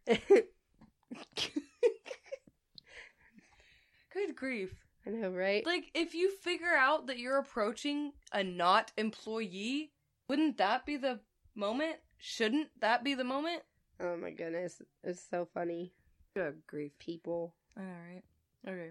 Good 4.12 4.36
grief. 4.36 4.74
I 5.06 5.10
know, 5.10 5.30
right? 5.30 5.64
Like, 5.64 5.90
if 5.94 6.14
you 6.14 6.30
figure 6.30 6.74
out 6.76 7.06
that 7.06 7.18
you're 7.18 7.38
approaching 7.38 8.12
a 8.32 8.44
not 8.44 8.92
employee, 8.98 9.92
wouldn't 10.28 10.59
that 10.59 10.84
be 10.84 10.98
the 10.98 11.20
moment? 11.55 11.97
Shouldn't 12.18 12.68
that 12.80 13.02
be 13.02 13.14
the 13.14 13.24
moment? 13.24 13.62
Oh 13.98 14.16
my 14.16 14.30
goodness. 14.30 14.82
It's 15.02 15.22
so 15.30 15.48
funny. 15.55 15.92
Good 16.34 16.62
grief. 16.66 16.92
People. 16.98 17.55
All 17.78 17.84
right. 17.84 18.22
Okay. 18.68 18.90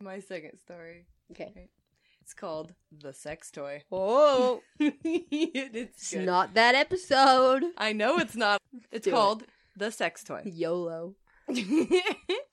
My 0.00 0.20
second 0.20 0.58
story. 0.58 1.06
Okay. 1.30 1.68
It's 2.20 2.34
called 2.34 2.74
The 2.90 3.12
Sex 3.12 3.50
Toy. 3.50 3.82
Oh. 3.92 4.60
it's 4.78 6.12
It's 6.12 6.14
not 6.14 6.54
that 6.54 6.74
episode. 6.74 7.64
I 7.76 7.92
know 7.92 8.18
it's 8.18 8.36
not. 8.36 8.60
It's 8.92 9.04
Do 9.04 9.10
it. 9.10 9.14
called 9.14 9.44
The 9.76 9.90
Sex 9.90 10.24
Toy. 10.24 10.42
YOLO. 10.46 11.14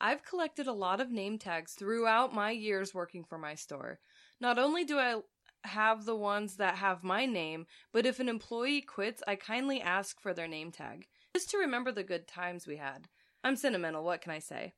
I've 0.01 0.25
collected 0.25 0.67
a 0.67 0.73
lot 0.73 0.99
of 0.99 1.09
name 1.11 1.37
tags 1.39 1.73
throughout 1.73 2.33
my 2.33 2.51
years 2.51 2.93
working 2.93 3.23
for 3.23 3.37
my 3.37 3.55
store. 3.55 3.99
Not 4.41 4.59
only 4.59 4.83
do 4.83 4.97
I 4.99 5.21
have 5.63 6.05
the 6.05 6.15
ones 6.15 6.57
that 6.57 6.75
have 6.75 7.03
my 7.03 7.25
name, 7.25 7.65
but 7.93 8.05
if 8.05 8.19
an 8.19 8.27
employee 8.27 8.81
quits, 8.81 9.23
I 9.27 9.35
kindly 9.37 9.79
ask 9.81 10.19
for 10.19 10.33
their 10.33 10.47
name 10.47 10.71
tag, 10.71 11.05
just 11.33 11.49
to 11.51 11.57
remember 11.57 11.91
the 11.91 12.03
good 12.03 12.27
times 12.27 12.67
we 12.67 12.77
had. 12.77 13.07
I'm 13.43 13.55
sentimental, 13.55 14.03
what 14.03 14.21
can 14.21 14.31
I 14.33 14.39
say? 14.39 14.73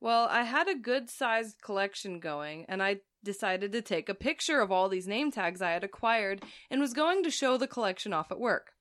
Well, 0.00 0.28
I 0.30 0.42
had 0.42 0.68
a 0.68 0.74
good 0.74 1.08
sized 1.08 1.60
collection 1.62 2.20
going, 2.20 2.66
and 2.68 2.82
I 2.82 3.00
decided 3.24 3.72
to 3.72 3.82
take 3.82 4.08
a 4.08 4.14
picture 4.14 4.60
of 4.60 4.70
all 4.70 4.88
these 4.88 5.08
name 5.08 5.30
tags 5.30 5.60
I 5.62 5.72
had 5.72 5.84
acquired 5.84 6.44
and 6.70 6.80
was 6.80 6.92
going 6.92 7.22
to 7.24 7.30
show 7.30 7.56
the 7.56 7.66
collection 7.66 8.12
off 8.12 8.30
at 8.30 8.40
work. 8.40 8.72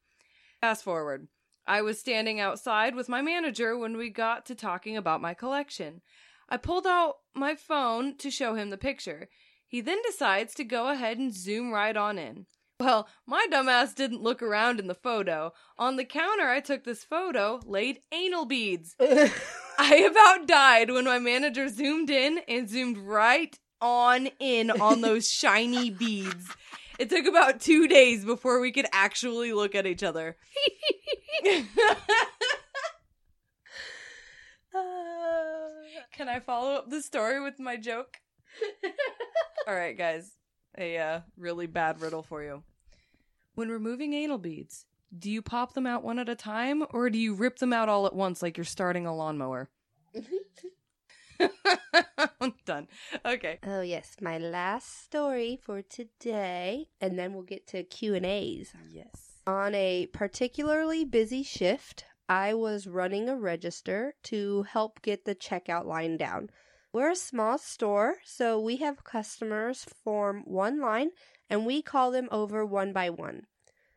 Fast 0.61 0.83
forward. 0.83 1.27
I 1.67 1.81
was 1.81 1.99
standing 1.99 2.39
outside 2.39 2.95
with 2.95 3.09
my 3.09 3.21
manager 3.21 3.77
when 3.77 3.97
we 3.97 4.09
got 4.09 4.45
to 4.47 4.55
talking 4.55 4.95
about 4.95 5.21
my 5.21 5.33
collection. 5.33 6.01
I 6.47 6.57
pulled 6.57 6.85
out 6.85 7.15
my 7.33 7.55
phone 7.55 8.17
to 8.17 8.29
show 8.29 8.53
him 8.53 8.69
the 8.69 8.77
picture. 8.77 9.29
He 9.67 9.81
then 9.81 9.99
decides 10.05 10.53
to 10.55 10.63
go 10.63 10.89
ahead 10.89 11.17
and 11.17 11.33
zoom 11.33 11.71
right 11.71 11.97
on 11.97 12.19
in. 12.19 12.45
Well, 12.79 13.07
my 13.25 13.47
dumbass 13.51 13.95
didn't 13.95 14.21
look 14.21 14.43
around 14.43 14.79
in 14.79 14.87
the 14.87 14.93
photo. 14.93 15.53
On 15.77 15.95
the 15.95 16.05
counter 16.05 16.49
I 16.49 16.59
took 16.59 16.83
this 16.83 17.03
photo 17.03 17.61
laid 17.65 18.01
anal 18.11 18.45
beads. 18.45 18.95
I 19.77 19.97
about 19.97 20.47
died 20.47 20.91
when 20.91 21.05
my 21.05 21.19
manager 21.19 21.69
zoomed 21.69 22.09
in 22.09 22.39
and 22.47 22.69
zoomed 22.69 22.97
right 22.97 23.57
on 23.81 24.29
in 24.39 24.71
on 24.71 25.01
those 25.01 25.29
shiny 25.31 25.89
beads. 25.89 26.47
It 26.97 27.09
took 27.09 27.25
about 27.25 27.59
two 27.59 27.87
days 27.87 28.23
before 28.23 28.61
we 28.61 28.71
could 28.71 28.87
actually 28.93 29.51
look 29.53 29.75
at 29.75 29.85
each 29.85 30.03
other. 30.03 30.37
Can 36.13 36.29
I 36.29 36.39
follow 36.39 36.73
up 36.75 36.89
the 36.89 37.01
story 37.01 37.41
with 37.41 37.59
my 37.59 37.75
joke? 37.75 38.17
All 39.67 39.75
right, 39.75 39.97
guys. 39.97 40.31
A 40.77 40.97
uh, 40.97 41.19
really 41.37 41.67
bad 41.67 41.99
riddle 42.01 42.23
for 42.23 42.41
you. 42.41 42.63
When 43.55 43.69
removing 43.69 44.13
anal 44.13 44.37
beads, 44.37 44.85
do 45.17 45.29
you 45.29 45.41
pop 45.41 45.73
them 45.73 45.87
out 45.87 46.03
one 46.03 46.19
at 46.19 46.29
a 46.29 46.35
time 46.35 46.83
or 46.91 47.09
do 47.09 47.17
you 47.17 47.33
rip 47.33 47.59
them 47.59 47.73
out 47.73 47.89
all 47.89 48.05
at 48.05 48.15
once 48.15 48.41
like 48.41 48.57
you're 48.57 48.63
starting 48.63 49.05
a 49.05 49.15
lawnmower? 49.15 49.69
I'm 50.15 50.23
mm-hmm. 51.39 52.49
done. 52.65 52.87
Okay. 53.25 53.59
oh 53.65 53.81
yes, 53.81 54.15
my 54.21 54.37
last 54.37 55.03
story 55.03 55.59
for 55.61 55.81
today, 55.81 56.87
and 57.01 57.19
then 57.19 57.33
we'll 57.33 57.43
get 57.43 57.67
to 57.67 57.83
Q 57.83 58.15
and 58.15 58.25
A's. 58.25 58.73
Yes. 58.89 59.41
On 59.45 59.75
a 59.75 60.07
particularly 60.07 61.03
busy 61.03 61.43
shift, 61.43 62.05
I 62.27 62.53
was 62.53 62.87
running 62.87 63.29
a 63.29 63.35
register 63.35 64.15
to 64.23 64.63
help 64.63 65.01
get 65.01 65.25
the 65.25 65.35
checkout 65.35 65.85
line 65.85 66.17
down. 66.17 66.49
We're 66.93 67.11
a 67.11 67.15
small 67.15 67.57
store, 67.57 68.15
so 68.23 68.59
we 68.59 68.77
have 68.77 69.03
customers 69.03 69.85
form 70.03 70.43
one 70.45 70.79
line 70.79 71.09
and 71.49 71.65
we 71.65 71.81
call 71.81 72.11
them 72.11 72.29
over 72.31 72.65
one 72.65 72.93
by 72.93 73.09
one. 73.09 73.47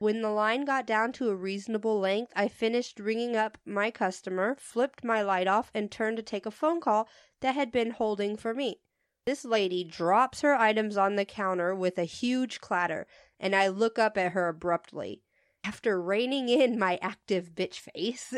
When 0.00 0.22
the 0.22 0.30
line 0.30 0.64
got 0.64 0.86
down 0.86 1.12
to 1.14 1.28
a 1.28 1.34
reasonable 1.34 1.98
length, 1.98 2.32
I 2.36 2.46
finished 2.46 3.00
ringing 3.00 3.34
up 3.34 3.58
my 3.66 3.90
customer, 3.90 4.54
flipped 4.56 5.02
my 5.02 5.22
light 5.22 5.48
off, 5.48 5.72
and 5.74 5.90
turned 5.90 6.16
to 6.18 6.22
take 6.22 6.46
a 6.46 6.52
phone 6.52 6.80
call 6.80 7.08
that 7.40 7.56
had 7.56 7.72
been 7.72 7.90
holding 7.90 8.36
for 8.36 8.54
me. 8.54 8.78
This 9.26 9.44
lady 9.44 9.82
drops 9.82 10.40
her 10.42 10.54
items 10.54 10.96
on 10.96 11.16
the 11.16 11.24
counter 11.24 11.74
with 11.74 11.98
a 11.98 12.04
huge 12.04 12.60
clatter, 12.60 13.06
and 13.40 13.56
I 13.56 13.68
look 13.68 13.98
up 13.98 14.16
at 14.16 14.32
her 14.32 14.48
abruptly. 14.48 15.22
After 15.64 16.00
reining 16.00 16.48
in 16.48 16.78
my 16.78 16.98
active 17.02 17.50
bitch 17.54 17.80
face, 17.80 18.32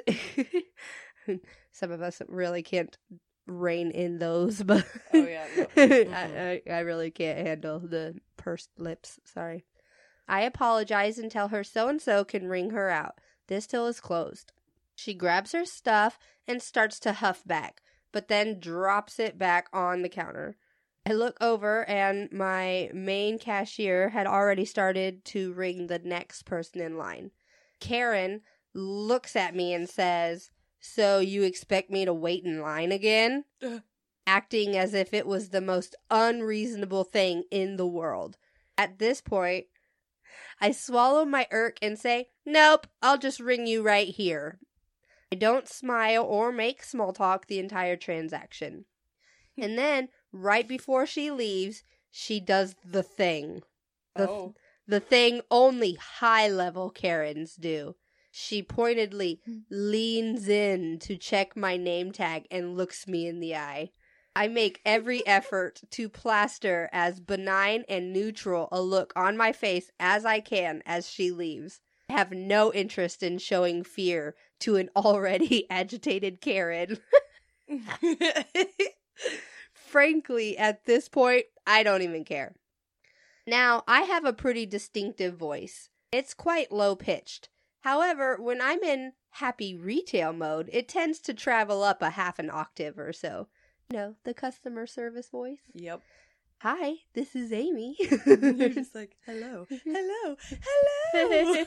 some 1.72 1.90
of 1.92 2.00
us 2.00 2.22
really 2.26 2.62
can't 2.62 2.96
rein 3.46 3.90
in 3.90 4.18
those, 4.18 4.62
but 4.64 4.86
Oh, 5.12 5.26
yeah, 5.26 5.46
no. 5.56 5.66
I, 5.76 6.62
I, 6.66 6.72
I 6.72 6.78
really 6.80 7.10
can't 7.10 7.46
handle 7.46 7.80
the 7.80 8.18
pursed 8.38 8.70
lips. 8.78 9.20
Sorry. 9.24 9.64
I 10.30 10.42
apologize 10.42 11.18
and 11.18 11.28
tell 11.28 11.48
her 11.48 11.64
so 11.64 11.88
and 11.88 12.00
so 12.00 12.24
can 12.24 12.46
ring 12.46 12.70
her 12.70 12.88
out. 12.88 13.18
This 13.48 13.66
till 13.66 13.88
is 13.88 13.98
closed. 13.98 14.52
She 14.94 15.12
grabs 15.12 15.50
her 15.50 15.64
stuff 15.64 16.20
and 16.46 16.62
starts 16.62 17.00
to 17.00 17.14
huff 17.14 17.42
back, 17.44 17.82
but 18.12 18.28
then 18.28 18.60
drops 18.60 19.18
it 19.18 19.38
back 19.38 19.66
on 19.72 20.02
the 20.02 20.08
counter. 20.08 20.56
I 21.04 21.14
look 21.14 21.36
over 21.40 21.84
and 21.88 22.30
my 22.30 22.90
main 22.94 23.40
cashier 23.40 24.10
had 24.10 24.28
already 24.28 24.64
started 24.64 25.24
to 25.26 25.52
ring 25.52 25.88
the 25.88 25.98
next 25.98 26.44
person 26.44 26.80
in 26.80 26.96
line. 26.96 27.32
Karen 27.80 28.42
looks 28.72 29.34
at 29.34 29.56
me 29.56 29.74
and 29.74 29.88
says, 29.88 30.52
So 30.78 31.18
you 31.18 31.42
expect 31.42 31.90
me 31.90 32.04
to 32.04 32.14
wait 32.14 32.44
in 32.44 32.60
line 32.60 32.92
again? 32.92 33.46
Acting 34.28 34.76
as 34.76 34.94
if 34.94 35.12
it 35.12 35.26
was 35.26 35.48
the 35.48 35.60
most 35.60 35.96
unreasonable 36.08 37.02
thing 37.02 37.42
in 37.50 37.78
the 37.78 37.86
world. 37.86 38.36
At 38.78 39.00
this 39.00 39.20
point, 39.20 39.66
I 40.60 40.72
swallow 40.72 41.24
my 41.24 41.46
irk 41.50 41.78
and 41.82 41.98
say, 41.98 42.28
Nope, 42.44 42.86
I'll 43.02 43.18
just 43.18 43.40
ring 43.40 43.66
you 43.66 43.82
right 43.82 44.08
here. 44.08 44.58
I 45.32 45.36
don't 45.36 45.68
smile 45.68 46.24
or 46.24 46.50
make 46.50 46.82
small 46.82 47.12
talk 47.12 47.46
the 47.46 47.58
entire 47.58 47.96
transaction. 47.96 48.84
and 49.56 49.78
then, 49.78 50.08
right 50.32 50.66
before 50.66 51.06
she 51.06 51.30
leaves, 51.30 51.82
she 52.10 52.40
does 52.40 52.74
the 52.84 53.02
thing. 53.02 53.62
The, 54.16 54.28
oh. 54.28 54.54
the 54.86 55.00
thing 55.00 55.42
only 55.50 55.94
high 55.94 56.48
level 56.48 56.90
Karens 56.90 57.54
do. 57.54 57.94
She 58.32 58.62
pointedly 58.62 59.40
hmm. 59.44 59.58
leans 59.70 60.48
in 60.48 60.98
to 61.00 61.16
check 61.16 61.56
my 61.56 61.76
name 61.76 62.12
tag 62.12 62.46
and 62.50 62.76
looks 62.76 63.06
me 63.06 63.26
in 63.26 63.40
the 63.40 63.56
eye. 63.56 63.90
I 64.36 64.48
make 64.48 64.80
every 64.84 65.26
effort 65.26 65.80
to 65.90 66.08
plaster 66.08 66.88
as 66.92 67.20
benign 67.20 67.84
and 67.88 68.12
neutral 68.12 68.68
a 68.70 68.80
look 68.80 69.12
on 69.16 69.36
my 69.36 69.52
face 69.52 69.90
as 69.98 70.24
I 70.24 70.40
can 70.40 70.82
as 70.86 71.10
she 71.10 71.30
leaves. 71.30 71.80
I 72.08 72.12
have 72.14 72.30
no 72.32 72.72
interest 72.72 73.22
in 73.22 73.38
showing 73.38 73.82
fear 73.82 74.36
to 74.60 74.76
an 74.76 74.90
already 74.96 75.68
agitated 75.70 76.40
Karen. 76.40 76.98
Frankly, 79.72 80.56
at 80.56 80.84
this 80.84 81.08
point, 81.08 81.46
I 81.66 81.82
don't 81.82 82.02
even 82.02 82.24
care. 82.24 82.54
Now, 83.46 83.82
I 83.88 84.02
have 84.02 84.24
a 84.24 84.32
pretty 84.32 84.66
distinctive 84.66 85.36
voice. 85.36 85.88
It's 86.12 86.34
quite 86.34 86.70
low 86.70 86.94
pitched. 86.94 87.48
However, 87.80 88.36
when 88.40 88.60
I'm 88.60 88.82
in 88.82 89.12
happy 89.30 89.74
retail 89.74 90.32
mode, 90.32 90.68
it 90.72 90.88
tends 90.88 91.18
to 91.20 91.34
travel 91.34 91.82
up 91.82 92.02
a 92.02 92.10
half 92.10 92.38
an 92.38 92.50
octave 92.50 92.98
or 92.98 93.12
so. 93.12 93.48
You 93.90 93.98
know, 93.98 94.14
the 94.22 94.34
customer 94.34 94.86
service 94.86 95.30
voice. 95.30 95.58
Yep. 95.74 96.00
Hi, 96.58 96.94
this 97.12 97.34
is 97.34 97.52
Amy. 97.52 97.96
You're 98.26 98.68
just 98.68 98.94
like, 98.94 99.16
hello, 99.26 99.66
hello, 99.84 100.36
hello. 101.12 101.64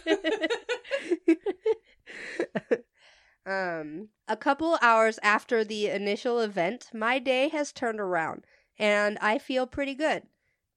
um, 3.45 4.07
a 4.29 4.37
couple 4.37 4.77
hours 4.81 5.19
after 5.21 5.65
the 5.65 5.87
initial 5.89 6.39
event, 6.39 6.87
my 6.93 7.19
day 7.19 7.49
has 7.49 7.73
turned 7.73 7.99
around 7.99 8.45
and 8.79 9.17
I 9.19 9.37
feel 9.37 9.67
pretty 9.67 9.95
good. 9.95 10.23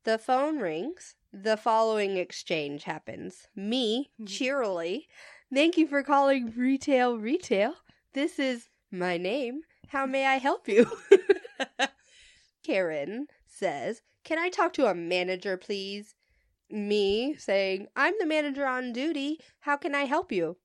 The 0.02 0.18
phone 0.18 0.58
rings. 0.58 1.14
The 1.32 1.56
following 1.56 2.16
exchange 2.16 2.84
happens. 2.84 3.46
Me, 3.54 4.10
cheerily, 4.26 5.06
thank 5.54 5.76
you 5.76 5.86
for 5.86 6.02
calling 6.02 6.52
Retail 6.56 7.18
Retail. 7.18 7.74
This 8.14 8.40
is 8.40 8.68
my 8.90 9.16
name. 9.16 9.60
How 9.88 10.06
may 10.06 10.26
I 10.26 10.38
help 10.38 10.66
you? 10.66 10.90
Karen 12.62 13.26
says, 13.46 14.02
Can 14.24 14.38
I 14.38 14.48
talk 14.48 14.72
to 14.74 14.86
a 14.86 14.94
manager, 14.94 15.56
please? 15.56 16.14
Me 16.70 17.34
saying, 17.38 17.86
I'm 17.94 18.14
the 18.18 18.26
manager 18.26 18.66
on 18.66 18.92
duty. 18.92 19.38
How 19.60 19.76
can 19.76 19.94
I 19.94 20.02
help 20.04 20.32
you? 20.32 20.56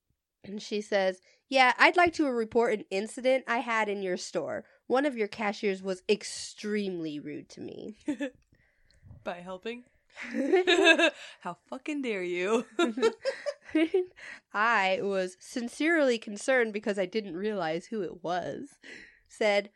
And 0.43 0.61
she 0.61 0.81
says, 0.81 1.21
Yeah, 1.49 1.73
I'd 1.77 1.97
like 1.97 2.13
to 2.13 2.25
report 2.25 2.73
an 2.73 2.85
incident 2.89 3.43
I 3.47 3.59
had 3.59 3.87
in 3.89 4.01
your 4.01 4.17
store. 4.17 4.65
One 4.87 5.05
of 5.05 5.15
your 5.15 5.27
cashiers 5.27 5.83
was 5.83 6.03
extremely 6.09 7.19
rude 7.19 7.49
to 7.49 7.61
me. 7.61 7.97
By 9.23 9.35
helping? 9.35 9.83
How 11.41 11.57
fucking 11.69 12.01
dare 12.01 12.23
you? 12.23 12.65
I 14.53 14.99
was 15.01 15.37
sincerely 15.39 16.17
concerned 16.17 16.73
because 16.73 16.99
I 16.99 17.05
didn't 17.05 17.35
realize 17.35 17.85
who 17.85 18.01
it 18.01 18.23
was. 18.23 18.69
Said, 19.27 19.69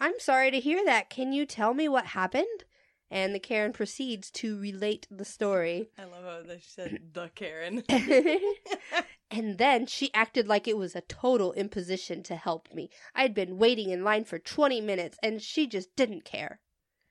I'm 0.00 0.18
sorry 0.18 0.50
to 0.50 0.58
hear 0.58 0.82
that. 0.86 1.10
Can 1.10 1.32
you 1.32 1.44
tell 1.44 1.74
me 1.74 1.88
what 1.88 2.06
happened? 2.06 2.64
And 3.10 3.34
the 3.34 3.40
Karen 3.40 3.72
proceeds 3.72 4.30
to 4.32 4.58
relate 4.58 5.06
the 5.10 5.24
story. 5.24 5.90
I 5.98 6.04
love 6.04 6.24
how 6.24 6.42
they 6.42 6.60
said 6.60 7.10
the 7.12 7.28
Karen. 7.34 7.82
and 9.30 9.58
then 9.58 9.86
she 9.86 10.14
acted 10.14 10.48
like 10.48 10.66
it 10.66 10.78
was 10.78 10.96
a 10.96 11.02
total 11.02 11.52
imposition 11.52 12.22
to 12.24 12.36
help 12.36 12.72
me. 12.72 12.88
I 13.14 13.22
had 13.22 13.34
been 13.34 13.58
waiting 13.58 13.90
in 13.90 14.02
line 14.04 14.24
for 14.24 14.38
20 14.38 14.80
minutes 14.80 15.18
and 15.22 15.42
she 15.42 15.66
just 15.66 15.94
didn't 15.96 16.24
care. 16.24 16.60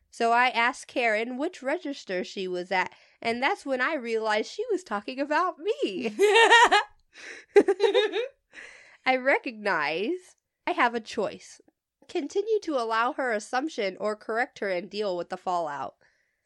So 0.10 0.32
I 0.32 0.50
asked 0.50 0.88
Karen 0.88 1.38
which 1.38 1.62
register 1.62 2.24
she 2.24 2.48
was 2.48 2.72
at, 2.72 2.92
and 3.22 3.44
that's 3.44 3.64
when 3.66 3.80
I 3.80 3.94
realized 3.94 4.52
she 4.52 4.66
was 4.72 4.84
talking 4.84 5.20
about 5.20 5.60
me. 5.60 6.16
I 9.06 9.16
recognize 9.18 10.36
I 10.66 10.72
have 10.72 10.96
a 10.96 11.00
choice. 11.00 11.62
Continue 12.10 12.60
to 12.64 12.76
allow 12.76 13.14
her 13.14 13.32
assumption 13.32 13.96
or 14.00 14.16
correct 14.16 14.60
her 14.60 14.70
and 14.70 14.90
deal 14.90 15.16
with 15.16 15.30
the 15.30 15.38
fallout. 15.38 15.96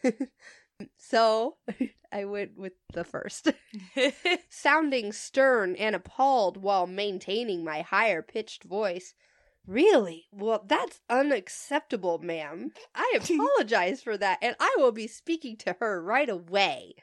so 0.98 1.56
I 2.12 2.26
went 2.26 2.58
with 2.58 2.74
the 2.94 3.04
first. 3.04 3.52
Sounding 4.50 5.12
stern 5.12 5.76
and 5.76 5.96
appalled 5.96 6.58
while 6.58 6.86
maintaining 6.86 7.64
my 7.64 7.82
higher 7.82 8.22
pitched 8.22 8.64
voice. 8.64 9.14
Really? 9.66 10.26
Well, 10.32 10.64
that's 10.68 11.00
unacceptable, 11.10 12.20
ma'am. 12.20 12.72
I 12.94 13.18
apologize 13.18 14.02
for 14.02 14.18
that, 14.18 14.40
and 14.42 14.58
I 14.60 14.76
will 14.78 14.92
be 14.92 15.08
speaking 15.08 15.56
to 15.58 15.78
her 15.80 16.04
right 16.04 16.30
away. 16.30 16.96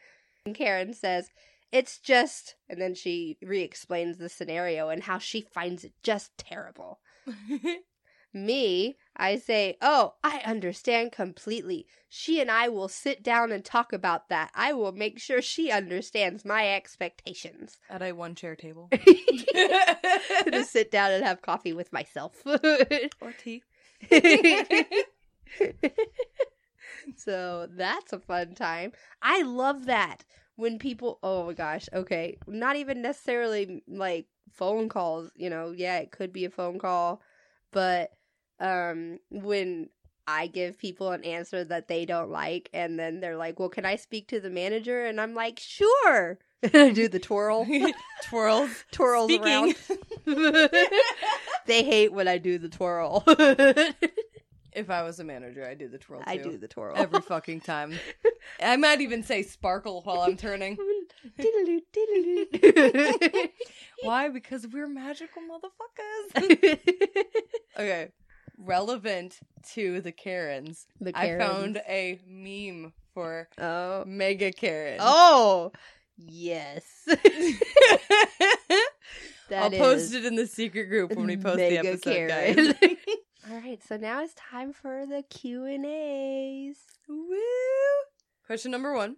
And 0.45 0.55
Karen 0.55 0.93
says, 0.93 1.31
It's 1.73 1.99
just. 1.99 2.57
And 2.69 2.81
then 2.81 2.95
she 2.95 3.39
re 3.43 3.63
explains 3.63 4.19
the 4.19 4.29
scenario 4.29 4.91
and 4.91 5.03
how 5.05 5.19
she 5.19 5.41
finds 5.41 5.85
it 5.85 5.95
just 6.03 6.37
terrible. 6.37 7.01
Me, 8.33 8.97
I 9.17 9.37
say, 9.37 9.77
Oh, 9.83 10.15
I 10.23 10.41
understand 10.47 11.13
completely. 11.13 11.87
She 12.09 12.41
and 12.41 12.51
I 12.51 12.69
will 12.69 12.89
sit 12.89 13.23
down 13.23 13.53
and 13.53 13.65
talk 13.65 13.93
about 13.93 14.29
that. 14.29 14.51
I 14.55 14.73
will 14.73 14.93
make 14.93 15.19
sure 15.19 15.43
she 15.43 15.71
understands 15.71 16.45
my 16.45 16.73
expectations. 16.73 17.79
At 17.91 18.03
a 18.03 18.13
one 18.13 18.35
chair 18.35 18.55
table. 18.57 18.89
to 18.93 20.65
sit 20.67 20.91
down 20.91 21.13
and 21.13 21.25
have 21.25 21.43
coffee 21.43 21.73
with 21.73 21.93
myself. 21.93 22.43
or 23.21 23.33
tea. 23.39 23.63
so 27.17 27.69
that's 27.71 28.13
a 28.13 28.21
fun 28.21 28.55
time. 28.55 28.93
I 29.23 29.43
love 29.43 29.87
that 29.87 30.25
when 30.57 30.79
people, 30.79 31.19
oh 31.23 31.47
my 31.47 31.55
gosh, 31.55 31.89
okay, 31.93 32.37
not 32.47 32.77
even 32.77 33.03
necessarily 33.03 33.83
like 33.89 34.27
phone 34.53 34.89
calls, 34.89 35.31
you 35.35 35.49
know, 35.51 35.73
yeah, 35.77 35.99
it 35.99 36.13
could 36.13 36.33
be 36.33 36.45
a 36.45 36.51
phone 36.51 36.79
call, 36.79 37.23
but 37.73 38.11
um 38.61 39.19
when 39.31 39.89
I 40.27 40.47
give 40.47 40.79
people 40.79 41.11
an 41.11 41.25
answer 41.25 41.65
that 41.65 41.89
they 41.89 42.05
don't 42.05 42.31
like 42.31 42.69
and 42.73 42.99
then 42.99 43.21
they're 43.21 43.37
like, 43.37 43.59
"Well, 43.59 43.69
can 43.69 43.85
I 43.85 43.97
speak 43.97 44.29
to 44.29 44.41
the 44.41 44.51
manager?" 44.51 45.05
and 45.07 45.21
I'm 45.21 45.35
like, 45.35 45.59
"Sure." 45.59 46.39
I 46.75 46.91
do 46.91 47.09
the 47.09 47.19
twirl. 47.19 47.67
Twirls. 48.25 48.85
Twirls 48.93 49.33
around. 49.33 49.75
they 51.67 51.83
hate 51.83 52.13
when 52.13 52.29
I 52.29 52.39
do 52.39 52.59
the 52.59 52.69
twirl. 52.69 53.25
If 54.73 54.89
I 54.89 55.03
was 55.03 55.19
a 55.19 55.25
manager, 55.25 55.67
I'd 55.67 55.79
do 55.79 55.89
the 55.89 55.99
twirl 55.99 56.21
too. 56.21 56.31
I 56.31 56.37
do 56.37 56.57
the 56.57 56.69
twirl. 56.69 56.95
Every 56.97 57.21
fucking 57.23 57.63
time. 57.63 57.99
I 58.63 58.77
might 58.77 59.01
even 59.01 59.25
say 59.25 59.43
sparkle 59.43 60.03
while 60.03 60.21
I'm 60.21 60.37
turning. 60.37 60.79
Why? 64.03 64.29
Because 64.29 64.67
we're 64.69 64.87
magical 64.87 65.43
motherfuckers. 65.43 66.79
okay. 67.77 68.13
Relevant 68.63 69.39
to 69.73 70.01
the 70.01 70.13
Karens. 70.13 70.87
the 71.01 71.13
I 71.17 71.39
found 71.39 71.79
a 71.89 72.21
meme 72.27 72.93
for 73.15 73.49
Oh. 73.59 74.05
Mega 74.07 74.53
Karen. 74.53 74.99
Oh. 75.01 75.73
Yes. 76.17 76.85
I'll 79.53 79.71
post 79.71 80.15
it 80.15 80.25
in 80.25 80.37
the 80.37 80.47
secret 80.47 80.87
group 80.87 81.15
when 81.15 81.27
we 81.27 81.37
post 81.37 81.57
the 81.57 81.71
Mega 81.71 81.89
episode, 81.89 82.03
Karen. 82.29 82.55
guys. 82.55 82.75
All 83.51 83.57
right, 83.57 83.83
so 83.83 83.97
now 83.97 84.23
it's 84.23 84.35
time 84.35 84.73
for 84.73 85.07
the 85.07 85.23
Q 85.29 85.65
and 85.65 85.85
A's. 85.87 86.77
Woo! 87.09 87.37
Question 88.47 88.71
number 88.71 88.95
one. 88.95 89.17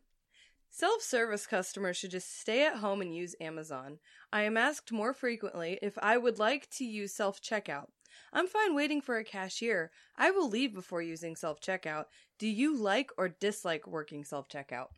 Self 0.70 1.02
service 1.02 1.46
customers 1.46 1.98
should 1.98 2.12
just 2.12 2.40
stay 2.40 2.64
at 2.64 2.76
home 2.76 3.02
and 3.02 3.14
use 3.14 3.34
Amazon. 3.40 3.98
I 4.32 4.42
am 4.44 4.56
asked 4.56 4.90
more 4.90 5.12
frequently 5.12 5.78
if 5.82 5.98
I 6.00 6.16
would 6.16 6.38
like 6.38 6.70
to 6.78 6.84
use 6.84 7.12
self 7.14 7.42
checkout. 7.42 7.88
I'm 8.32 8.46
fine 8.46 8.74
waiting 8.74 9.00
for 9.00 9.16
a 9.16 9.24
cashier. 9.24 9.90
I 10.16 10.30
will 10.30 10.48
leave 10.48 10.74
before 10.74 11.02
using 11.02 11.36
self 11.36 11.60
checkout. 11.60 12.06
Do 12.38 12.48
you 12.48 12.76
like 12.76 13.10
or 13.16 13.28
dislike 13.28 13.86
working 13.86 14.24
self 14.24 14.48
checkout? 14.48 14.88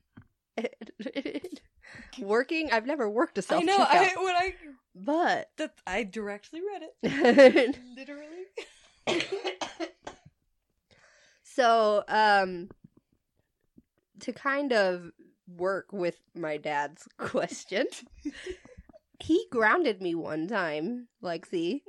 Working? 2.18 2.70
I've 2.72 2.86
never 2.86 3.08
worked 3.08 3.38
a 3.38 3.42
self 3.42 3.62
I 3.62 3.64
know. 3.64 3.78
checkout, 3.78 4.18
I, 4.18 4.22
when 4.22 4.34
I 4.34 4.54
but 4.94 5.50
that 5.56 5.74
I 5.86 6.04
directly 6.04 6.60
read 6.60 6.82
it. 7.02 7.78
Literally. 7.96 8.44
so 11.42 12.04
um, 12.08 12.68
to 14.20 14.32
kind 14.32 14.72
of 14.72 15.10
work 15.48 15.86
with 15.92 16.20
my 16.34 16.56
dad's 16.56 17.08
question, 17.18 17.86
he 19.20 19.46
grounded 19.50 20.00
me 20.00 20.14
one 20.14 20.46
time, 20.46 21.08
Lexi, 21.22 21.82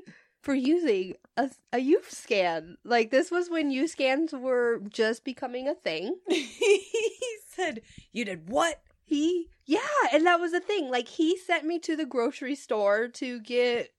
for 0.46 0.54
using 0.54 1.16
a, 1.36 1.50
a 1.74 1.80
U 1.80 2.02
scan. 2.08 2.78
Like 2.86 3.10
this 3.10 3.32
was 3.32 3.50
when 3.50 3.72
U 3.72 3.88
scans 3.88 4.32
were 4.32 4.80
just 4.88 5.24
becoming 5.26 5.68
a 5.68 5.74
thing. 5.74 6.18
he 6.30 7.38
said, 7.50 7.82
"You 8.14 8.26
did 8.26 8.48
what?" 8.48 8.80
He, 9.04 9.50
yeah, 9.66 9.80
and 10.14 10.26
that 10.28 10.40
was 10.40 10.52
the 10.52 10.60
thing. 10.60 10.90
Like 10.90 11.08
he 11.08 11.36
sent 11.38 11.66
me 11.66 11.80
to 11.80 11.96
the 11.96 12.06
grocery 12.06 12.56
store 12.56 13.08
to 13.08 13.40
get 13.42 13.90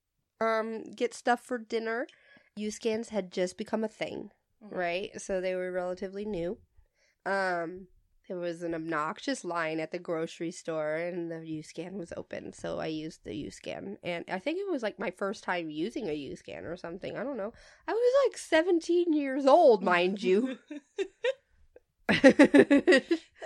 um 0.41 0.85
get 0.95 1.13
stuff 1.15 1.41
for 1.41 1.59
dinner. 1.59 2.07
U 2.55 2.71
scans 2.71 3.09
had 3.09 3.33
just 3.33 3.59
become 3.59 3.83
a 3.85 3.89
thing, 3.89 4.31
Mhm. 4.63 4.77
right? 4.77 5.21
So 5.21 5.41
they 5.41 5.55
were 5.57 5.73
relatively 5.73 6.25
new. 6.25 6.59
Um 7.27 7.89
there 8.29 8.39
was 8.39 8.63
an 8.63 8.75
obnoxious 8.75 9.45
line 9.45 9.81
at 9.81 9.93
the 9.93 9.99
grocery 9.99 10.51
store 10.51 10.97
and 10.97 11.31
the 11.31 11.47
U 11.47 11.63
scan 11.63 11.97
was 11.97 12.13
open, 12.17 12.53
so 12.53 12.79
I 12.79 12.87
used 12.87 13.25
the 13.25 13.35
U 13.35 13.51
scan. 13.51 13.99
And 14.03 14.25
I 14.29 14.39
think 14.39 14.59
it 14.59 14.71
was 14.71 14.83
like 14.83 14.99
my 14.99 15.11
first 15.11 15.45
time 15.45 15.71
using 15.71 16.09
a 16.09 16.13
U 16.13 16.37
scan 16.37 16.65
or 16.65 16.77
something. 16.77 17.17
I 17.17 17.23
don't 17.23 17.37
know. 17.37 17.53
I 17.87 17.93
was 17.93 18.13
like 18.27 18.39
17 18.39 19.13
years 19.13 19.47
old, 19.47 19.83
mind 19.83 20.23
you. 20.23 20.59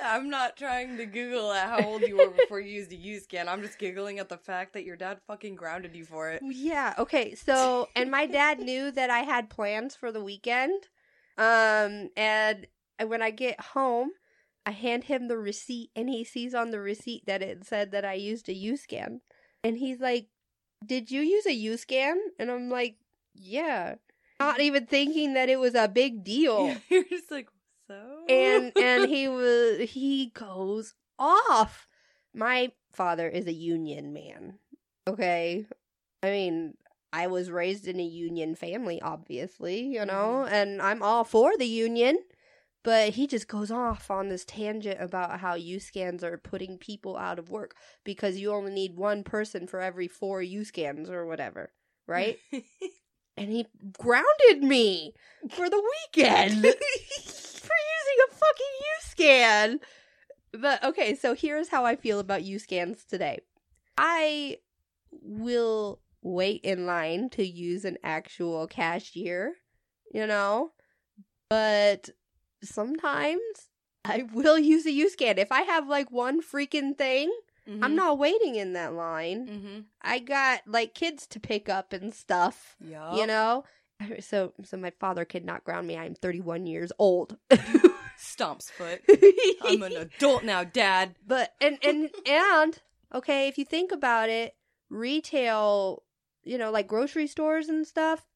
I'm 0.02 0.28
not 0.28 0.56
trying 0.56 0.98
to 0.98 1.06
Google 1.06 1.50
at 1.52 1.68
how 1.68 1.82
old 1.86 2.02
you 2.02 2.18
were 2.18 2.30
before 2.30 2.60
you 2.60 2.74
used 2.74 2.92
a 2.92 2.96
U 2.96 3.18
scan. 3.18 3.48
I'm 3.48 3.62
just 3.62 3.78
giggling 3.78 4.18
at 4.18 4.28
the 4.28 4.36
fact 4.36 4.74
that 4.74 4.84
your 4.84 4.96
dad 4.96 5.18
fucking 5.26 5.54
grounded 5.54 5.96
you 5.96 6.04
for 6.04 6.30
it. 6.30 6.42
Yeah, 6.42 6.94
okay. 6.98 7.34
So, 7.34 7.88
and 7.96 8.10
my 8.10 8.26
dad 8.26 8.60
knew 8.60 8.90
that 8.90 9.08
I 9.08 9.20
had 9.20 9.48
plans 9.48 9.94
for 9.94 10.12
the 10.12 10.22
weekend. 10.22 10.88
Um 11.38 12.10
and 12.16 12.66
when 13.06 13.22
I 13.22 13.30
get 13.30 13.60
home, 13.60 14.10
I 14.66 14.72
hand 14.72 15.04
him 15.04 15.28
the 15.28 15.38
receipt, 15.38 15.90
and 15.96 16.08
he 16.08 16.24
sees 16.24 16.54
on 16.54 16.70
the 16.70 16.80
receipt 16.80 17.26
that 17.26 17.42
it 17.42 17.64
said 17.64 17.92
that 17.92 18.04
I 18.04 18.14
used 18.14 18.48
a 18.48 18.54
U 18.54 18.76
scan. 18.76 19.20
And 19.64 19.78
he's 19.78 20.00
like, 20.00 20.28
Did 20.84 21.10
you 21.10 21.22
use 21.22 21.46
a 21.46 21.52
U 21.52 21.76
scan? 21.76 22.18
And 22.38 22.50
I'm 22.50 22.68
like, 22.68 22.96
Yeah. 23.34 23.96
Not 24.38 24.60
even 24.60 24.86
thinking 24.86 25.34
that 25.34 25.48
it 25.50 25.58
was 25.58 25.74
a 25.74 25.88
big 25.88 26.24
deal. 26.24 26.74
You're 26.88 27.04
just 27.04 27.30
like, 27.30 27.48
so? 27.86 28.24
and 28.28 28.72
and 28.76 29.08
he 29.08 29.28
was 29.28 29.90
he 29.90 30.26
goes 30.34 30.94
off. 31.18 31.86
My 32.34 32.72
father 32.92 33.28
is 33.28 33.46
a 33.46 33.52
union 33.52 34.12
man. 34.12 34.58
Okay. 35.08 35.66
I 36.22 36.30
mean, 36.30 36.74
I 37.12 37.26
was 37.26 37.50
raised 37.50 37.88
in 37.88 37.98
a 37.98 38.04
union 38.04 38.54
family, 38.54 39.00
obviously, 39.02 39.80
you 39.80 40.04
know, 40.04 40.44
mm-hmm. 40.44 40.54
and 40.54 40.82
I'm 40.82 41.02
all 41.02 41.24
for 41.24 41.56
the 41.56 41.66
union. 41.66 42.18
But 42.82 43.10
he 43.10 43.26
just 43.26 43.46
goes 43.46 43.70
off 43.70 44.10
on 44.10 44.28
this 44.28 44.44
tangent 44.44 45.00
about 45.00 45.40
how 45.40 45.54
U 45.54 45.78
scans 45.78 46.24
are 46.24 46.38
putting 46.38 46.78
people 46.78 47.16
out 47.16 47.38
of 47.38 47.50
work 47.50 47.74
because 48.04 48.38
you 48.38 48.52
only 48.52 48.72
need 48.72 48.96
one 48.96 49.22
person 49.22 49.66
for 49.66 49.80
every 49.80 50.08
four 50.08 50.42
U 50.42 50.64
scans 50.64 51.10
or 51.10 51.26
whatever, 51.26 51.72
right? 52.06 52.38
and 53.36 53.50
he 53.50 53.66
grounded 53.98 54.62
me 54.62 55.12
for 55.50 55.68
the 55.68 55.82
weekend 56.16 56.54
for 56.62 56.66
using 56.66 58.18
a 58.28 58.34
fucking 58.34 58.74
U 58.80 58.96
scan. 59.00 59.80
But 60.52 60.82
okay, 60.82 61.14
so 61.14 61.34
here's 61.34 61.68
how 61.68 61.84
I 61.84 61.96
feel 61.96 62.18
about 62.18 62.44
U 62.44 62.58
scans 62.58 63.04
today. 63.04 63.40
I 63.98 64.56
will 65.12 66.00
wait 66.22 66.62
in 66.64 66.86
line 66.86 67.28
to 67.30 67.46
use 67.46 67.84
an 67.84 67.98
actual 68.02 68.66
cashier, 68.66 69.54
you 70.12 70.26
know, 70.26 70.72
but 71.48 72.08
sometimes 72.62 73.40
I 74.04 74.24
will 74.32 74.58
use 74.72 74.86
a 74.86 74.92
U 74.92 75.08
scan. 75.10 75.38
If 75.38 75.52
I 75.52 75.62
have 75.62 75.88
like 75.88 76.10
one 76.10 76.42
freaking 76.42 76.96
thing, 76.96 77.32
Mm-hmm. 77.68 77.84
I'm 77.84 77.94
not 77.94 78.18
waiting 78.18 78.56
in 78.56 78.72
that 78.72 78.94
line. 78.94 79.46
Mm-hmm. 79.46 79.78
I 80.02 80.18
got 80.18 80.62
like 80.66 80.94
kids 80.94 81.26
to 81.28 81.38
pick 81.38 81.68
up 81.68 81.92
and 81.92 82.12
stuff, 82.12 82.74
Yup. 82.80 83.16
you 83.18 83.26
know. 83.26 83.64
So, 84.20 84.54
so 84.64 84.78
my 84.78 84.90
father 84.98 85.26
could 85.26 85.44
not 85.44 85.62
ground 85.62 85.86
me. 85.86 85.96
I'm 85.96 86.14
31 86.14 86.66
years 86.66 86.90
old. 86.98 87.36
Stomps 88.18 88.70
foot. 88.70 89.02
I'm 89.62 89.82
an 89.82 89.92
adult 89.92 90.42
now, 90.42 90.64
Dad. 90.64 91.14
but 91.24 91.52
and 91.60 91.78
and 91.84 92.10
and 92.26 92.78
okay, 93.14 93.46
if 93.46 93.58
you 93.58 93.66
think 93.66 93.92
about 93.92 94.30
it, 94.30 94.56
retail, 94.88 96.02
you 96.42 96.58
know, 96.58 96.70
like 96.70 96.88
grocery 96.88 97.26
stores 97.26 97.68
and 97.68 97.86
stuff, 97.86 98.26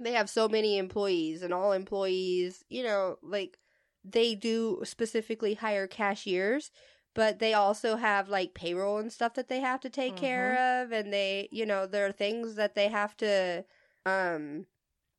they 0.00 0.12
have 0.12 0.30
so 0.30 0.48
many 0.48 0.78
employees, 0.78 1.42
and 1.42 1.52
all 1.54 1.72
employees, 1.72 2.64
you 2.68 2.82
know, 2.82 3.18
like 3.22 3.58
they 4.04 4.34
do 4.34 4.80
specifically 4.84 5.54
hire 5.54 5.86
cashiers. 5.86 6.70
But 7.14 7.38
they 7.38 7.54
also 7.54 7.96
have 7.96 8.28
like 8.28 8.52
payroll 8.52 8.98
and 8.98 9.10
stuff 9.10 9.32
that 9.34 9.48
they 9.48 9.60
have 9.60 9.80
to 9.80 9.88
take 9.88 10.16
care 10.16 10.82
of, 10.82 10.92
and 10.92 11.10
they, 11.10 11.48
you 11.50 11.64
know, 11.64 11.86
there 11.86 12.06
are 12.06 12.12
things 12.12 12.56
that 12.56 12.74
they 12.74 12.88
have 12.88 13.16
to, 13.16 13.64
um, 14.04 14.66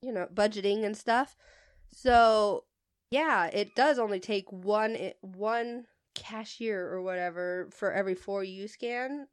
you 0.03 0.11
know, 0.11 0.27
budgeting 0.31 0.85
and 0.85 0.95
stuff. 0.95 1.35
So 1.91 2.65
yeah, 3.09 3.47
it 3.47 3.73
does 3.75 3.97
only 3.97 4.19
take 4.19 4.51
one 4.51 5.13
one 5.21 5.85
cashier 6.13 6.87
or 6.87 7.01
whatever 7.01 7.67
for 7.71 7.91
every 7.91 8.15
four 8.15 8.43
U 8.43 8.67
scan 8.67 9.27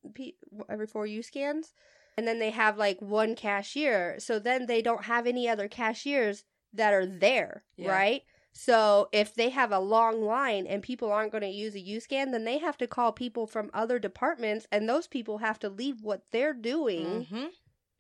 every 0.71 0.87
four 0.87 1.07
U 1.07 1.23
scans, 1.23 1.75
and 2.17 2.27
then 2.27 2.39
they 2.39 2.51
have 2.51 2.77
like 2.79 3.01
one 3.01 3.35
cashier. 3.35 4.17
So 4.19 4.39
then 4.39 4.67
they 4.67 4.83
don't 4.83 5.05
have 5.05 5.27
any 5.27 5.49
other 5.49 5.69
cashiers 5.69 6.45
that 6.73 6.93
are 6.93 7.07
there, 7.07 7.65
Yeah. 7.77 7.91
right? 7.93 8.23
So 8.53 9.09
if 9.11 9.35
they 9.35 9.49
have 9.51 9.73
a 9.73 9.81
long 9.81 10.23
line 10.23 10.67
and 10.67 10.81
people 10.83 11.11
aren't 11.11 11.33
going 11.33 11.43
to 11.43 11.49
use 11.49 11.75
a 11.75 11.81
U 11.81 11.99
scan, 11.99 12.31
then 12.31 12.45
they 12.45 12.59
have 12.59 12.77
to 12.79 12.87
call 12.87 13.11
people 13.13 13.47
from 13.49 13.69
other 13.75 13.99
departments, 13.99 14.67
and 14.71 14.89
those 14.89 15.09
people 15.09 15.39
have 15.39 15.59
to 15.61 15.69
leave 15.69 16.03
what 16.03 16.23
they're 16.31 16.55
doing 16.55 17.05
Mm-hmm. 17.07 17.47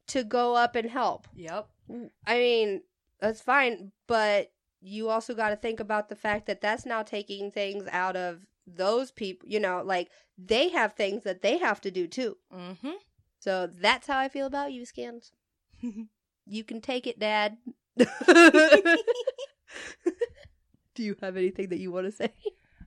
to 0.09 0.23
go 0.23 0.55
up 0.55 0.77
and 0.77 0.89
help. 0.91 1.27
Yep. 1.35 1.69
I 2.27 2.39
mean, 2.39 2.83
that's 3.21 3.41
fine, 3.41 3.91
but 4.07 4.53
you 4.81 5.09
also 5.09 5.35
got 5.35 5.49
to 5.49 5.57
think 5.57 5.81
about 5.81 6.09
the 6.09 6.15
fact 6.17 6.47
that 6.47 6.61
that's 6.61 6.87
now 6.87 7.03
taking 7.03 7.51
things 7.51 7.89
out 7.91 8.15
of 8.17 8.47
those 8.67 9.11
people. 9.11 9.49
You 9.49 9.59
know, 9.61 9.83
like 9.85 10.11
they 10.39 10.69
have 10.69 10.93
things 10.93 11.25
that 11.25 11.43
they 11.43 11.59
have 11.59 11.81
to 11.81 11.91
do 11.91 12.07
too. 12.07 12.37
Mm-hmm. 12.55 12.91
So 13.45 13.69
that's 13.79 14.07
how 14.07 14.17
I 14.17 14.31
feel 14.31 14.47
about 14.47 14.73
U 14.73 14.87
scans. 14.87 15.33
You 16.47 16.63
can 16.63 16.83
take 16.83 17.07
it, 17.07 17.19
Dad. 17.19 17.57
do 17.97 18.05
you 20.99 21.17
have 21.23 21.39
anything 21.39 21.71
that 21.71 21.79
you 21.79 21.91
want 21.91 22.05
to 22.05 22.13
say? 22.13 22.33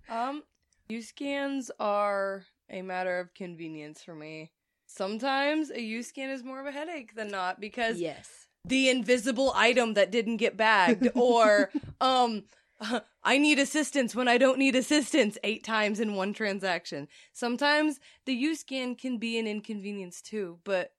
Um, 0.07 0.43
U 0.89 1.01
scans 1.01 1.71
are 1.79 2.45
a 2.69 2.83
matter 2.83 3.19
of 3.19 3.33
convenience 3.33 4.03
for 4.03 4.13
me. 4.13 4.51
Sometimes 4.85 5.71
a 5.71 5.81
U 5.81 6.03
scan 6.03 6.29
is 6.29 6.43
more 6.43 6.59
of 6.59 6.67
a 6.67 6.71
headache 6.71 7.15
than 7.15 7.29
not 7.29 7.59
because 7.59 7.99
Yes. 7.99 8.45
the 8.63 8.89
invisible 8.89 9.51
item 9.55 9.95
that 9.95 10.11
didn't 10.11 10.37
get 10.37 10.55
bagged 10.55 11.07
or 11.15 11.71
um 11.99 12.43
I 13.23 13.37
need 13.37 13.59
assistance 13.59 14.15
when 14.15 14.27
I 14.27 14.37
don't 14.37 14.59
need 14.59 14.75
assistance 14.75 15.37
eight 15.43 15.63
times 15.63 15.99
in 15.99 16.13
one 16.15 16.33
transaction. 16.33 17.07
Sometimes 17.33 17.99
the 18.25 18.33
U 18.33 18.55
scan 18.55 18.95
can 18.95 19.17
be 19.17 19.37
an 19.39 19.47
inconvenience 19.47 20.21
too, 20.21 20.59
but 20.63 20.91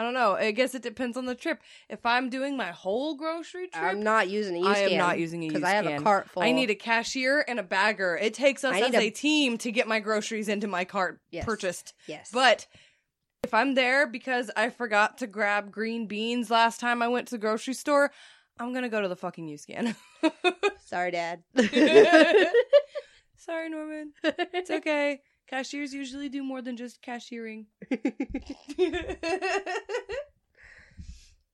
I 0.00 0.04
don't 0.04 0.14
know. 0.14 0.32
I 0.32 0.50
guess 0.50 0.74
it 0.74 0.82
depends 0.82 1.16
on 1.16 1.26
the 1.26 1.34
trip. 1.36 1.62
If 1.88 2.04
I'm 2.04 2.28
doing 2.28 2.56
my 2.56 2.72
whole 2.72 3.14
grocery 3.14 3.68
trip, 3.68 3.84
I'm 3.84 4.02
not 4.02 4.28
using 4.28 4.56
a 4.56 4.60
U 4.60 4.66
I 4.66 4.74
scan. 4.74 4.88
I 4.88 4.92
am 4.94 4.98
not 4.98 5.18
using 5.20 5.42
a 5.42 5.44
U 5.44 5.50
scan 5.50 5.60
because 5.60 5.70
I 5.70 5.74
have 5.76 5.86
a 6.00 6.02
cart 6.02 6.28
full. 6.30 6.42
I 6.42 6.50
need 6.50 6.70
a 6.70 6.74
cashier 6.74 7.44
and 7.46 7.60
a 7.60 7.62
bagger. 7.62 8.16
It 8.20 8.34
takes 8.34 8.64
us 8.64 8.74
as 8.82 8.94
a- 8.94 8.98
a 9.06 9.10
team 9.10 9.58
to 9.58 9.70
get 9.70 9.86
my 9.86 10.00
groceries 10.00 10.48
into 10.48 10.66
my 10.66 10.84
cart 10.84 11.20
Yes. 11.30 11.44
purchased. 11.44 11.94
yes, 12.08 12.30
But 12.32 12.66
if 13.44 13.54
I'm 13.54 13.74
there 13.74 14.08
because 14.08 14.50
I 14.56 14.70
forgot 14.70 15.18
to 15.18 15.28
grab 15.28 15.70
green 15.70 16.06
beans 16.08 16.50
last 16.50 16.80
time 16.80 17.00
I 17.00 17.06
went 17.08 17.28
to 17.28 17.34
the 17.34 17.38
grocery 17.38 17.74
store, 17.74 18.10
I'm 18.58 18.72
gonna 18.72 18.88
go 18.88 19.00
to 19.02 19.08
the 19.08 19.16
fucking 19.16 19.46
U 19.46 19.56
scan. 19.56 19.94
sorry, 20.92 21.10
Dad. 21.10 21.42
Sorry, 23.36 23.68
Norman. 23.70 24.12
It's 24.22 24.70
okay. 24.78 25.20
Cashiers 25.48 25.92
usually 25.92 26.28
do 26.28 26.44
more 26.44 26.62
than 26.62 26.76
just 26.76 27.02
cashiering. 27.02 27.66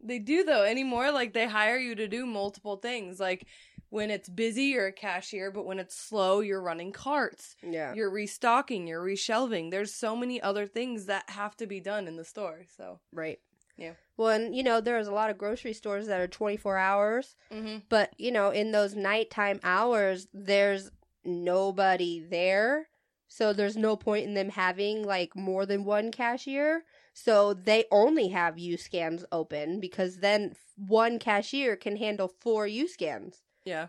they 0.00 0.18
do 0.18 0.44
though 0.44 0.64
anymore. 0.64 1.10
Like 1.10 1.32
they 1.32 1.46
hire 1.46 1.78
you 1.78 1.94
to 1.94 2.06
do 2.08 2.26
multiple 2.26 2.76
things. 2.76 3.18
Like 3.18 3.46
when 3.90 4.10
it's 4.10 4.28
busy, 4.28 4.64
you're 4.64 4.88
a 4.88 4.92
cashier, 4.92 5.50
but 5.50 5.64
when 5.64 5.78
it's 5.78 5.96
slow, 5.96 6.40
you're 6.40 6.60
running 6.60 6.92
carts. 6.92 7.56
yeah. 7.62 7.94
You're 7.94 8.10
restocking, 8.10 8.86
you're 8.86 9.02
reshelving. 9.02 9.70
There's 9.70 9.94
so 9.94 10.14
many 10.14 10.40
other 10.42 10.66
things 10.66 11.06
that 11.06 11.30
have 11.30 11.56
to 11.56 11.66
be 11.66 11.80
done 11.80 12.06
in 12.06 12.16
the 12.16 12.24
store. 12.24 12.66
So, 12.76 13.00
Right. 13.12 13.38
Yeah. 13.78 13.92
Well, 14.16 14.30
and 14.30 14.54
you 14.54 14.62
know, 14.62 14.80
there's 14.80 15.06
a 15.06 15.12
lot 15.12 15.30
of 15.30 15.38
grocery 15.38 15.72
stores 15.72 16.08
that 16.08 16.20
are 16.20 16.26
24 16.26 16.76
hours, 16.76 17.36
mm-hmm. 17.52 17.78
but 17.88 18.12
you 18.18 18.32
know, 18.32 18.50
in 18.50 18.72
those 18.72 18.94
nighttime 18.94 19.60
hours, 19.62 20.26
there's 20.34 20.90
nobody 21.24 22.20
there. 22.20 22.88
So 23.28 23.52
there's 23.52 23.76
no 23.76 23.94
point 23.94 24.26
in 24.26 24.34
them 24.34 24.48
having 24.50 25.04
like 25.04 25.36
more 25.36 25.64
than 25.64 25.84
one 25.84 26.10
cashier. 26.10 26.84
So 27.12 27.54
they 27.54 27.84
only 27.90 28.28
have 28.28 28.58
U 28.58 28.76
scans 28.76 29.24
open 29.30 29.80
because 29.80 30.18
then 30.18 30.54
one 30.76 31.18
cashier 31.18 31.76
can 31.76 31.96
handle 31.96 32.32
four 32.40 32.66
U 32.66 32.88
scans. 32.88 33.42
yeah. 33.64 33.88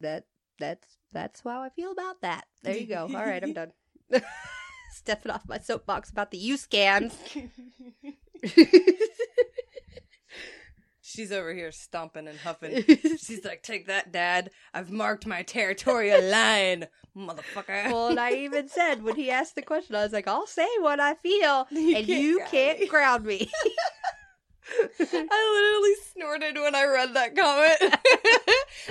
That 0.00 0.24
that's 0.58 0.98
that's 1.12 1.40
how 1.42 1.62
I 1.62 1.68
feel 1.68 1.92
about 1.92 2.22
that. 2.22 2.46
There 2.62 2.76
you 2.76 2.86
go. 2.86 3.02
All 3.14 3.24
right, 3.26 3.42
I'm 3.42 3.52
done. 3.52 3.72
Stepping 4.90 5.30
off 5.30 5.42
my 5.48 5.58
soapbox 5.58 6.10
about 6.10 6.30
the 6.30 6.38
U 6.38 6.56
scans. 6.56 7.16
She's 11.04 11.32
over 11.32 11.52
here 11.52 11.72
stomping 11.72 12.26
and 12.26 12.38
huffing. 12.38 12.84
She's 13.18 13.44
like, 13.44 13.62
"Take 13.62 13.86
that, 13.88 14.12
Dad! 14.12 14.50
I've 14.72 14.90
marked 14.90 15.26
my 15.26 15.42
territorial 15.42 16.22
line, 16.22 16.86
motherfucker." 17.14 17.92
well, 17.92 18.08
and 18.08 18.18
I 18.18 18.32
even 18.32 18.68
said 18.68 19.02
when 19.02 19.16
he 19.16 19.30
asked 19.30 19.54
the 19.54 19.62
question, 19.62 19.94
I 19.94 20.04
was 20.04 20.12
like, 20.12 20.26
"I'll 20.26 20.46
say 20.46 20.68
what 20.78 21.00
I 21.00 21.14
feel, 21.14 21.66
You 21.70 21.96
and 21.96 22.06
can't 22.06 22.22
you 22.22 22.38
ground 22.38 22.50
can't 22.50 22.80
me." 22.80 22.86
ground 22.86 23.24
me." 23.26 23.50
I 25.00 25.82
literally 25.82 25.94
snorted 26.12 26.54
when 26.54 26.74
I 26.74 26.86
read 26.86 27.12
that 27.14 27.36
comment. 27.36 27.94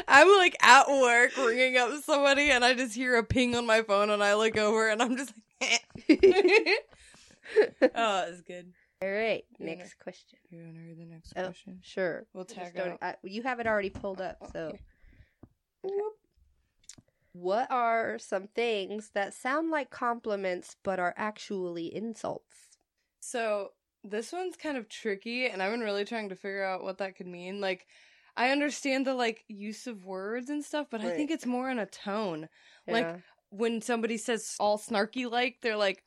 I'm 0.07 0.27
like 0.37 0.55
at 0.61 0.87
work 0.89 1.35
ringing 1.37 1.77
up 1.77 2.03
somebody, 2.03 2.51
and 2.51 2.63
I 2.63 2.75
just 2.75 2.93
hear 2.93 3.15
a 3.15 3.23
ping 3.23 3.55
on 3.55 3.65
my 3.65 3.81
phone, 3.81 4.11
and 4.11 4.23
I 4.23 4.35
look 4.35 4.57
over, 4.57 4.89
and 4.89 5.01
I'm 5.01 5.17
just 5.17 5.33
like, 5.59 5.83
eh. 6.09 6.75
"Oh, 7.95 8.25
it's 8.29 8.41
good." 8.41 8.73
All 9.01 9.09
right, 9.09 9.43
Yeah. 9.57 9.65
next 9.65 9.95
question. 9.97 10.37
You 10.49 10.63
want 10.63 10.75
to 10.75 10.81
read 10.81 10.99
the 10.99 11.05
next 11.05 11.33
Oh. 11.35 11.45
question? 11.45 11.79
Sure, 11.83 12.27
We'll 12.33 12.45
tag 12.45 12.77
out. 12.77 12.99
I- 13.01 13.17
you 13.23 13.41
have 13.43 13.59
it 13.59 13.65
already 13.67 13.89
pulled 13.89 14.21
up, 14.21 14.37
oh, 14.41 14.49
so. 14.51 14.67
Okay. 14.67 14.81
What 17.33 17.71
are 17.71 18.19
some 18.19 18.47
things 18.47 19.09
that 19.11 19.33
sound 19.33 19.71
like 19.71 19.89
compliments 19.89 20.75
but 20.83 20.99
are 20.99 21.13
actually 21.17 21.93
insults? 21.95 22.77
So 23.21 23.73
this 24.03 24.31
one's 24.31 24.57
kind 24.57 24.77
of 24.77 24.89
tricky, 24.89 25.47
and 25.47 25.63
I've 25.63 25.71
been 25.71 25.81
really 25.81 26.05
trying 26.05 26.29
to 26.29 26.35
figure 26.35 26.63
out 26.63 26.83
what 26.83 26.97
that 26.99 27.15
could 27.15 27.27
mean. 27.27 27.61
Like, 27.61 27.87
I 28.35 28.51
understand 28.51 29.07
the 29.07 29.13
like 29.13 29.45
use 29.47 29.87
of 29.87 30.05
words 30.05 30.49
and 30.49 30.63
stuff, 30.63 30.87
but 30.91 31.01
I 31.01 31.11
think 31.15 31.31
it's 31.31 31.45
more 31.45 31.69
in 31.69 31.79
a 31.79 31.85
tone. 31.85 32.49
Like, 32.87 33.21
when 33.49 33.81
somebody 33.81 34.17
says 34.17 34.55
all 34.59 34.77
snarky 34.77 35.29
like, 35.29 35.59
they're 35.61 35.75
like, 35.77 36.03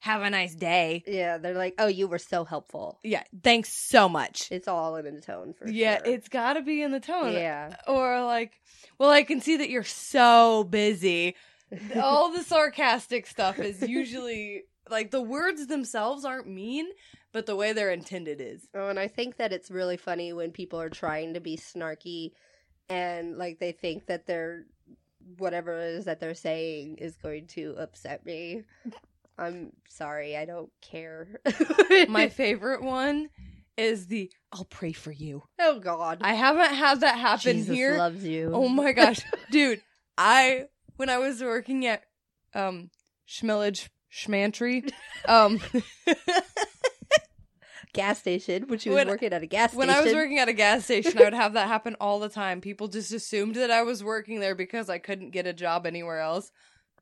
have 0.00 0.22
a 0.22 0.30
nice 0.30 0.54
day. 0.54 1.04
Yeah, 1.06 1.38
they're 1.38 1.54
like, 1.54 1.74
"Oh, 1.78 1.86
you 1.86 2.08
were 2.08 2.18
so 2.18 2.44
helpful." 2.44 2.98
Yeah, 3.02 3.22
thanks 3.42 3.72
so 3.72 4.08
much. 4.08 4.48
It's 4.50 4.68
all 4.68 4.96
in 4.96 5.14
the 5.14 5.20
tone 5.20 5.52
for 5.52 5.68
yeah, 5.68 5.98
sure. 5.98 6.14
it's 6.14 6.28
got 6.28 6.54
to 6.54 6.62
be 6.62 6.82
in 6.82 6.90
the 6.90 7.00
tone. 7.00 7.32
yeah. 7.32 7.76
Or 7.86 8.24
like, 8.24 8.52
well, 8.98 9.10
I 9.10 9.22
can 9.22 9.40
see 9.40 9.58
that 9.58 9.70
you're 9.70 9.84
so 9.84 10.64
busy. 10.64 11.36
all 11.96 12.32
the 12.32 12.42
sarcastic 12.42 13.26
stuff 13.26 13.58
is 13.58 13.86
usually 13.88 14.64
like 14.90 15.10
the 15.10 15.22
words 15.22 15.66
themselves 15.66 16.24
aren't 16.24 16.48
mean, 16.48 16.86
but 17.32 17.46
the 17.46 17.56
way 17.56 17.72
they're 17.72 17.92
intended 17.92 18.40
is. 18.40 18.66
Oh, 18.74 18.88
and 18.88 18.98
I 18.98 19.08
think 19.08 19.36
that 19.36 19.52
it's 19.52 19.70
really 19.70 19.96
funny 19.96 20.32
when 20.32 20.50
people 20.50 20.80
are 20.80 20.90
trying 20.90 21.34
to 21.34 21.40
be 21.40 21.56
snarky 21.56 22.32
and 22.88 23.38
like 23.38 23.58
they 23.60 23.72
think 23.72 24.06
that 24.06 24.26
they're 24.26 24.64
whatever 25.38 25.78
it 25.78 25.94
is 25.94 26.04
that 26.06 26.18
they're 26.18 26.34
saying 26.34 26.96
is 26.96 27.16
going 27.16 27.46
to 27.46 27.74
upset 27.78 28.24
me. 28.26 28.62
I'm 29.40 29.72
sorry, 29.88 30.36
I 30.36 30.44
don't 30.44 30.70
care. 30.82 31.40
My 32.08 32.28
favorite 32.28 32.82
one 32.82 33.28
is 33.76 34.06
the 34.08 34.30
I'll 34.52 34.64
pray 34.66 34.92
for 34.92 35.10
you. 35.12 35.42
oh 35.58 35.78
god. 35.80 36.18
I 36.20 36.34
haven't 36.34 36.74
had 36.74 37.00
that 37.00 37.16
happen 37.18 37.56
Jesus 37.56 37.74
here. 37.74 37.96
loves 37.96 38.24
you. 38.24 38.50
Oh 38.52 38.68
my 38.68 38.92
gosh, 39.02 39.20
dude! 39.50 39.80
I 40.18 40.66
when 40.96 41.08
I 41.08 41.18
was 41.18 41.42
working 41.42 41.86
at 41.86 42.02
um 42.54 42.90
Schmillage 43.28 43.88
Schmantry, 44.12 44.90
um 45.26 45.60
gas 47.92 48.18
station 48.18 48.64
when 48.68 48.78
she 48.78 48.88
was 48.88 48.96
When- 48.96 49.08
working 49.08 49.32
at 49.32 49.42
a 49.42 49.46
gas 49.46 49.74
when 49.74 49.88
station. 49.88 49.88
When 49.88 49.96
I 49.96 50.04
was 50.06 50.14
working 50.14 50.38
at 50.38 50.48
a 50.48 50.52
gas 50.52 50.84
station, 50.84 51.18
I 51.18 51.24
would 51.24 51.34
have 51.34 51.54
that 51.54 51.68
happen 51.68 51.96
all 52.00 52.18
the 52.20 52.28
time. 52.28 52.60
People 52.60 52.88
just 52.88 53.12
assumed 53.12 53.56
that 53.56 53.70
I 53.70 53.82
was 53.82 54.04
working 54.04 54.40
there 54.40 54.54
because 54.54 54.88
I 54.90 54.98
couldn't 54.98 55.30
get 55.30 55.46
a 55.46 55.52
job 55.52 55.86
anywhere 55.86 56.20
else. 56.20 56.52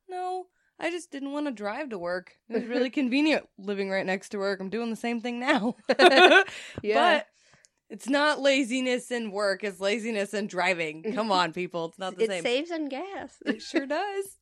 No, 0.08 0.46
I 0.80 0.90
just 0.90 1.10
didn't 1.10 1.32
want 1.32 1.46
to 1.46 1.52
drive 1.52 1.90
to 1.90 1.98
work. 1.98 2.36
It 2.48 2.54
was 2.54 2.66
really 2.66 2.90
convenient 2.90 3.48
living 3.58 3.90
right 3.90 4.06
next 4.06 4.30
to 4.30 4.38
work. 4.38 4.60
I'm 4.60 4.70
doing 4.70 4.90
the 4.90 4.96
same 4.96 5.20
thing 5.20 5.40
now. 5.40 5.76
Yeah. 6.82 6.94
But 6.94 7.26
it's 7.90 8.08
not 8.08 8.40
laziness 8.40 9.10
in 9.10 9.30
work, 9.30 9.64
it's 9.64 9.80
laziness 9.80 10.34
in 10.34 10.46
driving. 10.46 11.12
Come 11.14 11.32
on, 11.32 11.52
people. 11.52 11.86
It's 11.86 11.98
not 11.98 12.16
the 12.16 12.24
it 12.24 12.30
same. 12.30 12.38
It 12.38 12.42
saves 12.42 12.70
on 12.70 12.88
gas. 12.88 13.34
it 13.44 13.62
sure 13.62 13.86
does. 13.86 14.36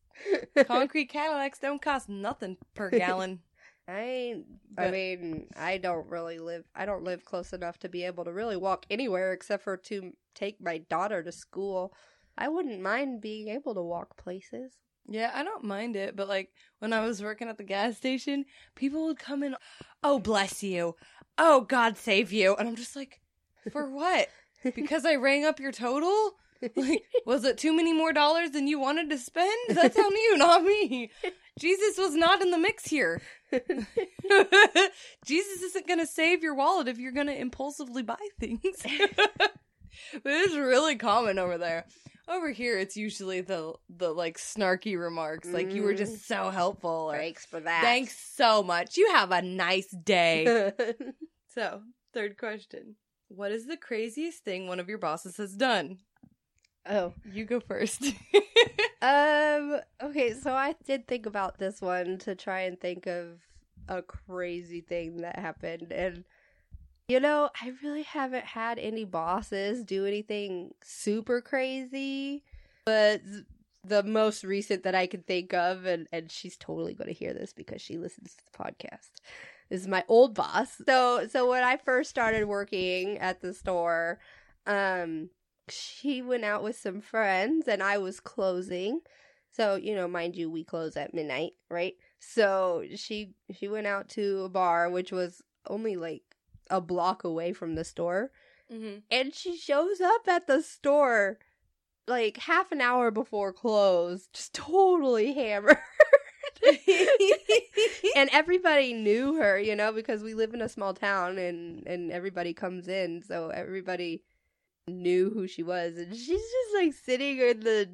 Concrete 0.67 1.07
Cadillacs 1.07 1.59
don't 1.59 1.81
cost 1.81 2.09
nothing 2.09 2.57
per 2.75 2.91
gallon. 2.91 3.41
I 3.89 4.43
I 4.77 4.91
mean, 4.91 5.47
I 5.57 5.79
don't 5.79 6.09
really 6.09 6.39
live 6.39 6.65
I 6.75 6.87
don't 6.87 7.05
live 7.05 7.25
close 7.25 7.53
enough 7.53 7.79
to 7.81 7.89
be 7.89 8.03
able 8.05 8.25
to 8.25 8.33
really 8.33 8.57
walk 8.57 8.85
anywhere 8.91 9.33
except 9.33 9.63
for 9.63 9.77
to 9.77 10.13
take 10.35 10.61
my 10.61 10.79
daughter 10.79 11.23
to 11.23 11.33
school. 11.33 11.95
I 12.37 12.49
wouldn't 12.49 12.81
mind 12.81 13.21
being 13.21 13.49
able 13.49 13.75
to 13.75 13.83
walk 13.83 14.17
places. 14.17 14.73
Yeah, 15.09 15.31
I 15.35 15.45
don't 15.45 15.65
mind 15.65 15.97
it, 15.97 16.17
but 16.17 16.29
like 16.29 16.51
when 16.81 16.93
I 16.93 17.05
was 17.05 17.23
working 17.23 17.49
at 17.49 17.59
the 17.59 17.65
gas 17.65 17.97
station, 17.97 18.45
people 18.75 19.05
would 19.07 19.19
come 19.19 19.43
in, 19.43 19.57
"Oh, 20.03 20.19
bless 20.19 20.63
you. 20.63 20.97
Oh, 21.39 21.61
God 21.63 21.97
save 21.97 22.33
you." 22.33 22.57
And 22.57 22.69
I'm 22.69 22.77
just 22.77 22.97
like, 22.97 23.21
"For 23.71 23.91
what? 23.95 24.29
because 24.75 25.05
I 25.05 25.15
rang 25.15 25.45
up 25.45 25.61
your 25.61 25.73
total? 25.73 26.33
Like, 26.75 27.05
was 27.27 27.45
it 27.45 27.59
too 27.59 27.77
many 27.77 27.93
more 27.93 28.13
dollars 28.13 28.51
than 28.51 28.67
you 28.67 28.81
wanted 28.81 29.11
to 29.11 29.19
spend? 29.19 29.51
That's 29.69 29.99
on 29.99 30.11
you, 30.11 30.37
not 30.39 30.65
me. 30.65 31.11
Jesus 31.59 31.99
was 31.99 32.15
not 32.15 32.43
in 32.43 32.51
the 32.51 32.59
mix 32.59 32.87
here. 32.87 33.21
Jesus 35.25 35.63
isn't 35.63 35.87
going 35.87 36.01
to 36.01 36.07
save 36.07 36.43
your 36.43 36.55
wallet 36.55 36.89
if 36.89 36.99
you're 36.99 37.13
going 37.13 37.27
to 37.29 37.39
impulsively 37.39 38.03
buy 38.03 38.17
things. 38.41 38.61
but 38.63 39.53
it's 40.25 40.57
really 40.57 40.97
common 40.97 41.39
over 41.39 41.59
there. 41.59 41.85
Over 42.29 42.51
here, 42.51 42.77
it's 42.79 42.97
usually 42.97 43.41
the 43.41 43.75
the 43.89 44.11
like 44.13 44.37
snarky 44.37 44.99
remarks, 44.99 45.49
like 45.49 45.73
you 45.73 45.83
were 45.83 45.95
just 45.95 46.27
so 46.27 46.51
helpful, 46.51 47.09
or 47.13 47.17
Thanks 47.17 47.47
for 47.47 47.61
that. 47.61 47.83
thanks 47.83 48.19
so 48.35 48.63
much. 48.65 48.97
You 48.97 49.13
have 49.13 49.31
a 49.31 49.43
nice 49.43 49.89
day. 49.91 50.73
so, 51.55 51.83
third 52.13 52.37
question: 52.37 52.97
What 53.29 53.53
is 53.53 53.67
the 53.67 53.77
craziest 53.77 54.45
thing 54.45 54.67
one 54.67 54.81
of 54.81 54.89
your 54.89 54.99
bosses 54.99 55.37
has 55.37 55.55
done? 55.55 55.99
oh. 56.89 57.13
You 57.33 57.45
go 57.45 57.61
first. 57.61 58.03
Um 59.03 59.79
okay, 60.03 60.33
so 60.33 60.55
I 60.55 60.75
did 60.85 61.07
think 61.07 61.27
about 61.27 61.59
this 61.59 61.83
one 61.83 62.17
to 62.21 62.35
try 62.35 62.61
and 62.63 62.81
think 62.81 63.07
of 63.07 63.41
a 63.89 64.01
crazy 64.03 64.81
thing 64.81 65.19
that 65.19 65.39
happened 65.39 65.93
and 65.93 66.25
you 67.09 67.21
know, 67.21 67.51
I 67.61 67.73
really 67.83 68.03
haven't 68.03 68.45
had 68.45 68.79
any 68.79 69.05
bosses 69.05 69.85
do 69.85 70.07
anything 70.07 70.73
super 70.83 71.41
crazy, 71.41 72.43
but 72.85 73.21
the 73.85 74.03
most 74.03 74.43
recent 74.43 74.83
that 74.83 74.97
I 74.97 75.07
can 75.07 75.23
think 75.23 75.55
of 75.55 75.87
and 75.87 76.09
and 76.13 76.31
she's 76.31 76.57
totally 76.57 76.95
going 76.95 77.09
to 77.09 77.15
hear 77.15 77.33
this 77.33 77.53
because 77.53 77.81
she 77.81 77.99
listens 77.99 78.35
to 78.35 78.45
the 78.45 78.59
podcast 78.65 79.11
is 79.71 79.87
my 79.87 80.05
old 80.09 80.35
boss. 80.35 80.81
So 80.87 81.29
so 81.29 81.49
when 81.49 81.63
I 81.63 81.77
first 81.77 82.11
started 82.11 82.47
working 82.47 83.19
at 83.19 83.41
the 83.41 83.55
store, 83.55 84.19
um 84.67 85.31
she 85.69 86.23
went 86.23 86.45
out 86.45 86.63
with 86.63 86.77
some 86.77 87.01
friends 87.01 87.69
and 87.69 87.83
I 87.83 87.99
was 87.99 88.21
closing. 88.21 89.01
So, 89.53 89.77
you 89.77 89.95
know, 89.95 90.07
mind 90.07 90.37
you, 90.37 90.51
we 90.51 90.65
close 90.65 90.97
at 90.97 91.15
midnight, 91.15 91.53
right? 91.71 91.95
So 92.19 92.85
she 92.97 93.35
she 93.57 93.69
went 93.69 93.87
out 93.87 94.09
to 94.11 94.43
a 94.45 94.49
bar 94.49 94.91
which 94.91 95.13
was 95.13 95.43
only 95.69 95.97
like 95.97 96.36
a 96.71 96.81
block 96.81 97.25
away 97.25 97.53
from 97.53 97.75
the 97.75 97.85
store. 97.85 98.31
mm-hmm. 98.73 98.99
And 99.11 99.35
she 99.35 99.57
shows 99.57 100.01
up 100.01 100.29
at 100.29 100.47
the 100.47 100.63
store 100.63 101.39
like 102.09 102.37
half 102.39 102.73
an 102.73 102.81
hour 102.81 103.11
before 103.11 103.53
close, 103.53 104.29
just 104.33 104.55
totally 104.55 105.35
hammered. 105.35 105.79
and 108.17 108.31
everybody 108.33 108.93
knew 108.93 109.35
her, 109.35 109.59
you 109.59 109.75
know, 109.75 109.93
because 109.93 110.23
we 110.23 110.35
live 110.35 110.55
in 110.55 110.63
a 110.63 110.69
small 110.69 110.95
town 110.95 111.39
and 111.39 111.87
and 111.87 112.13
everybody 112.13 112.53
comes 112.55 112.89
in, 112.89 113.23
so 113.23 113.49
everybody 113.51 114.23
knew 114.89 115.31
who 115.31 115.49
she 115.49 115.65
was 115.65 115.97
and 115.97 116.15
she's 116.15 116.29
just 116.29 116.75
like 116.77 116.93
sitting 116.93 117.41
in 117.41 117.59
the 117.59 117.91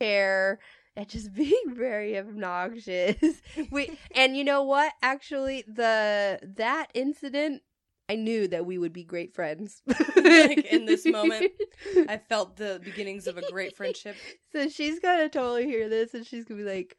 chair 0.00 0.58
and 0.96 1.06
just 1.06 1.34
being 1.34 1.74
very 1.74 2.18
obnoxious. 2.18 3.42
we 3.70 3.98
and 4.14 4.36
you 4.36 4.44
know 4.44 4.62
what? 4.62 4.92
Actually, 5.02 5.64
the 5.66 6.38
that 6.42 6.88
incident 6.94 7.62
I 8.12 8.16
knew 8.16 8.46
that 8.48 8.66
we 8.66 8.76
would 8.76 8.92
be 8.92 9.04
great 9.04 9.34
friends. 9.34 9.82
Like, 10.22 10.66
in 10.66 10.86
this 10.86 11.04
moment, 11.04 11.50
I 12.08 12.16
felt 12.28 12.56
the 12.56 12.80
beginnings 12.82 13.26
of 13.26 13.36
a 13.36 13.50
great 13.50 13.76
friendship. 13.76 14.14
So 14.52 14.68
she's 14.68 15.00
gonna 15.00 15.28
totally 15.28 15.66
hear 15.66 15.88
this 15.88 16.14
and 16.14 16.24
she's 16.24 16.44
gonna 16.44 16.62
be 16.62 16.68
like, 16.68 16.96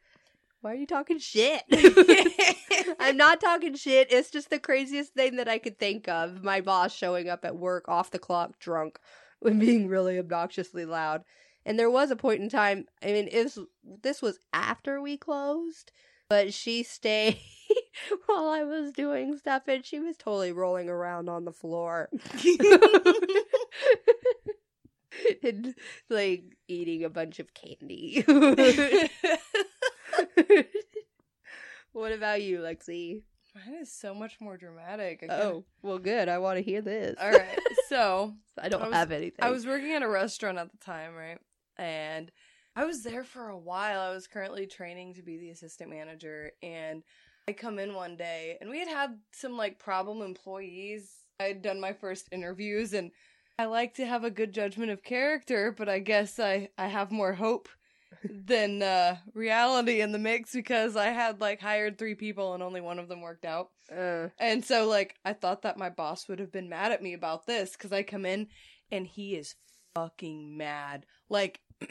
Why 0.60 0.72
are 0.72 0.76
you 0.76 0.86
talking 0.86 1.18
shit? 1.18 1.62
I'm 3.00 3.16
not 3.16 3.40
talking 3.40 3.74
shit. 3.74 4.12
It's 4.12 4.30
just 4.30 4.50
the 4.50 4.58
craziest 4.58 5.14
thing 5.14 5.36
that 5.36 5.48
I 5.48 5.58
could 5.58 5.78
think 5.78 6.06
of. 6.06 6.44
My 6.44 6.60
boss 6.60 6.94
showing 6.94 7.30
up 7.30 7.46
at 7.46 7.56
work 7.56 7.88
off 7.88 8.10
the 8.10 8.18
clock 8.18 8.58
drunk 8.58 8.98
and 9.42 9.58
being 9.58 9.88
really 9.88 10.18
obnoxiously 10.18 10.84
loud. 10.84 11.22
And 11.64 11.78
there 11.78 11.90
was 11.90 12.10
a 12.10 12.16
point 12.16 12.42
in 12.42 12.50
time, 12.50 12.84
I 13.02 13.06
mean, 13.06 13.28
it 13.32 13.44
was, 13.44 13.58
this 14.02 14.20
was 14.20 14.38
after 14.52 15.00
we 15.00 15.16
closed, 15.16 15.92
but 16.28 16.52
she 16.54 16.82
stayed 16.82 17.38
while 18.26 18.48
I 18.48 18.64
was 18.64 18.92
doing 18.92 19.36
stuff 19.36 19.62
and 19.68 19.84
she 19.84 20.00
was 20.00 20.16
totally 20.16 20.52
rolling 20.52 20.88
around 20.88 21.28
on 21.28 21.44
the 21.44 21.52
floor. 21.52 22.08
and 25.42 25.74
like 26.10 26.44
eating 26.68 27.04
a 27.04 27.10
bunch 27.10 27.38
of 27.38 27.54
candy. 27.54 28.24
what 31.92 32.12
about 32.12 32.42
you, 32.42 32.58
Lexi? 32.58 33.22
Mine 33.54 33.76
is 33.80 33.92
so 33.92 34.14
much 34.14 34.38
more 34.40 34.56
dramatic. 34.56 35.20
Oh, 35.22 35.26
can't- 35.28 35.42
Oh, 35.42 35.64
well, 35.82 35.98
good. 35.98 36.28
I 36.28 36.38
want 36.38 36.56
to 36.58 36.62
hear 36.62 36.80
this. 36.82 37.16
all 37.20 37.30
right. 37.30 37.58
So 37.88 38.34
I 38.60 38.68
don't 38.68 38.82
I 38.82 38.88
was- 38.88 38.96
have 38.96 39.12
anything. 39.12 39.44
I 39.44 39.50
was 39.50 39.66
working 39.66 39.92
at 39.92 40.02
a 40.02 40.08
restaurant 40.08 40.58
at 40.58 40.72
the 40.72 40.78
time, 40.78 41.14
right? 41.14 41.38
And 41.76 42.30
I 42.76 42.84
was 42.84 43.02
there 43.02 43.24
for 43.24 43.48
a 43.48 43.58
while. 43.58 44.00
I 44.00 44.14
was 44.14 44.26
currently 44.26 44.66
training 44.66 45.14
to 45.14 45.22
be 45.22 45.38
the 45.38 45.50
assistant 45.50 45.90
manager, 45.90 46.52
and 46.62 47.02
I 47.48 47.52
come 47.52 47.78
in 47.78 47.94
one 47.94 48.16
day, 48.16 48.56
and 48.60 48.68
we 48.70 48.78
had 48.80 48.88
had 48.88 49.18
some 49.32 49.56
like 49.56 49.78
problem 49.78 50.22
employees. 50.22 51.10
I 51.40 51.44
had 51.44 51.62
done 51.62 51.80
my 51.80 51.92
first 51.92 52.28
interviews, 52.32 52.92
and 52.92 53.10
I 53.58 53.66
like 53.66 53.94
to 53.94 54.06
have 54.06 54.24
a 54.24 54.30
good 54.30 54.52
judgment 54.52 54.90
of 54.90 55.02
character, 55.04 55.72
but 55.76 55.88
I 55.88 56.00
guess 56.00 56.38
I 56.40 56.70
I 56.76 56.88
have 56.88 57.12
more 57.12 57.34
hope 57.34 57.68
than 58.28 58.82
uh, 58.82 59.16
reality 59.34 60.00
in 60.00 60.12
the 60.12 60.18
mix 60.18 60.52
because 60.52 60.96
I 60.96 61.06
had 61.06 61.40
like 61.40 61.60
hired 61.60 61.98
three 61.98 62.14
people 62.14 62.54
and 62.54 62.62
only 62.62 62.80
one 62.80 62.98
of 62.98 63.08
them 63.08 63.20
worked 63.20 63.44
out. 63.44 63.70
Uh, 63.94 64.28
And 64.38 64.64
so, 64.64 64.88
like, 64.88 65.16
I 65.24 65.32
thought 65.34 65.62
that 65.62 65.78
my 65.78 65.90
boss 65.90 66.28
would 66.28 66.40
have 66.40 66.50
been 66.50 66.68
mad 66.68 66.90
at 66.92 67.02
me 67.02 67.12
about 67.12 67.46
this 67.46 67.72
because 67.72 67.92
I 67.92 68.02
come 68.02 68.24
in 68.26 68.48
and 68.90 69.06
he 69.06 69.36
is 69.36 69.54
fucking 69.94 70.56
mad. 70.56 71.06
Like, 71.28 71.60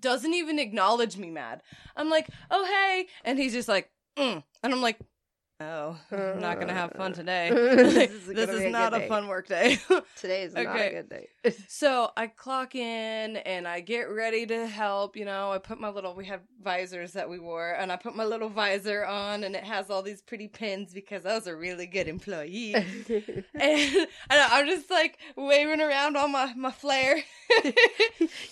doesn't 0.00 0.34
even 0.34 0.58
acknowledge 0.58 1.16
me 1.16 1.30
mad. 1.30 1.62
I'm 1.96 2.10
like, 2.10 2.28
oh, 2.50 2.64
hey. 2.64 3.06
And 3.24 3.38
he's 3.38 3.52
just 3.52 3.68
like, 3.68 3.90
mm. 4.16 4.42
And 4.62 4.72
I'm 4.72 4.82
like, 4.82 4.98
Oh, 5.60 5.98
I'm 6.12 6.40
not 6.40 6.60
gonna 6.60 6.72
have 6.72 6.92
fun 6.92 7.12
today. 7.12 7.50
This 7.98 8.12
is 8.12 8.26
this 8.28 8.48
is 8.48 8.60
a 8.60 8.70
not 8.70 8.94
a 8.94 9.00
day. 9.00 9.08
fun 9.08 9.26
work 9.26 9.48
day. 9.48 9.78
Today 10.16 10.42
is 10.44 10.54
not 10.54 10.76
a 10.76 10.90
good 10.90 11.08
day. 11.08 11.26
so 11.66 12.10
I 12.16 12.28
clock 12.28 12.76
in 12.76 13.36
and 13.38 13.66
I 13.66 13.80
get 13.80 14.02
ready 14.02 14.46
to 14.46 14.66
help. 14.68 15.16
You 15.16 15.24
know, 15.24 15.50
I 15.50 15.58
put 15.58 15.80
my 15.80 15.88
little, 15.88 16.14
we 16.14 16.26
had 16.26 16.40
visors 16.62 17.12
that 17.14 17.28
we 17.28 17.40
wore, 17.40 17.72
and 17.72 17.90
I 17.90 17.96
put 17.96 18.14
my 18.14 18.24
little 18.24 18.48
visor 18.48 19.04
on, 19.04 19.42
and 19.42 19.56
it 19.56 19.64
has 19.64 19.90
all 19.90 20.02
these 20.02 20.22
pretty 20.22 20.46
pins 20.46 20.92
because 20.94 21.26
I 21.26 21.34
was 21.34 21.48
a 21.48 21.56
really 21.56 21.86
good 21.86 22.06
employee. 22.06 22.74
and 22.74 22.86
I 24.30 24.48
I'm 24.52 24.66
just 24.66 24.90
like 24.90 25.18
waving 25.36 25.80
around 25.80 26.16
all 26.16 26.28
my, 26.28 26.54
my 26.54 26.70
flair. 26.70 27.16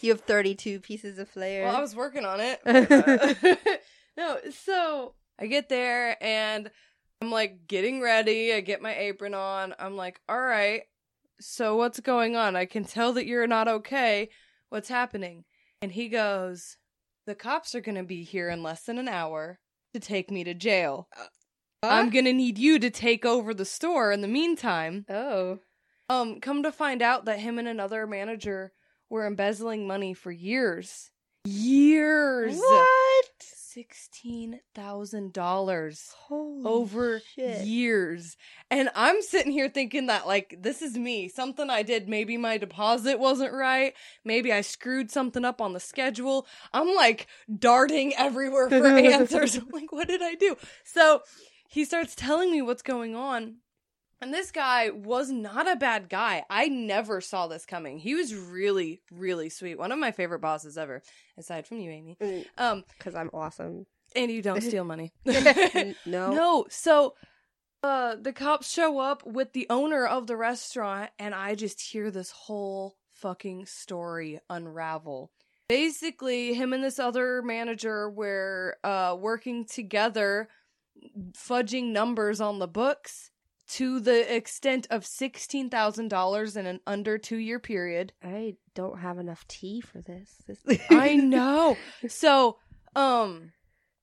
you 0.01 0.11
have 0.11 0.23
32 0.23 0.81
pieces 0.81 1.19
of 1.20 1.28
flair. 1.28 1.66
Well, 1.66 1.77
I 1.77 1.81
was 1.81 1.95
working 1.95 2.24
on 2.24 2.41
it. 2.41 2.61
uh, 2.66 3.55
no, 4.16 4.39
so 4.51 5.15
I 5.39 5.47
get 5.47 5.69
there 5.69 6.23
and 6.23 6.70
I'm 7.20 7.30
like 7.30 7.66
getting 7.66 8.01
ready. 8.01 8.52
I 8.52 8.60
get 8.60 8.82
my 8.82 8.94
apron 8.94 9.34
on. 9.34 9.74
I'm 9.78 9.97
like, 9.97 10.20
all 10.28 10.40
right, 10.40 10.82
so 11.40 11.76
what's 11.76 12.01
going 12.01 12.36
on? 12.36 12.56
I 12.56 12.64
can 12.64 12.84
tell 12.84 13.12
that 13.14 13.26
you're 13.26 13.47
not 13.47 13.68
okay. 13.68 14.30
What's 14.68 14.88
happening? 14.88 15.44
And 15.82 15.93
he 15.93 16.09
goes, 16.09 16.76
the 17.26 17.34
cops 17.34 17.74
are 17.74 17.80
going 17.80 17.97
to 17.97 18.02
be 18.02 18.22
here 18.24 18.48
in 18.48 18.62
less 18.62 18.84
than 18.84 18.98
an 18.98 19.09
hour 19.09 19.59
to 19.94 20.01
take 20.01 20.30
me 20.30 20.44
to 20.44 20.55
jail. 20.55 21.09
I'm 21.82 22.10
going 22.10 22.24
to 22.24 22.32
need 22.32 22.59
you 22.59 22.78
to 22.78 22.90
take 22.90 23.24
over 23.24 23.55
the 23.55 23.64
store 23.64 24.12
in 24.12 24.20
the 24.20 24.28
meantime. 24.28 25.05
oh. 25.09 25.60
Um, 26.09 26.40
come 26.40 26.62
to 26.62 26.70
find 26.70 27.02
out 27.02 27.24
that 27.24 27.40
him 27.40 27.59
and 27.59 27.66
another 27.66 28.06
manager 28.06 28.72
were 29.10 29.26
embezzling 29.26 29.88
money 29.88 30.14
for 30.14 30.30
years. 30.30 31.10
Years. 31.44 32.56
What? 32.56 33.26
Sixteen 33.77 34.61
thousand 34.74 35.35
dollars 35.35 36.11
over 36.31 37.20
shit. 37.35 37.66
years. 37.66 38.39
And 38.70 38.89
I'm 38.94 39.20
sitting 39.20 39.53
here 39.53 39.69
thinking 39.69 40.07
that 40.07 40.27
like 40.27 40.57
this 40.59 40.81
is 40.81 40.97
me. 40.97 41.28
Something 41.28 41.69
I 41.69 41.82
did, 41.82 42.09
maybe 42.09 42.39
my 42.39 42.57
deposit 42.57 43.19
wasn't 43.19 43.53
right. 43.53 43.93
Maybe 44.24 44.51
I 44.51 44.62
screwed 44.62 45.11
something 45.11 45.44
up 45.44 45.61
on 45.61 45.74
the 45.74 45.81
schedule. 45.81 46.47
I'm 46.73 46.94
like 46.94 47.27
darting 47.55 48.15
everywhere 48.16 48.70
for 48.70 48.86
answers. 48.97 49.57
I'm 49.57 49.69
like, 49.69 49.93
what 49.93 50.09
did 50.09 50.23
I 50.23 50.36
do? 50.36 50.57
So 50.82 51.20
he 51.69 51.85
starts 51.85 52.15
telling 52.15 52.51
me 52.51 52.62
what's 52.62 52.81
going 52.81 53.15
on. 53.15 53.57
And 54.20 54.32
this 54.32 54.51
guy 54.51 54.90
was 54.90 55.30
not 55.30 55.70
a 55.70 55.76
bad 55.76 56.09
guy. 56.09 56.44
I 56.48 56.68
never 56.68 57.20
saw 57.20 57.48
this 57.48 57.66
coming. 57.66 57.98
He 57.98 58.14
was 58.14 58.34
really, 58.34 59.02
really 59.10 59.51
sweet. 59.51 59.78
One 59.78 59.93
of 59.93 59.98
my 59.98 60.10
favorite 60.10 60.38
bosses 60.40 60.78
ever, 60.78 61.02
aside 61.36 61.66
from 61.66 61.78
you, 61.80 61.90
Amy. 61.90 62.16
Mm, 62.20 62.47
Um, 62.56 62.84
Cause 62.98 63.14
I'm 63.14 63.30
awesome. 63.34 63.84
and 64.14 64.30
you 64.30 64.40
don't 64.40 64.62
steal 64.62 64.84
money. 64.84 65.12
No. 66.06 66.32
no. 66.32 66.66
So, 66.70 67.14
uh, 67.82 68.16
the 68.20 68.32
cops 68.32 68.72
show 68.72 68.98
up 68.98 69.24
with 69.26 69.52
the 69.52 69.66
owner 69.68 70.06
of 70.06 70.26
the 70.26 70.36
restaurant, 70.36 71.10
and 71.18 71.34
I 71.34 71.55
just 71.55 71.80
hear 71.80 72.10
this 72.10 72.30
whole 72.30 72.97
fucking 73.12 73.66
story 73.66 74.40
unravel. 74.48 75.30
Basically, 75.68 76.55
him 76.55 76.72
and 76.72 76.82
this 76.82 76.98
other 76.98 77.43
manager 77.43 78.09
were 78.09 78.76
uh 78.82 79.16
working 79.18 79.66
together, 79.66 80.48
fudging 81.32 81.93
numbers 81.93 82.40
on 82.40 82.59
the 82.59 82.68
books 82.68 83.30
to 83.68 84.01
the 84.01 84.34
extent 84.34 84.86
of 84.90 85.05
sixteen 85.05 85.70
thousand 85.70 86.09
dollars 86.09 86.56
in 86.56 86.66
an 86.66 86.80
under 86.86 87.18
two 87.18 87.38
year 87.38 87.59
period. 87.59 88.12
I 88.22 88.56
don't 88.74 88.98
have 88.98 89.18
enough 89.18 89.47
tea 89.48 89.80
for 89.80 90.01
this. 90.01 90.36
This- 90.47 90.80
I 90.90 91.16
know. 91.16 91.76
So, 92.09 92.59
um, 92.94 93.52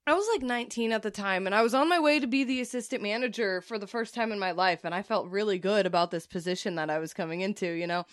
I 0.06 0.14
was 0.14 0.27
like 0.34 0.41
19 0.41 0.91
at 0.91 1.02
the 1.02 1.11
time, 1.11 1.45
and 1.45 1.56
I 1.56 1.61
was 1.61 1.73
on 1.73 1.88
my 1.88 1.99
way 1.99 2.19
to 2.19 2.27
be 2.27 2.44
the 2.44 2.60
assistant 2.60 3.02
manager 3.02 3.61
for 3.61 3.80
the 3.80 3.88
first 3.88 4.14
time 4.14 4.34
in 4.34 4.40
my 4.40 4.52
life, 4.52 4.81
and 4.84 4.94
I 4.94 5.02
felt 5.02 5.30
really 5.30 5.60
good 5.60 5.85
about 5.85 6.11
this 6.11 6.27
position 6.27 6.76
that 6.76 6.90
I 6.90 6.99
was 6.99 7.14
coming 7.14 7.40
into, 7.40 7.68
you 7.68 7.88
know? 7.88 8.03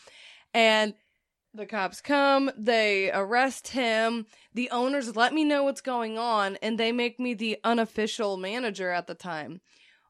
And 0.55 0.95
the 1.53 1.67
cops 1.67 2.01
come, 2.01 2.49
they 2.57 3.11
arrest 3.11 3.69
him, 3.69 4.27
the 4.55 4.71
owners 4.71 5.17
let 5.17 5.35
me 5.35 5.43
know 5.43 5.65
what's 5.65 5.81
going 5.81 6.17
on, 6.17 6.57
and 6.63 6.79
they 6.79 6.93
make 6.93 7.19
me 7.19 7.35
the 7.35 7.59
unofficial 7.65 8.37
manager 8.37 8.91
at 8.91 9.09
the 9.09 9.17
time, 9.17 9.61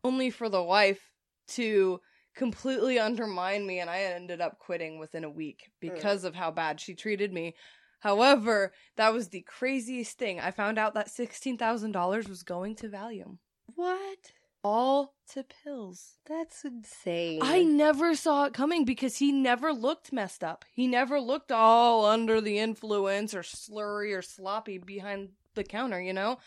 only 0.04 0.28
for 0.28 0.50
the 0.50 0.62
wife 0.62 1.09
to 1.50 2.00
completely 2.34 2.98
undermine 2.98 3.66
me, 3.66 3.80
and 3.80 3.90
I 3.90 4.02
ended 4.02 4.40
up 4.40 4.58
quitting 4.58 4.98
within 4.98 5.24
a 5.24 5.30
week 5.30 5.64
mm. 5.66 5.72
because 5.80 6.24
of 6.24 6.34
how 6.34 6.50
bad 6.50 6.80
she 6.80 6.94
treated 6.94 7.32
me. 7.32 7.54
However, 8.00 8.72
that 8.96 9.12
was 9.12 9.28
the 9.28 9.42
craziest 9.42 10.18
thing. 10.18 10.40
I 10.40 10.50
found 10.50 10.78
out 10.78 10.94
that 10.94 11.08
$16,000 11.08 12.28
was 12.28 12.42
going 12.42 12.74
to 12.76 12.88
Valium. 12.88 13.38
what? 13.74 14.32
All 14.62 15.14
to 15.32 15.42
pills. 15.42 16.16
That's 16.26 16.64
insane. 16.66 17.40
I 17.42 17.62
never 17.62 18.14
saw 18.14 18.44
it 18.44 18.52
coming 18.52 18.84
because 18.84 19.16
he 19.16 19.32
never 19.32 19.72
looked 19.72 20.12
messed 20.12 20.44
up. 20.44 20.66
He 20.70 20.86
never 20.86 21.18
looked 21.18 21.50
all 21.50 22.04
under 22.04 22.42
the 22.42 22.58
influence 22.58 23.34
or 23.34 23.40
slurry 23.40 24.14
or 24.16 24.20
sloppy 24.20 24.76
behind 24.76 25.30
the 25.54 25.64
counter, 25.64 26.00
you 26.00 26.12
know? 26.12 26.38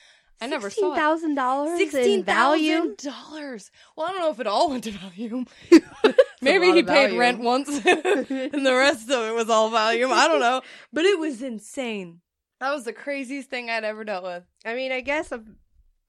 I 0.42 0.48
never 0.48 0.70
saw 0.70 0.92
it. 0.94 0.96
thousand 0.98 1.36
dollars 1.36 1.80
in 1.80 1.90
Sixteen 1.90 2.24
value. 2.24 2.96
thousand 2.96 2.98
dollars. 2.98 3.72
Well, 3.96 4.08
I 4.08 4.12
don't 4.12 4.20
know 4.20 4.32
if 4.32 4.40
it 4.40 4.48
all 4.48 4.70
went 4.70 4.84
to 4.86 4.92
Valium. 4.92 5.48
Maybe 6.42 6.72
he 6.74 6.84
paid 6.84 7.12
Valium. 7.12 7.18
rent 7.18 7.40
once, 7.40 7.70
and 7.86 8.66
the 8.66 8.74
rest 8.76 9.10
of 9.10 9.26
it 9.30 9.34
was 9.36 9.50
all 9.50 9.72
Valium. 9.72 10.12
I 10.12 10.28
don't 10.28 10.42
know, 10.42 10.62
but 10.92 11.06
it 11.06 11.18
was 11.18 11.42
insane. 11.42 12.20
That 12.60 12.74
was 12.74 12.84
the 12.86 12.94
craziest 12.94 13.50
thing 13.50 13.70
I'd 13.70 13.84
ever 13.84 14.04
dealt 14.04 14.24
with. 14.24 14.44
I 14.66 14.74
mean, 14.76 14.92
I 14.92 15.02
guess 15.02 15.32
i 15.32 15.40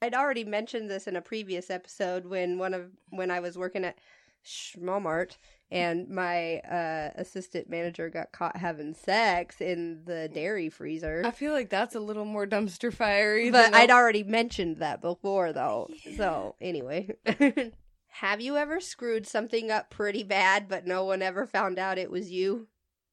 I'd 0.03 0.15
already 0.15 0.45
mentioned 0.45 0.91
this 0.91 1.07
in 1.07 1.17
a 1.17 1.23
previous 1.23 1.71
episode 1.71 2.27
when 2.27 2.59
one 2.59 2.75
of 2.75 2.91
when 3.11 3.31
I 3.31 3.41
was 3.41 3.57
working 3.57 3.85
at 3.85 3.97
Schmalmart 4.45 5.37
and 5.75 6.09
my 6.09 6.59
uh, 6.61 7.11
assistant 7.17 7.69
manager 7.69 8.09
got 8.09 8.31
caught 8.31 8.57
having 8.57 8.95
sex 8.95 9.61
in 9.61 10.03
the 10.05 10.31
dairy 10.33 10.69
freezer. 10.69 11.23
I 11.25 11.33
feel 11.33 11.53
like 11.53 11.69
that's 11.69 11.97
a 11.97 12.01
little 12.01 12.25
more 12.25 12.47
dumpster 12.47 12.93
fiery. 12.93 13.51
But 13.51 13.73
than 13.73 13.75
I'd 13.75 13.91
already 13.91 14.23
mentioned 14.23 14.79
that 14.79 15.01
before, 15.01 15.53
though. 15.53 15.89
Yeah. 16.05 16.17
So 16.17 16.55
anyway, 16.61 17.17
have 18.09 18.41
you 18.41 18.57
ever 18.57 18.81
screwed 18.81 19.27
something 19.27 19.73
up 19.73 19.91
pretty 19.91 20.23
bad, 20.23 20.69
but 20.69 20.87
no 20.87 21.05
one 21.05 21.23
ever 21.23 21.45
found 21.47 21.79
out 21.79 21.99
it 21.99 22.11
was 22.11 22.31
you? 22.31 22.69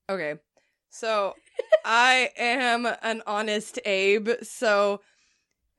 okay. 0.07 0.35
So 0.93 1.35
I 1.85 2.29
am 2.37 2.85
an 3.01 3.23
honest 3.25 3.79
Abe. 3.85 4.29
So 4.43 5.01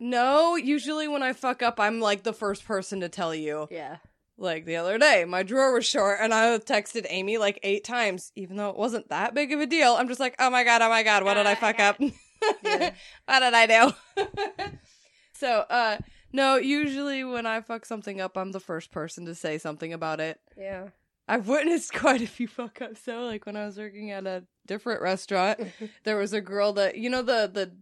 no, 0.00 0.56
usually 0.56 1.06
when 1.06 1.22
I 1.22 1.32
fuck 1.32 1.62
up, 1.62 1.78
I'm 1.78 2.00
like 2.00 2.24
the 2.24 2.32
first 2.32 2.64
person 2.64 3.00
to 3.00 3.08
tell 3.08 3.34
you. 3.34 3.68
Yeah. 3.70 3.98
Like 4.42 4.64
the 4.64 4.76
other 4.76 4.98
day, 4.98 5.24
my 5.24 5.42
drawer 5.42 5.72
was 5.72 5.86
short 5.86 6.18
and 6.20 6.34
I 6.34 6.58
texted 6.58 7.06
Amy 7.08 7.38
like 7.38 7.60
eight 7.62 7.84
times, 7.84 8.32
even 8.34 8.56
though 8.56 8.70
it 8.70 8.76
wasn't 8.76 9.08
that 9.08 9.34
big 9.34 9.52
of 9.52 9.60
a 9.60 9.66
deal. 9.66 9.94
I'm 9.94 10.08
just 10.08 10.20
like, 10.20 10.34
oh 10.38 10.50
my 10.50 10.64
god, 10.64 10.82
oh 10.82 10.88
my 10.88 11.02
god, 11.04 11.24
what 11.24 11.34
did 11.34 11.46
I 11.46 11.54
fuck 11.54 11.78
up? 11.78 12.00
Yeah. 12.00 12.92
what 13.26 13.40
did 13.40 13.54
I 13.54 13.66
do? 13.66 14.24
so, 15.32 15.64
uh, 15.70 15.98
no, 16.32 16.56
usually 16.56 17.22
when 17.22 17.46
I 17.46 17.60
fuck 17.60 17.86
something 17.86 18.20
up, 18.20 18.36
I'm 18.36 18.52
the 18.52 18.60
first 18.60 18.90
person 18.90 19.26
to 19.26 19.34
say 19.34 19.58
something 19.58 19.92
about 19.92 20.18
it. 20.18 20.40
Yeah. 20.58 20.88
I've 21.28 21.48
witnessed 21.48 21.92
quite 21.94 22.20
a 22.20 22.26
few 22.26 22.48
fuck 22.48 22.82
ups 22.82 23.02
though. 23.02 23.24
Like 23.24 23.46
when 23.46 23.56
I 23.56 23.64
was 23.64 23.78
working 23.78 24.10
at 24.10 24.26
a 24.26 24.44
different 24.66 25.02
restaurant, 25.02 25.60
there 26.04 26.16
was 26.16 26.32
a 26.32 26.40
girl 26.40 26.72
that 26.74 26.96
you 26.96 27.10
know 27.10 27.22
the 27.22 27.50
the 27.52 27.72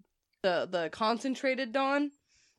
the 0.43 0.69
the 0.71 0.91
concentrated 0.91 1.73
Dawn. 1.73 2.11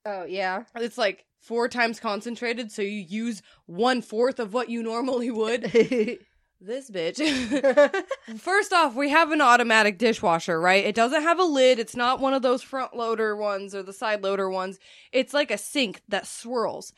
Oh 0.05 0.25
yeah. 0.25 0.63
It's 0.75 0.97
like 0.97 1.25
four 1.39 1.67
times 1.67 1.99
concentrated, 1.99 2.71
so 2.71 2.81
you 2.81 3.05
use 3.07 3.41
one 3.65 4.01
fourth 4.01 4.39
of 4.39 4.53
what 4.53 4.69
you 4.69 4.83
normally 4.83 5.31
would. 5.31 5.63
this 6.61 6.89
bitch. 6.89 8.03
First 8.39 8.71
off, 8.73 8.95
we 8.95 9.09
have 9.09 9.31
an 9.31 9.41
automatic 9.41 9.97
dishwasher, 9.97 10.59
right? 10.59 10.85
It 10.85 10.95
doesn't 10.95 11.23
have 11.23 11.39
a 11.39 11.43
lid. 11.43 11.79
It's 11.79 11.95
not 11.95 12.19
one 12.19 12.33
of 12.33 12.41
those 12.41 12.61
front 12.61 12.95
loader 12.95 13.35
ones 13.35 13.75
or 13.75 13.83
the 13.83 13.93
side 13.93 14.23
loader 14.23 14.49
ones. 14.49 14.79
It's 15.11 15.33
like 15.33 15.51
a 15.51 15.57
sink 15.57 16.01
that 16.07 16.27
swirls. 16.27 16.93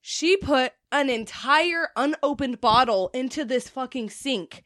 She 0.00 0.36
put 0.36 0.72
an 0.92 1.10
entire 1.10 1.88
unopened 1.96 2.60
bottle 2.60 3.10
into 3.12 3.44
this 3.44 3.68
fucking 3.68 4.10
sink 4.10 4.62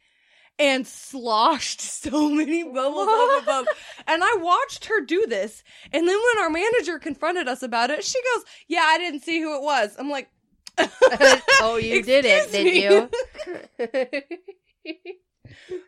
and 0.61 0.85
sloshed 0.85 1.81
so 2.03 2.29
many 2.29 2.63
bubbles 2.63 3.07
up 3.09 3.43
above. 3.43 3.65
And 4.07 4.23
I 4.23 4.37
watched 4.39 4.85
her 4.85 5.01
do 5.01 5.25
this. 5.27 5.63
And 5.91 6.07
then 6.07 6.17
when 6.17 6.43
our 6.43 6.49
manager 6.49 6.99
confronted 6.99 7.47
us 7.47 7.63
about 7.63 7.89
it, 7.89 8.03
she 8.05 8.21
goes, 8.35 8.45
Yeah, 8.67 8.83
I 8.83 8.99
didn't 8.99 9.21
see 9.21 9.41
who 9.41 9.57
it 9.57 9.63
was. 9.63 9.95
I'm 9.97 10.09
like, 10.09 10.29
oh, 11.61 11.77
you 11.81 12.01
did 12.03 12.25
it, 12.25 12.51
did 12.51 12.65
me. 12.65 12.83
you? 12.83 13.09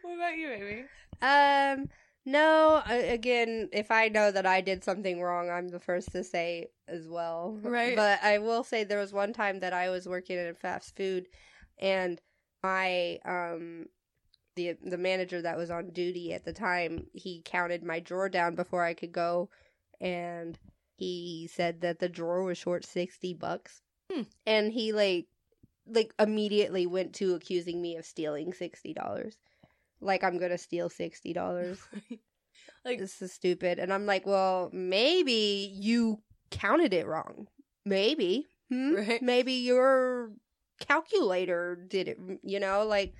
What 0.02 0.16
about 0.16 0.38
you, 0.38 0.50
Amy? 0.50 0.86
um, 1.22 1.90
no. 2.26 2.82
Again, 2.86 3.70
if 3.72 3.92
I 3.92 4.10
know 4.10 4.30
that 4.32 4.46
I 4.46 4.60
did 4.62 4.84
something 4.84 5.22
wrong, 5.22 5.50
I'm 5.50 5.70
the 5.70 5.80
first 5.80 6.12
to 6.12 6.24
say 6.24 6.68
as 6.88 7.08
well. 7.08 7.58
Right. 7.62 7.96
But 7.96 8.22
I 8.24 8.40
will 8.40 8.64
say 8.64 8.84
there 8.84 9.00
was 9.00 9.14
one 9.14 9.34
time 9.34 9.62
that 9.62 9.74
I 9.74 9.90
was 9.90 10.08
working 10.08 10.38
in 10.38 10.54
fast 10.56 10.96
food, 10.96 11.28
and 11.80 12.20
my 12.62 13.20
um. 13.26 13.86
The, 14.56 14.76
the 14.84 14.98
manager 14.98 15.42
that 15.42 15.58
was 15.58 15.72
on 15.72 15.90
duty 15.90 16.34
at 16.34 16.46
the 16.46 16.54
time, 16.54 17.08
he 17.14 17.42
counted 17.44 17.84
my 17.84 18.00
drawer 18.00 18.30
down 18.30 18.56
before 18.56 18.84
I 18.84 18.94
could 18.94 19.12
go, 19.12 19.50
and 20.00 20.58
he 20.96 21.50
said 21.52 21.82
that 21.82 22.00
the 22.00 22.10
drawer 22.10 22.44
was 22.44 22.58
short 22.58 22.86
sixty 22.86 23.34
bucks. 23.34 23.82
Hmm. 24.12 24.24
And 24.46 24.72
he 24.72 24.94
like 24.94 25.28
like 25.88 26.14
immediately 26.20 26.86
went 26.86 27.14
to 27.16 27.36
accusing 27.36 27.82
me 27.82 27.98
of 27.98 28.06
stealing 28.06 28.54
sixty 28.54 28.94
dollars. 28.94 29.38
Like 30.02 30.24
I'm 30.24 30.38
gonna 30.38 30.58
steal 30.58 30.90
sixty 30.90 31.34
dollars. 31.34 31.80
like 32.86 33.00
this 33.00 33.22
is 33.22 33.34
stupid. 33.34 33.80
And 33.80 33.92
I'm 33.92 34.06
like, 34.06 34.26
well, 34.26 34.70
maybe 34.72 35.74
you 35.74 36.22
counted 36.52 36.94
it 36.94 37.08
wrong. 37.08 37.48
Maybe. 37.86 38.48
Hmm? 38.70 38.96
Right. 38.96 39.22
Maybe 39.22 39.54
your 39.54 40.32
calculator 40.80 41.76
did 41.88 42.08
it, 42.08 42.18
you 42.44 42.60
know, 42.60 42.86
like 42.86 43.14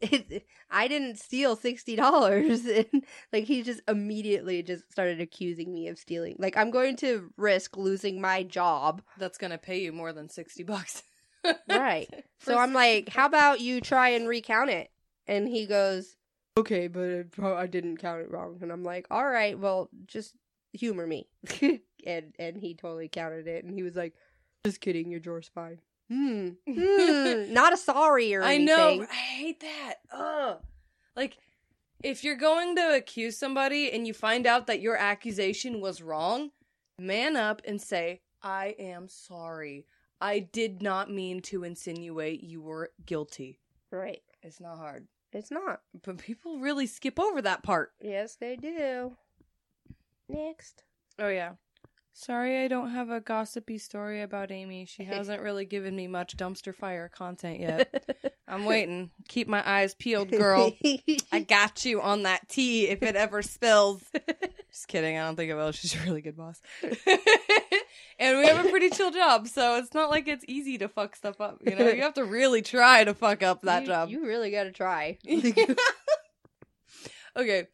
it, 0.00 0.46
I 0.70 0.88
didn't 0.88 1.18
steal 1.18 1.56
sixty 1.56 1.96
dollars, 1.96 2.64
and 2.66 3.04
like 3.32 3.44
he 3.44 3.62
just 3.62 3.80
immediately 3.88 4.62
just 4.62 4.90
started 4.90 5.20
accusing 5.20 5.72
me 5.72 5.88
of 5.88 5.98
stealing. 5.98 6.36
Like 6.38 6.56
I'm 6.56 6.70
going 6.70 6.96
to 6.96 7.32
risk 7.36 7.76
losing 7.76 8.20
my 8.20 8.42
job, 8.42 9.02
that's 9.18 9.38
gonna 9.38 9.58
pay 9.58 9.80
you 9.80 9.92
more 9.92 10.12
than 10.12 10.28
sixty 10.28 10.62
bucks. 10.62 11.02
right? 11.68 12.08
So 12.40 12.58
I'm 12.58 12.72
like, 12.72 13.08
how 13.08 13.26
about 13.26 13.60
you 13.60 13.80
try 13.80 14.10
and 14.10 14.28
recount 14.28 14.70
it? 14.70 14.90
And 15.28 15.46
he 15.46 15.66
goes, 15.66 16.16
okay, 16.58 16.88
but 16.88 17.02
it, 17.02 17.38
I 17.40 17.66
didn't 17.66 17.98
count 17.98 18.22
it 18.22 18.30
wrong. 18.30 18.58
And 18.62 18.72
I'm 18.72 18.84
like, 18.84 19.06
all 19.10 19.26
right, 19.26 19.58
well, 19.58 19.88
just 20.06 20.34
humor 20.72 21.06
me. 21.06 21.28
and 22.06 22.32
and 22.38 22.56
he 22.56 22.74
totally 22.74 23.08
counted 23.08 23.46
it, 23.46 23.64
and 23.64 23.72
he 23.72 23.82
was 23.82 23.96
like, 23.96 24.14
just 24.64 24.80
kidding, 24.80 25.10
your 25.10 25.20
drawer's 25.20 25.48
fine. 25.48 25.78
Hmm. 26.10 26.50
hmm. 26.68 27.52
Not 27.52 27.72
a 27.72 27.76
sorry 27.76 28.34
or 28.34 28.42
anything. 28.42 28.68
I 28.68 28.80
anything. 28.82 29.00
know. 29.00 29.06
I 29.10 29.14
hate 29.14 29.60
that. 29.60 29.94
Ugh. 30.12 30.58
Like, 31.16 31.38
if 32.02 32.22
you're 32.22 32.36
going 32.36 32.76
to 32.76 32.94
accuse 32.94 33.36
somebody 33.36 33.90
and 33.90 34.06
you 34.06 34.14
find 34.14 34.46
out 34.46 34.66
that 34.66 34.80
your 34.80 34.96
accusation 34.96 35.80
was 35.80 36.02
wrong, 36.02 36.50
man 36.98 37.36
up 37.36 37.62
and 37.66 37.80
say, 37.80 38.20
I 38.42 38.74
am 38.78 39.08
sorry. 39.08 39.86
I 40.20 40.38
did 40.40 40.82
not 40.82 41.10
mean 41.10 41.42
to 41.42 41.64
insinuate 41.64 42.42
you 42.42 42.60
were 42.62 42.90
guilty. 43.04 43.58
Right. 43.90 44.22
It's 44.42 44.60
not 44.60 44.78
hard. 44.78 45.08
It's 45.32 45.50
not. 45.50 45.80
But 46.04 46.18
people 46.18 46.60
really 46.60 46.86
skip 46.86 47.18
over 47.18 47.42
that 47.42 47.62
part. 47.62 47.92
Yes, 48.00 48.36
they 48.36 48.56
do. 48.56 49.16
Next. 50.28 50.84
Oh, 51.18 51.28
yeah. 51.28 51.52
Sorry, 52.18 52.64
I 52.64 52.68
don't 52.68 52.92
have 52.92 53.10
a 53.10 53.20
gossipy 53.20 53.76
story 53.76 54.22
about 54.22 54.50
Amy. 54.50 54.86
She 54.86 55.04
hasn't 55.12 55.42
really 55.42 55.66
given 55.66 55.94
me 55.94 56.08
much 56.08 56.34
dumpster 56.34 56.74
fire 56.74 57.10
content 57.10 57.60
yet. 57.60 58.34
I'm 58.48 58.64
waiting. 58.64 59.10
Keep 59.28 59.48
my 59.48 59.62
eyes 59.68 59.94
peeled, 59.94 60.30
girl. 60.30 60.72
I 61.30 61.40
got 61.46 61.84
you 61.84 62.00
on 62.00 62.22
that 62.22 62.48
tea 62.48 62.88
if 62.88 63.02
it 63.02 63.16
ever 63.16 63.42
spills. 63.42 64.02
Just 64.70 64.88
kidding. 64.88 65.18
I 65.18 65.24
don't 65.24 65.36
think 65.36 65.50
it 65.50 65.56
will. 65.56 65.72
She's 65.72 65.94
a 65.94 65.98
really 66.04 66.22
good 66.22 66.38
boss. 66.38 66.62
and 68.18 68.38
we 68.38 68.46
have 68.46 68.64
a 68.64 68.70
pretty 68.70 68.88
chill 68.88 69.10
job, 69.10 69.46
so 69.46 69.76
it's 69.76 69.92
not 69.92 70.08
like 70.08 70.26
it's 70.26 70.44
easy 70.48 70.78
to 70.78 70.88
fuck 70.88 71.16
stuff 71.16 71.38
up. 71.38 71.58
You 71.66 71.76
know, 71.76 71.88
you 71.88 72.00
have 72.00 72.14
to 72.14 72.24
really 72.24 72.62
try 72.62 73.04
to 73.04 73.12
fuck 73.12 73.42
up 73.42 73.60
that 73.62 73.82
you, 73.82 73.88
job. 73.88 74.08
You 74.08 74.26
really 74.26 74.50
got 74.50 74.64
to 74.64 74.72
try. 74.72 75.18
okay. 77.36 77.66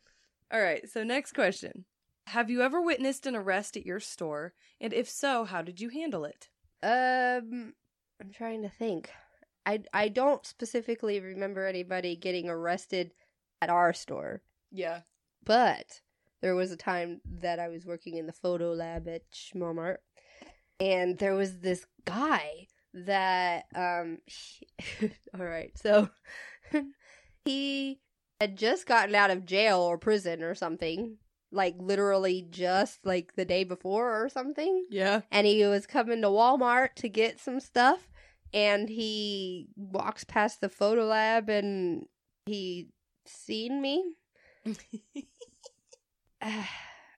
All 0.50 0.60
right. 0.60 0.90
So, 0.90 1.04
next 1.04 1.32
question 1.32 1.84
Have 2.28 2.50
you 2.50 2.62
ever 2.62 2.80
witnessed 2.80 3.26
an 3.26 3.34
arrest 3.36 3.76
at 3.76 3.86
your 3.86 4.00
store? 4.00 4.54
And 4.80 4.92
if 4.92 5.08
so, 5.08 5.44
how 5.44 5.62
did 5.62 5.80
you 5.80 5.88
handle 5.88 6.24
it? 6.24 6.48
Um, 6.82 7.74
I'm 8.20 8.30
trying 8.32 8.62
to 8.62 8.68
think. 8.68 9.10
I 9.66 9.82
I 9.92 10.08
don't 10.08 10.44
specifically 10.46 11.20
remember 11.20 11.66
anybody 11.66 12.16
getting 12.16 12.48
arrested 12.48 13.12
at 13.60 13.70
our 13.70 13.92
store, 13.92 14.42
Yeah. 14.72 15.02
but 15.44 16.00
there 16.40 16.56
was 16.56 16.72
a 16.72 16.76
time 16.76 17.20
that 17.40 17.60
I 17.60 17.68
was 17.68 17.86
working 17.86 18.16
in 18.16 18.26
the 18.26 18.32
photo 18.32 18.72
lab 18.72 19.06
at 19.06 19.22
Schmomart, 19.30 19.98
and 20.80 21.16
there 21.18 21.34
was 21.36 21.58
this 21.60 21.86
guy 22.04 22.66
that 22.92 23.66
um. 23.76 24.18
he- 24.26 24.68
all 25.38 25.44
right, 25.44 25.70
so 25.78 26.08
he 27.44 28.00
had 28.40 28.56
just 28.58 28.86
gotten 28.86 29.14
out 29.14 29.30
of 29.30 29.46
jail 29.46 29.78
or 29.78 29.96
prison 29.98 30.42
or 30.42 30.56
something, 30.56 31.18
like 31.52 31.74
literally 31.78 32.46
just 32.50 33.04
like 33.04 33.34
the 33.36 33.44
day 33.44 33.62
before 33.64 34.22
or 34.24 34.28
something 34.28 34.84
Yeah. 34.90 35.20
and 35.30 35.46
he 35.46 35.64
was 35.66 35.86
coming 35.86 36.22
to 36.22 36.28
Walmart 36.28 36.94
to 36.96 37.08
get 37.08 37.38
some 37.38 37.60
stuff 37.60 38.08
and 38.54 38.88
he 38.88 39.68
walks 39.76 40.24
past 40.24 40.60
the 40.60 40.68
photo 40.68 41.04
lab 41.04 41.48
and 41.50 42.06
he 42.46 42.88
seen 43.26 43.80
me 43.82 44.16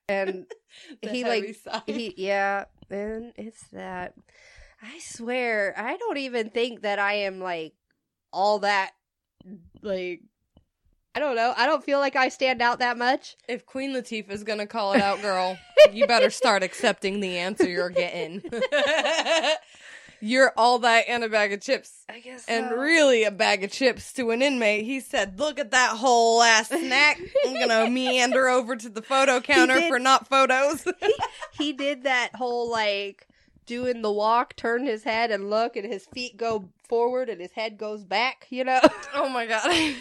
and 0.07 0.45
He, 1.01 1.23
like, 1.23 1.55
sigh. 1.63 1.81
he 1.87 2.13
yeah 2.17 2.65
and 2.89 3.33
it's 3.37 3.63
that 3.71 4.13
I 4.81 4.99
swear 4.99 5.73
I 5.77 5.97
don't 5.97 6.17
even 6.17 6.49
think 6.49 6.81
that 6.81 6.99
I 6.99 7.13
am 7.13 7.39
like 7.39 7.73
all 8.31 8.59
that 8.59 8.91
like 9.81 10.21
I 11.15 11.19
don't 11.19 11.35
know 11.35 11.53
I 11.55 11.65
don't 11.65 11.83
feel 11.83 11.99
like 11.99 12.15
I 12.15 12.29
stand 12.29 12.61
out 12.61 12.79
that 12.79 12.97
much 12.97 13.35
If 13.47 13.65
Queen 13.65 13.93
Latifah's 13.93 14.43
gonna 14.43 14.67
call 14.67 14.93
it 14.93 15.01
out, 15.01 15.21
girl, 15.21 15.57
you 15.91 16.05
better 16.07 16.29
start 16.29 16.61
accepting 16.63 17.19
the 17.19 17.37
answer 17.37 17.67
you're 17.67 17.89
getting. 17.89 18.43
you're 20.19 20.51
all 20.57 20.79
that 20.79 21.05
and 21.07 21.23
a 21.23 21.29
bag 21.29 21.53
of 21.53 21.61
chips. 21.61 22.03
I 22.09 22.19
guess 22.19 22.45
And 22.47 22.71
really 22.71 23.23
a 23.23 23.31
bag 23.31 23.63
of 23.63 23.71
chips 23.71 24.11
to 24.13 24.31
an 24.31 24.41
inmate. 24.41 24.85
He 24.85 24.99
said, 24.99 25.39
Look 25.39 25.59
at 25.59 25.71
that 25.71 25.91
whole 25.97 26.41
ass 26.41 26.69
snack. 26.69 27.19
I'm 27.45 27.53
gonna 27.59 27.89
meander 27.89 28.47
over 28.47 28.75
to 28.75 28.89
the 28.89 29.01
photo 29.01 29.39
counter 29.39 29.79
did. 29.79 29.89
for 29.89 29.99
not 29.99 30.27
photos. 30.27 30.85
he 31.57 31.73
did 31.73 32.03
that 32.03 32.31
whole 32.35 32.69
like 32.69 33.27
doing 33.65 34.01
the 34.01 34.11
walk, 34.11 34.55
turn 34.55 34.85
his 34.85 35.03
head 35.03 35.31
and 35.31 35.49
look, 35.49 35.75
and 35.75 35.91
his 35.91 36.05
feet 36.07 36.37
go 36.37 36.69
forward 36.87 37.29
and 37.29 37.41
his 37.41 37.51
head 37.51 37.77
goes 37.77 38.03
back, 38.03 38.47
you 38.49 38.63
know? 38.63 38.79
oh 39.13 39.29
my 39.29 39.45
god. 39.45 39.95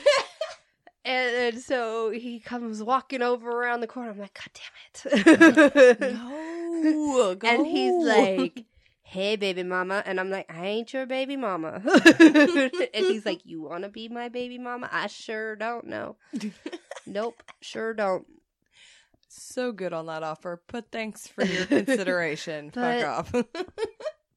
And, 1.04 1.54
and 1.54 1.62
so 1.62 2.10
he 2.10 2.40
comes 2.40 2.82
walking 2.82 3.22
over 3.22 3.50
around 3.50 3.80
the 3.80 3.86
corner. 3.86 4.10
I'm 4.10 4.18
like, 4.18 4.34
God 4.34 5.12
damn 5.14 5.26
it. 5.26 6.00
no. 6.00 7.34
Go. 7.34 7.48
And 7.48 7.66
he's 7.66 8.04
like, 8.04 8.64
Hey, 9.02 9.36
baby 9.36 9.62
mama. 9.62 10.02
And 10.06 10.18
I'm 10.18 10.30
like, 10.30 10.50
I 10.52 10.66
ain't 10.66 10.92
your 10.92 11.06
baby 11.06 11.36
mama. 11.36 11.82
and 12.20 12.90
he's 12.94 13.24
like, 13.24 13.42
You 13.44 13.62
want 13.62 13.84
to 13.84 13.88
be 13.88 14.08
my 14.08 14.28
baby 14.28 14.58
mama? 14.58 14.88
I 14.90 15.06
sure 15.06 15.56
don't 15.56 15.86
know. 15.86 16.16
Nope, 17.06 17.42
sure 17.60 17.92
don't. 17.92 18.26
so 19.28 19.72
good 19.72 19.92
on 19.92 20.06
that 20.06 20.22
offer, 20.22 20.62
but 20.68 20.86
thanks 20.90 21.26
for 21.26 21.44
your 21.44 21.66
consideration. 21.66 22.70
Fuck 22.70 23.04
off. 23.04 23.34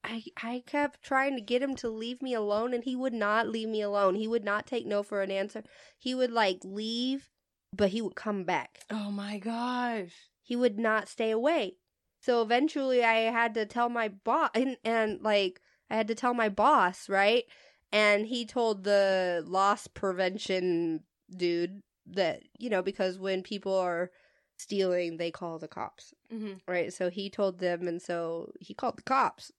I 0.08 0.24
I 0.42 0.62
kept 0.66 1.02
trying 1.02 1.36
to 1.36 1.42
get 1.42 1.62
him 1.62 1.76
to 1.76 1.88
leave 1.88 2.22
me 2.22 2.34
alone 2.34 2.72
and 2.72 2.82
he 2.84 2.96
would 2.96 3.12
not 3.12 3.48
leave 3.48 3.68
me 3.68 3.82
alone. 3.82 4.14
He 4.14 4.26
would 4.26 4.44
not 4.44 4.66
take 4.66 4.86
no 4.86 5.02
for 5.02 5.22
an 5.22 5.30
answer. 5.30 5.62
He 5.98 6.14
would 6.14 6.32
like 6.32 6.60
leave, 6.64 7.30
but 7.76 7.90
he 7.90 8.00
would 8.00 8.16
come 8.16 8.44
back. 8.44 8.80
oh 8.90 9.10
my 9.10 9.38
gosh. 9.38 10.30
He 10.42 10.56
would 10.56 10.78
not 10.78 11.08
stay 11.08 11.30
away. 11.30 11.76
So 12.20 12.42
eventually 12.42 13.04
I 13.04 13.30
had 13.30 13.54
to 13.54 13.66
tell 13.66 13.90
my 13.90 14.08
boss 14.08 14.50
and, 14.54 14.76
and 14.82 15.20
like 15.20 15.60
I 15.90 15.96
had 15.96 16.08
to 16.08 16.14
tell 16.14 16.34
my 16.34 16.48
boss, 16.48 17.08
right? 17.08 17.44
And 17.92 18.26
he 18.26 18.44
told 18.46 18.84
the 18.84 19.42
loss 19.46 19.86
prevention 19.86 21.04
dude 21.34 21.80
that, 22.06 22.42
you 22.58 22.70
know, 22.70 22.82
because 22.82 23.18
when 23.18 23.42
people 23.42 23.74
are 23.74 24.10
stealing, 24.58 25.16
they 25.16 25.30
call 25.30 25.58
the 25.58 25.68
cops. 25.68 26.14
Mm-hmm. 26.32 26.54
Right? 26.66 26.92
So 26.92 27.10
he 27.10 27.30
told 27.30 27.58
them 27.58 27.88
and 27.88 28.00
so 28.02 28.52
he 28.60 28.74
called 28.74 28.98
the 28.98 29.02
cops. 29.02 29.52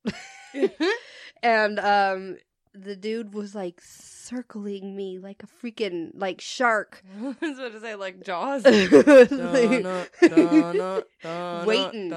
and 1.43 1.79
um 1.79 2.37
the 2.73 2.95
dude 2.95 3.33
was 3.33 3.55
like 3.55 3.81
circling 3.81 4.95
me 4.95 5.17
like 5.17 5.41
a 5.43 5.47
freaking 5.47 6.11
like 6.13 6.39
shark 6.39 7.03
I 7.19 7.35
was 7.41 7.57
about 7.57 7.73
to 7.73 7.81
say 7.81 7.95
like 7.95 8.23
Jaws. 8.23 8.63
Waiting. 11.65 12.09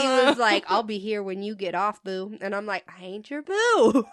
he 0.00 0.08
was 0.26 0.38
like 0.38 0.64
i'll 0.68 0.82
be 0.82 0.98
here 0.98 1.22
when 1.22 1.42
you 1.42 1.54
get 1.54 1.74
off 1.74 2.02
boo 2.02 2.36
and 2.40 2.54
i'm 2.54 2.66
like 2.66 2.84
i 2.98 3.04
ain't 3.04 3.30
your 3.30 3.42
boo 3.42 4.06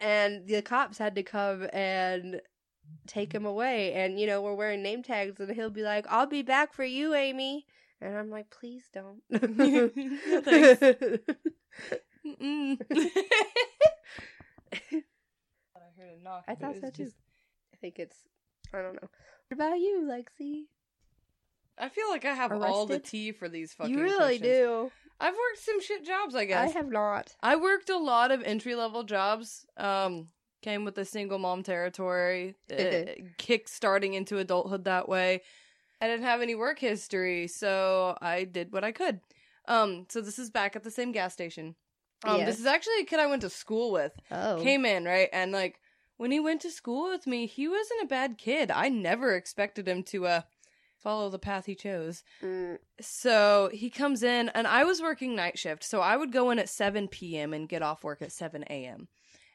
and 0.00 0.46
the 0.46 0.62
cops 0.64 0.98
had 0.98 1.14
to 1.14 1.22
come 1.22 1.68
and 1.72 2.40
take 3.06 3.32
him 3.32 3.44
away 3.46 3.92
and 3.94 4.18
you 4.20 4.26
know 4.26 4.40
we're 4.42 4.54
wearing 4.54 4.82
name 4.82 5.02
tags 5.02 5.38
and 5.40 5.50
he'll 5.52 5.70
be 5.70 5.82
like 5.82 6.06
i'll 6.08 6.26
be 6.26 6.42
back 6.42 6.72
for 6.72 6.84
you 6.84 7.14
amy 7.14 7.66
and 8.00 8.16
i'm 8.16 8.30
like 8.30 8.48
please 8.50 8.84
don't. 8.92 9.20
Mm-mm. 12.26 12.78
I 14.72 15.82
heard 15.98 16.18
a 16.18 16.22
knock. 16.22 16.44
I 16.48 16.54
thought 16.54 16.76
so 16.80 16.90
too. 16.90 17.04
just- 17.04 17.16
I 17.72 17.76
think 17.80 17.98
it's 17.98 18.16
I 18.74 18.82
don't 18.82 18.94
know. 18.94 19.08
What 19.48 19.52
about 19.52 19.78
you, 19.78 20.02
Lexi? 20.08 20.64
I 21.78 21.88
feel 21.88 22.08
like 22.10 22.24
I 22.24 22.34
have 22.34 22.52
all 22.52 22.86
the 22.86 22.98
tea 22.98 23.32
for 23.32 23.48
these 23.48 23.72
fucking. 23.72 23.92
you 23.92 24.02
really 24.02 24.38
questions. 24.38 24.42
do. 24.42 24.92
I've 25.18 25.34
worked 25.34 25.58
some 25.58 25.80
shit 25.80 26.04
jobs, 26.04 26.34
I 26.34 26.44
guess. 26.44 26.70
I 26.70 26.72
have 26.72 26.88
not. 26.90 27.34
I 27.42 27.56
worked 27.56 27.90
a 27.90 27.96
lot 27.96 28.30
of 28.30 28.42
entry 28.42 28.74
level 28.74 29.02
jobs. 29.02 29.66
Um, 29.76 30.28
came 30.62 30.84
with 30.84 30.94
the 30.94 31.04
single 31.04 31.38
mom 31.38 31.62
territory, 31.62 32.54
uh, 32.72 33.22
kick 33.38 33.68
starting 33.68 34.14
into 34.14 34.38
adulthood 34.38 34.84
that 34.84 35.08
way. 35.08 35.42
I 36.00 36.06
didn't 36.06 36.24
have 36.24 36.40
any 36.40 36.54
work 36.54 36.78
history, 36.78 37.46
so 37.46 38.16
I 38.20 38.44
did 38.44 38.72
what 38.72 38.84
I 38.84 38.92
could. 38.92 39.20
Um, 39.68 40.06
so 40.08 40.20
this 40.20 40.38
is 40.38 40.50
back 40.50 40.74
at 40.76 40.82
the 40.82 40.90
same 40.90 41.12
gas 41.12 41.32
station. 41.32 41.74
Um, 42.24 42.40
Yeah. 42.40 42.46
This 42.46 42.58
is 42.58 42.66
actually 42.66 43.00
a 43.00 43.04
kid 43.04 43.20
I 43.20 43.26
went 43.26 43.42
to 43.42 43.50
school 43.50 43.92
with. 43.92 44.12
Oh. 44.30 44.60
Came 44.62 44.84
in, 44.84 45.04
right? 45.04 45.28
And 45.32 45.52
like 45.52 45.78
when 46.16 46.30
he 46.30 46.40
went 46.40 46.60
to 46.62 46.70
school 46.70 47.10
with 47.10 47.26
me, 47.26 47.46
he 47.46 47.68
wasn't 47.68 48.02
a 48.02 48.06
bad 48.06 48.36
kid. 48.38 48.70
I 48.70 48.88
never 48.88 49.34
expected 49.34 49.86
him 49.88 50.02
to 50.04 50.26
uh 50.26 50.40
follow 50.98 51.30
the 51.30 51.38
path 51.38 51.64
he 51.64 51.74
chose. 51.74 52.22
Mm, 52.42 52.78
So 53.00 53.70
he 53.72 53.88
comes 53.88 54.22
in, 54.22 54.50
and 54.50 54.66
I 54.66 54.84
was 54.84 55.00
working 55.00 55.34
night 55.34 55.58
shift. 55.58 55.82
So 55.82 56.00
I 56.02 56.16
would 56.16 56.30
go 56.32 56.50
in 56.50 56.58
at 56.58 56.68
7 56.68 57.08
p.m. 57.08 57.54
and 57.54 57.68
get 57.68 57.80
off 57.82 58.04
work 58.04 58.20
at 58.20 58.32
7 58.32 58.64
a.m. 58.68 59.08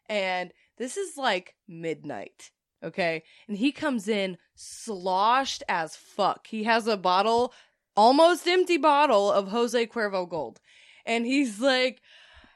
And 0.10 0.52
this 0.78 0.98
is 0.98 1.18
like 1.18 1.56
midnight. 1.68 2.52
Okay. 2.84 3.24
And 3.48 3.58
he 3.58 3.72
comes 3.72 4.08
in 4.08 4.38
sloshed 4.56 5.64
as 5.68 5.96
fuck. 5.96 6.48
He 6.48 6.64
has 6.64 6.88
a 6.88 6.98
bottle, 6.98 7.54
almost 7.96 8.48
empty 8.48 8.78
bottle 8.78 9.32
of 9.32 9.50
Jose 9.50 9.88
Cuervo 9.88 10.30
Gold. 10.30 10.60
And 11.06 11.26
he's 11.26 11.60
like, 11.60 12.02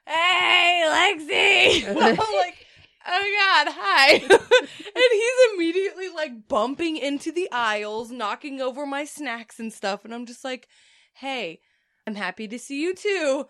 Hey, 0.06 0.84
Lexi. 0.88 1.88
I'm 1.90 1.96
like, 2.18 2.66
Oh 3.08 3.64
God, 3.66 3.74
hi. 3.76 4.14
and 4.30 5.12
he's 5.12 5.54
immediately 5.54 6.10
like 6.10 6.48
bumping 6.48 6.98
into 6.98 7.32
the 7.32 7.50
aisles, 7.52 8.12
knocking 8.12 8.62
over 8.62 8.86
my 8.86 9.06
snacks 9.06 9.60
and 9.60 9.74
stuff. 9.74 10.06
And 10.06 10.14
I'm 10.14 10.26
just 10.26 10.44
like, 10.44 10.68
hey, 11.14 11.60
I'm 12.06 12.16
happy 12.16 12.48
to 12.48 12.60
see 12.60 12.82
you 12.82 12.94
too. 12.94 13.48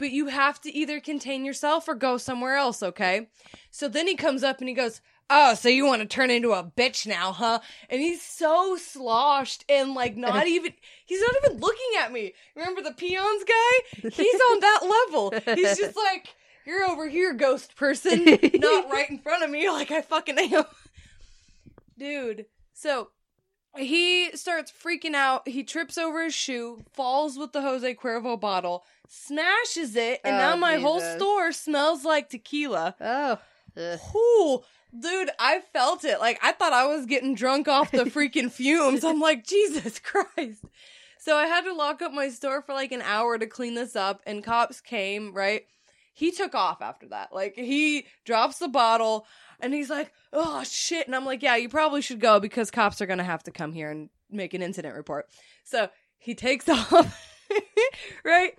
But 0.00 0.12
you 0.12 0.28
have 0.28 0.58
to 0.62 0.74
either 0.74 0.98
contain 0.98 1.44
yourself 1.44 1.86
or 1.86 1.94
go 1.94 2.16
somewhere 2.16 2.56
else, 2.56 2.82
okay? 2.82 3.28
So 3.70 3.86
then 3.86 4.06
he 4.06 4.14
comes 4.16 4.42
up 4.42 4.60
and 4.60 4.68
he 4.68 4.74
goes, 4.74 5.02
Oh, 5.28 5.52
so 5.52 5.68
you 5.68 5.84
want 5.84 6.00
to 6.00 6.08
turn 6.08 6.30
into 6.30 6.52
a 6.52 6.64
bitch 6.64 7.06
now, 7.06 7.32
huh? 7.32 7.60
And 7.90 8.00
he's 8.00 8.22
so 8.22 8.78
sloshed 8.78 9.62
and 9.68 9.92
like 9.92 10.16
not 10.16 10.46
even, 10.48 10.72
he's 11.04 11.20
not 11.20 11.34
even 11.44 11.60
looking 11.60 11.90
at 11.98 12.12
me. 12.12 12.32
Remember 12.56 12.80
the 12.80 12.94
peons 12.94 13.44
guy? 13.44 14.08
He's 14.10 14.40
on 14.50 14.60
that 14.60 14.80
level. 15.10 15.34
He's 15.54 15.76
just 15.76 15.94
like, 15.94 16.34
You're 16.64 16.84
over 16.84 17.06
here, 17.06 17.34
ghost 17.34 17.76
person, 17.76 18.24
not 18.54 18.90
right 18.90 19.10
in 19.10 19.18
front 19.18 19.44
of 19.44 19.50
me 19.50 19.68
like 19.68 19.90
I 19.90 20.00
fucking 20.00 20.38
am. 20.38 20.64
Dude, 21.98 22.46
so 22.72 23.10
he 23.76 24.30
starts 24.36 24.72
freaking 24.72 25.14
out. 25.14 25.46
He 25.48 25.62
trips 25.64 25.96
over 25.96 26.24
his 26.24 26.34
shoe, 26.34 26.84
falls 26.92 27.38
with 27.38 27.52
the 27.52 27.62
Jose 27.62 27.94
Cuervo 27.94 28.38
bottle, 28.38 28.84
smashes 29.08 29.96
it, 29.96 30.20
and 30.24 30.34
Oh, 30.36 30.38
now 30.38 30.56
my 30.56 30.76
whole 30.76 31.00
store 31.00 31.52
smells 31.52 32.04
like 32.04 32.28
tequila. 32.28 32.94
Oh. 33.00 33.38
Ooh, 34.16 34.60
dude, 34.98 35.30
I 35.38 35.60
felt 35.72 36.04
it. 36.04 36.18
Like 36.20 36.38
I 36.42 36.52
thought 36.52 36.72
I 36.72 36.86
was 36.86 37.06
getting 37.06 37.34
drunk 37.34 37.68
off 37.68 37.90
the 37.90 38.04
freaking 38.06 38.50
fumes. 38.50 39.04
I'm 39.04 39.20
like, 39.20 39.46
Jesus 39.46 39.98
Christ. 40.02 40.64
So 41.18 41.36
I 41.36 41.46
had 41.46 41.62
to 41.62 41.74
lock 41.74 42.02
up 42.02 42.12
my 42.12 42.28
store 42.30 42.62
for 42.62 42.72
like 42.72 42.92
an 42.92 43.02
hour 43.02 43.38
to 43.38 43.46
clean 43.46 43.74
this 43.74 43.94
up, 43.94 44.20
and 44.26 44.42
cops 44.42 44.80
came, 44.80 45.32
right? 45.34 45.66
He 46.12 46.32
took 46.32 46.54
off 46.54 46.82
after 46.82 47.08
that. 47.08 47.32
Like 47.32 47.54
he 47.54 48.06
drops 48.24 48.58
the 48.58 48.68
bottle 48.68 49.26
and 49.62 49.74
he's 49.74 49.90
like, 49.90 50.12
"Oh 50.32 50.62
shit." 50.64 51.06
And 51.06 51.14
I'm 51.16 51.24
like, 51.24 51.42
"Yeah, 51.42 51.56
you 51.56 51.68
probably 51.68 52.02
should 52.02 52.20
go 52.20 52.40
because 52.40 52.70
cops 52.70 53.00
are 53.00 53.06
going 53.06 53.18
to 53.18 53.24
have 53.24 53.42
to 53.44 53.50
come 53.50 53.72
here 53.72 53.90
and 53.90 54.10
make 54.30 54.54
an 54.54 54.62
incident 54.62 54.94
report." 54.94 55.28
So, 55.64 55.88
he 56.18 56.34
takes 56.34 56.68
off. 56.68 57.26
right? 58.24 58.52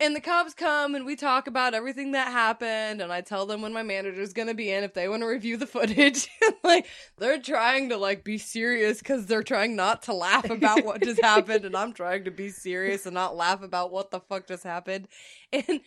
And 0.00 0.14
the 0.14 0.20
cops 0.20 0.54
come 0.54 0.96
and 0.96 1.06
we 1.06 1.14
talk 1.14 1.46
about 1.46 1.72
everything 1.72 2.12
that 2.12 2.32
happened 2.32 3.00
and 3.00 3.12
I 3.12 3.20
tell 3.20 3.46
them 3.46 3.62
when 3.62 3.72
my 3.72 3.84
manager's 3.84 4.32
going 4.32 4.48
to 4.48 4.54
be 4.54 4.70
in 4.70 4.82
if 4.82 4.92
they 4.92 5.08
want 5.08 5.22
to 5.22 5.26
review 5.26 5.56
the 5.56 5.68
footage. 5.68 6.28
like 6.64 6.86
they're 7.18 7.40
trying 7.40 7.90
to 7.90 7.96
like 7.96 8.24
be 8.24 8.36
serious 8.36 9.00
cuz 9.00 9.26
they're 9.26 9.44
trying 9.44 9.76
not 9.76 10.02
to 10.02 10.12
laugh 10.12 10.50
about 10.50 10.84
what 10.84 11.00
just 11.00 11.22
happened 11.22 11.64
and 11.64 11.76
I'm 11.76 11.92
trying 11.92 12.24
to 12.24 12.32
be 12.32 12.48
serious 12.50 13.06
and 13.06 13.14
not 13.14 13.36
laugh 13.36 13.62
about 13.62 13.92
what 13.92 14.10
the 14.10 14.18
fuck 14.18 14.48
just 14.48 14.64
happened. 14.64 15.06
And 15.52 15.80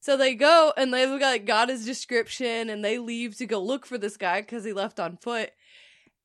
so 0.00 0.16
they 0.16 0.34
go 0.34 0.72
and 0.76 0.92
they 0.92 1.06
like 1.06 1.44
got 1.46 1.68
his 1.68 1.84
description 1.84 2.70
and 2.70 2.84
they 2.84 2.98
leave 2.98 3.36
to 3.38 3.46
go 3.46 3.60
look 3.62 3.86
for 3.86 3.98
this 3.98 4.16
guy 4.16 4.42
cuz 4.42 4.64
he 4.64 4.72
left 4.72 5.00
on 5.00 5.16
foot. 5.16 5.50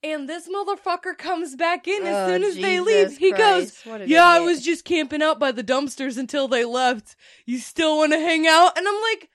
And 0.04 0.28
this 0.28 0.50
motherfucker 0.50 1.16
comes 1.16 1.56
back 1.56 1.88
in 1.88 2.04
as 2.08 2.16
Oh, 2.16 2.34
soon 2.34 2.44
as 2.44 2.56
they 2.56 2.78
Jesus 2.78 2.86
leave. 3.12 3.18
He 3.20 3.32
goes, 3.32 3.78
Christ, 3.84 4.08
yeah, 4.08 4.26
I 4.26 4.40
was 4.40 4.64
just 4.64 4.84
camping 4.84 5.22
out 5.22 5.38
by 5.40 5.52
the 5.52 5.64
dumpsters 5.64 6.18
until 6.18 6.48
they 6.48 6.66
left. 6.66 7.16
You 7.46 7.60
still 7.60 7.98
want 7.98 8.12
to 8.14 8.20
hang 8.20 8.48
out? 8.48 8.76
And 8.80 8.88
I'm 8.88 9.02
like, 9.14 9.30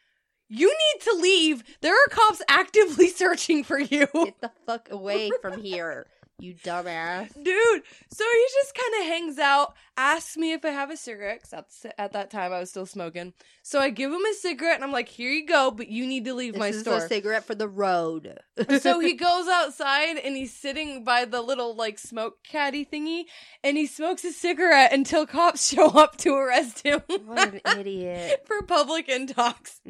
you 0.49 0.67
need 0.69 1.03
to 1.03 1.13
leave. 1.21 1.63
There 1.83 1.95
are 1.95 2.09
cops 2.11 2.43
actively 2.49 3.09
searching 3.23 3.63
for 3.63 3.79
you. 3.79 4.09
Get 4.13 4.41
the 4.41 4.51
fuck 4.67 4.89
away 4.91 5.31
from 5.41 5.61
here, 5.63 6.07
you 6.39 6.55
dumbass. 6.55 7.33
Dude, 7.33 7.83
so 8.13 8.25
he 8.25 8.47
just 8.53 8.75
kind 8.75 9.01
of 9.03 9.07
hangs 9.09 9.39
out, 9.39 9.75
asks 9.97 10.37
me 10.37 10.53
if 10.53 10.65
I 10.67 10.69
have 10.69 10.91
a 10.91 10.97
cigarette, 10.97 11.41
'cause 11.43 11.51
that's, 11.51 11.87
at 11.97 12.13
that 12.13 12.31
time 12.31 12.53
I 12.53 12.59
was 12.61 12.69
still 12.71 12.85
smoking. 12.85 13.33
So 13.63 13.81
I 13.81 13.89
give 13.91 14.13
him 14.13 14.21
a 14.25 14.35
cigarette 14.35 14.75
and 14.75 14.85
I'm 14.85 14.93
like, 14.93 15.09
here 15.09 15.31
you 15.31 15.47
go, 15.47 15.71
but 15.71 15.89
you 15.89 16.07
need 16.07 16.27
to 16.27 16.35
leave 16.35 16.53
This 16.53 16.61
my 16.61 16.71
store. 16.73 16.99
a 17.05 17.09
cigarette 17.09 17.45
for 17.47 17.55
the 17.55 17.69
road. 17.69 18.39
so 18.81 19.01
he 19.01 19.13
goes 19.29 19.49
outside 19.49 20.19
and 20.19 20.37
he's 20.37 20.55
sitting 20.55 21.05
by 21.05 21.25
the 21.25 21.41
little 21.41 21.75
like 21.75 21.99
smoke 21.99 22.45
caddy 22.45 22.85
thingy 22.85 23.25
and 23.65 23.77
he 23.79 23.87
smokes 23.87 24.23
a 24.25 24.33
cigarette 24.33 24.93
until 24.93 25.27
cops 25.27 25.67
show 25.73 25.87
up 25.89 26.17
to 26.19 26.35
arrest 26.35 26.83
him 26.87 27.01
what 27.25 27.55
an 27.65 27.79
idiot. 27.81 28.45
for 28.47 28.61
public 28.63 29.09
intox. 29.09 29.81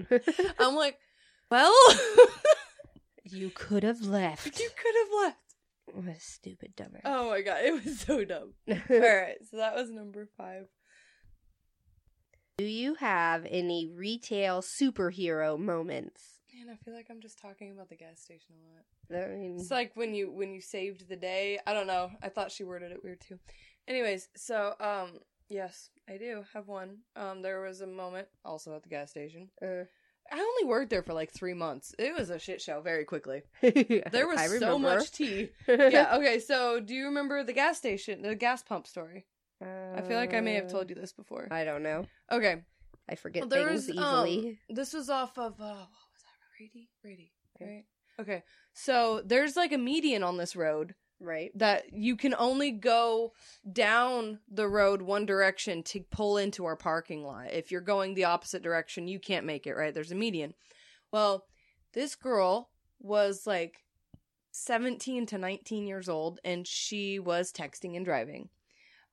I'm 0.60 0.76
like, 0.76 0.98
well, 1.50 1.74
you 3.24 3.50
could 3.50 3.82
have 3.82 4.02
left. 4.02 4.58
you 4.60 4.70
could 4.80 4.94
have 5.04 5.24
left. 5.24 5.38
What 5.92 6.16
a 6.16 6.20
stupid 6.20 6.74
dumber. 6.76 7.00
Oh 7.04 7.30
my 7.30 7.42
god, 7.42 7.58
it 7.64 7.84
was 7.84 8.00
so 8.00 8.24
dumb. 8.24 8.54
All 8.68 8.76
right, 8.98 9.36
so 9.50 9.56
that 9.58 9.74
was 9.74 9.90
number 9.90 10.28
five. 10.36 10.66
Do 12.58 12.64
you 12.64 12.94
have 12.94 13.46
any 13.48 13.86
retail 13.86 14.62
superhero 14.62 15.58
moments? 15.58 16.40
Man, 16.54 16.72
I 16.74 16.76
feel 16.84 16.94
like 16.94 17.06
I'm 17.10 17.20
just 17.20 17.38
talking 17.38 17.70
about 17.72 17.90
the 17.90 17.96
gas 17.96 18.20
station 18.20 18.54
a 19.10 19.14
lot. 19.16 19.24
I 19.24 19.28
mean, 19.36 19.56
It's 19.60 19.70
like 19.70 19.92
when 19.94 20.14
you 20.14 20.32
when 20.32 20.54
you 20.54 20.60
saved 20.62 21.06
the 21.08 21.16
day. 21.16 21.58
I 21.66 21.74
don't 21.74 21.86
know. 21.86 22.10
I 22.22 22.30
thought 22.30 22.50
she 22.50 22.64
worded 22.64 22.92
it 22.92 23.04
weird 23.04 23.20
too. 23.20 23.38
Anyways, 23.86 24.28
so 24.36 24.74
um 24.80 25.18
yes, 25.50 25.90
I 26.08 26.16
do 26.16 26.44
have 26.54 26.66
one. 26.66 26.98
Um 27.14 27.42
there 27.42 27.60
was 27.60 27.82
a 27.82 27.86
moment 27.86 28.28
also 28.44 28.74
at 28.74 28.82
the 28.82 28.88
gas 28.88 29.10
station. 29.10 29.50
uh, 29.62 29.84
I 30.32 30.38
only 30.40 30.64
worked 30.70 30.90
there 30.90 31.02
for 31.02 31.12
like 31.14 31.30
3 31.32 31.54
months. 31.54 31.94
It 31.98 32.14
was 32.14 32.30
a 32.30 32.38
shit 32.38 32.60
show 32.60 32.80
very 32.80 33.04
quickly. 33.04 33.42
There 33.62 34.26
was 34.28 34.58
so 34.58 34.78
much 34.78 35.10
tea. 35.12 35.50
yeah, 35.68 36.16
okay. 36.16 36.38
So, 36.40 36.80
do 36.80 36.94
you 36.94 37.06
remember 37.06 37.42
the 37.44 37.52
gas 37.52 37.78
station, 37.78 38.22
the 38.22 38.34
gas 38.34 38.62
pump 38.62 38.86
story? 38.86 39.26
I 39.62 40.02
feel 40.02 40.18
like 40.18 40.34
I 40.34 40.40
may 40.40 40.54
have 40.54 40.70
told 40.70 40.90
you 40.90 40.94
this 40.96 41.12
before. 41.12 41.48
I 41.50 41.64
don't 41.64 41.82
know. 41.82 42.04
Okay. 42.30 42.62
I 43.08 43.14
forget 43.14 43.42
Well, 43.42 43.48
there 43.48 43.68
things 43.68 43.86
was, 43.88 43.96
easily. 43.96 44.58
um, 44.68 44.76
this 44.76 44.92
was 44.92 45.08
off 45.08 45.38
of 45.38 45.52
uh 45.60 45.64
what 45.64 45.88
was 46.12 46.22
that? 46.24 46.60
Rady? 46.60 46.88
Rady, 47.04 47.32
Okay. 47.56 47.70
right? 47.70 47.84
Okay. 48.20 48.42
So, 48.74 49.22
there's 49.24 49.56
like 49.56 49.72
a 49.72 49.78
median 49.78 50.22
on 50.22 50.36
this 50.36 50.54
road 50.56 50.94
right. 51.20 51.50
that 51.54 51.92
you 51.92 52.16
can 52.16 52.34
only 52.38 52.70
go 52.70 53.32
down 53.70 54.38
the 54.50 54.68
road 54.68 55.02
one 55.02 55.26
direction 55.26 55.82
to 55.84 56.00
pull 56.10 56.36
into 56.36 56.64
our 56.64 56.76
parking 56.76 57.24
lot. 57.24 57.52
If 57.52 57.70
you're 57.70 57.80
going 57.80 58.14
the 58.14 58.24
opposite 58.24 58.62
direction, 58.62 59.08
you 59.08 59.18
can't 59.18 59.46
make 59.46 59.66
it, 59.66 59.74
right? 59.74 59.92
There's 59.92 60.12
a 60.12 60.16
median. 60.16 60.54
Well, 61.12 61.46
this 61.92 62.14
girl 62.14 62.70
was 63.00 63.46
like 63.46 63.84
17 64.52 65.26
to 65.26 65.38
19 65.38 65.86
years 65.86 66.08
old 66.08 66.40
and 66.44 66.66
she 66.66 67.18
was 67.18 67.52
texting 67.52 67.96
and 67.96 68.04
driving. 68.04 68.48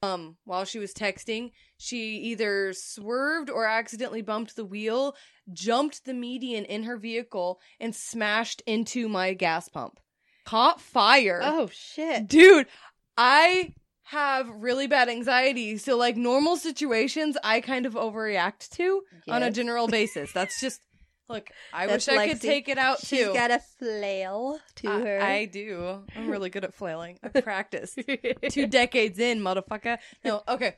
Um, 0.02 0.36
while 0.44 0.66
she 0.66 0.80
was 0.80 0.94
texting, 0.94 1.52
she 1.78 2.18
either 2.18 2.74
swerved 2.74 3.50
or 3.50 3.66
accidentally 3.66 4.22
bumped 4.22 4.58
the 4.58 4.66
wheel, 4.66 5.16
jumped 5.54 6.04
the 6.04 6.14
median 6.14 6.66
in 6.66 6.84
her 6.84 6.98
vehicle, 6.98 7.62
and 7.80 7.96
smashed 7.96 8.62
into 8.68 9.08
my 9.08 9.34
gas 9.34 9.70
pump. 9.70 10.02
Caught 10.46 10.82
fire. 10.82 11.40
Oh 11.44 11.70
shit. 11.72 12.28
Dude, 12.28 12.68
I 13.18 13.74
have 14.04 14.50
really 14.50 14.88
bad 14.88 15.10
anxiety. 15.10 15.78
So, 15.78 15.98
like, 15.98 16.16
normal 16.18 16.56
situations, 16.58 17.38
I 17.44 17.62
kind 17.62 17.86
of 17.86 17.94
overreact 17.94 18.70
to 18.72 19.02
on 19.30 19.44
a 19.44 19.52
general 19.52 19.88
basis. 19.88 20.32
That's 20.32 20.60
just, 20.60 20.82
look, 21.30 21.50
I 21.74 21.88
That's 21.88 22.08
wish 22.08 22.18
I 22.18 22.28
could 22.28 22.42
take 22.42 22.70
it 22.70 22.78
out 22.78 23.00
She's 23.00 23.10
too. 23.10 23.16
She's 23.18 23.34
got 23.34 23.52
a 23.52 23.60
flail 23.80 24.60
to 24.76 24.90
I, 24.90 25.00
her. 25.02 25.22
I 25.22 25.46
do. 25.46 26.04
I'm 26.16 26.30
really 26.30 26.50
good 26.50 26.64
at 26.64 26.74
flailing. 26.74 27.18
I 27.24 27.30
practiced. 27.30 28.00
Two 28.50 28.68
decades 28.68 29.20
in, 29.20 29.40
motherfucker. 29.40 29.98
No, 30.24 30.44
okay. 30.48 30.76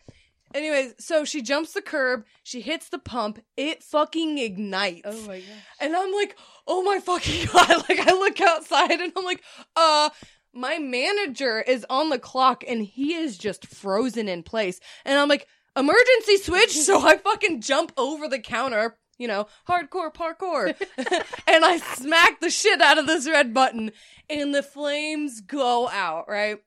Anyways, 0.54 0.94
so 1.00 1.26
she 1.26 1.42
jumps 1.42 1.74
the 1.74 1.82
curb, 1.82 2.24
she 2.44 2.62
hits 2.62 2.88
the 2.88 3.00
pump, 3.00 3.40
it 3.58 3.84
fucking 3.84 4.38
ignites. 4.38 5.02
oh 5.04 5.28
my 5.28 5.40
gosh. 5.40 5.48
And 5.82 5.94
I'm 5.96 6.14
like, 6.14 6.38
oh 6.68 6.84
my 6.84 7.00
fucking 7.00 7.48
god. 7.54 7.90
Like 7.90 8.00
I 8.00 8.12
look 8.12 8.40
outside 8.42 9.00
and 9.00 9.12
I'm 9.16 9.26
like, 9.26 9.44
uh, 9.76 10.10
my 10.54 10.80
manager 10.80 11.62
is 11.62 11.86
on 11.90 12.10
the 12.10 12.20
clock 12.20 12.64
and 12.68 12.82
he 12.82 13.14
is 13.14 13.38
just 13.38 13.68
frozen 13.68 14.28
in 14.28 14.44
place. 14.44 14.80
And 15.04 15.20
I'm 15.20 15.28
like, 15.28 15.48
emergency 15.76 16.38
switch. 16.38 16.72
So 16.78 17.06
I 17.06 17.18
fucking 17.18 17.62
jump 17.62 17.92
over 17.98 18.28
the 18.28 18.40
counter, 18.40 18.98
you 19.18 19.28
know, 19.28 19.48
hardcore 19.68 20.14
parkour. 20.14 20.76
and 21.48 21.66
I 21.66 21.78
smack 21.96 22.40
the 22.40 22.50
shit 22.50 22.82
out 22.82 22.98
of 22.98 23.08
this 23.08 23.28
red 23.28 23.54
button 23.54 23.92
and 24.30 24.56
the 24.56 24.64
flames 24.64 25.42
go 25.42 25.90
out, 25.90 26.30
right? 26.30 26.60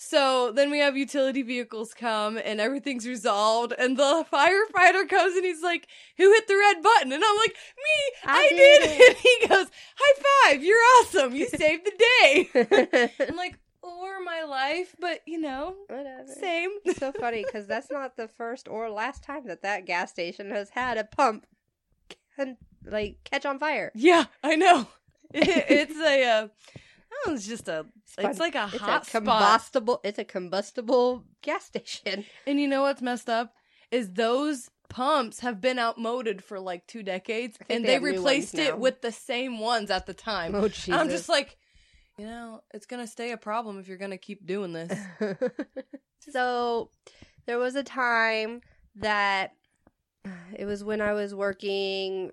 So 0.00 0.52
then 0.52 0.70
we 0.70 0.78
have 0.78 0.96
utility 0.96 1.42
vehicles 1.42 1.92
come 1.92 2.38
and 2.42 2.60
everything's 2.60 3.04
resolved 3.06 3.74
and 3.76 3.96
the 3.96 4.24
firefighter 4.32 5.08
comes 5.08 5.34
and 5.34 5.44
he's 5.44 5.60
like, 5.62 5.88
who 6.16 6.32
hit 6.32 6.46
the 6.46 6.56
red 6.56 6.80
button? 6.84 7.10
And 7.12 7.22
I'm 7.24 7.36
like, 7.36 7.50
me, 7.76 8.16
I, 8.24 8.38
I 8.38 8.48
did. 8.48 8.56
did 8.56 8.90
it." 9.00 9.08
And 9.08 9.16
he 9.18 9.48
goes, 9.48 9.66
high 9.96 10.22
five, 10.52 10.62
you're 10.62 10.78
awesome. 11.00 11.34
You 11.34 11.48
saved 11.48 11.84
the 11.84 12.04
day. 12.22 13.10
I'm 13.28 13.36
like, 13.36 13.58
or 13.82 14.20
my 14.22 14.44
life, 14.44 14.94
but 15.00 15.20
you 15.26 15.40
know, 15.40 15.74
Whatever. 15.88 16.26
same. 16.40 16.70
So 16.96 17.10
funny 17.10 17.44
because 17.44 17.66
that's 17.66 17.90
not 17.90 18.16
the 18.16 18.28
first 18.28 18.68
or 18.68 18.90
last 18.90 19.24
time 19.24 19.46
that 19.48 19.62
that 19.62 19.84
gas 19.84 20.10
station 20.12 20.50
has 20.50 20.70
had 20.70 20.96
a 20.96 21.04
pump 21.04 21.44
can, 22.36 22.56
like 22.84 23.16
catch 23.24 23.44
on 23.46 23.58
fire. 23.58 23.90
Yeah, 23.96 24.26
I 24.44 24.54
know. 24.54 24.86
It- 25.34 25.66
it's 25.68 25.96
a, 26.00 26.24
uh, 26.24 26.48
oh, 27.12 27.32
it's 27.32 27.46
just 27.46 27.68
a, 27.68 27.86
it's 28.18 28.38
like 28.38 28.54
a 28.54 28.68
It's 28.72 28.78
hot 28.78 29.02
a 29.02 29.04
spot. 29.06 29.22
combustible. 29.24 30.00
It's 30.04 30.18
a 30.18 30.24
combustible 30.24 31.24
gas 31.42 31.64
station. 31.64 32.24
And 32.46 32.60
you 32.60 32.68
know 32.68 32.82
what's 32.82 33.02
messed 33.02 33.28
up 33.28 33.54
is 33.90 34.12
those 34.12 34.70
pumps 34.88 35.40
have 35.40 35.60
been 35.60 35.78
outmoded 35.78 36.42
for 36.42 36.58
like 36.58 36.86
two 36.86 37.02
decades, 37.02 37.58
and 37.68 37.84
they 37.84 37.98
they, 37.98 37.98
replaced 37.98 38.54
it 38.56 38.78
with 38.78 39.02
the 39.02 39.12
same 39.12 39.58
ones 39.58 39.90
at 39.90 40.06
the 40.06 40.14
time. 40.14 40.54
Oh 40.54 40.68
Jesus! 40.68 40.94
I'm 40.94 41.08
just 41.10 41.28
like, 41.28 41.56
you 42.16 42.26
know, 42.26 42.62
it's 42.72 42.86
gonna 42.86 43.06
stay 43.06 43.32
a 43.32 43.36
problem 43.36 43.78
if 43.78 43.88
you're 43.88 43.98
gonna 43.98 44.18
keep 44.18 44.46
doing 44.46 44.72
this. 44.72 44.98
so 46.30 46.90
there 47.46 47.58
was 47.58 47.74
a 47.76 47.82
time 47.82 48.60
that 48.96 49.52
it 50.54 50.64
was 50.64 50.82
when 50.84 51.00
I 51.00 51.12
was 51.12 51.34
working 51.34 52.32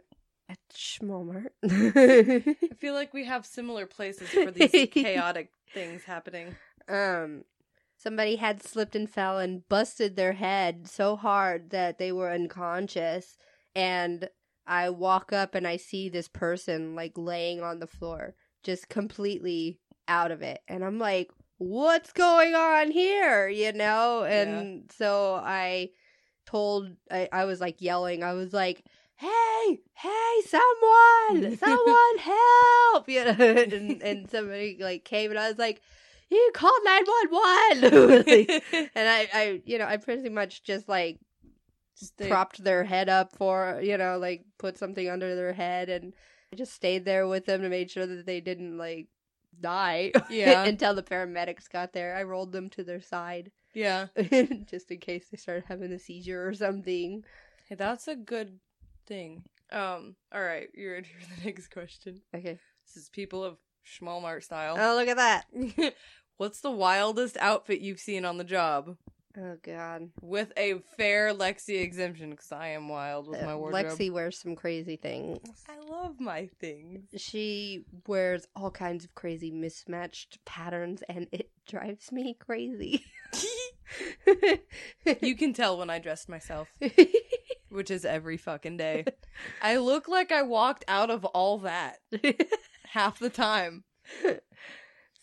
at 0.49 0.59
Schmalmart. 0.73 1.47
I 1.63 2.55
feel 2.79 2.93
like 2.93 3.13
we 3.13 3.25
have 3.25 3.45
similar 3.45 3.85
places 3.85 4.29
for 4.29 4.51
these 4.51 4.89
chaotic 4.91 5.51
things 5.73 6.03
happening. 6.03 6.55
um 6.87 7.43
somebody 7.97 8.35
had 8.35 8.61
slipped 8.61 8.95
and 8.95 9.09
fell 9.09 9.39
and 9.39 9.67
busted 9.69 10.15
their 10.15 10.33
head 10.33 10.87
so 10.87 11.15
hard 11.15 11.71
that 11.71 11.97
they 11.97 12.11
were 12.11 12.31
unconscious. 12.31 13.37
And 13.75 14.29
I 14.67 14.89
walk 14.89 15.33
up 15.33 15.55
and 15.55 15.67
I 15.67 15.77
see 15.77 16.09
this 16.09 16.27
person 16.27 16.95
like 16.95 17.13
laying 17.17 17.61
on 17.61 17.79
the 17.79 17.87
floor 17.87 18.35
just 18.63 18.89
completely 18.89 19.79
out 20.07 20.31
of 20.31 20.41
it. 20.41 20.61
And 20.67 20.83
I'm 20.83 20.99
like 20.99 21.31
what's 21.57 22.11
going 22.11 22.53
on 22.53 22.91
here? 22.91 23.47
You 23.47 23.73
know? 23.73 24.23
And 24.23 24.91
so 24.91 25.35
I 25.43 25.91
told 26.45 26.91
I, 27.11 27.29
I 27.31 27.45
was 27.45 27.59
like 27.61 27.81
yelling. 27.81 28.23
I 28.23 28.33
was 28.33 28.53
like 28.53 28.83
hey 29.17 29.79
hey 29.93 30.41
someone 30.45 31.57
someone 31.57 32.17
help 32.19 33.07
you 33.07 33.23
know 33.23 33.35
and, 33.39 34.01
and 34.01 34.29
somebody 34.35 34.77
like 34.79 35.05
came 35.05 35.31
and 35.31 35.39
I 35.39 35.49
was 35.49 35.57
like 35.57 35.81
you 36.29 36.51
called 36.53 36.73
911 36.83 38.61
and 38.95 39.09
I, 39.09 39.27
I 39.33 39.61
you 39.65 39.77
know 39.77 39.85
i 39.85 39.97
pretty 39.97 40.27
much 40.29 40.63
just 40.63 40.89
like 40.89 41.19
Just 41.97 42.17
they- 42.17 42.27
propped 42.29 42.63
their 42.63 42.83
head 42.83 43.09
up 43.09 43.31
for 43.37 43.79
you 43.81 43.97
know 43.97 44.17
like 44.17 44.43
put 44.57 44.77
something 44.77 45.09
under 45.09 45.35
their 45.35 45.53
head 45.53 45.87
and 45.89 46.13
I 46.51 46.55
just 46.57 46.73
stayed 46.73 47.05
there 47.05 47.27
with 47.27 47.45
them 47.45 47.61
to 47.61 47.69
make 47.69 47.89
sure 47.89 48.05
that 48.05 48.25
they 48.25 48.41
didn't 48.41 48.77
like 48.77 49.07
die 49.61 50.11
Yeah. 50.29 50.65
until 50.65 50.93
the 50.93 51.03
paramedics 51.03 51.69
got 51.69 51.93
there 51.93 52.15
i 52.17 52.23
rolled 52.23 52.51
them 52.51 52.69
to 52.71 52.83
their 52.83 52.99
side 53.01 53.51
yeah. 53.73 54.07
just 54.69 54.91
in 54.91 54.97
case 54.99 55.27
they 55.31 55.37
started 55.37 55.63
having 55.67 55.93
a 55.93 55.99
seizure 55.99 56.45
or 56.45 56.53
something 56.53 57.23
Hey, 57.69 57.75
that's 57.75 58.07
a 58.07 58.15
good 58.15 58.59
thing. 59.05 59.43
Um, 59.71 60.15
all 60.33 60.43
right, 60.43 60.67
you're 60.73 60.93
ready 60.93 61.09
for 61.19 61.25
the 61.35 61.45
next 61.45 61.69
question? 61.69 62.21
okay 62.35 62.59
This 62.85 63.03
is 63.03 63.09
people 63.09 63.43
of 63.43 63.57
Schmalmart 63.85 64.43
style. 64.43 64.75
oh 64.79 64.95
look 64.95 65.07
at 65.07 65.17
that 65.17 65.93
What's 66.37 66.59
the 66.61 66.71
wildest 66.71 67.37
outfit 67.39 67.79
you've 67.79 67.99
seen 67.99 68.25
on 68.25 68.37
the 68.37 68.43
job? 68.43 68.97
oh 69.37 69.57
god 69.63 70.09
With 70.21 70.51
a 70.57 70.75
fair 70.97 71.33
Lexi 71.33 71.81
exemption, 71.81 72.29
because 72.31 72.51
I 72.51 72.69
am 72.69 72.87
wild 72.89 73.27
with 73.27 73.41
my 73.41 73.53
Uh, 73.53 73.57
wardrobe. 73.57 73.85
lexi 73.85 74.11
wears 74.11 74.37
some 74.39 74.55
crazy 74.55 74.95
things 74.97 75.39
I 75.67 75.77
love 75.89 76.19
my 76.19 76.49
things. 76.59 77.09
she 77.17 77.85
wears 78.07 78.47
all 78.55 78.71
kinds 78.71 79.03
of 79.03 79.13
crazy 79.15 79.51
mismatched 79.51 80.43
patterns 80.45 81.03
and 81.09 81.27
it 81.31 81.49
drives 81.67 82.11
me 82.11 82.35
crazy 82.39 83.03
you 85.21 85.35
can 85.35 85.53
tell 85.53 85.77
when 85.77 85.89
I 85.89 85.99
dressed 85.99 86.27
myself, 86.29 86.67
which 87.75 87.91
is 87.91 88.05
every 88.05 88.37
fucking 88.37 88.77
day. 88.77 89.05
I 89.61 89.77
look 89.77 90.07
like 90.07 90.31
I 90.31 90.41
walked 90.43 90.85
out 90.87 91.09
of 91.09 91.25
all 91.25 91.59
that 91.59 91.99
half 92.89 93.19
the 93.19 93.29
time. 93.29 93.83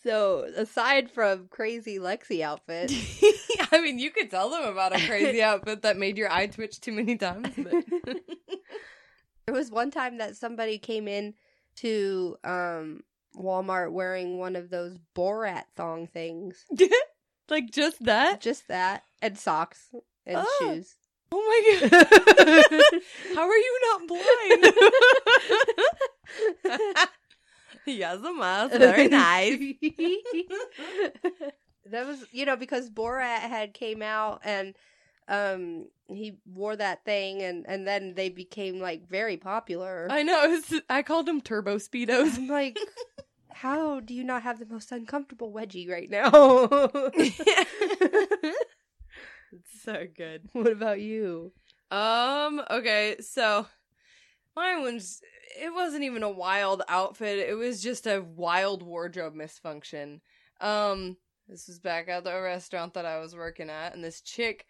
so 0.03 0.45
aside 0.55 1.09
from 1.09 1.47
crazy 1.49 1.97
lexi 1.97 2.41
outfit 2.41 2.91
I 3.71 3.81
mean, 3.81 3.97
you 3.99 4.11
could 4.11 4.29
tell 4.29 4.49
them 4.49 4.63
about 4.63 4.95
a 4.95 5.05
crazy 5.07 5.41
outfit 5.43 5.81
that 5.81 5.97
made 5.97 6.17
your 6.17 6.31
eye 6.31 6.47
twitch 6.47 6.79
too 6.79 6.91
many 6.91 7.17
times. 7.17 7.49
But... 7.57 7.85
there 9.45 9.55
was 9.55 9.71
one 9.71 9.89
time 9.91 10.17
that 10.19 10.35
somebody 10.35 10.77
came 10.77 11.07
in 11.07 11.33
to 11.77 12.37
um 12.43 13.01
walmart 13.35 13.91
wearing 13.91 14.37
one 14.37 14.55
of 14.55 14.69
those 14.69 14.95
borat 15.15 15.63
thong 15.75 16.05
things 16.05 16.65
like 17.49 17.71
just 17.71 18.03
that? 18.03 18.41
just 18.41 18.67
that 18.67 19.01
and 19.23 19.37
socks 19.39 19.89
and 20.25 20.37
Oh. 20.39 20.57
shoes 20.59 20.95
Oh 21.35 21.41
my 21.49 21.89
god! 21.89 21.91
How 23.35 23.49
are 23.49 23.57
you 23.57 23.79
not 23.89 24.07
blind? 24.07 24.73
yes, 27.87 28.19
a 28.23 28.33
mouse. 28.33 28.69
Very 28.71 29.07
nice. 29.07 29.57
that 31.89 32.05
was 32.05 32.23
you 32.31 32.45
know 32.45 32.55
because 32.55 32.91
Borat 32.91 33.39
had 33.39 33.73
came 33.73 34.03
out 34.03 34.41
and 34.43 34.75
um 35.27 35.87
he 36.07 36.37
wore 36.45 36.75
that 36.75 37.03
thing 37.03 37.41
and 37.41 37.65
and 37.67 37.87
then 37.87 38.13
they 38.13 38.29
became 38.29 38.79
like 38.79 39.09
very 39.09 39.37
popular. 39.37 40.07
I 40.11 40.21
know. 40.21 40.43
It's, 40.43 40.71
I 40.87 41.01
called 41.01 41.25
them 41.25 41.41
turbo 41.41 41.77
speedos. 41.77 42.37
I'm 42.37 42.47
like 42.47 42.77
how 43.49 44.01
do 44.01 44.13
you 44.13 44.23
not 44.23 44.43
have 44.43 44.59
the 44.59 44.67
most 44.67 44.91
uncomfortable 44.91 45.51
wedgie 45.51 45.89
right 45.89 46.11
now? 46.11 46.77
It's 49.53 49.83
so 49.83 50.05
good. 50.15 50.49
what 50.53 50.71
about 50.71 50.99
you? 50.99 51.51
Um. 51.91 52.61
Okay. 52.69 53.17
So 53.19 53.67
mine 54.55 54.81
was. 54.81 55.21
It 55.61 55.73
wasn't 55.73 56.03
even 56.03 56.23
a 56.23 56.31
wild 56.31 56.81
outfit. 56.89 57.37
It 57.37 57.53
was 57.53 57.81
just 57.81 58.07
a 58.07 58.21
wild 58.21 58.83
wardrobe 58.83 59.35
misfunction. 59.35 60.21
Um. 60.61 61.17
This 61.47 61.67
was 61.67 61.79
back 61.79 62.07
at 62.07 62.23
the 62.23 62.41
restaurant 62.41 62.93
that 62.93 63.05
I 63.05 63.19
was 63.19 63.35
working 63.35 63.69
at, 63.69 63.93
and 63.93 64.03
this 64.03 64.21
chick 64.21 64.65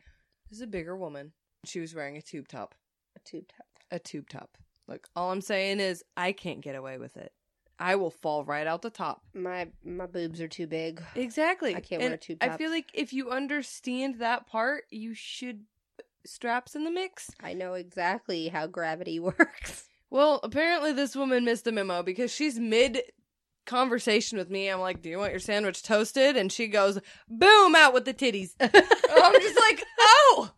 is 0.49 0.61
a 0.61 0.67
bigger 0.67 0.97
woman. 0.97 1.31
She 1.65 1.79
was 1.79 1.93
wearing 1.93 2.17
a 2.17 2.21
tube 2.21 2.47
top. 2.47 2.73
A 3.15 3.19
tube 3.19 3.45
top. 3.47 3.67
A 3.91 3.99
tube 3.99 4.27
top. 4.27 4.57
Look, 4.87 5.07
all 5.15 5.31
I'm 5.31 5.41
saying 5.41 5.79
is 5.79 6.03
I 6.17 6.31
can't 6.31 6.61
get 6.61 6.75
away 6.75 6.97
with 6.97 7.15
it. 7.15 7.31
I 7.83 7.95
will 7.95 8.11
fall 8.11 8.45
right 8.45 8.65
out 8.65 8.81
the 8.81 8.89
top. 8.89 9.23
My 9.33 9.67
my 9.83 10.05
boobs 10.05 10.39
are 10.39 10.47
too 10.47 10.67
big. 10.67 11.03
Exactly. 11.15 11.75
I 11.75 11.81
can't 11.81 12.01
And 12.01 12.11
wear 12.11 12.17
tube 12.17 12.39
top. 12.39 12.51
I 12.51 12.57
feel 12.57 12.71
like 12.71 12.89
if 12.93 13.11
you 13.11 13.29
understand 13.29 14.19
that 14.19 14.47
part, 14.47 14.85
you 14.89 15.13
should 15.13 15.65
straps 16.25 16.75
in 16.75 16.85
the 16.85 16.91
mix. 16.91 17.29
I 17.41 17.53
know 17.53 17.73
exactly 17.73 18.47
how 18.47 18.67
gravity 18.67 19.19
works. 19.19 19.89
Well, 20.09 20.39
apparently 20.43 20.93
this 20.93 21.13
woman 21.13 21.43
missed 21.43 21.65
the 21.65 21.73
memo 21.73 22.03
because 22.03 22.33
she's 22.33 22.57
mid 22.57 23.01
conversation 23.65 24.37
with 24.37 24.49
me. 24.49 24.69
I'm 24.69 24.79
like, 24.79 25.01
"Do 25.01 25.09
you 25.09 25.17
want 25.17 25.31
your 25.31 25.41
sandwich 25.41 25.83
toasted?" 25.83 26.37
And 26.37 26.53
she 26.53 26.67
goes, 26.67 26.99
"Boom!" 27.27 27.75
Out 27.75 27.93
with 27.93 28.05
the 28.05 28.13
titties. 28.13 28.51
I'm 28.61 29.41
just 29.41 29.59
like, 29.59 29.83
"Oh, 29.99 30.51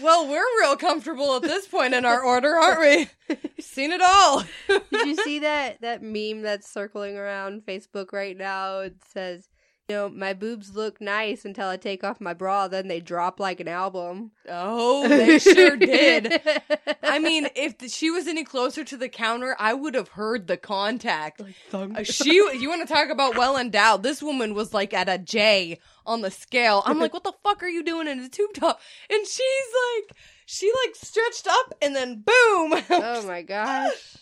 well, 0.00 0.28
we're 0.28 0.60
real 0.60 0.76
comfortable 0.76 1.36
at 1.36 1.42
this 1.42 1.66
point 1.66 1.94
in 1.94 2.04
our 2.04 2.22
order, 2.22 2.54
aren't 2.56 2.80
we? 2.80 3.36
Seen 3.60 3.92
it 3.92 4.02
all." 4.02 4.44
Did 4.68 5.06
you 5.06 5.16
see 5.16 5.38
that 5.40 5.80
that 5.80 6.02
meme 6.02 6.42
that's 6.42 6.70
circling 6.70 7.16
around 7.16 7.62
Facebook 7.66 8.12
right 8.12 8.36
now? 8.36 8.80
It 8.80 8.96
says, 9.06 9.48
"You 9.88 9.96
know, 9.96 10.08
my 10.08 10.32
boobs 10.32 10.74
look 10.74 11.00
nice 11.00 11.44
until 11.44 11.68
I 11.68 11.76
take 11.76 12.02
off 12.04 12.20
my 12.20 12.34
bra, 12.34 12.68
then 12.68 12.88
they 12.88 13.00
drop 13.00 13.38
like 13.40 13.60
an 13.60 13.68
album." 13.68 14.32
Oh, 14.48 15.06
they 15.08 15.38
sure 15.38 15.76
did. 15.76 16.40
I 17.02 17.18
mean, 17.18 17.48
if 17.54 17.78
th- 17.78 17.92
she 17.92 18.10
was 18.10 18.26
any 18.26 18.44
closer 18.44 18.84
to 18.84 18.96
the 18.96 19.08
counter, 19.08 19.56
I 19.58 19.74
would 19.74 19.94
have 19.94 20.08
heard 20.08 20.46
the 20.46 20.56
contact. 20.56 21.42
Uh, 21.72 22.02
she, 22.02 22.34
you 22.34 22.68
want 22.68 22.86
to 22.86 22.92
talk 22.92 23.10
about 23.10 23.36
well 23.36 23.56
endowed? 23.56 24.02
This 24.02 24.22
woman 24.22 24.54
was 24.54 24.72
like 24.72 24.94
at 24.94 25.08
a 25.08 25.18
J 25.18 25.78
on 26.06 26.20
the 26.22 26.30
scale. 26.30 26.82
I'm 26.84 26.98
like, 26.98 27.12
what 27.12 27.24
the 27.24 27.32
fuck 27.42 27.62
are 27.62 27.68
you 27.68 27.82
doing 27.82 28.08
in 28.08 28.20
a 28.20 28.28
tube 28.28 28.52
top? 28.54 28.80
And 29.10 29.26
she's 29.26 29.66
like, 29.98 30.16
she 30.46 30.70
like 30.84 30.94
stretched 30.94 31.46
up 31.48 31.74
and 31.80 31.94
then 31.94 32.16
boom. 32.16 32.82
oh 32.90 33.26
my 33.26 33.42
gosh! 33.42 34.16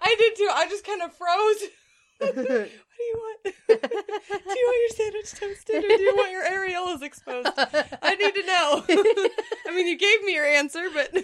I 0.00 0.14
did 0.18 0.36
too. 0.36 0.48
I 0.52 0.66
just 0.68 0.86
kind 0.86 1.02
of 1.02 1.12
froze. 1.12 1.70
What 2.18 2.34
do 2.34 3.04
you 3.04 3.14
want? 3.16 3.44
do 3.68 3.74
you 3.74 4.66
want 4.66 4.78
your 4.80 4.96
sandwich 4.96 5.32
toasted 5.32 5.84
or 5.84 5.88
do 5.96 6.02
you 6.02 6.14
want 6.16 6.30
your 6.30 6.44
areolas 6.44 7.02
exposed? 7.02 7.48
I 7.56 8.14
need 8.16 8.34
to 8.34 8.46
know. 8.46 8.84
I 9.68 9.74
mean, 9.74 9.86
you 9.86 9.96
gave 9.96 10.22
me 10.24 10.34
your 10.34 10.44
answer, 10.46 10.88
but 10.92 11.10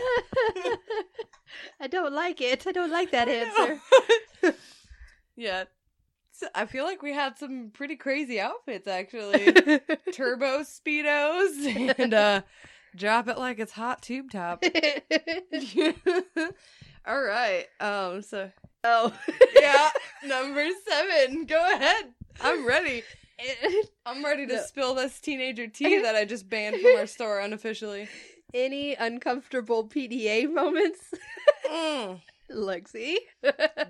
I 1.80 1.86
don't 1.88 2.12
like 2.12 2.40
it. 2.40 2.66
I 2.66 2.72
don't 2.72 2.90
like 2.90 3.10
that 3.10 3.28
answer. 3.28 3.80
yeah. 5.36 5.64
I 6.54 6.66
feel 6.66 6.84
like 6.84 7.00
we 7.00 7.12
had 7.12 7.38
some 7.38 7.70
pretty 7.72 7.96
crazy 7.96 8.40
outfits 8.40 8.86
actually. 8.86 9.52
Turbo 10.12 10.60
speedos 10.60 11.94
and 11.98 12.12
uh 12.12 12.42
drop 12.96 13.28
it 13.28 13.38
like 13.38 13.58
it's 13.58 13.72
hot 13.72 14.02
tube 14.02 14.30
top. 14.30 14.62
All 17.06 17.22
right. 17.22 17.66
Um 17.80 18.20
so 18.20 18.50
oh. 18.85 19.12
yeah, 19.61 19.90
number 20.24 20.66
7. 20.89 21.47
Go 21.47 21.73
ahead. 21.74 22.12
I'm 22.40 22.66
ready. 22.66 23.02
I'm 24.06 24.24
ready 24.24 24.47
to 24.47 24.55
No. 24.56 24.62
spill 24.62 24.94
this 24.94 25.20
teenager 25.20 25.66
tea 25.66 25.98
that 26.02 26.15
I 26.15 26.24
just 26.24 26.48
banned 26.48 26.81
from 26.81 26.97
our 26.97 27.06
store 27.06 27.40
unofficially. 27.40 28.09
Any 28.52 28.94
uncomfortable 28.94 29.89
PDA 29.89 30.48
moments, 30.52 31.01
Mm, 31.69 32.20
Lexi? 32.52 33.16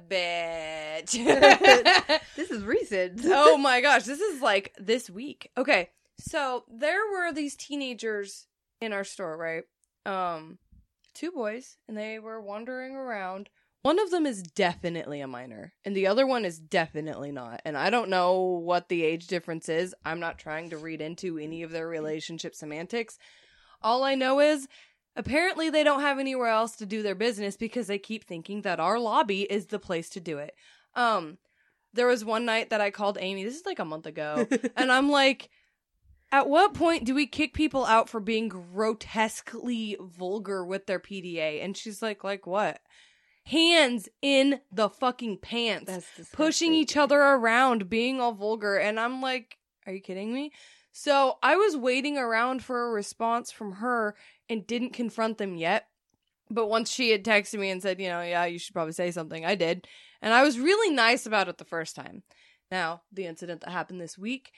bitch. 0.09 1.13
this 2.37 2.51
is 2.51 2.63
recent. 2.65 3.21
oh 3.27 3.59
my 3.59 3.81
gosh, 3.81 4.05
this 4.05 4.21
is 4.21 4.41
like 4.41 4.73
this 4.79 5.11
week. 5.11 5.51
Okay, 5.59 5.91
so 6.19 6.65
there 6.73 7.01
were 7.13 7.33
these 7.33 7.57
teenagers 7.57 8.47
in 8.81 8.93
our 8.93 9.05
store, 9.05 9.37
right? 9.37 9.65
Um, 10.07 10.59
two 11.15 11.31
boys, 11.33 11.77
and 11.89 11.97
they 11.97 12.19
were 12.19 12.41
wandering 12.41 12.95
around. 12.95 13.51
One 13.85 13.99
of 13.99 14.11
them 14.11 14.25
is 14.25 14.43
definitely 14.43 15.21
a 15.21 15.27
minor, 15.27 15.75
and 15.85 15.95
the 15.95 16.07
other 16.07 16.27
one 16.27 16.47
is 16.47 16.59
definitely 16.59 17.31
not. 17.31 17.61
And 17.67 17.77
I 17.77 17.91
don't 17.91 18.09
know 18.09 18.41
what 18.41 18.89
the 18.89 19.05
age 19.05 19.27
difference 19.27 19.69
is. 19.69 19.95
I'm 20.07 20.21
not 20.21 20.39
trying 20.39 20.71
to 20.71 20.79
read 20.79 21.03
into 21.03 21.37
any 21.37 21.63
of 21.63 21.71
their 21.71 21.87
relationship 21.87 22.55
semantics. 22.55 23.19
All 23.83 24.03
I 24.03 24.15
know 24.15 24.41
is 24.41 24.69
apparently 25.17 25.69
they 25.69 25.85
don't 25.85 26.01
have 26.01 26.19
anywhere 26.19 26.49
else 26.49 26.77
to 26.77 26.87
do 26.87 27.03
their 27.03 27.15
business 27.15 27.59
because 27.59 27.87
they 27.87 27.99
keep 27.99 28.25
thinking 28.25 28.63
that 28.63 28.81
our 28.81 28.99
lobby 28.99 29.43
is 29.43 29.67
the 29.67 29.79
place 29.79 30.09
to 30.11 30.21
do 30.21 30.39
it. 30.39 30.55
Um, 30.95 31.37
there 31.93 32.07
was 32.07 32.25
one 32.25 32.47
night 32.47 32.71
that 32.71 32.81
I 32.81 32.91
called 32.91 33.19
Amy. 33.21 33.45
This 33.45 33.57
is 33.57 33.67
like 33.67 33.81
a 33.81 33.85
month 33.85 34.07
ago, 34.07 34.49
and 34.79 34.91
I'm 34.91 35.11
like, 35.11 35.51
at 36.33 36.49
what 36.49 36.73
point 36.73 37.05
do 37.05 37.15
we 37.15 37.27
kick 37.27 37.53
people 37.53 37.85
out 37.85 38.09
for 38.09 38.19
being 38.19 38.49
grotesquely 38.49 39.99
vulgar 40.01 40.65
with 40.65 40.87
their 40.87 41.01
PDA? 41.01 41.63
And 41.63 41.77
she's 41.77 42.01
like, 42.01 42.25
like 42.25 42.47
what? 42.47 42.81
Hands 43.47 44.09
in 44.23 44.61
the 44.73 44.89
fucking 44.89 45.39
pants, 45.39 45.93
That's 45.93 46.31
pushing 46.31 46.73
each 46.75 46.97
other 46.97 47.21
around, 47.21 47.91
being 47.91 48.21
all 48.21 48.33
vulgar. 48.33 48.77
And 48.77 48.99
I'm 48.99 49.21
like, 49.21 49.59
are 49.87 49.93
you 49.93 50.01
kidding 50.01 50.33
me? 50.33 50.53
So 50.93 51.39
I 51.43 51.57
was 51.57 51.77
waiting 51.77 52.17
around 52.17 52.63
for 52.63 52.87
a 52.87 52.93
response 52.93 53.51
from 53.51 53.73
her 53.73 54.15
and 54.49 54.67
didn't 54.67 54.93
confront 54.93 55.39
them 55.39 55.57
yet. 55.57 55.89
But 56.51 56.69
once 56.69 56.91
she 56.91 57.11
had 57.11 57.25
texted 57.25 57.59
me 57.59 57.71
and 57.71 57.83
said, 57.83 58.01
you 58.01 58.09
know, 58.09 58.21
yeah, 58.21 58.45
you 58.45 58.59
should 58.59 58.75
probably 58.75 58.93
say 58.93 59.11
something, 59.11 59.45
I 59.45 59.57
did. 59.57 59.87
And 60.23 60.33
I 60.33 60.43
was 60.43 60.59
really 60.59 60.95
nice 60.95 61.27
about 61.27 61.49
it 61.49 61.59
the 61.59 61.65
first 61.65 61.97
time. 61.97 62.23
Now, 62.71 63.03
the 63.13 63.27
incident 63.27 63.61
that 63.63 63.71
happened 63.71 64.01
this 64.01 64.17
week, 64.17 64.53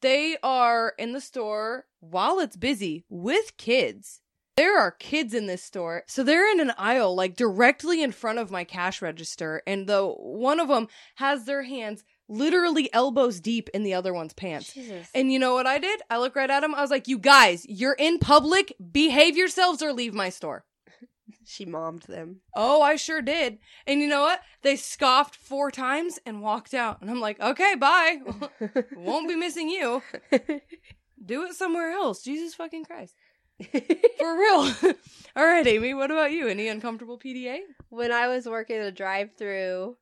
they 0.00 0.36
are 0.42 0.94
in 0.98 1.12
the 1.12 1.20
store 1.20 1.86
while 2.00 2.38
it's 2.38 2.56
busy 2.56 3.04
with 3.08 3.56
kids. 3.56 4.20
There 4.58 4.76
are 4.76 4.90
kids 4.90 5.34
in 5.34 5.46
this 5.46 5.62
store. 5.62 6.02
So 6.08 6.24
they're 6.24 6.50
in 6.50 6.58
an 6.58 6.72
aisle, 6.76 7.14
like 7.14 7.36
directly 7.36 8.02
in 8.02 8.10
front 8.10 8.40
of 8.40 8.50
my 8.50 8.64
cash 8.64 9.00
register. 9.00 9.62
And 9.68 9.86
the 9.86 10.04
one 10.04 10.58
of 10.58 10.66
them 10.66 10.88
has 11.14 11.44
their 11.44 11.62
hands 11.62 12.02
literally 12.28 12.92
elbows 12.92 13.38
deep 13.38 13.70
in 13.72 13.84
the 13.84 13.94
other 13.94 14.12
one's 14.12 14.32
pants. 14.32 14.72
Jesus. 14.72 15.08
And 15.14 15.32
you 15.32 15.38
know 15.38 15.54
what 15.54 15.68
I 15.68 15.78
did? 15.78 16.02
I 16.10 16.18
looked 16.18 16.34
right 16.34 16.50
at 16.50 16.64
him. 16.64 16.74
I 16.74 16.82
was 16.82 16.90
like, 16.90 17.06
you 17.06 17.18
guys, 17.18 17.64
you're 17.68 17.92
in 17.92 18.18
public. 18.18 18.74
Behave 18.90 19.36
yourselves 19.36 19.80
or 19.80 19.92
leave 19.92 20.12
my 20.12 20.28
store. 20.28 20.64
she 21.44 21.64
mommed 21.64 22.02
them. 22.02 22.40
Oh, 22.52 22.82
I 22.82 22.96
sure 22.96 23.22
did. 23.22 23.58
And 23.86 24.00
you 24.00 24.08
know 24.08 24.22
what? 24.22 24.40
They 24.62 24.74
scoffed 24.74 25.36
four 25.36 25.70
times 25.70 26.18
and 26.26 26.42
walked 26.42 26.74
out. 26.74 27.00
And 27.00 27.08
I'm 27.08 27.20
like, 27.20 27.38
okay, 27.38 27.76
bye. 27.76 28.16
Won't 28.96 29.28
be 29.28 29.36
missing 29.36 29.68
you. 29.68 30.02
Do 31.24 31.44
it 31.44 31.54
somewhere 31.54 31.92
else. 31.92 32.24
Jesus 32.24 32.54
fucking 32.54 32.86
Christ. 32.86 33.14
For 34.18 34.38
real. 34.38 34.72
All 35.36 35.44
right, 35.44 35.66
Amy, 35.66 35.94
what 35.94 36.10
about 36.10 36.32
you? 36.32 36.48
Any 36.48 36.68
uncomfortable 36.68 37.18
PDA? 37.18 37.60
when 37.90 38.12
I 38.12 38.28
was 38.28 38.46
working 38.46 38.80
the 38.80 38.92
drive-through 38.92 39.96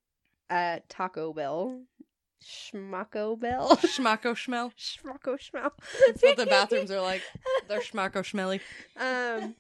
at 0.51 0.89
Taco 0.89 1.33
Bell, 1.33 1.83
Schmacko 2.45 3.39
Bell, 3.39 3.77
Schmacko 3.83 4.35
schmell. 4.35 4.73
Schmacko 4.78 5.39
Schmell. 5.39 5.70
That's 6.07 6.23
what 6.23 6.37
the 6.37 6.47
bathrooms 6.47 6.91
are 6.91 7.01
like. 7.01 7.23
They're 7.69 7.81
schmacko 7.81 8.23
schmelly. 8.23 8.61
Um, 9.01 9.55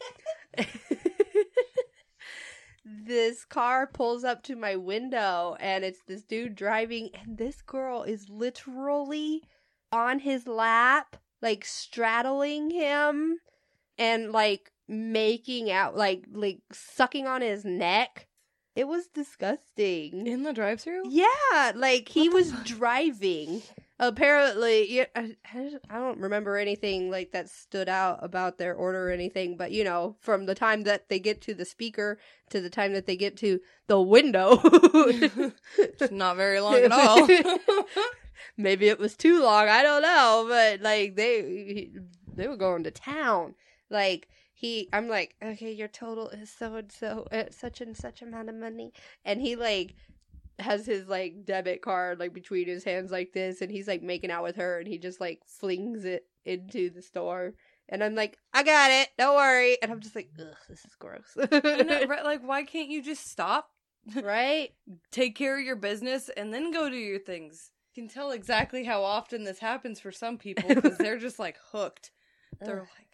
this 2.84 3.44
car 3.44 3.86
pulls 3.86 4.24
up 4.24 4.42
to 4.44 4.56
my 4.56 4.76
window, 4.76 5.56
and 5.58 5.84
it's 5.84 6.00
this 6.06 6.22
dude 6.22 6.54
driving, 6.54 7.10
and 7.14 7.38
this 7.38 7.62
girl 7.62 8.02
is 8.02 8.28
literally 8.28 9.42
on 9.90 10.20
his 10.20 10.46
lap, 10.46 11.16
like 11.42 11.64
straddling 11.64 12.70
him, 12.70 13.38
and 13.98 14.32
like 14.32 14.72
making 14.88 15.70
out, 15.70 15.96
like 15.96 16.24
like 16.32 16.60
sucking 16.72 17.26
on 17.26 17.40
his 17.40 17.64
neck. 17.64 18.26
It 18.74 18.86
was 18.86 19.06
disgusting. 19.06 20.26
In 20.26 20.42
the 20.42 20.52
drive 20.52 20.82
through? 20.82 21.08
Yeah, 21.08 21.72
like 21.74 22.10
he 22.10 22.28
was 22.28 22.52
driving. 22.64 23.62
Apparently, 23.98 24.92
yeah, 24.92 25.06
I, 25.16 25.34
I 25.46 25.70
I 25.88 25.98
don't 25.98 26.18
remember 26.18 26.58
anything 26.58 27.10
like 27.10 27.32
that 27.32 27.48
stood 27.48 27.88
out 27.88 28.18
about 28.22 28.58
their 28.58 28.74
order 28.74 29.08
or 29.08 29.10
anything. 29.10 29.56
But 29.56 29.72
you 29.72 29.82
know, 29.82 30.16
from 30.20 30.44
the 30.44 30.54
time 30.54 30.82
that 30.82 31.08
they 31.08 31.18
get 31.18 31.40
to 31.42 31.54
the 31.54 31.64
speaker 31.64 32.18
to 32.50 32.60
the 32.60 32.68
time 32.68 32.92
that 32.92 33.06
they 33.06 33.16
get 33.16 33.38
to 33.38 33.60
the 33.86 34.00
window, 34.00 34.60
It's 35.78 36.12
Not 36.12 36.36
very 36.36 36.60
long 36.60 36.76
at 36.76 36.92
all. 36.92 37.26
maybe 38.58 38.88
it 38.88 38.98
was 38.98 39.16
too 39.16 39.42
long. 39.42 39.68
I 39.68 39.82
don't 39.82 40.02
know, 40.02 40.44
but 40.46 40.82
like 40.82 41.16
they 41.16 41.88
they 42.34 42.48
were 42.48 42.58
going 42.58 42.84
to 42.84 42.90
town. 42.90 43.54
Like 43.90 44.28
he, 44.54 44.88
I'm 44.92 45.08
like, 45.08 45.34
okay, 45.42 45.72
your 45.72 45.88
total 45.88 46.28
is 46.30 46.50
so 46.50 46.76
and 46.76 46.90
so, 46.90 47.26
uh, 47.30 47.44
such 47.50 47.80
and 47.80 47.96
such 47.96 48.22
amount 48.22 48.48
of 48.48 48.54
money, 48.54 48.92
and 49.24 49.40
he 49.40 49.56
like 49.56 49.94
has 50.58 50.86
his 50.86 51.06
like 51.06 51.44
debit 51.44 51.82
card 51.82 52.18
like 52.18 52.32
between 52.32 52.66
his 52.66 52.84
hands 52.84 53.10
like 53.10 53.32
this, 53.32 53.60
and 53.60 53.70
he's 53.70 53.88
like 53.88 54.02
making 54.02 54.30
out 54.30 54.42
with 54.42 54.56
her, 54.56 54.78
and 54.78 54.88
he 54.88 54.98
just 54.98 55.20
like 55.20 55.40
flings 55.46 56.04
it 56.04 56.26
into 56.44 56.90
the 56.90 57.02
store. 57.02 57.54
And 57.88 58.02
I'm 58.02 58.14
like, 58.14 58.38
I 58.52 58.62
got 58.64 58.90
it, 58.90 59.10
don't 59.16 59.36
worry. 59.36 59.78
And 59.80 59.92
I'm 59.92 60.00
just 60.00 60.16
like, 60.16 60.30
ugh, 60.40 60.56
this 60.68 60.84
is 60.84 60.94
gross. 60.98 61.36
I 61.52 61.82
know, 61.82 62.04
right? 62.08 62.24
Like, 62.24 62.42
why 62.42 62.64
can't 62.64 62.88
you 62.88 63.00
just 63.00 63.30
stop, 63.30 63.70
right? 64.22 64.70
take 65.12 65.36
care 65.36 65.58
of 65.58 65.64
your 65.64 65.76
business, 65.76 66.28
and 66.36 66.52
then 66.52 66.72
go 66.72 66.88
do 66.88 66.96
your 66.96 67.20
things? 67.20 67.70
You 67.94 68.02
can 68.02 68.08
tell 68.10 68.30
exactly 68.30 68.84
how 68.84 69.02
often 69.04 69.44
this 69.44 69.58
happens 69.58 70.00
for 70.00 70.12
some 70.12 70.36
people 70.36 70.68
because 70.68 70.98
they're 70.98 71.18
just 71.18 71.38
like 71.38 71.56
hooked. 71.72 72.10
They're 72.60 72.88
like 72.98 73.05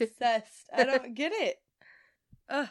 obsessed. 0.00 0.68
I 0.72 0.84
don't 0.84 1.14
get 1.14 1.32
it. 1.32 1.56
Ugh. 2.48 2.68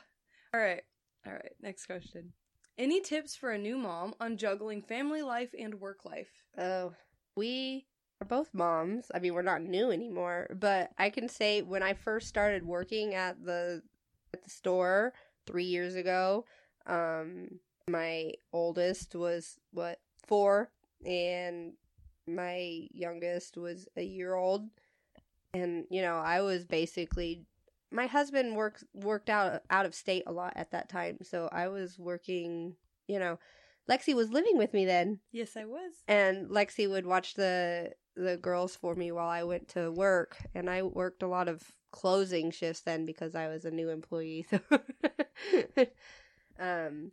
All 0.53 0.59
right. 0.59 0.83
All 1.25 1.33
right. 1.33 1.53
Next 1.61 1.85
question. 1.85 2.33
Any 2.77 3.01
tips 3.01 3.35
for 3.35 3.51
a 3.51 3.57
new 3.57 3.77
mom 3.77 4.13
on 4.19 4.37
juggling 4.37 4.81
family 4.81 5.21
life 5.23 5.49
and 5.57 5.79
work 5.79 6.05
life? 6.05 6.29
Oh, 6.57 6.93
we 7.35 7.85
are 8.21 8.27
both 8.27 8.53
moms. 8.53 9.07
I 9.13 9.19
mean, 9.19 9.33
we're 9.33 9.41
not 9.41 9.61
new 9.61 9.91
anymore, 9.91 10.47
but 10.59 10.91
I 10.97 11.09
can 11.09 11.27
say 11.27 11.61
when 11.61 11.81
I 11.83 11.93
first 11.93 12.27
started 12.27 12.63
working 12.65 13.15
at 13.15 13.43
the 13.43 13.81
at 14.33 14.43
the 14.43 14.49
store 14.49 15.13
3 15.47 15.63
years 15.63 15.95
ago, 15.95 16.45
um 16.85 17.59
my 17.89 18.33
oldest 18.51 19.15
was 19.15 19.57
what, 19.71 19.99
4 20.25 20.69
and 21.05 21.73
my 22.27 22.87
youngest 22.91 23.57
was 23.57 23.87
a 23.95 24.03
year 24.03 24.35
old. 24.35 24.69
And 25.61 25.85
you 25.89 26.01
know, 26.01 26.15
I 26.17 26.41
was 26.41 26.65
basically 26.65 27.45
my 27.91 28.05
husband 28.07 28.55
worked 28.55 28.83
worked 28.93 29.29
out 29.29 29.61
out 29.69 29.85
of 29.85 29.95
state 29.95 30.23
a 30.27 30.31
lot 30.31 30.53
at 30.55 30.71
that 30.71 30.89
time, 30.89 31.17
so 31.23 31.49
I 31.51 31.67
was 31.69 31.97
working, 31.97 32.75
you 33.07 33.19
know, 33.19 33.39
Lexi 33.89 34.13
was 34.13 34.29
living 34.29 34.57
with 34.57 34.73
me 34.73 34.85
then 34.85 35.19
Yes, 35.31 35.55
I 35.55 35.65
was. 35.65 35.93
and 36.07 36.49
Lexi 36.49 36.89
would 36.89 37.05
watch 37.05 37.33
the 37.35 37.91
the 38.15 38.37
girls 38.37 38.75
for 38.75 38.95
me 38.95 39.11
while 39.11 39.29
I 39.29 39.43
went 39.43 39.67
to 39.69 39.91
work, 39.91 40.37
and 40.55 40.69
I 40.69 40.83
worked 40.83 41.23
a 41.23 41.27
lot 41.27 41.47
of 41.47 41.63
closing 41.91 42.51
shifts 42.51 42.81
then 42.81 43.05
because 43.05 43.35
I 43.35 43.47
was 43.47 43.65
a 43.65 43.71
new 43.71 43.89
employee. 43.89 44.45
So, 45.77 45.85
um, 46.59 47.11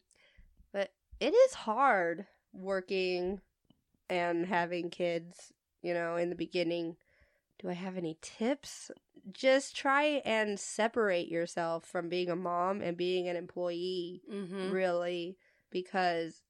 but 0.72 0.90
it 1.20 1.34
is 1.34 1.54
hard 1.54 2.26
working 2.52 3.40
and 4.08 4.46
having 4.46 4.90
kids. 4.90 5.52
You 5.82 5.94
know, 5.94 6.16
in 6.16 6.30
the 6.30 6.36
beginning, 6.36 6.96
do 7.60 7.68
I 7.68 7.74
have 7.74 7.96
any 7.96 8.18
tips? 8.20 8.90
Just 9.32 9.74
try 9.76 10.20
and 10.24 10.58
separate 10.60 11.28
yourself 11.28 11.84
from 11.84 12.08
being 12.08 12.28
a 12.30 12.36
mom 12.36 12.80
and 12.80 12.96
being 12.96 13.28
an 13.28 13.36
employee 13.36 14.22
Mm-hmm. 14.30 14.70
really 14.70 15.36
because 15.70 16.42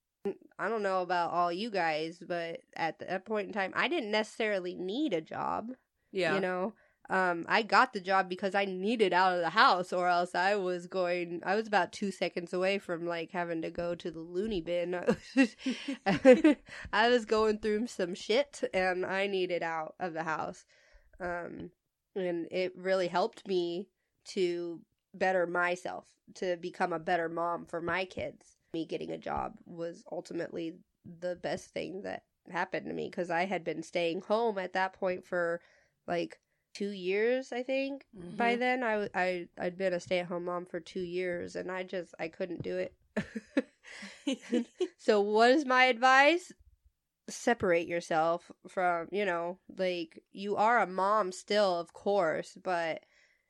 I 0.58 0.68
don't 0.68 0.82
know 0.82 1.02
about 1.02 1.32
all 1.32 1.52
you 1.52 1.70
guys, 1.70 2.18
but 2.26 2.60
at 2.74 2.98
that 3.00 3.26
point 3.26 3.48
in 3.48 3.52
time, 3.52 3.72
I 3.76 3.88
didn't 3.88 4.10
necessarily 4.10 4.74
need 4.74 5.12
a 5.12 5.20
job. 5.20 5.72
Yeah. 6.12 6.34
You 6.34 6.40
know, 6.40 6.72
Um, 7.10 7.44
I 7.46 7.60
got 7.62 7.92
the 7.92 8.00
job 8.00 8.30
because 8.30 8.54
I 8.54 8.64
needed 8.64 9.12
out 9.12 9.34
of 9.34 9.40
the 9.40 9.50
house, 9.50 9.92
or 9.92 10.08
else 10.08 10.34
I 10.34 10.56
was 10.56 10.86
going. 10.86 11.42
I 11.44 11.54
was 11.54 11.66
about 11.66 11.92
two 11.92 12.10
seconds 12.10 12.54
away 12.54 12.78
from 12.78 13.06
like 13.06 13.30
having 13.32 13.60
to 13.60 13.70
go 13.70 13.94
to 13.94 14.10
the 14.10 14.20
loony 14.20 14.62
bin. 14.62 14.98
I 16.92 17.08
was 17.08 17.24
going 17.24 17.58
through 17.58 17.86
some 17.88 18.14
shit, 18.14 18.64
and 18.72 19.04
I 19.04 19.26
needed 19.26 19.62
out 19.62 19.94
of 20.00 20.14
the 20.14 20.22
house. 20.22 20.64
Um, 21.24 21.70
and 22.14 22.46
it 22.50 22.72
really 22.76 23.08
helped 23.08 23.46
me 23.48 23.88
to 24.26 24.80
better 25.14 25.46
myself, 25.46 26.06
to 26.34 26.56
become 26.56 26.92
a 26.92 26.98
better 26.98 27.28
mom 27.28 27.66
for 27.66 27.80
my 27.80 28.04
kids. 28.04 28.56
Me 28.72 28.84
getting 28.84 29.10
a 29.10 29.18
job 29.18 29.54
was 29.66 30.04
ultimately 30.10 30.74
the 31.20 31.36
best 31.36 31.70
thing 31.70 32.02
that 32.02 32.22
happened 32.50 32.86
to 32.86 32.92
me 32.92 33.08
because 33.08 33.30
I 33.30 33.44
had 33.44 33.64
been 33.64 33.82
staying 33.82 34.22
home 34.22 34.58
at 34.58 34.74
that 34.74 34.92
point 34.92 35.24
for 35.24 35.60
like 36.06 36.38
two 36.74 36.90
years 36.90 37.52
i 37.52 37.62
think 37.62 38.04
mm-hmm. 38.18 38.36
by 38.36 38.56
then 38.56 38.82
I, 38.82 39.08
I 39.14 39.46
i'd 39.60 39.78
been 39.78 39.94
a 39.94 40.00
stay-at-home 40.00 40.44
mom 40.44 40.66
for 40.66 40.80
two 40.80 41.00
years 41.00 41.56
and 41.56 41.70
i 41.70 41.84
just 41.84 42.14
i 42.18 42.28
couldn't 42.28 42.62
do 42.62 42.78
it 42.78 42.94
so 44.98 45.20
what 45.20 45.50
is 45.52 45.64
my 45.64 45.84
advice 45.84 46.52
separate 47.28 47.86
yourself 47.86 48.50
from 48.68 49.08
you 49.10 49.24
know 49.24 49.58
like 49.78 50.22
you 50.32 50.56
are 50.56 50.80
a 50.80 50.86
mom 50.86 51.32
still 51.32 51.78
of 51.78 51.92
course 51.92 52.56
but 52.62 53.02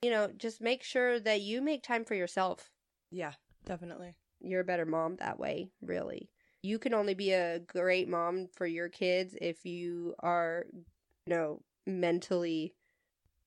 you 0.03 0.11
know 0.11 0.31
just 0.37 0.61
make 0.61 0.83
sure 0.83 1.19
that 1.19 1.41
you 1.41 1.61
make 1.61 1.83
time 1.83 2.05
for 2.05 2.15
yourself 2.15 2.71
yeah 3.11 3.33
definitely 3.67 4.15
you're 4.41 4.61
a 4.61 4.65
better 4.65 4.87
mom 4.87 5.17
that 5.17 5.39
way 5.39 5.71
really 5.83 6.31
you 6.63 6.79
can 6.79 6.95
only 6.95 7.15
be 7.15 7.33
a 7.33 7.59
great 7.59 8.09
mom 8.09 8.47
for 8.55 8.67
your 8.67 8.89
kids 8.89 9.35
if 9.41 9.65
you 9.67 10.15
are 10.21 10.67
you 11.27 11.35
know 11.35 11.61
mentally 11.87 12.75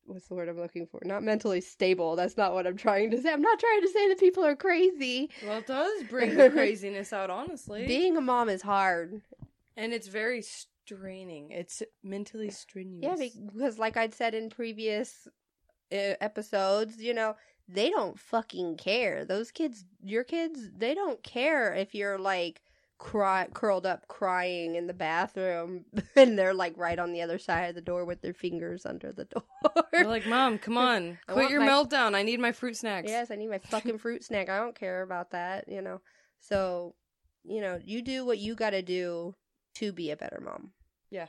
what's 0.08 0.28
the 0.28 0.36
word 0.36 0.49
I'm 0.49 0.58
looking 0.58 0.88
for? 0.88 1.02
Not 1.04 1.22
mentally 1.22 1.62
stable. 1.62 2.16
That's 2.16 2.38
not 2.38 2.54
what 2.54 2.66
I'm 2.66 2.78
trying 2.78 3.12
to 3.12 3.22
say. 3.22 3.32
I'm 3.32 3.41
not 3.41 3.60
trying 3.60 3.82
to 3.82 3.90
say 3.90 4.08
that 4.08 4.20
people 4.20 4.44
are 4.44 4.56
crazy. 4.56 5.30
Well, 5.45 5.58
it 5.58 5.68
does 5.68 6.04
bring 6.04 6.36
the 6.38 6.49
craziness 6.49 7.14
out, 7.14 7.30
honestly. 7.30 7.86
Being 7.86 8.18
a 8.18 8.22
mom 8.22 8.49
is 8.49 8.62
hard. 8.62 9.22
And 9.78 9.94
it's 9.94 10.08
very 10.08 10.41
straining. 10.41 11.52
It's 11.52 11.84
mentally 12.04 12.49
strenuous. 12.49 13.22
Yeah, 13.22 13.30
because 13.45 13.78
like 13.78 13.95
I'd 13.95 14.14
said 14.14 14.34
in 14.34 14.49
previous 14.49 15.28
uh, 15.94 16.18
episodes, 16.20 16.98
you 16.98 17.14
know, 17.14 17.36
they 17.70 17.90
don't 17.90 18.20
fucking 18.20 18.78
care. 18.78 19.24
Those 19.24 19.52
kids, 19.52 19.86
your 20.04 20.24
kids, 20.24 20.70
they 20.76 20.95
don't 20.95 21.22
care 21.24 21.74
if 21.74 21.94
you're 21.94 22.18
like 22.18 22.62
cry 22.99 23.48
curled 23.54 23.86
up 23.86 24.08
crying 24.08 24.74
in 24.74 24.88
the 24.88 24.94
bathroom 24.94 25.86
and 26.16 26.36
they're 26.36 26.56
like 26.56 26.74
right 26.78 26.98
on 26.98 27.14
the 27.14 27.22
other 27.22 27.38
side 27.38 27.70
of 27.70 27.76
the 27.76 27.82
door 27.82 28.06
with 28.06 28.24
their 28.24 28.34
fingers 28.34 28.88
under 28.88 29.12
the 29.12 29.26
door. 29.26 29.44
They're 29.91 30.08
like, 30.08 30.26
"Mom, 30.26 30.58
come 30.58 30.78
on. 30.80 31.20
Quit 31.28 31.52
your 31.52 31.60
my... 31.60 31.68
meltdown. 31.68 32.16
I 32.16 32.24
need 32.24 32.40
my 32.40 32.52
fruit 32.52 32.78
snacks." 32.78 33.10
Yes, 33.10 33.30
I 33.30 33.36
need 33.36 33.49
my 33.49 33.60
fucking 33.60 33.99
fruit 33.99 34.24
snack. 34.24 34.49
I 34.49 34.58
don't 34.58 34.76
care 34.76 35.04
about 35.04 35.32
that, 35.32 35.68
you 35.68 35.82
know. 35.82 36.02
So, 36.40 36.95
you 37.44 37.62
know, 37.62 37.80
you 37.84 38.02
do 38.02 38.26
what 38.26 38.40
you 38.40 38.56
got 38.56 38.72
to 38.72 38.82
do 38.82 39.36
to 39.80 39.91
be 39.91 40.12
a 40.12 40.18
better 40.18 40.41
mom. 40.44 40.72
Yeah. 41.10 41.28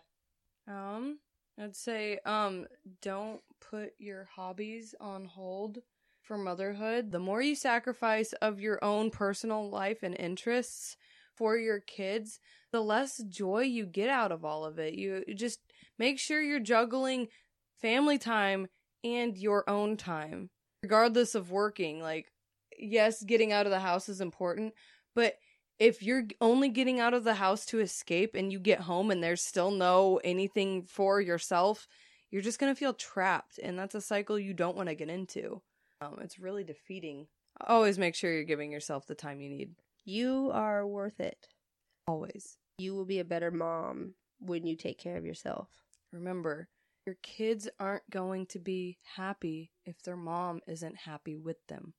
Um, 0.66 1.18
I'd 1.58 1.76
say 1.76 2.18
um 2.24 2.66
don't 3.02 3.40
put 3.60 3.92
your 3.98 4.28
hobbies 4.36 4.94
on 5.00 5.24
hold 5.24 5.78
for 6.22 6.36
motherhood. 6.36 7.10
The 7.10 7.18
more 7.18 7.40
you 7.40 7.54
sacrifice 7.54 8.32
of 8.34 8.60
your 8.60 8.82
own 8.84 9.10
personal 9.10 9.70
life 9.70 10.02
and 10.02 10.14
interests, 10.18 10.96
for 11.38 11.56
your 11.56 11.78
kids, 11.78 12.40
the 12.72 12.80
less 12.80 13.22
joy 13.28 13.60
you 13.60 13.86
get 13.86 14.10
out 14.10 14.32
of 14.32 14.44
all 14.44 14.64
of 14.64 14.78
it. 14.80 14.94
You 14.94 15.22
just 15.36 15.60
make 15.96 16.18
sure 16.18 16.42
you're 16.42 16.58
juggling 16.58 17.28
family 17.80 18.18
time 18.18 18.66
and 19.04 19.38
your 19.38 19.68
own 19.70 19.96
time, 19.96 20.50
regardless 20.82 21.36
of 21.36 21.52
working. 21.52 22.02
Like, 22.02 22.26
yes, 22.76 23.22
getting 23.22 23.52
out 23.52 23.66
of 23.66 23.70
the 23.70 23.78
house 23.78 24.08
is 24.08 24.20
important, 24.20 24.74
but 25.14 25.34
if 25.78 26.02
you're 26.02 26.24
only 26.40 26.68
getting 26.68 27.00
out 27.00 27.14
of 27.14 27.24
the 27.24 27.34
house 27.34 27.64
to 27.66 27.80
escape 27.80 28.34
and 28.34 28.52
you 28.52 28.58
get 28.58 28.80
home 28.80 29.10
and 29.10 29.22
there's 29.22 29.42
still 29.42 29.70
no 29.70 30.20
anything 30.24 30.82
for 30.82 31.20
yourself, 31.20 31.86
you're 32.30 32.42
just 32.42 32.58
going 32.58 32.72
to 32.72 32.78
feel 32.78 32.92
trapped. 32.92 33.58
And 33.62 33.78
that's 33.78 33.94
a 33.94 34.00
cycle 34.00 34.38
you 34.38 34.54
don't 34.54 34.76
want 34.76 34.88
to 34.88 34.94
get 34.94 35.08
into. 35.08 35.62
Um, 36.00 36.18
it's 36.20 36.38
really 36.38 36.64
defeating. 36.64 37.26
Always 37.66 37.98
make 37.98 38.14
sure 38.14 38.32
you're 38.32 38.44
giving 38.44 38.72
yourself 38.72 39.06
the 39.06 39.14
time 39.14 39.40
you 39.40 39.50
need. 39.50 39.70
You 40.04 40.50
are 40.52 40.86
worth 40.86 41.20
it. 41.20 41.48
Always. 42.06 42.56
You 42.78 42.94
will 42.94 43.04
be 43.04 43.18
a 43.18 43.24
better 43.24 43.50
mom 43.50 44.14
when 44.40 44.66
you 44.66 44.76
take 44.76 44.98
care 44.98 45.16
of 45.16 45.26
yourself. 45.26 45.68
Remember, 46.12 46.68
your 47.06 47.16
kids 47.22 47.68
aren't 47.78 48.08
going 48.10 48.46
to 48.46 48.58
be 48.58 48.98
happy 49.16 49.70
if 49.84 50.02
their 50.02 50.16
mom 50.16 50.60
isn't 50.66 50.96
happy 50.96 51.36
with 51.36 51.56
them. 51.68 51.94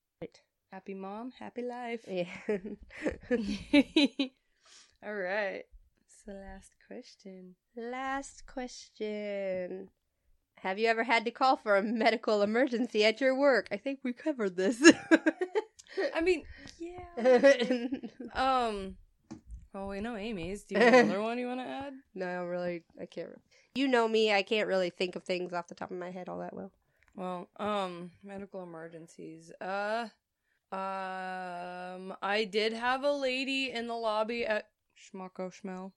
Happy 0.72 0.94
mom, 0.94 1.32
happy 1.40 1.64
life. 1.64 2.02
Yeah. 2.08 2.26
All 5.04 5.16
right. 5.16 5.64
It's 6.06 6.22
the 6.28 6.34
last 6.34 6.74
question. 6.88 7.56
Last 7.76 8.46
question. 8.46 9.90
Have 10.62 10.78
you 10.78 10.88
ever 10.88 11.04
had 11.04 11.26
to 11.26 11.32
call 11.32 11.58
for 11.58 11.76
a 11.76 11.82
medical 11.82 12.44
emergency 12.44 13.04
at 13.04 13.20
your 13.20 13.36
work? 13.36 13.68
I 13.72 13.78
think 13.78 14.00
we 14.04 14.14
covered 14.14 14.58
this. 14.58 14.80
I 16.16 16.22
mean, 16.22 16.44
yeah. 16.78 17.88
um. 18.34 18.98
Well, 19.74 19.88
we 19.88 20.02
know 20.02 20.18
Amy's. 20.18 20.64
Do 20.64 20.76
you 20.76 20.82
have 20.82 20.94
another 20.94 21.22
one 21.22 21.40
you 21.40 21.48
want 21.48 21.62
to 21.62 21.66
add? 21.66 21.94
No, 22.14 22.28
I 22.28 22.34
don't 22.36 22.48
really. 22.48 22.84
I 23.00 23.06
can't. 23.06 23.30
You 23.74 23.88
know 23.88 24.08
me. 24.08 24.34
I 24.34 24.44
can't 24.44 24.68
really 24.68 24.90
think 24.92 25.16
of 25.16 25.24
things 25.24 25.54
off 25.54 25.68
the 25.68 25.76
top 25.76 25.90
of 25.90 25.98
my 25.98 26.12
head 26.12 26.30
all 26.30 26.40
that 26.40 26.54
well. 26.54 26.72
Well, 27.16 27.48
um, 27.58 28.12
medical 28.24 28.62
emergencies. 28.62 29.52
Uh, 29.62 30.08
um, 30.72 32.14
I 32.22 32.48
did 32.50 32.74
have 32.74 33.04
a 33.04 33.12
lady 33.12 33.72
in 33.72 33.88
the 33.88 33.96
lobby 33.96 34.46
at 34.46 34.68
Schmucko 34.98 35.52
Schmel. 35.52 35.92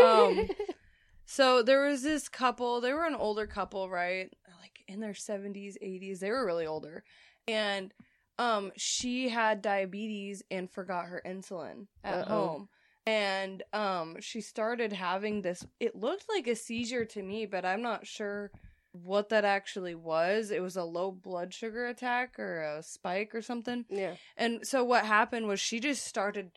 um, 0.00 0.48
so 1.26 1.62
there 1.62 1.86
was 1.86 2.02
this 2.02 2.28
couple. 2.28 2.80
They 2.80 2.92
were 2.92 3.06
an 3.06 3.14
older 3.14 3.46
couple, 3.46 3.88
right? 3.90 4.32
Like 4.60 4.84
in 4.88 5.00
their 5.00 5.14
seventies, 5.14 5.76
eighties. 5.80 6.20
They 6.20 6.30
were 6.30 6.46
really 6.46 6.66
older, 6.66 7.04
and 7.48 7.92
um 8.38 8.72
she 8.76 9.28
had 9.28 9.60
diabetes 9.62 10.42
and 10.50 10.70
forgot 10.70 11.06
her 11.06 11.22
insulin 11.26 11.86
at 12.02 12.26
Uh-oh. 12.26 12.46
home 12.46 12.68
and 13.06 13.62
um 13.72 14.16
she 14.20 14.40
started 14.40 14.92
having 14.92 15.42
this 15.42 15.66
it 15.80 15.94
looked 15.94 16.24
like 16.34 16.46
a 16.46 16.56
seizure 16.56 17.04
to 17.04 17.22
me 17.22 17.44
but 17.44 17.64
i'm 17.64 17.82
not 17.82 18.06
sure 18.06 18.50
what 18.92 19.30
that 19.30 19.44
actually 19.44 19.94
was 19.94 20.50
it 20.50 20.62
was 20.62 20.76
a 20.76 20.84
low 20.84 21.10
blood 21.10 21.52
sugar 21.52 21.86
attack 21.86 22.38
or 22.38 22.62
a 22.62 22.82
spike 22.82 23.34
or 23.34 23.42
something 23.42 23.84
yeah 23.88 24.14
and 24.36 24.66
so 24.66 24.84
what 24.84 25.04
happened 25.04 25.46
was 25.46 25.58
she 25.58 25.80
just 25.80 26.04
started 26.06 26.50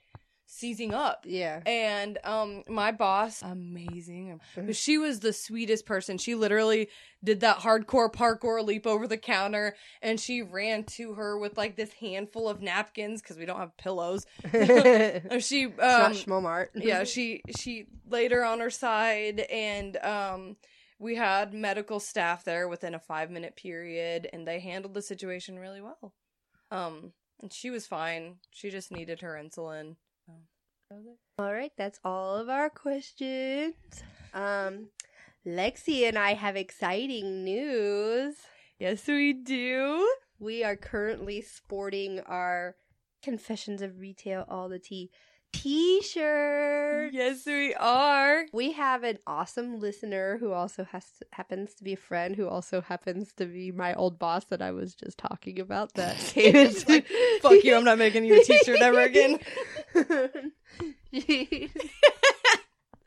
seizing 0.47 0.93
up. 0.93 1.25
Yeah. 1.25 1.61
And 1.65 2.17
um 2.23 2.63
my 2.67 2.91
boss, 2.91 3.41
amazing. 3.41 4.39
But 4.55 4.75
she 4.75 4.97
was 4.97 5.19
the 5.19 5.33
sweetest 5.33 5.85
person. 5.85 6.17
She 6.17 6.35
literally 6.35 6.89
did 7.23 7.39
that 7.41 7.57
hardcore 7.57 8.11
parkour 8.11 8.63
leap 8.63 8.85
over 8.85 9.07
the 9.07 9.17
counter 9.17 9.75
and 10.01 10.19
she 10.19 10.41
ran 10.41 10.83
to 10.83 11.13
her 11.13 11.37
with 11.37 11.57
like 11.57 11.75
this 11.75 11.93
handful 11.93 12.47
of 12.47 12.61
napkins 12.61 13.21
cuz 13.21 13.37
we 13.37 13.45
don't 13.45 13.59
have 13.59 13.75
pillows. 13.77 14.25
she 14.51 15.65
um 15.65 16.13
Schmomart. 16.13 16.67
yeah, 16.75 17.03
she 17.05 17.41
she 17.57 17.87
laid 18.07 18.31
her 18.31 18.45
on 18.45 18.59
her 18.59 18.69
side 18.69 19.39
and 19.39 19.97
um 19.97 20.57
we 20.99 21.15
had 21.15 21.53
medical 21.53 21.99
staff 21.99 22.43
there 22.43 22.67
within 22.67 22.95
a 22.95 22.99
5 22.99 23.29
minute 23.31 23.55
period 23.55 24.29
and 24.31 24.47
they 24.47 24.59
handled 24.59 24.93
the 24.93 25.01
situation 25.01 25.59
really 25.59 25.81
well. 25.81 26.13
Um 26.71 27.13
and 27.41 27.51
she 27.51 27.69
was 27.69 27.85
fine. 27.85 28.37
She 28.51 28.69
just 28.69 28.91
needed 28.91 29.21
her 29.21 29.39
insulin. 29.41 29.97
All 31.37 31.53
right, 31.53 31.73
that's 31.77 31.99
all 32.03 32.35
of 32.35 32.47
our 32.47 32.69
questions. 32.69 33.75
Um, 34.33 34.87
Lexi 35.45 36.07
and 36.07 36.17
I 36.17 36.33
have 36.33 36.55
exciting 36.55 37.43
news. 37.43 38.35
Yes, 38.79 39.07
we 39.07 39.33
do. 39.33 40.07
We 40.39 40.63
are 40.63 40.75
currently 40.75 41.41
sporting 41.41 42.19
our 42.21 42.75
Confessions 43.21 43.81
of 43.81 43.99
Retail 43.99 44.45
All 44.47 44.69
the 44.69 44.79
Tea 44.79 45.09
t-shirt. 45.61 47.13
Yes, 47.13 47.45
we 47.45 47.73
are. 47.75 48.45
We 48.53 48.73
have 48.73 49.03
an 49.03 49.19
awesome 49.25 49.79
listener 49.79 50.37
who 50.37 50.51
also 50.51 50.83
has 50.85 51.05
to, 51.19 51.25
happens 51.31 51.73
to 51.75 51.83
be 51.83 51.93
a 51.93 51.97
friend 51.97 52.35
who 52.35 52.47
also 52.47 52.81
happens 52.81 53.33
to 53.33 53.45
be 53.45 53.71
my 53.71 53.93
old 53.93 54.19
boss 54.19 54.45
that 54.45 54.61
I 54.61 54.71
was 54.71 54.95
just 54.95 55.17
talking 55.17 55.59
about 55.59 55.93
that 55.95 56.17
came 56.33 56.55
into 56.55 56.91
like, 56.91 57.07
fuck 57.41 57.63
you, 57.63 57.75
I'm 57.75 57.83
not 57.83 57.97
making 57.97 58.25
you 58.25 58.41
a 58.41 58.43
t-shirt 58.43 58.81
ever 58.81 59.01
again. 59.01 59.39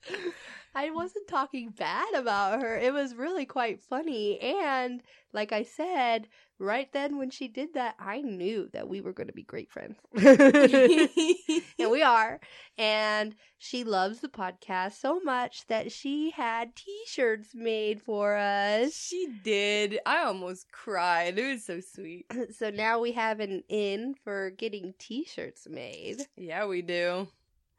I 0.79 0.91
wasn't 0.91 1.27
talking 1.27 1.71
bad 1.71 2.15
about 2.15 2.63
her. 2.63 2.79
It 2.79 2.93
was 2.93 3.17
really 3.17 3.45
quite 3.45 3.81
funny. 3.81 4.39
And 4.39 5.03
like 5.33 5.51
I 5.51 5.65
said, 5.65 6.29
right 6.61 6.89
then 6.93 7.19
when 7.19 7.31
she 7.31 7.49
did 7.49 7.75
that, 7.75 7.97
I 7.99 8.21
knew 8.21 8.69
that 8.73 8.89
we 8.89 9.01
were 9.01 9.13
going 9.13 9.27
to 9.27 9.33
be 9.33 9.43
great 9.43 9.73
friends. 9.73 9.97
and 10.15 11.91
we 11.91 12.03
are. 12.05 12.39
And 12.79 13.35
she 13.59 13.83
loves 13.83 14.21
the 14.21 14.29
podcast 14.29 15.01
so 15.01 15.19
much 15.19 15.67
that 15.67 15.91
she 15.91 16.31
had 16.31 16.77
t 16.77 16.97
shirts 17.09 17.57
made 17.57 18.01
for 18.01 18.37
us. 18.37 18.95
She 18.95 19.27
did. 19.43 19.99
I 20.07 20.23
almost 20.23 20.71
cried. 20.71 21.41
It 21.41 21.55
was 21.55 21.65
so 21.65 21.81
sweet. 21.81 22.27
So 22.57 22.71
now 22.71 23.01
we 23.01 23.13
have 23.13 23.41
an 23.41 23.65
in 23.69 24.15
for 24.23 24.51
getting 24.51 24.95
t 24.97 25.25
shirts 25.25 25.67
made. 25.69 26.23
Yeah, 26.37 26.67
we 26.67 26.83
do. 26.83 27.27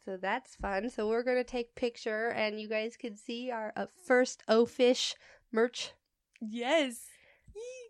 So 0.10 0.18
that's 0.18 0.56
fun. 0.56 0.90
So 0.90 1.08
we're 1.08 1.22
gonna 1.22 1.44
take 1.44 1.76
picture, 1.76 2.30
and 2.30 2.60
you 2.60 2.68
guys 2.68 2.98
can 2.98 3.16
see 3.16 3.52
our 3.52 3.72
uh, 3.76 3.86
first 4.08 4.42
O 4.48 4.66
Fish 4.66 5.14
merch. 5.52 5.92
Yes. 6.42 7.06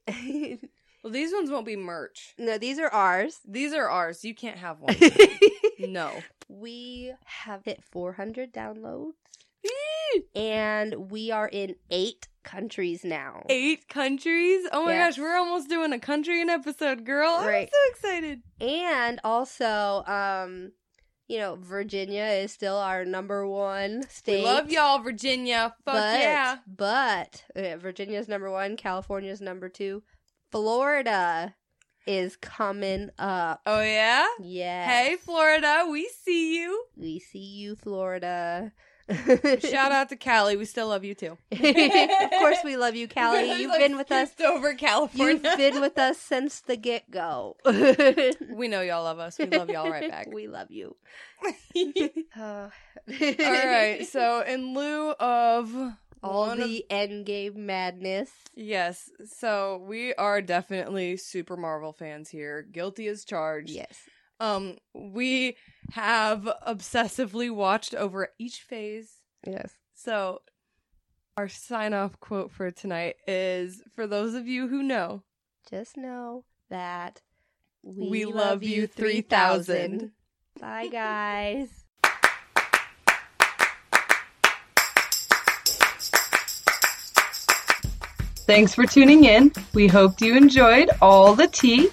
well, 1.02 1.14
these 1.14 1.32
ones 1.32 1.50
won't 1.50 1.66
be 1.66 1.78
merch. 1.78 2.36
no, 2.38 2.58
these 2.58 2.78
are 2.78 2.90
ours. 2.90 3.40
These 3.48 3.72
are 3.72 3.88
ours. 3.90 4.26
You 4.26 4.36
can't 4.36 4.58
have 4.58 4.82
one. 4.82 4.98
no. 5.80 6.12
we 6.50 7.14
have 7.24 7.64
hit 7.64 7.86
400 7.90 8.52
downloads, 8.52 9.14
and 10.36 11.10
we 11.10 11.32
are 11.32 11.48
in 11.48 11.76
eight 11.90 12.28
countries 12.44 13.06
now. 13.06 13.44
Eight 13.48 13.88
countries? 13.88 14.68
Oh 14.74 14.84
my 14.84 14.92
Yes. 14.92 15.16
gosh, 15.16 15.22
we're 15.24 15.38
almost 15.38 15.70
doing 15.70 15.94
a 15.94 16.00
country 16.00 16.42
an 16.42 16.50
episode, 16.50 17.06
girl. 17.06 17.38
I'm 17.40 17.68
so 17.68 17.92
excited. 17.92 18.42
And 18.60 19.22
also, 19.24 20.04
um, 20.06 20.74
you 21.30 21.38
know, 21.38 21.58
Virginia 21.62 22.24
is 22.24 22.52
still 22.52 22.76
our 22.76 23.06
number 23.06 23.48
one 23.48 24.04
state. 24.10 24.40
We 24.40 24.46
love 24.46 24.72
y'all, 24.72 25.00
Virginia. 25.00 25.76
Fuck 25.86 25.94
but, 25.94 26.20
yeah. 26.20 26.58
But 26.68 27.44
uh, 27.56 27.78
Virginia's 27.78 28.28
number 28.28 28.50
one, 28.50 28.76
California's 28.76 29.40
number 29.40 29.70
two, 29.70 30.02
Florida 30.52 31.54
is 32.08 32.36
coming 32.36 33.12
up. 33.20 33.62
Oh 33.68 33.82
yeah? 33.82 34.26
Yeah. 34.42 34.88
Hey, 34.88 35.18
Florida, 35.18 35.86
we 35.90 36.10
see 36.24 36.60
you. 36.60 36.84
we 36.98 37.20
see 37.20 37.38
you, 37.38 37.76
Florida. 37.76 38.74
Shout 39.60 39.92
out 39.92 40.10
to 40.10 40.16
Callie. 40.16 40.56
We 40.58 40.66
still 40.66 40.88
love 40.90 41.04
you 41.04 41.16
too. 41.16 41.38
of 41.52 41.60
course, 41.60 42.58
we 42.64 42.78
love 42.78 42.96
you, 42.96 43.08
Callie. 43.08 43.52
You've 43.60 43.70
Like, 43.72 43.80
been 43.80 43.98
with 43.98 44.12
us. 44.12 44.32
over 44.40 44.74
California. 44.76 45.40
You've 45.44 45.58
been 45.58 45.82
with 45.82 45.98
us 45.98 46.18
since 46.18 46.62
the 46.62 46.76
get 46.78 47.10
go. 47.10 47.58
we 48.52 48.68
know 48.68 48.82
y'all 48.82 49.04
love 49.04 49.20
us. 49.20 49.38
We 49.40 49.46
love 49.48 49.70
y'all 49.70 49.90
right 49.90 50.10
back. 50.10 50.28
we 50.34 50.48
love 50.48 50.70
you. 50.72 50.96
Uh, 52.38 52.42
All 52.42 52.70
right. 53.10 54.06
So, 54.10 54.42
in 54.42 54.74
lieu 54.74 55.12
of 55.12 55.76
all 56.22 56.48
one 56.48 56.62
of- 56.62 56.68
the 56.68 56.86
endgame 56.90 57.56
madness. 57.56 58.30
yes, 58.56 59.10
so 59.26 59.82
we 59.88 60.14
are 60.16 60.42
definitely 60.42 61.16
super 61.18 61.56
Marvel 61.58 61.94
fans 61.94 62.30
here. 62.30 62.62
Guilty 62.72 63.08
as 63.08 63.24
charged. 63.26 63.70
Yes. 63.70 63.98
Um, 64.40 64.78
we 64.94 65.58
have 65.92 66.50
obsessively 66.66 67.54
watched 67.54 67.94
over 67.94 68.30
each 68.40 68.62
phase. 68.62 69.18
Yes. 69.46 69.74
So, 69.94 70.42
our 71.36 71.50
sign 71.50 71.94
off 71.94 72.20
quote 72.20 72.52
for 72.52 72.72
tonight 72.72 73.16
is 73.28 73.82
for 73.96 74.08
those 74.08 74.34
of 74.34 74.48
you 74.48 74.68
who 74.68 74.82
know, 74.82 75.24
Just 75.70 75.98
know 75.98 76.46
that 76.70 77.22
we, 77.84 78.10
We 78.10 78.26
love, 78.26 78.36
love 78.36 78.64
you 78.64 78.82
you 78.82 78.88
3000. 78.88 80.12
Bye, 80.60 80.88
guys. 80.92 81.68
Thanks 88.46 88.74
for 88.74 88.86
tuning 88.86 89.26
in. 89.26 89.52
We 89.76 89.88
hope 89.88 90.22
you 90.22 90.36
enjoyed 90.36 90.90
all 91.02 91.36
the 91.36 91.48
tea. 91.48 91.90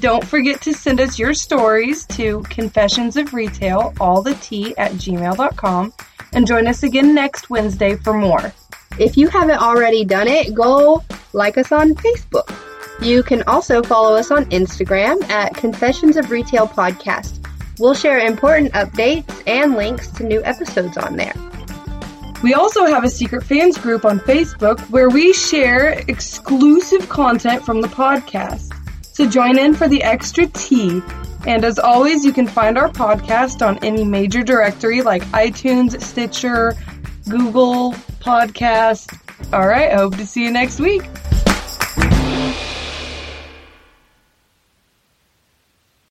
Don't 0.00 0.24
forget 0.24 0.60
to 0.62 0.72
send 0.72 1.00
us 1.00 1.18
your 1.18 1.34
stories 1.34 2.06
to 2.06 2.42
confessions 2.44 3.16
of 3.16 3.34
retail, 3.34 3.92
all 4.00 4.22
the 4.22 4.34
tea 4.34 4.76
at 4.78 4.92
gmail.com, 4.92 5.92
and 6.32 6.46
join 6.46 6.68
us 6.68 6.84
again 6.84 7.14
next 7.14 7.50
Wednesday 7.50 7.96
for 7.96 8.14
more. 8.14 8.52
If 8.98 9.16
you 9.16 9.28
haven't 9.28 9.60
already 9.60 10.04
done 10.04 10.28
it, 10.28 10.54
go 10.54 11.02
like 11.32 11.58
us 11.58 11.72
on 11.72 11.94
Facebook. 11.94 12.54
You 13.00 13.22
can 13.22 13.42
also 13.44 13.82
follow 13.82 14.16
us 14.16 14.30
on 14.30 14.44
Instagram 14.46 15.22
at 15.30 15.54
Confessions 15.54 16.16
of 16.16 16.30
Retail 16.30 16.68
Podcast. 16.68 17.44
We'll 17.78 17.94
share 17.94 18.18
important 18.18 18.72
updates 18.72 19.42
and 19.46 19.74
links 19.74 20.08
to 20.12 20.24
new 20.24 20.42
episodes 20.44 20.96
on 20.96 21.16
there. 21.16 21.34
We 22.42 22.54
also 22.54 22.86
have 22.86 23.02
a 23.02 23.10
secret 23.10 23.42
fans 23.42 23.78
group 23.78 24.04
on 24.04 24.20
Facebook 24.20 24.80
where 24.90 25.10
we 25.10 25.32
share 25.32 26.04
exclusive 26.06 27.08
content 27.08 27.64
from 27.64 27.80
the 27.80 27.88
podcast. 27.88 28.77
So 29.18 29.28
join 29.28 29.58
in 29.58 29.74
for 29.74 29.88
the 29.88 30.00
extra 30.04 30.46
tea. 30.46 31.02
And 31.44 31.64
as 31.64 31.80
always, 31.80 32.24
you 32.24 32.32
can 32.32 32.46
find 32.46 32.78
our 32.78 32.88
podcast 32.88 33.66
on 33.66 33.76
any 33.78 34.04
major 34.04 34.44
directory 34.44 35.02
like 35.02 35.24
iTunes, 35.32 36.00
Stitcher, 36.00 36.74
Google 37.28 37.94
Podcast. 38.20 39.18
All 39.52 39.66
right, 39.66 39.92
hope 39.92 40.16
to 40.18 40.24
see 40.24 40.44
you 40.44 40.52
next 40.52 40.78
week. 40.78 41.02